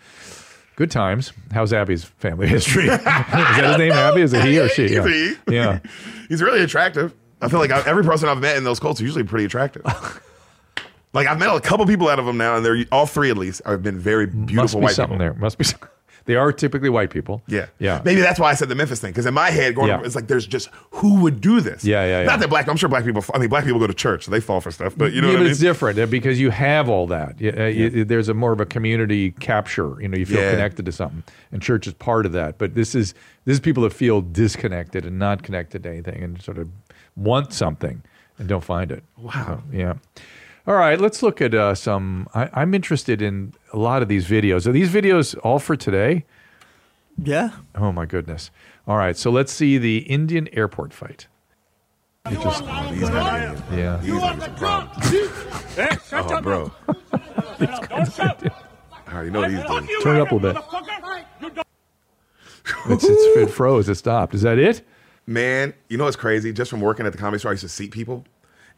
Good 0.78 0.90
times. 0.90 1.34
How's 1.52 1.74
Abby's 1.74 2.06
family 2.06 2.48
history? 2.58 2.86
is 2.88 3.04
that 3.04 3.64
his 3.66 3.78
name, 3.78 3.92
Abby? 3.92 4.22
Is 4.22 4.32
it 4.34 4.44
he 4.46 4.58
or 4.60 4.70
she? 4.70 4.88
Yeah. 4.94 5.06
he. 5.08 5.34
yeah. 5.50 5.80
He's 6.30 6.42
really 6.42 6.62
attractive. 6.64 7.14
I 7.42 7.50
feel 7.50 7.60
like 7.60 7.72
I, 7.72 7.82
every 7.86 8.04
person 8.06 8.30
I've 8.30 8.40
met 8.40 8.56
in 8.56 8.64
those 8.64 8.80
cults 8.80 9.02
are 9.02 9.04
usually 9.04 9.26
pretty 9.26 9.44
attractive. 9.46 9.84
like 11.14 11.28
I've 11.28 11.38
met 11.40 11.54
a 11.54 11.60
couple 11.60 11.86
people 11.86 12.08
out 12.08 12.20
of 12.20 12.26
them 12.26 12.38
now, 12.38 12.56
and 12.56 12.66
they're 12.66 12.86
all 12.92 13.06
three 13.06 13.30
at 13.30 13.38
least 13.38 13.62
have 13.66 13.84
been 13.84 14.00
very 14.00 14.28
beautiful 14.28 14.56
Must 14.64 14.74
be 14.76 14.80
white 14.80 14.96
something 14.96 15.18
people. 15.18 15.34
there. 15.34 15.34
Must 15.34 15.58
be. 15.58 15.66
some- 15.66 15.80
They 16.26 16.36
are 16.36 16.52
typically 16.54 16.90
white 16.90 17.10
people. 17.10 17.42
Yeah, 17.48 17.66
Yeah. 17.80 18.02
Maybe 18.06 18.22
that's 18.22 18.40
why 18.40 18.50
I 18.50 18.54
said 18.54 18.70
the 18.70 18.76
Memphis 18.76 19.00
thing 19.02 19.12
because 19.12 19.26
in 19.26 19.34
my 19.34 19.50
head, 19.50 19.76
going, 19.76 19.90
Yeah. 19.90 20.02
it's 20.04 20.16
like 20.16 20.28
there's 20.28 20.48
just 20.48 20.70
who 20.92 21.22
would 21.22 21.42
do 21.42 21.60
this. 21.60 21.84
Yeah, 21.84 22.06
yeah, 22.06 22.20
yeah. 22.22 22.26
Not 22.26 22.40
that 22.40 22.50
black. 22.50 22.68
I'm 22.70 22.78
sure 22.78 22.88
black 22.88 23.04
people. 23.04 23.24
I 23.34 23.40
mean, 23.40 23.50
black 23.50 23.66
people 23.66 23.80
go 23.80 23.88
to 23.88 23.94
church, 23.94 24.24
so 24.26 24.32
they 24.32 24.40
fall 24.40 24.62
for 24.62 24.72
stuff. 24.72 24.94
But 24.98 25.12
you 25.14 25.22
know 25.22 25.28
yeah, 25.28 25.34
what 25.34 25.38
but 25.38 25.42
I 25.42 25.44
mean? 25.44 25.52
it's 25.52 25.60
different 25.60 26.00
uh, 26.00 26.06
because 26.06 26.40
you 26.40 26.50
have 26.52 26.88
all 26.88 27.08
that. 27.08 27.36
Uh, 27.42 27.64
you- 27.66 28.06
there's 28.06 28.30
a 28.30 28.34
more 28.34 28.54
of 28.54 28.62
a 28.62 28.66
community 28.66 29.32
capture. 29.32 29.98
You 30.02 30.08
know, 30.08 30.18
you 30.18 30.26
feel 30.26 30.40
Yeah. 30.42 30.52
connected 30.52 30.86
to 30.86 30.92
something, 30.92 31.24
and 31.52 31.62
church 31.62 31.88
is 31.88 31.94
part 31.94 32.26
of 32.26 32.32
that. 32.32 32.58
But 32.58 32.74
this 32.76 32.96
is 32.96 33.14
this 33.46 33.56
is 33.56 33.60
people 33.60 33.84
that 33.84 33.92
feel 33.94 34.22
disconnected 34.22 35.06
and 35.06 35.20
not 35.20 35.44
connected 35.44 35.84
to 35.84 35.90
anything, 35.90 36.24
and 36.24 36.42
sort 36.42 36.58
of 36.58 36.70
want 37.18 37.54
something 37.54 38.02
and 38.40 38.48
don't 38.48 38.64
find 38.64 38.92
it. 38.92 39.04
Wow. 39.18 39.62
yeah. 39.72 39.94
All 40.66 40.76
right, 40.76 41.00
let's 41.00 41.22
look 41.22 41.42
at 41.42 41.54
uh, 41.54 41.76
some. 41.76 42.28
I, 42.34 42.50
I'm 42.54 42.74
interested 42.74 43.22
in 43.22 43.54
a 43.74 43.78
lot 43.78 44.02
of 44.02 44.08
these 44.08 44.28
videos. 44.28 44.66
Are 44.66 44.72
these 44.72 44.90
videos 44.90 45.38
all 45.44 45.60
for 45.60 45.76
today? 45.76 46.26
Yeah. 47.22 47.52
Oh 47.76 47.92
my 47.92 48.06
goodness! 48.06 48.50
All 48.88 48.96
right, 48.98 49.18
so 49.18 49.30
let's 49.30 49.52
see 49.52 49.78
the 49.78 49.98
Indian 50.00 50.48
airport 50.54 50.94
fight. 50.94 51.28
It 52.32 52.40
just, 52.42 52.64
oh, 52.68 52.92
these 52.94 53.10
guys, 53.10 53.62
Yeah. 53.74 53.98
these 53.98 54.14
guys 54.14 54.40
are 54.40 54.50
a 54.50 54.54
problem. 54.56 54.92
oh, 56.14 56.42
bro. 56.42 56.72
I 59.06 59.14
already 59.14 59.30
know 59.32 59.48
these 59.50 59.60
dudes. 59.88 60.04
Turn 60.04 60.16
it 60.16 60.22
up 60.22 60.32
a 60.32 60.36
little 60.36 60.54
bit. 60.54 61.64
It's, 62.88 63.04
it's, 63.04 63.38
it 63.38 63.50
froze. 63.50 63.90
It 63.90 63.96
stopped. 63.96 64.34
Is 64.34 64.42
that 64.44 64.58
it? 64.58 64.82
Man, 65.28 65.74
you 65.90 65.98
know 65.98 66.06
what's 66.06 66.16
crazy? 66.16 66.54
Just 66.54 66.72
from 66.72 66.80
working 66.82 67.06
at 67.06 67.12
the 67.12 67.18
comedy 67.18 67.40
store, 67.40 67.52
I 67.52 67.54
used 67.54 67.64
to 67.64 67.70
seat 67.70 67.92
people, 67.92 68.26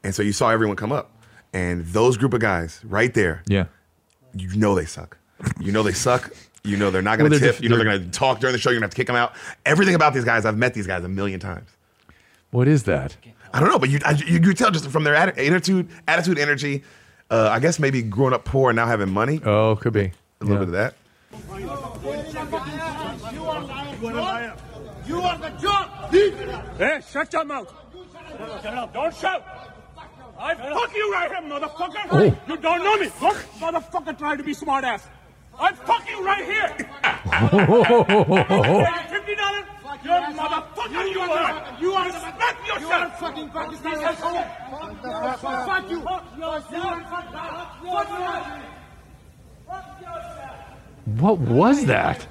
and 0.03 0.13
so 0.13 0.21
you 0.23 0.31
saw 0.33 0.49
everyone 0.49 0.75
come 0.75 0.91
up, 0.91 1.11
and 1.55 1.85
those 1.87 2.17
group 2.17 2.33
of 2.33 2.41
guys 2.41 2.81
right 2.83 3.13
there, 3.13 3.41
Yeah. 3.47 3.65
you 4.35 4.55
know 4.55 4.75
they 4.75 4.85
suck. 4.85 5.17
You 5.59 5.71
know 5.71 5.81
they 5.83 5.93
suck. 5.93 6.29
You 6.63 6.77
know 6.77 6.91
they're 6.91 7.01
not 7.01 7.17
going 7.17 7.31
to 7.31 7.37
they're 7.39 7.47
tip. 7.49 7.55
def- 7.57 7.63
you 7.63 7.69
know 7.69 7.77
they're 7.77 7.85
they're- 7.85 7.99
going 7.99 8.11
to 8.11 8.17
talk 8.17 8.39
during 8.39 8.53
the 8.53 8.59
show. 8.59 8.69
You're 8.69 8.79
going 8.79 8.89
to 8.89 8.93
have 8.93 8.95
to 8.95 8.97
kick 8.97 9.07
them 9.07 9.15
out. 9.15 9.33
Everything 9.65 9.95
about 9.95 10.13
these 10.13 10.23
guys, 10.25 10.45
I've 10.45 10.57
met 10.57 10.73
these 10.73 10.87
guys 10.87 11.03
a 11.03 11.07
million 11.09 11.39
times. 11.39 11.69
What 12.51 12.67
is 12.67 12.83
that? 12.83 13.15
I 13.53 13.59
don't 13.59 13.69
know, 13.69 13.79
but 13.79 13.89
you 13.89 13.99
I, 14.05 14.11
you, 14.11 14.39
you 14.39 14.53
tell 14.53 14.71
just 14.71 14.87
from 14.89 15.03
their 15.03 15.13
atti- 15.15 15.37
attitude, 15.47 15.87
attitude, 16.07 16.37
energy. 16.39 16.83
Uh, 17.29 17.49
I 17.51 17.59
guess 17.59 17.79
maybe 17.79 18.01
growing 18.03 18.33
up 18.33 18.45
poor 18.45 18.69
and 18.69 18.75
now 18.75 18.85
having 18.87 19.09
money. 19.09 19.39
Oh, 19.43 19.75
could 19.75 19.93
be 19.93 20.11
a 20.41 20.45
little 20.45 20.65
bit 20.65 20.67
of 20.67 20.71
that. 20.73 20.93
You 25.07 25.21
are 25.21 25.37
the 25.37 25.49
job. 25.61 26.11
Hey, 26.77 27.01
shut 27.11 27.31
your 27.33 27.45
mouth. 27.45 27.71
Don't 28.93 29.15
shout. 29.15 29.43
I 30.37 30.55
fuck 30.55 30.95
you 30.95 31.11
right 31.13 31.31
here, 31.31 31.41
motherfucker. 31.41 32.07
Oh. 32.11 32.23
You 32.47 32.57
don't 32.57 32.83
know 32.83 32.97
me. 32.97 33.09
Don't 33.19 33.37
motherfucker 33.59 34.17
trying 34.17 34.37
to 34.37 34.43
be 34.43 34.53
smart 34.53 34.83
ass. 34.83 35.07
I 35.57 35.71
fuck 35.73 36.09
you 36.09 36.23
right 36.25 36.43
here. 36.45 36.67
Fifty 39.09 39.35
dollars. 39.35 39.65
You 40.03 40.11
motherfucker. 40.11 41.11
You 41.11 41.19
are. 41.21 41.77
You 41.79 41.93
are. 41.93 42.05
Respect 42.05 42.67
yourself. 42.67 42.81
You 42.81 42.89
are 42.91 43.09
fucking 43.11 43.49
Pakistani. 43.49 44.15
Fuck 45.65 45.89
you. 45.89 45.99
What 51.05 51.39
was 51.39 51.85
that? 51.85 52.27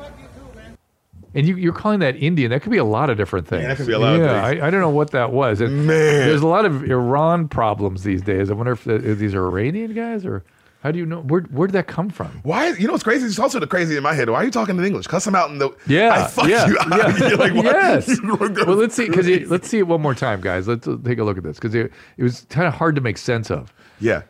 And 1.34 1.46
you, 1.48 1.56
you're 1.56 1.72
calling 1.72 2.00
that 2.00 2.16
Indian? 2.16 2.50
That 2.50 2.62
could 2.62 2.70
be 2.72 2.78
a 2.78 2.84
lot 2.84 3.10
of 3.10 3.16
different 3.16 3.48
things. 3.48 3.62
Yeah, 3.62 3.68
that 3.68 3.76
could 3.76 3.86
be 3.86 3.92
a 3.92 3.98
lot 3.98 4.14
of 4.14 4.20
Yeah, 4.20 4.48
things. 4.48 4.62
I, 4.62 4.66
I 4.66 4.70
don't 4.70 4.80
know 4.80 4.90
what 4.90 5.10
that 5.10 5.32
was. 5.32 5.60
And 5.60 5.86
Man. 5.86 6.28
there's 6.28 6.42
a 6.42 6.46
lot 6.46 6.64
of 6.64 6.84
Iran 6.84 7.48
problems 7.48 8.04
these 8.04 8.22
days. 8.22 8.50
I 8.50 8.54
wonder 8.54 8.72
if, 8.72 8.84
the, 8.84 8.94
if 8.94 9.18
these 9.18 9.34
are 9.34 9.44
Iranian 9.44 9.94
guys 9.94 10.24
or 10.24 10.44
how 10.84 10.90
do 10.90 10.98
you 10.98 11.06
know? 11.06 11.22
Where 11.22 11.40
where 11.40 11.66
did 11.66 11.72
that 11.72 11.86
come 11.86 12.10
from? 12.10 12.40
Why? 12.42 12.68
You 12.68 12.86
know 12.86 12.92
what's 12.92 13.02
crazy? 13.04 13.24
It's 13.24 13.38
also 13.38 13.58
the 13.58 13.66
crazy 13.66 13.96
in 13.96 14.02
my 14.02 14.12
head. 14.12 14.28
Why 14.28 14.42
are 14.42 14.44
you 14.44 14.50
talking 14.50 14.76
in 14.76 14.84
English? 14.84 15.06
Cuss 15.06 15.24
them 15.24 15.34
out 15.34 15.48
in 15.48 15.56
the. 15.56 15.70
Yeah, 15.86 16.12
I 16.12 16.26
fuck 16.26 16.46
yeah, 16.46 16.66
you 16.66 16.76
yeah. 16.90 17.28
You're 17.28 17.38
like, 17.38 17.54
why- 17.54 17.62
yes. 17.62 18.20
well, 18.22 18.76
let's 18.76 18.94
see 18.94 19.08
because 19.08 19.26
let's 19.48 19.66
see 19.66 19.78
it 19.78 19.86
one 19.86 20.02
more 20.02 20.14
time, 20.14 20.42
guys. 20.42 20.68
Let's 20.68 20.86
uh, 20.86 20.98
take 21.02 21.18
a 21.18 21.24
look 21.24 21.38
at 21.38 21.42
this 21.42 21.56
because 21.56 21.74
it, 21.74 21.90
it 22.18 22.22
was 22.22 22.42
kind 22.50 22.68
of 22.68 22.74
hard 22.74 22.96
to 22.96 23.00
make 23.00 23.16
sense 23.16 23.50
of. 23.50 23.72
Yeah. 23.98 24.24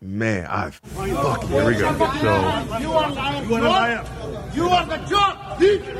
Man, 0.00 0.46
I 0.46 0.70
fuck. 0.70 1.44
Here 1.44 1.66
we 1.66 1.74
go. 1.74 1.92
So 1.98 2.78
You 2.80 2.92
are 2.94 3.10
liar. 3.12 3.44
You 3.44 3.56
are. 3.66 4.04
You 4.54 4.68
are 4.68 4.86
the 4.86 4.96
job. 5.08 5.41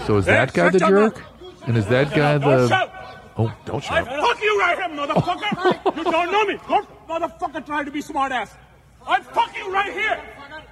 So 0.06 0.16
is 0.18 0.26
that 0.26 0.52
guy 0.52 0.70
the 0.70 0.78
jerk? 0.78 1.22
And 1.66 1.76
is 1.76 1.86
that 1.86 2.10
guy 2.10 2.38
the? 2.38 2.90
Oh, 3.36 3.52
don't 3.64 3.90
I 3.90 4.04
shout. 4.04 4.06
fuck 4.08 4.42
you 4.42 4.58
right 4.60 4.76
here, 4.78 4.88
motherfucker. 4.90 5.80
Oh. 5.86 5.92
you 5.96 6.04
don't 6.04 6.32
know 6.32 6.44
me. 6.44 6.58
Don't 6.68 6.88
motherfucker 7.08 7.64
try 7.64 7.82
to 7.84 7.90
be 7.90 8.00
smart 8.02 8.30
ass. 8.30 8.54
I 9.06 9.20
fuck 9.22 9.56
you 9.56 9.72
right 9.72 9.92
here. 9.92 10.20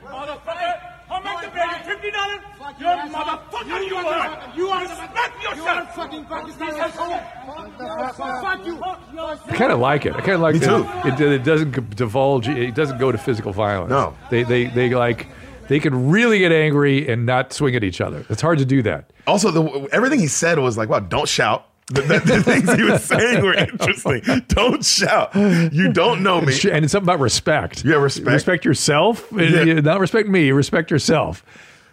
Motherfucker. 0.04 0.80
I'll 1.10 1.20
make 1.22 1.40
the 1.40 1.48
baby 1.50 1.74
fifty 1.84 2.10
dollars. 2.10 2.40
You 2.78 2.86
motherfucker. 2.86 3.88
You 3.88 3.96
are. 3.96 4.52
You 4.56 4.68
are. 4.68 4.80
Respect 4.82 5.42
yourself. 5.42 5.56
You 5.56 5.64
are 5.64 5.86
fucking 5.86 6.24
Pakistani. 6.26 6.90
Fuck 8.40 8.66
you. 8.66 8.82
I 8.82 9.56
kind 9.56 9.72
of 9.72 9.80
like 9.80 10.06
it. 10.06 10.14
I 10.14 10.20
kind 10.20 10.32
of 10.32 10.40
like 10.40 10.54
Me 10.54 10.60
that 10.60 11.18
too. 11.18 11.24
It, 11.24 11.32
it 11.32 11.44
doesn't 11.44 11.72
g- 11.74 11.80
divulge. 11.96 12.48
It 12.48 12.74
doesn't 12.74 12.98
go 12.98 13.10
to 13.10 13.18
physical 13.18 13.52
violence. 13.52 13.90
No. 13.90 14.14
they 14.30 14.42
they 14.44 14.66
they 14.66 14.94
like 14.94 15.26
they 15.70 15.80
could 15.80 15.94
really 15.94 16.38
get 16.40 16.52
angry 16.52 17.08
and 17.08 17.24
not 17.24 17.54
swing 17.54 17.74
at 17.74 17.82
each 17.82 18.02
other. 18.02 18.26
It's 18.28 18.42
hard 18.42 18.58
to 18.58 18.66
do 18.66 18.82
that. 18.82 19.10
Also, 19.26 19.50
the, 19.50 19.88
everything 19.92 20.18
he 20.20 20.26
said 20.26 20.58
was 20.58 20.76
like, 20.76 20.90
"Wow, 20.90 21.00
don't 21.00 21.26
shout." 21.28 21.66
The, 21.86 22.02
the- 22.02 22.18
the 22.20 22.42
things 22.44 22.72
he 22.74 22.82
was 22.84 23.02
saying 23.02 23.42
were 23.42 23.54
interesting. 23.54 24.22
Don't 24.48 24.84
shout. 24.84 25.34
You 25.34 25.92
don't 25.92 26.22
know 26.22 26.40
me. 26.40 26.52
And 26.70 26.84
it's 26.84 26.92
something 26.92 27.08
about 27.08 27.18
respect. 27.20 27.84
Yeah, 27.84 27.96
respect. 27.96 28.28
Respect 28.28 28.64
yourself. 28.64 29.26
Yeah. 29.32 29.80
Not 29.80 29.98
respect 29.98 30.28
me. 30.28 30.52
Respect 30.52 30.90
yourself. 30.90 31.44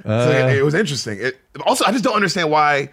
So 0.03 0.09
Uh, 0.11 0.47
it, 0.49 0.57
it 0.57 0.63
was 0.63 0.75
interesting. 0.75 1.17
It, 1.19 1.37
also, 1.65 1.83
I 1.85 1.91
just 1.91 2.03
don't 2.03 2.15
understand 2.15 2.51
why. 2.51 2.89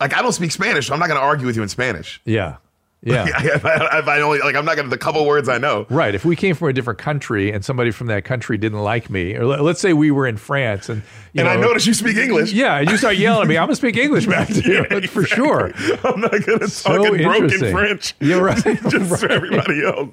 Like, 0.00 0.14
I 0.16 0.22
don't 0.22 0.32
speak 0.32 0.52
Spanish, 0.52 0.86
so 0.86 0.94
I'm 0.94 1.00
not 1.00 1.08
going 1.08 1.18
to 1.20 1.24
argue 1.24 1.46
with 1.46 1.56
you 1.56 1.62
in 1.62 1.68
Spanish. 1.68 2.20
yeah. 2.24 2.56
Yeah. 3.02 3.24
if, 3.54 3.64
I, 3.64 3.98
if 3.98 4.08
I 4.08 4.20
only 4.20 4.40
like, 4.40 4.54
I'm 4.54 4.64
not 4.66 4.76
gonna 4.76 4.88
the 4.88 4.98
couple 4.98 5.24
words 5.26 5.48
I 5.48 5.56
know. 5.56 5.86
Right. 5.88 6.14
If 6.14 6.24
we 6.26 6.36
came 6.36 6.54
from 6.54 6.68
a 6.68 6.72
different 6.74 6.98
country 6.98 7.50
and 7.50 7.64
somebody 7.64 7.90
from 7.92 8.08
that 8.08 8.24
country 8.26 8.58
didn't 8.58 8.80
like 8.80 9.08
me, 9.08 9.34
or 9.36 9.46
let- 9.46 9.62
let's 9.62 9.80
say 9.80 9.92
we 9.94 10.10
were 10.10 10.26
in 10.26 10.36
France 10.36 10.88
and 10.90 11.02
you 11.32 11.40
And 11.40 11.48
I 11.48 11.54
know- 11.56 11.68
notice 11.68 11.86
you 11.86 11.94
speak 11.94 12.16
English. 12.18 12.52
Yeah, 12.52 12.76
and 12.78 12.90
you 12.90 12.96
start 12.98 13.16
yelling 13.16 13.42
at 13.42 13.48
me, 13.48 13.56
I'm 13.56 13.64
gonna 13.68 13.76
speak 13.76 13.96
English 13.96 14.26
back 14.26 14.48
to 14.48 14.62
you 15.00 15.08
for 15.08 15.24
sure. 15.24 15.72
I'm 16.04 16.20
not 16.20 16.44
gonna 16.44 16.68
So 16.68 16.96
talk 17.02 17.14
in 17.18 17.22
broken. 17.22 17.70
French. 17.72 18.14
Yeah, 18.20 18.36
right. 18.36 18.62
Just 18.90 19.20
for 19.20 19.30
everybody 19.32 19.82
else. 19.84 20.10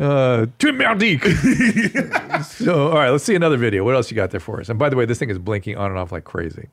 Uh, 0.00 0.46
tu 0.58 0.72
merdique. 0.72 1.24
so, 2.44 2.88
all 2.88 2.94
right, 2.96 3.10
let's 3.10 3.24
see 3.24 3.34
another 3.34 3.56
video. 3.56 3.84
What 3.84 3.94
else 3.94 4.10
you 4.10 4.14
got 4.16 4.30
there 4.30 4.40
for 4.40 4.60
us? 4.60 4.68
And 4.68 4.78
by 4.78 4.88
the 4.88 4.96
way, 4.96 5.04
this 5.06 5.18
thing 5.18 5.30
is 5.30 5.38
blinking 5.38 5.76
on 5.76 5.90
and 5.90 5.98
off 5.98 6.12
like 6.12 6.24
crazy. 6.24 6.68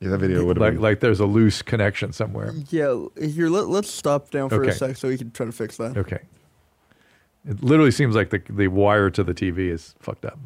Yeah, 0.00 0.08
that 0.10 0.18
video 0.18 0.44
would 0.46 0.56
like 0.56 0.78
like 0.78 1.00
there's 1.00 1.20
a 1.20 1.26
loose 1.26 1.60
connection 1.60 2.12
somewhere. 2.12 2.54
Yeah, 2.70 3.04
here 3.20 3.48
let, 3.50 3.68
let's 3.68 3.90
stop 3.90 4.30
down 4.30 4.48
for 4.48 4.62
Okay. 4.62 4.70
a 4.70 4.74
sec 4.74 4.96
so 4.96 5.08
we 5.08 5.18
can 5.18 5.30
try 5.30 5.44
to 5.44 5.52
fix 5.52 5.76
that. 5.76 5.96
Okay. 5.96 6.20
It 7.46 7.62
literally 7.62 7.90
seems 7.90 8.16
like 8.16 8.30
the 8.30 8.42
the 8.48 8.68
wire 8.68 9.10
to 9.10 9.22
the 9.22 9.34
TV 9.34 9.70
is 9.70 9.94
fucked 10.00 10.24
up. 10.24 10.38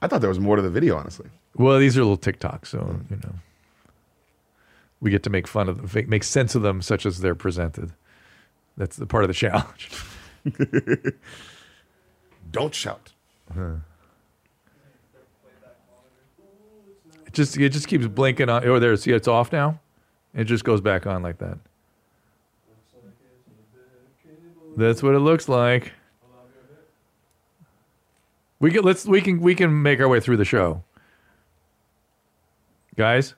I 0.00 0.06
thought 0.06 0.20
there 0.20 0.30
was 0.30 0.38
more 0.38 0.54
to 0.54 0.62
the 0.62 0.70
video, 0.70 0.96
honestly. 0.96 1.28
Well, 1.56 1.78
these 1.80 1.96
are 1.98 2.02
little 2.02 2.18
TikToks, 2.18 2.66
so 2.66 2.78
mm. 2.78 3.10
you 3.10 3.16
know, 3.16 3.34
we 5.00 5.10
get 5.10 5.24
to 5.24 5.30
make 5.30 5.48
fun 5.48 5.68
of 5.68 5.78
them, 5.78 5.90
make- 5.92 6.08
make 6.08 6.22
sense 6.22 6.54
of 6.54 6.62
them, 6.62 6.82
such 6.82 7.06
as 7.06 7.20
they're 7.20 7.34
presented. 7.34 7.92
That's 8.76 8.96
the 8.96 9.06
part 9.06 9.24
of 9.24 9.28
the 9.28 9.34
challenge. 9.34 9.90
Don't 12.52 12.74
shout. 12.74 13.12
It 13.50 13.80
just 17.36 17.56
it 17.58 17.68
just 17.70 17.86
keeps 17.86 18.06
blinking 18.06 18.48
on. 18.48 18.66
Oh, 18.66 18.78
there. 18.78 18.96
See, 18.96 19.12
it's 19.12 19.28
off 19.28 19.52
now. 19.52 19.78
It 20.34 20.44
just 20.44 20.64
goes 20.64 20.80
back 20.80 21.06
on 21.06 21.22
like 21.22 21.38
that. 21.38 21.58
That's 24.76 25.02
what 25.02 25.14
it 25.14 25.20
looks 25.20 25.48
like. 25.48 25.92
We 28.58 28.70
can 28.70 28.82
let's 28.84 29.04
we 29.06 29.20
can 29.20 29.40
we 29.40 29.54
can 29.54 29.82
make 29.82 30.00
our 30.00 30.08
way 30.08 30.18
through 30.20 30.38
the 30.38 30.44
show, 30.44 30.82
guys. 32.96 33.34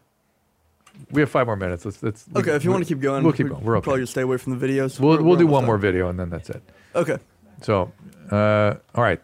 We 1.11 1.21
have 1.23 1.31
five 1.31 1.47
more 1.47 1.57
minutes. 1.57 1.85
Let's 1.85 2.03
let's. 2.03 2.25
Okay, 2.37 2.55
if 2.55 2.65
you 2.65 2.71
want 2.71 2.85
to 2.85 2.89
keep 2.89 3.01
going, 3.01 3.23
we'll 3.25 3.33
keep 3.33 3.49
going. 3.49 3.63
We're 3.65 3.77
okay. 3.79 3.85
Probably 3.85 4.03
just 4.03 4.13
stay 4.13 4.23
away 4.23 4.37
from 4.37 4.59
the 4.59 4.67
videos. 4.67 4.99
We'll 4.99 5.11
We're- 5.11 5.23
we'll 5.23 5.33
we're 5.35 5.39
do 5.43 5.47
one 5.47 5.65
more 5.65 5.79
video 5.79 6.09
and 6.09 6.19
then 6.19 6.31
that's 6.31 6.51
it. 6.51 6.63
Okay. 6.95 7.19
So, 7.63 7.93
uh, 8.31 8.75
all 8.95 9.03
right. 9.03 9.21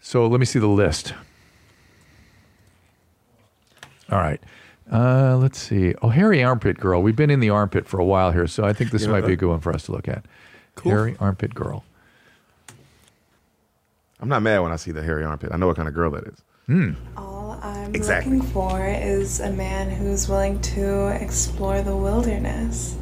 So 0.00 0.26
let 0.26 0.38
me 0.40 0.46
see 0.46 0.58
the 0.58 0.66
list. 0.66 1.14
All 4.10 4.18
right. 4.18 4.40
Uh, 4.92 5.36
let's 5.38 5.58
see. 5.58 5.94
Oh, 6.02 6.08
hairy 6.10 6.42
armpit 6.42 6.78
girl. 6.78 7.02
We've 7.02 7.16
been 7.16 7.30
in 7.30 7.40
the 7.40 7.50
armpit 7.50 7.86
for 7.86 7.98
a 7.98 8.04
while 8.04 8.32
here, 8.32 8.46
so 8.46 8.64
I 8.64 8.72
think 8.72 8.90
this 8.90 9.02
You 9.02 9.08
know, 9.08 9.14
might 9.14 9.26
be 9.26 9.32
a 9.32 9.36
good 9.36 9.48
one 9.48 9.60
for 9.60 9.72
us 9.72 9.84
to 9.86 9.92
look 9.92 10.08
at. 10.08 10.24
Cool. 10.74 10.92
Hairy 10.92 11.16
armpit 11.20 11.54
girl. 11.54 11.84
I'm 14.20 14.28
not 14.28 14.42
mad 14.42 14.60
when 14.60 14.72
I 14.72 14.76
see 14.76 14.90
the 14.92 15.02
hairy 15.02 15.24
armpit. 15.24 15.50
I 15.52 15.56
know 15.56 15.66
what 15.66 15.76
kind 15.76 15.88
of 15.88 15.94
girl 15.94 16.10
that 16.12 16.24
is. 16.24 16.42
Hmm. 16.66 16.92
All 17.16 17.58
I'm 17.62 17.94
Exactly. 17.94 18.32
looking 18.36 18.50
for 18.52 18.86
is 18.86 19.40
a 19.40 19.50
man 19.50 19.90
who's 19.90 20.28
willing 20.28 20.60
to 20.60 21.08
explore 21.22 21.82
the 21.82 21.96
wilderness. 21.96 22.96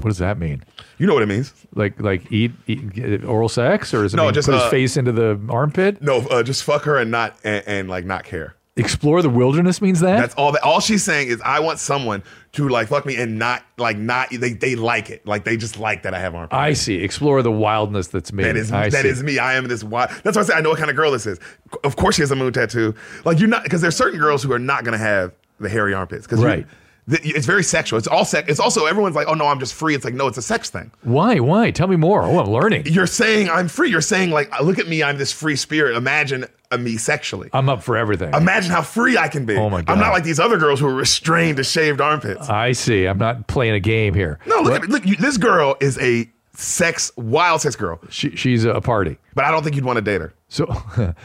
What 0.00 0.08
does 0.10 0.18
that 0.18 0.38
mean? 0.38 0.62
You 0.98 1.06
know 1.06 1.14
what 1.14 1.22
it 1.22 1.26
means? 1.28 1.52
Like 1.74 2.00
like 2.00 2.30
eat, 2.32 2.52
eat 2.66 2.92
get 2.92 3.24
oral 3.24 3.48
sex, 3.48 3.92
or 3.94 4.04
is 4.04 4.14
it 4.14 4.16
No, 4.16 4.24
mean 4.24 4.34
just, 4.34 4.46
put 4.48 4.54
his 4.54 4.64
uh, 4.64 4.70
face 4.70 4.96
into 4.96 5.12
the 5.12 5.38
armpit? 5.48 6.02
No, 6.02 6.18
uh, 6.18 6.42
just 6.42 6.64
fuck 6.64 6.82
her 6.84 6.96
and 6.98 7.10
not 7.10 7.36
and, 7.44 7.62
and 7.66 7.88
like 7.90 8.04
not 8.04 8.24
care. 8.24 8.54
Explore 8.74 9.20
the 9.20 9.28
wilderness 9.28 9.82
means 9.82 10.00
that. 10.00 10.16
That's 10.18 10.34
all. 10.34 10.52
That 10.52 10.62
all 10.62 10.80
she's 10.80 11.02
saying 11.04 11.28
is, 11.28 11.42
I 11.42 11.60
want 11.60 11.78
someone 11.78 12.22
to 12.52 12.70
like 12.70 12.88
fuck 12.88 13.04
me 13.04 13.16
and 13.16 13.38
not 13.38 13.62
like 13.76 13.98
not 13.98 14.30
they 14.30 14.54
they 14.54 14.76
like 14.76 15.10
it. 15.10 15.26
Like 15.26 15.44
they 15.44 15.58
just 15.58 15.78
like 15.78 16.04
that 16.04 16.14
I 16.14 16.18
have 16.20 16.34
armpit. 16.34 16.56
I 16.56 16.72
see. 16.72 16.94
Explore 16.96 17.42
the 17.42 17.52
wildness 17.52 18.06
that's 18.08 18.32
me. 18.32 18.44
That 18.44 18.56
is 18.56 18.72
I 18.72 18.88
that 18.88 19.22
me. 19.22 19.38
I 19.38 19.54
am 19.56 19.68
this 19.68 19.84
wild. 19.84 20.08
That's 20.24 20.36
why 20.38 20.42
I 20.42 20.46
say 20.46 20.54
I 20.54 20.62
know 20.62 20.70
what 20.70 20.78
kind 20.78 20.88
of 20.88 20.96
girl 20.96 21.12
this 21.12 21.26
is. 21.26 21.38
Of 21.84 21.96
course, 21.96 22.14
she 22.16 22.22
has 22.22 22.30
a 22.30 22.36
moon 22.36 22.50
tattoo. 22.54 22.94
Like 23.26 23.38
you're 23.38 23.48
not 23.48 23.62
because 23.62 23.82
there's 23.82 23.96
certain 23.96 24.18
girls 24.18 24.42
who 24.42 24.50
are 24.52 24.58
not 24.58 24.84
going 24.84 24.92
to 24.98 25.04
have 25.04 25.34
the 25.60 25.68
hairy 25.68 25.92
armpits 25.92 26.26
because 26.26 26.42
Right. 26.42 26.66
it's 27.08 27.44
very 27.46 27.62
sexual. 27.64 27.98
It's 27.98 28.08
all 28.08 28.24
sex. 28.24 28.48
It's 28.48 28.60
also 28.60 28.86
everyone's 28.86 29.16
like, 29.16 29.26
oh 29.28 29.34
no, 29.34 29.48
I'm 29.48 29.58
just 29.58 29.74
free. 29.74 29.94
It's 29.94 30.04
like 30.06 30.14
no, 30.14 30.28
it's 30.28 30.38
a 30.38 30.42
sex 30.42 30.70
thing. 30.70 30.90
Why? 31.02 31.40
Why? 31.40 31.72
Tell 31.72 31.88
me 31.88 31.96
more. 31.96 32.22
Oh, 32.22 32.38
I'm 32.38 32.48
learning. 32.50 32.86
You're 32.86 33.06
saying 33.06 33.50
I'm 33.50 33.68
free. 33.68 33.90
You're 33.90 34.00
saying 34.00 34.30
like, 34.30 34.50
look 34.62 34.78
at 34.78 34.88
me. 34.88 35.02
I'm 35.02 35.18
this 35.18 35.30
free 35.30 35.56
spirit. 35.56 35.94
Imagine 35.94 36.46
uh, 36.72 36.78
me 36.78 36.96
sexually. 36.96 37.50
I'm 37.52 37.68
up 37.68 37.82
for 37.82 37.96
everything. 37.96 38.32
Imagine 38.34 38.70
how 38.70 38.82
free 38.82 39.16
I 39.16 39.28
can 39.28 39.44
be. 39.46 39.56
Oh 39.56 39.70
my 39.70 39.82
God. 39.82 39.92
I'm 39.92 39.98
not 39.98 40.12
like 40.12 40.24
these 40.24 40.40
other 40.40 40.58
girls 40.58 40.80
who 40.80 40.86
are 40.86 40.94
restrained 40.94 41.58
to 41.58 41.64
shaved 41.64 42.00
armpits. 42.00 42.48
I 42.48 42.72
see. 42.72 43.06
I'm 43.06 43.18
not 43.18 43.46
playing 43.46 43.74
a 43.74 43.80
game 43.80 44.14
here. 44.14 44.38
No, 44.46 44.60
look 44.60 44.74
at 44.74 44.82
me. 44.82 44.88
Look, 44.88 45.06
you, 45.06 45.16
this 45.16 45.36
girl 45.36 45.76
is 45.80 45.98
a 45.98 46.30
sex, 46.54 47.12
wild 47.16 47.60
sex 47.60 47.76
girl. 47.76 48.00
She, 48.10 48.36
she's 48.36 48.64
a 48.64 48.80
party. 48.80 49.18
But 49.34 49.44
I 49.44 49.50
don't 49.50 49.62
think 49.62 49.76
you'd 49.76 49.84
want 49.84 49.96
to 49.98 50.02
date 50.02 50.20
her. 50.20 50.34
So, 50.48 50.66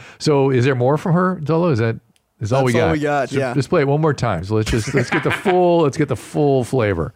so 0.18 0.50
is 0.50 0.64
there 0.64 0.74
more 0.74 0.96
from 0.98 1.12
her, 1.14 1.36
Dolo? 1.36 1.70
Is 1.70 1.78
that 1.78 1.98
is 2.40 2.52
all 2.52 2.64
we 2.64 2.72
That's 2.72 2.80
got? 2.80 2.86
all 2.86 2.92
we 2.92 3.00
got, 3.00 3.30
So 3.30 3.38
yeah. 3.38 3.54
Just 3.54 3.68
play 3.68 3.80
it 3.80 3.88
one 3.88 4.00
more 4.00 4.14
time. 4.14 4.44
So 4.44 4.54
let's 4.54 4.70
just 4.70 4.94
let's 4.94 5.10
get 5.10 5.24
the 5.24 5.30
full 5.44 5.82
let's 5.82 5.96
get 5.96 6.08
the 6.08 6.16
full 6.16 6.64
flavor. 6.64 7.12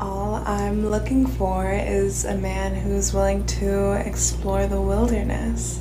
All 0.00 0.36
I'm 0.46 0.88
looking 0.88 1.26
for 1.26 1.70
is 1.70 2.24
a 2.24 2.36
man 2.36 2.74
who's 2.74 3.12
willing 3.12 3.44
to 3.46 3.92
explore 4.06 4.66
the 4.66 4.80
wilderness. 4.80 5.80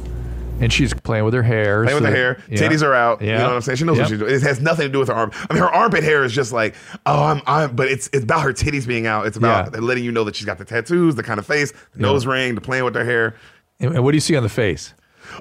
And 0.62 0.72
she's 0.74 0.94
playing 0.94 1.26
with 1.26 1.34
her 1.34 1.44
hair. 1.44 1.84
Playing 1.84 2.02
with 2.02 2.10
her 2.10 2.16
hair, 2.16 2.44
yeah. 2.50 2.60
titties 2.60 2.84
are 2.84 2.94
out. 2.94 3.22
You 3.22 3.28
know 3.34 3.44
what 3.46 3.54
I'm 3.54 3.62
saying? 3.62 3.78
She 3.78 3.86
knows 3.86 3.98
Yep. 3.98 4.04
what 4.06 4.10
she's 4.10 4.20
doing. 4.20 4.34
It 4.36 4.42
has 4.42 4.60
nothing 4.60 4.88
to 4.88 4.92
do 4.92 5.00
with 5.00 5.08
her 5.08 5.14
arm. 5.14 5.32
I 5.50 5.54
mean, 5.54 5.62
her 5.64 5.70
armpit 5.70 6.04
hair 6.04 6.24
is 6.24 6.34
just 6.34 6.52
like, 6.52 6.76
oh, 7.06 7.24
I'm, 7.24 7.42
I'm. 7.48 7.76
But 7.76 7.88
it's 7.88 8.08
it's 8.14 8.24
about 8.24 8.42
her 8.42 8.52
titties 8.54 8.86
being 8.88 9.08
out. 9.08 9.26
It's 9.26 9.38
about 9.38 9.74
Yeah. 9.74 9.80
letting 9.80 10.04
you 10.04 10.12
know 10.12 10.24
that 10.26 10.36
she's 10.36 10.46
got 10.46 10.58
the 10.58 10.66
tattoos, 10.66 11.16
the 11.16 11.24
kind 11.24 11.40
of 11.40 11.46
face, 11.46 11.72
the 11.72 11.78
Yeah. 11.96 12.02
nose 12.08 12.26
ring, 12.26 12.56
the 12.56 12.62
playing 12.62 12.84
with 12.84 12.96
her 12.96 13.06
hair. 13.06 13.36
And, 13.80 13.96
and 13.96 14.04
what 14.04 14.12
do 14.12 14.18
you 14.18 14.22
see 14.22 14.36
on 14.36 14.44
the 14.44 14.50
face? 14.50 14.94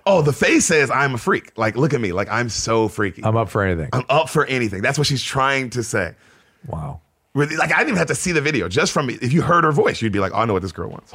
Oh, 0.07 0.23
the 0.23 0.33
face 0.33 0.67
says 0.67 0.91
I'm 0.91 1.15
a 1.15 1.19
freak. 1.19 1.51
Like, 1.57 1.77
look 1.77 1.95
at 1.95 2.01
me. 2.01 2.13
Like 2.13 2.29
I'm 2.31 2.49
so 2.49 2.87
freaky. 2.89 3.25
I'm 3.25 3.37
up 3.37 3.49
for 3.49 3.63
anything. 3.63 3.89
I'm 3.93 4.05
up 4.09 4.29
for 4.29 4.45
anything. 4.47 4.83
That's 4.83 4.99
what 4.99 5.07
she's 5.07 5.23
trying 5.23 5.71
to 5.71 5.83
say. 5.83 6.15
Wow. 6.67 7.01
Really, 7.35 7.57
Like 7.57 7.71
I 7.73 7.79
didn't 7.79 7.89
even 7.89 7.99
have 7.99 8.09
to 8.09 8.15
see 8.15 8.33
the 8.33 8.41
video. 8.41 8.69
Just 8.69 8.93
from 8.93 9.11
if 9.11 9.33
you 9.33 9.43
heard 9.43 9.65
her 9.65 9.73
voice, 9.73 10.01
you'd 10.03 10.13
be 10.13 10.21
like, 10.21 10.33
oh, 10.35 10.39
I 10.39 10.45
know 10.45 10.53
what 10.53 10.63
this 10.63 10.73
girl 10.73 10.91
wants. 10.91 11.13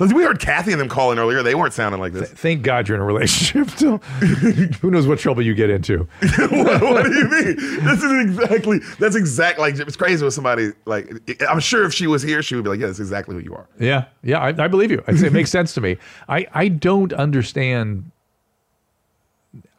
We 0.00 0.22
heard 0.24 0.40
Kathy 0.40 0.72
and 0.72 0.80
them 0.80 0.88
calling 0.88 1.18
earlier. 1.18 1.42
They 1.42 1.54
weren't 1.54 1.74
sounding 1.74 2.00
like 2.00 2.14
this. 2.14 2.30
Thank 2.30 2.62
God 2.62 2.88
you're 2.88 2.96
in 2.96 3.02
a 3.02 3.04
relationship. 3.04 3.68
Still, 3.76 3.98
who 3.98 4.90
knows 4.90 5.06
what 5.06 5.18
trouble 5.18 5.42
you 5.42 5.54
get 5.54 5.68
into? 5.68 5.98
what, 6.20 6.82
what 6.82 7.04
do 7.04 7.12
you 7.14 7.24
mean? 7.28 7.56
This 7.84 8.02
is 8.02 8.12
exactly 8.24 8.78
that's 8.98 9.14
exactly 9.14 9.70
like 9.70 9.78
it's 9.78 9.96
crazy 9.96 10.24
with 10.24 10.32
somebody 10.34 10.70
like 10.86 11.10
I'm 11.48 11.60
sure 11.60 11.84
if 11.84 11.92
she 11.92 12.06
was 12.06 12.22
here, 12.22 12.42
she 12.42 12.54
would 12.54 12.64
be 12.64 12.70
like, 12.70 12.80
yeah, 12.80 12.86
that's 12.86 12.98
exactly 13.00 13.34
who 13.34 13.42
you 13.42 13.54
are. 13.54 13.66
Yeah, 13.78 14.06
yeah, 14.22 14.38
I, 14.40 14.48
I 14.48 14.68
believe 14.68 14.90
you. 14.90 15.04
It 15.06 15.32
makes 15.32 15.50
sense 15.50 15.74
to 15.74 15.80
me. 15.80 15.98
I, 16.28 16.46
I 16.54 16.68
don't 16.68 17.12
understand. 17.12 18.10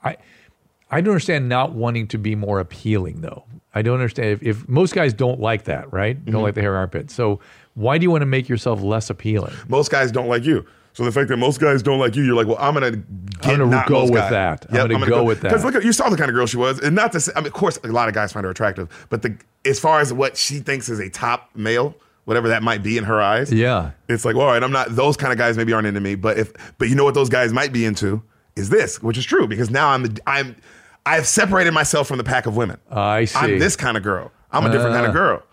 I 0.03 0.17
I 0.89 1.01
don't 1.01 1.13
understand 1.13 1.49
not 1.49 1.74
wanting 1.74 2.07
to 2.09 2.17
be 2.17 2.36
more 2.36 2.59
appealing 2.59 3.22
though. 3.22 3.45
I 3.74 3.82
don't 3.82 3.95
understand 3.95 4.30
if, 4.32 4.43
if 4.43 4.67
most 4.67 4.93
guys 4.93 5.13
don't 5.13 5.39
like 5.39 5.63
that, 5.63 5.91
right? 5.93 6.24
Don't 6.26 6.41
Mhm. 6.41 6.43
like 6.43 6.55
the 6.55 6.61
hair 6.61 6.76
armpit. 6.76 7.09
So 7.09 7.39
why 7.76 7.97
do 7.97 8.03
you 8.03 8.11
want 8.11 8.22
to 8.22 8.26
make 8.28 8.49
yourself 8.49 8.82
less 8.82 9.09
appealing? 9.09 9.53
Most 9.67 9.91
guys 9.91 10.11
don't 10.11 10.28
like 10.28 10.43
you. 10.45 10.65
So 10.93 11.05
the 11.05 11.11
fact 11.11 11.30
that 11.30 11.38
most 11.38 11.61
guys 11.61 11.82
don't 11.82 11.99
like 11.99 12.17
you, 12.17 12.24
you're 12.24 12.36
like, 12.36 12.47
well, 12.47 12.57
I'm 12.59 12.74
gonna 12.74 12.91
get 12.91 13.05
I'm 13.43 13.57
gonna 13.59 13.65
not 13.72 13.88
go 13.88 14.03
with 14.03 14.13
guys. 14.15 14.32
that. 14.32 14.65
I'm 14.72 14.89
gonna 14.89 15.07
go 15.07 15.24
with 15.24 15.39
that. 15.41 15.47
Because 15.49 15.63
look, 15.63 15.76
at, 15.76 15.86
you 15.86 15.93
saw 15.93 16.09
the 16.09 16.17
kind 16.17 16.30
of 16.30 16.36
girl 16.36 16.45
she 16.45 16.57
was, 16.57 16.80
and 16.80 16.93
not 16.95 17.13
to 17.13 17.22
say, 17.22 17.32
I 17.34 17.39
mean, 17.39 17.47
of 17.47 17.53
course, 17.53 17.80
a 17.84 17.88
lot 17.88 18.09
of 18.09 18.13
guys 18.13 18.34
find 18.34 18.43
her 18.43 18.51
attractive, 18.51 18.89
but 19.09 19.22
the 19.22 19.38
as 19.63 19.80
far 19.80 20.01
as 20.01 20.11
what 20.11 20.36
she 20.36 20.59
thinks 20.59 20.89
is 20.89 20.99
a 20.99 21.09
top 21.09 21.49
male, 21.55 21.95
whatever 22.26 22.49
that 22.49 22.61
might 22.61 22.84
be 22.84 22.97
in 22.97 23.05
her 23.05 23.22
eyes, 23.22 23.53
Yeah. 23.53 23.91
it's 24.09 24.26
like, 24.26 24.36
well, 24.36 24.47
all 24.47 24.51
right, 24.53 24.61
I'm 24.63 24.72
not. 24.74 24.89
Those 24.93 25.15
kind 25.15 25.32
of 25.32 25.38
guys 25.38 25.55
maybe 25.55 25.72
aren't 25.72 25.88
into 25.88 26.01
me, 26.01 26.15
but 26.15 26.38
if, 26.38 26.51
but 26.78 26.89
you 26.89 26.95
know 26.95 27.05
what 27.05 27.13
those 27.13 27.30
guys 27.30 27.53
might 27.53 27.72
be 27.72 27.86
into 27.86 28.22
is 28.57 28.69
this, 28.69 29.01
which 29.01 29.17
is 29.17 29.24
true 29.24 29.47
because 29.47 29.69
now 29.69 29.88
I'm, 29.91 30.13
I'm, 30.28 30.57
I've 31.05 31.26
separated 31.26 31.72
myself 31.72 32.05
from 32.09 32.17
the 32.17 32.24
pack 32.26 32.47
of 32.47 32.57
women. 32.57 32.80
I 32.91 33.24
see. 33.26 33.39
I'm 33.39 33.59
this 33.59 33.78
kind 33.78 33.95
of 33.95 34.03
girl. 34.03 34.30
I'm 34.51 34.65
a 34.65 34.69
different 34.72 34.93
kind 34.93 35.05
Ah. 35.05 35.09
of 35.09 35.15
girl. 35.15 35.43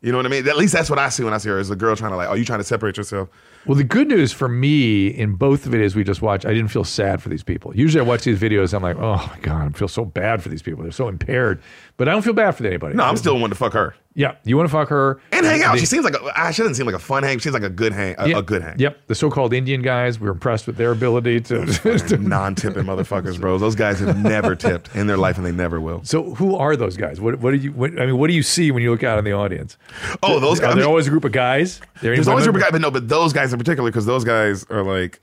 You 0.00 0.12
know 0.12 0.18
what 0.18 0.26
I 0.26 0.28
mean? 0.28 0.46
At 0.48 0.56
least 0.56 0.72
that's 0.72 0.90
what 0.90 0.98
I 0.98 1.08
see 1.08 1.24
when 1.24 1.34
I 1.34 1.38
see 1.38 1.48
her. 1.48 1.58
Is 1.58 1.70
a 1.70 1.76
girl 1.76 1.96
trying 1.96 2.12
to 2.12 2.16
like, 2.16 2.28
are 2.28 2.36
you 2.36 2.44
trying 2.44 2.60
to 2.60 2.64
separate 2.64 2.96
yourself? 2.96 3.28
Well, 3.68 3.76
the 3.76 3.84
good 3.84 4.08
news 4.08 4.32
for 4.32 4.48
me 4.48 5.08
in 5.08 5.34
both 5.34 5.64
the 5.64 5.70
videos 5.70 5.94
we 5.94 6.02
just 6.02 6.22
watched, 6.22 6.46
I 6.46 6.54
didn't 6.54 6.68
feel 6.70 6.84
sad 6.84 7.20
for 7.22 7.28
these 7.28 7.42
people. 7.42 7.76
Usually, 7.76 8.00
I 8.00 8.08
watch 8.08 8.24
these 8.24 8.40
videos, 8.40 8.72
I'm 8.72 8.82
like, 8.82 8.96
oh 8.96 9.16
my 9.16 9.38
god, 9.42 9.74
I 9.74 9.78
feel 9.78 9.88
so 9.88 10.06
bad 10.06 10.42
for 10.42 10.48
these 10.48 10.62
people. 10.62 10.82
They're 10.82 10.90
so 10.90 11.06
impaired, 11.08 11.60
but 11.98 12.08
I 12.08 12.12
don't 12.12 12.22
feel 12.22 12.32
bad 12.32 12.52
for 12.52 12.66
anybody. 12.66 12.96
No, 12.96 13.04
I'm 13.04 13.18
still 13.18 13.34
wanting 13.34 13.50
to 13.50 13.54
fuck 13.56 13.74
her 13.74 13.94
Yeah, 14.14 14.36
you 14.44 14.56
want 14.56 14.68
to 14.68 14.72
fuck 14.72 14.88
her 14.88 15.20
and 15.32 15.44
hang 15.44 15.62
out. 15.62 15.78
She 15.78 15.84
seems 15.86 16.02
like 16.04 16.14
a, 16.14 16.32
ah, 16.34 16.50
she 16.50 16.62
doesn't 16.62 16.76
seem 16.76 16.86
like 16.86 16.94
a 16.94 16.98
fun 16.98 17.22
hang. 17.24 17.38
She 17.38 17.42
seems 17.44 17.54
like 17.54 17.62
a 17.62 17.68
good 17.68 17.92
hang. 17.92 18.14
A, 18.18 18.28
Yeah. 18.28 18.38
a 18.38 18.42
good 18.42 18.62
hang. 18.62 18.78
Yep, 18.78 19.06
the 19.06 19.14
so-called 19.14 19.52
Indian 19.52 19.82
guys. 19.82 20.18
we 20.18 20.28
are 20.28 20.32
impressed 20.32 20.66
with 20.66 20.76
their 20.78 20.92
ability 20.92 21.40
to. 21.42 21.66
Non-tipping 22.18 22.84
motherfuckers, 22.84 23.38
bro. 23.38 23.58
Those 23.58 23.74
guys 23.74 24.00
have 24.00 24.16
never 24.18 24.56
tipped 24.56 24.94
in 24.96 25.06
their 25.08 25.18
life, 25.18 25.36
and 25.36 25.44
they 25.44 25.52
never 25.52 25.78
will. 25.78 26.02
so, 26.04 26.34
who 26.34 26.56
are 26.56 26.74
those 26.74 26.96
guys? 26.96 27.20
What 27.20 27.38
What 27.40 27.50
do 27.50 27.58
you? 27.58 27.72
What, 27.72 28.00
I 28.00 28.06
mean, 28.06 28.16
what 28.16 28.28
do 28.28 28.32
you 28.32 28.42
see 28.42 28.70
when 28.70 28.82
you 28.82 28.90
look 28.90 29.04
out 29.04 29.18
in 29.18 29.24
the 29.26 29.32
audience? 29.32 29.76
Oh, 30.22 30.40
those 30.40 30.58
Are 30.58 30.62
guys. 30.62 30.70
I 30.70 30.74
there 30.74 30.76
mean- 30.84 30.88
always 30.88 31.06
a 31.06 31.10
group 31.10 31.24
of 31.26 31.32
guys? 31.32 31.80
There 32.00 32.14
There's 32.14 32.28
always 32.28 32.46
a 32.46 32.50
group 32.52 32.56
of 32.56 32.62
guys, 32.62 32.72
but 32.72 32.80
no, 32.80 32.90
but 32.90 33.08
those 33.08 33.32
guys 33.32 33.50
in 33.58 33.64
particular, 33.64 33.90
because 33.90 34.06
those 34.06 34.22
guys 34.22 34.64
are 34.70 34.84
like 34.84 35.20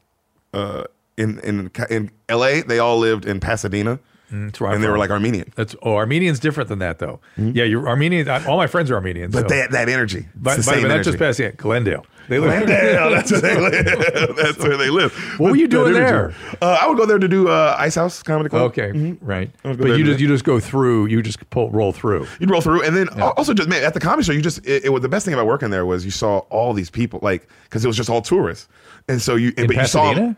uh, 0.54 0.84
in 1.16 1.40
in 1.40 1.72
in 1.90 2.12
L.A. 2.28 2.62
They 2.62 2.80
all 2.80 2.98
lived 2.98 3.26
in 3.26 3.40
Pasadena, 3.40 3.98
Mm, 4.32 4.74
and 4.74 4.84
they 4.84 4.90
were 4.90 4.98
like 4.98 5.12
Armenian. 5.12 5.52
That's 5.56 5.76
oh, 5.84 5.96
Armenian's 5.96 6.40
different 6.40 6.70
than 6.70 6.80
that 6.80 7.00
though. 7.00 7.20
Yeah, 7.38 7.64
you're 7.64 7.88
Armenian. 7.88 8.28
I- 8.28 8.46
All 8.46 8.58
my 8.58 8.68
friends 8.68 8.90
are 8.92 8.96
Armenian. 8.96 9.32
But 9.32 9.50
so. 9.50 9.56
that 9.56 9.72
that 9.72 9.90
energy, 9.90 10.28
But, 10.36 10.58
but, 10.58 10.82
but 10.82 10.88
that's 10.88 11.06
just 11.06 11.20
past 11.20 11.40
yeah, 11.40 11.52
Glendale. 11.52 12.06
They 12.28 12.40
live 12.40 12.66
Glendale, 12.66 13.12
that's 13.12 13.32
where 13.32 13.42
they 13.42 13.56
live. 13.60 14.36
That's 14.36 14.58
where 14.58 14.78
they 14.78 14.90
live. 14.90 15.14
What 15.40 15.52
were 15.52 15.58
you 15.58 15.68
doing 15.68 15.94
there? 15.94 16.34
Uh, 16.60 16.80
I 16.82 16.88
would 16.88 16.98
go 16.98 17.06
there 17.06 17.20
to 17.20 17.28
do 17.28 17.50
uh, 17.50 17.76
Ice 17.78 17.94
House 17.96 18.24
Comedy 18.24 18.50
Club. 18.50 18.64
Okay, 18.72 19.16
right. 19.22 19.52
Would 19.64 19.78
go 19.78 19.84
But 19.90 20.00
you 20.00 20.04
just 20.06 20.20
you 20.20 20.28
just 20.28 20.44
go 20.44 20.60
through. 20.60 21.06
You 21.06 21.22
just 21.22 21.48
pull 21.52 21.70
roll 21.70 21.92
through. 21.92 22.28
You'd 22.40 22.50
roll 22.50 22.62
through, 22.62 22.82
and 22.84 22.96
then 22.96 23.10
also 23.22 23.54
just 23.54 23.70
man, 23.70 23.84
at 23.84 23.94
the 23.94 24.00
comedy 24.00 24.24
show, 24.24 24.32
you 24.32 24.42
just 24.42 24.66
it, 24.66 24.86
it 24.86 24.90
was 24.90 25.04
the 25.04 25.10
best 25.10 25.26
thing 25.26 25.34
about 25.36 25.46
working 25.46 25.70
there 25.70 25.86
was 25.86 26.04
you 26.04 26.12
saw 26.12 26.40
all 26.50 26.74
these 26.74 26.90
people 26.90 27.20
like 27.22 27.48
because 27.66 27.86
it 27.86 27.88
was 27.88 27.98
just 27.98 28.10
all 28.10 28.22
tourists, 28.24 28.68
and 29.08 29.22
so 29.22 29.36
you 29.36 29.54
In 29.58 29.68
but 29.68 29.76
you 29.76 29.86
saw 29.86 30.06
Pasadena? 30.10 30.36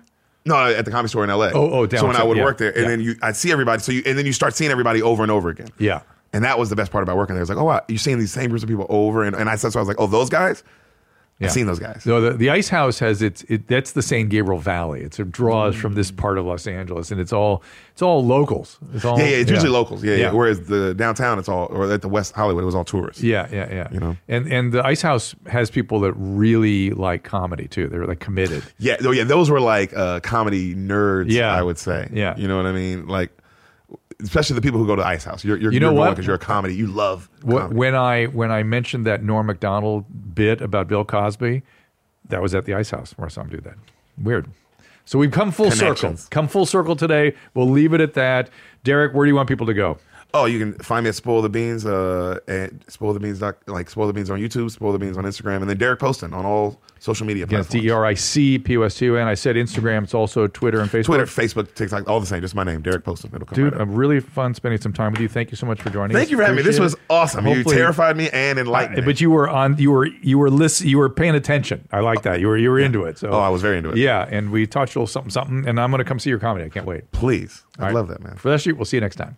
No 0.48 0.56
at 0.74 0.86
the 0.86 0.92
comedy 0.92 1.10
store 1.10 1.24
in 1.24 1.30
L.A. 1.30 1.52
Oh, 1.52 1.72
oh, 1.72 1.86
down. 1.86 2.02
so 2.02 2.08
when 2.08 2.16
I 2.16 2.24
would 2.24 2.38
yeah, 2.38 2.44
work 2.44 2.58
there, 2.58 2.72
and 2.72 2.84
yeah. 2.84 2.88
then 2.88 3.02
you 3.02 3.16
I'd 3.22 3.36
see 3.36 3.52
everybody, 3.52 3.82
so 3.82 3.92
you 3.92 4.04
and 4.06 4.18
then 4.18 4.26
you 4.26 4.34
start 4.34 4.56
seeing 4.56 4.72
everybody 4.72 5.02
over 5.02 5.24
and 5.24 5.32
over 5.32 5.50
again. 5.50 5.70
Yeah. 5.78 6.02
And 6.34 6.44
that 6.44 6.60
was 6.60 6.70
the 6.70 6.76
best 6.76 6.92
part 6.92 7.04
about 7.04 7.16
working 7.16 7.36
there. 7.36 7.42
It's 7.42 7.50
like, 7.50 7.58
oh, 7.58 7.64
wow, 7.64 7.82
you're 7.88 7.98
seeing 7.98 8.20
these 8.20 8.34
same 8.34 8.50
groups 8.50 8.62
of 8.62 8.70
people 8.70 8.86
over, 8.90 9.24
and, 9.24 9.36
and 9.36 9.50
I 9.50 9.56
said, 9.56 9.72
so 9.72 9.80
I 9.80 9.82
was 9.82 9.88
like, 9.88 10.00
oh, 10.00 10.08
those 10.08 10.30
guys, 10.30 10.62
Yeah. 11.40 11.48
I've 11.48 11.54
seen 11.54 11.68
those 11.68 11.78
guys. 11.78 12.02
So 12.04 12.20
the, 12.20 12.32
the 12.32 12.50
Ice 12.50 12.68
House 12.70 12.98
has 12.98 13.22
its 13.22 13.44
it, 13.44 13.68
that's 13.68 13.92
the 13.92 14.02
San 14.02 14.28
Gabriel 14.28 14.60
Valley. 14.60 15.02
It's 15.02 15.20
it 15.20 15.32
draws 15.32 15.76
from 15.76 15.94
this 15.94 16.10
part 16.10 16.40
of 16.40 16.46
Los 16.46 16.66
Angeles, 16.66 17.12
and 17.12 17.22
it's 17.22 17.32
all 17.32 17.62
it's 17.92 18.02
all 18.02 18.26
locals. 18.26 18.80
It's 18.96 19.06
all 19.06 19.20
yeah, 19.20 19.26
yeah, 19.26 19.38
it's 19.38 19.52
usually 19.52 19.70
locals. 19.70 20.04
Yeah, 20.04 20.14
yeah, 20.14 20.18
Yeah. 20.18 20.32
Whereas 20.32 20.68
the 20.68 20.96
downtown, 20.96 21.38
it's 21.38 21.48
all, 21.48 21.68
or 21.68 21.92
at 21.92 22.02
the 22.02 22.10
West 22.10 22.34
Hollywood, 22.34 22.64
it 22.64 22.66
was 22.66 22.74
all 22.74 22.84
tourists. 22.84 23.22
Yeah, 23.22 23.48
yeah, 23.52 23.72
yeah. 23.72 23.88
You 23.92 24.00
know? 24.00 24.18
and 24.28 24.52
and 24.52 24.72
the 24.72 24.84
Ice 24.84 25.04
House 25.04 25.36
has 25.46 25.70
people 25.70 26.00
that 26.00 26.14
really 26.14 26.90
like 26.92 27.24
comedy 27.24 27.68
too. 27.68 27.88
They're 27.88 28.08
like 28.08 28.20
committed. 28.20 28.64
Yeah, 28.80 28.98
oh, 29.04 29.12
yeah, 29.12 29.24
those 29.24 29.52
were 29.52 29.62
like 29.62 29.96
uh, 29.96 30.22
comedy 30.22 30.74
nerds. 30.74 31.30
Yeah. 31.30 31.54
I 31.54 31.62
would 31.62 31.78
say. 31.78 32.10
Yeah. 32.12 32.36
you 32.36 32.48
know 32.48 32.58
what 32.58 32.66
I 32.66 32.72
mean. 32.72 33.08
Like, 33.08 33.32
especially 34.24 34.56
the 34.56 34.62
people 34.62 34.80
who 34.80 34.88
go 34.88 34.96
to 34.96 35.06
Ice 35.06 35.24
House. 35.24 35.44
You're, 35.46 35.58
you're 35.58 35.72
You 35.72 35.80
know 35.80 35.92
you're 35.92 36.00
what? 36.00 36.10
Because 36.12 36.26
you're 36.26 36.36
a 36.36 36.40
comedy. 36.40 36.76
You 36.76 36.88
love. 36.88 37.30
Wh- 37.44 37.70
When 37.72 37.96
I 37.96 38.26
when 38.26 38.52
I 38.52 38.64
mentioned 38.64 39.06
that 39.06 39.24
Norm 39.24 39.48
Macdonald 39.48 40.06
bit 40.36 40.62
about 40.62 40.88
Bill 40.88 41.06
Cosby, 41.06 41.64
that 42.30 42.42
was 42.42 42.54
at 42.56 42.66
the 42.66 42.74
Ice 42.74 42.90
House 42.92 43.14
where 43.18 43.26
I 43.26 43.30
saw 43.30 43.42
him 43.42 43.50
do 43.50 43.62
that. 43.62 43.76
Weird. 44.22 44.48
So 45.06 45.18
we've 45.20 45.32
come 45.32 45.52
full 45.52 45.72
circle. 45.72 45.94
Come 46.30 46.48
full 46.50 46.66
circle 46.66 46.96
today. 46.96 47.34
We'll 47.54 47.70
leave 47.70 47.94
it 47.94 48.02
at 48.02 48.14
that. 48.16 48.50
Deric, 48.84 49.14
where 49.14 49.26
do 49.26 49.30
you 49.30 49.36
want 49.36 49.48
people 49.48 49.66
to 49.68 49.74
go? 49.74 49.98
Oh, 50.42 50.46
you 50.46 50.60
can 50.60 50.74
find 50.76 51.04
me 51.04 51.10
at 51.10 51.16
Spoil 51.16 51.42
the 51.42 51.50
Beans, 51.50 51.86
uh, 51.86 52.40
at 52.48 52.72
Spoil 52.92 53.14
the 53.14 53.20
Beans, 53.20 53.40
doc- 53.40 53.58
like 53.68 53.90
Spoil 53.90 54.08
the 54.08 54.14
Beans 54.14 54.30
on 54.30 54.40
YouTube, 54.40 54.70
Spoil 54.72 54.92
the 54.92 55.00
Beans 55.00 55.18
on 55.18 55.24
Instagram, 55.24 55.58
and 55.62 55.70
then 55.70 55.78
Deric 55.78 56.00
Poston 56.00 56.34
on 56.34 56.46
all 56.46 56.80
social 57.00 57.26
media 57.26 57.46
platforms. 57.48 57.82
D 57.84 57.88
E 57.88 57.90
R 57.92 58.06
I 58.06 58.14
C 58.14 58.58
P 58.60 58.78
O 58.78 58.82
S 58.84 58.96
T 58.96 59.10
O 59.10 59.16
N. 59.16 59.28
I 59.28 59.34
said 59.34 59.56
Instagram. 59.56 60.04
It's 60.04 60.14
also 60.14 60.48
Twitter 60.48 60.80
and 60.80 60.90
Facebook. 60.90 61.06
Twitter, 61.06 61.26
Facebook, 61.26 61.74
TikTok, 61.76 62.08
all 62.08 62.20
the 62.20 62.26
same. 62.26 62.42
Just 62.42 62.56
my 62.56 62.64
name, 62.64 62.82
Deric 62.84 63.04
Poston. 63.04 63.32
It'll 63.34 63.46
come 63.46 63.56
Dude, 63.56 63.74
right. 63.74 63.82
I'm 63.82 63.94
really 63.96 64.20
fun 64.20 64.54
spending 64.54 64.80
some 64.82 64.94
time 64.94 65.12
with 65.12 65.22
you. 65.22 65.28
Thank 65.28 65.52
you 65.52 65.58
so 65.58 65.66
much 65.66 65.82
for 65.82 65.90
joining 65.90 66.16
us. 66.16 66.20
Thank 66.20 66.32
you 66.32 66.38
for 66.38 66.44
having 66.44 66.58
me. 66.58 66.62
This 66.64 66.80
was 66.80 66.96
awesome. 67.10 67.46
You 67.48 67.64
terrified 67.64 68.16
me 68.18 68.30
and 68.32 68.60
enlightened 68.60 69.00
Uh, 69.00 69.02
me. 69.02 69.06
But 69.06 69.22
you 69.22 69.32
were 69.32 69.50
on. 69.50 69.78
You 69.78 69.92
were 69.92 70.06
you 70.06 70.38
were 70.38 70.50
listen. 70.50 70.88
You 70.88 70.98
were 70.98 71.10
paying 71.10 71.36
attention. 71.36 71.88
I 71.92 72.00
like 72.02 72.24
that. 72.24 72.40
You 72.40 72.48
were 72.48 72.58
you 72.58 72.70
were 72.70 72.80
into 72.80 73.06
it. 73.06 73.18
So 73.18 73.30
Oh, 73.30 73.40
I 73.40 73.50
was 73.50 73.62
very 73.62 73.78
into 73.78 73.90
it. 73.92 73.98
Yeah, 73.98 74.28
and 74.30 74.52
we 74.52 74.68
touched 74.68 74.96
a 74.96 75.00
little 75.00 75.08
something 75.08 75.32
something. 75.32 75.68
And 75.68 75.80
I'm 75.80 75.90
going 75.92 76.00
to 76.00 76.06
come 76.06 76.20
see 76.20 76.30
your 76.30 76.40
comedy. 76.40 76.66
I 76.66 76.70
can't 76.70 76.86
wait. 76.86 77.12
Please, 77.12 77.64
I 77.80 77.84
right. 77.86 77.94
love 77.94 78.08
that, 78.10 78.22
man. 78.22 78.36
For 78.36 78.50
that 78.50 78.62
shoot, 78.62 78.76
we'll 78.78 78.86
see 78.86 78.98
you 78.98 79.02
next 79.02 79.16
time. 79.16 79.38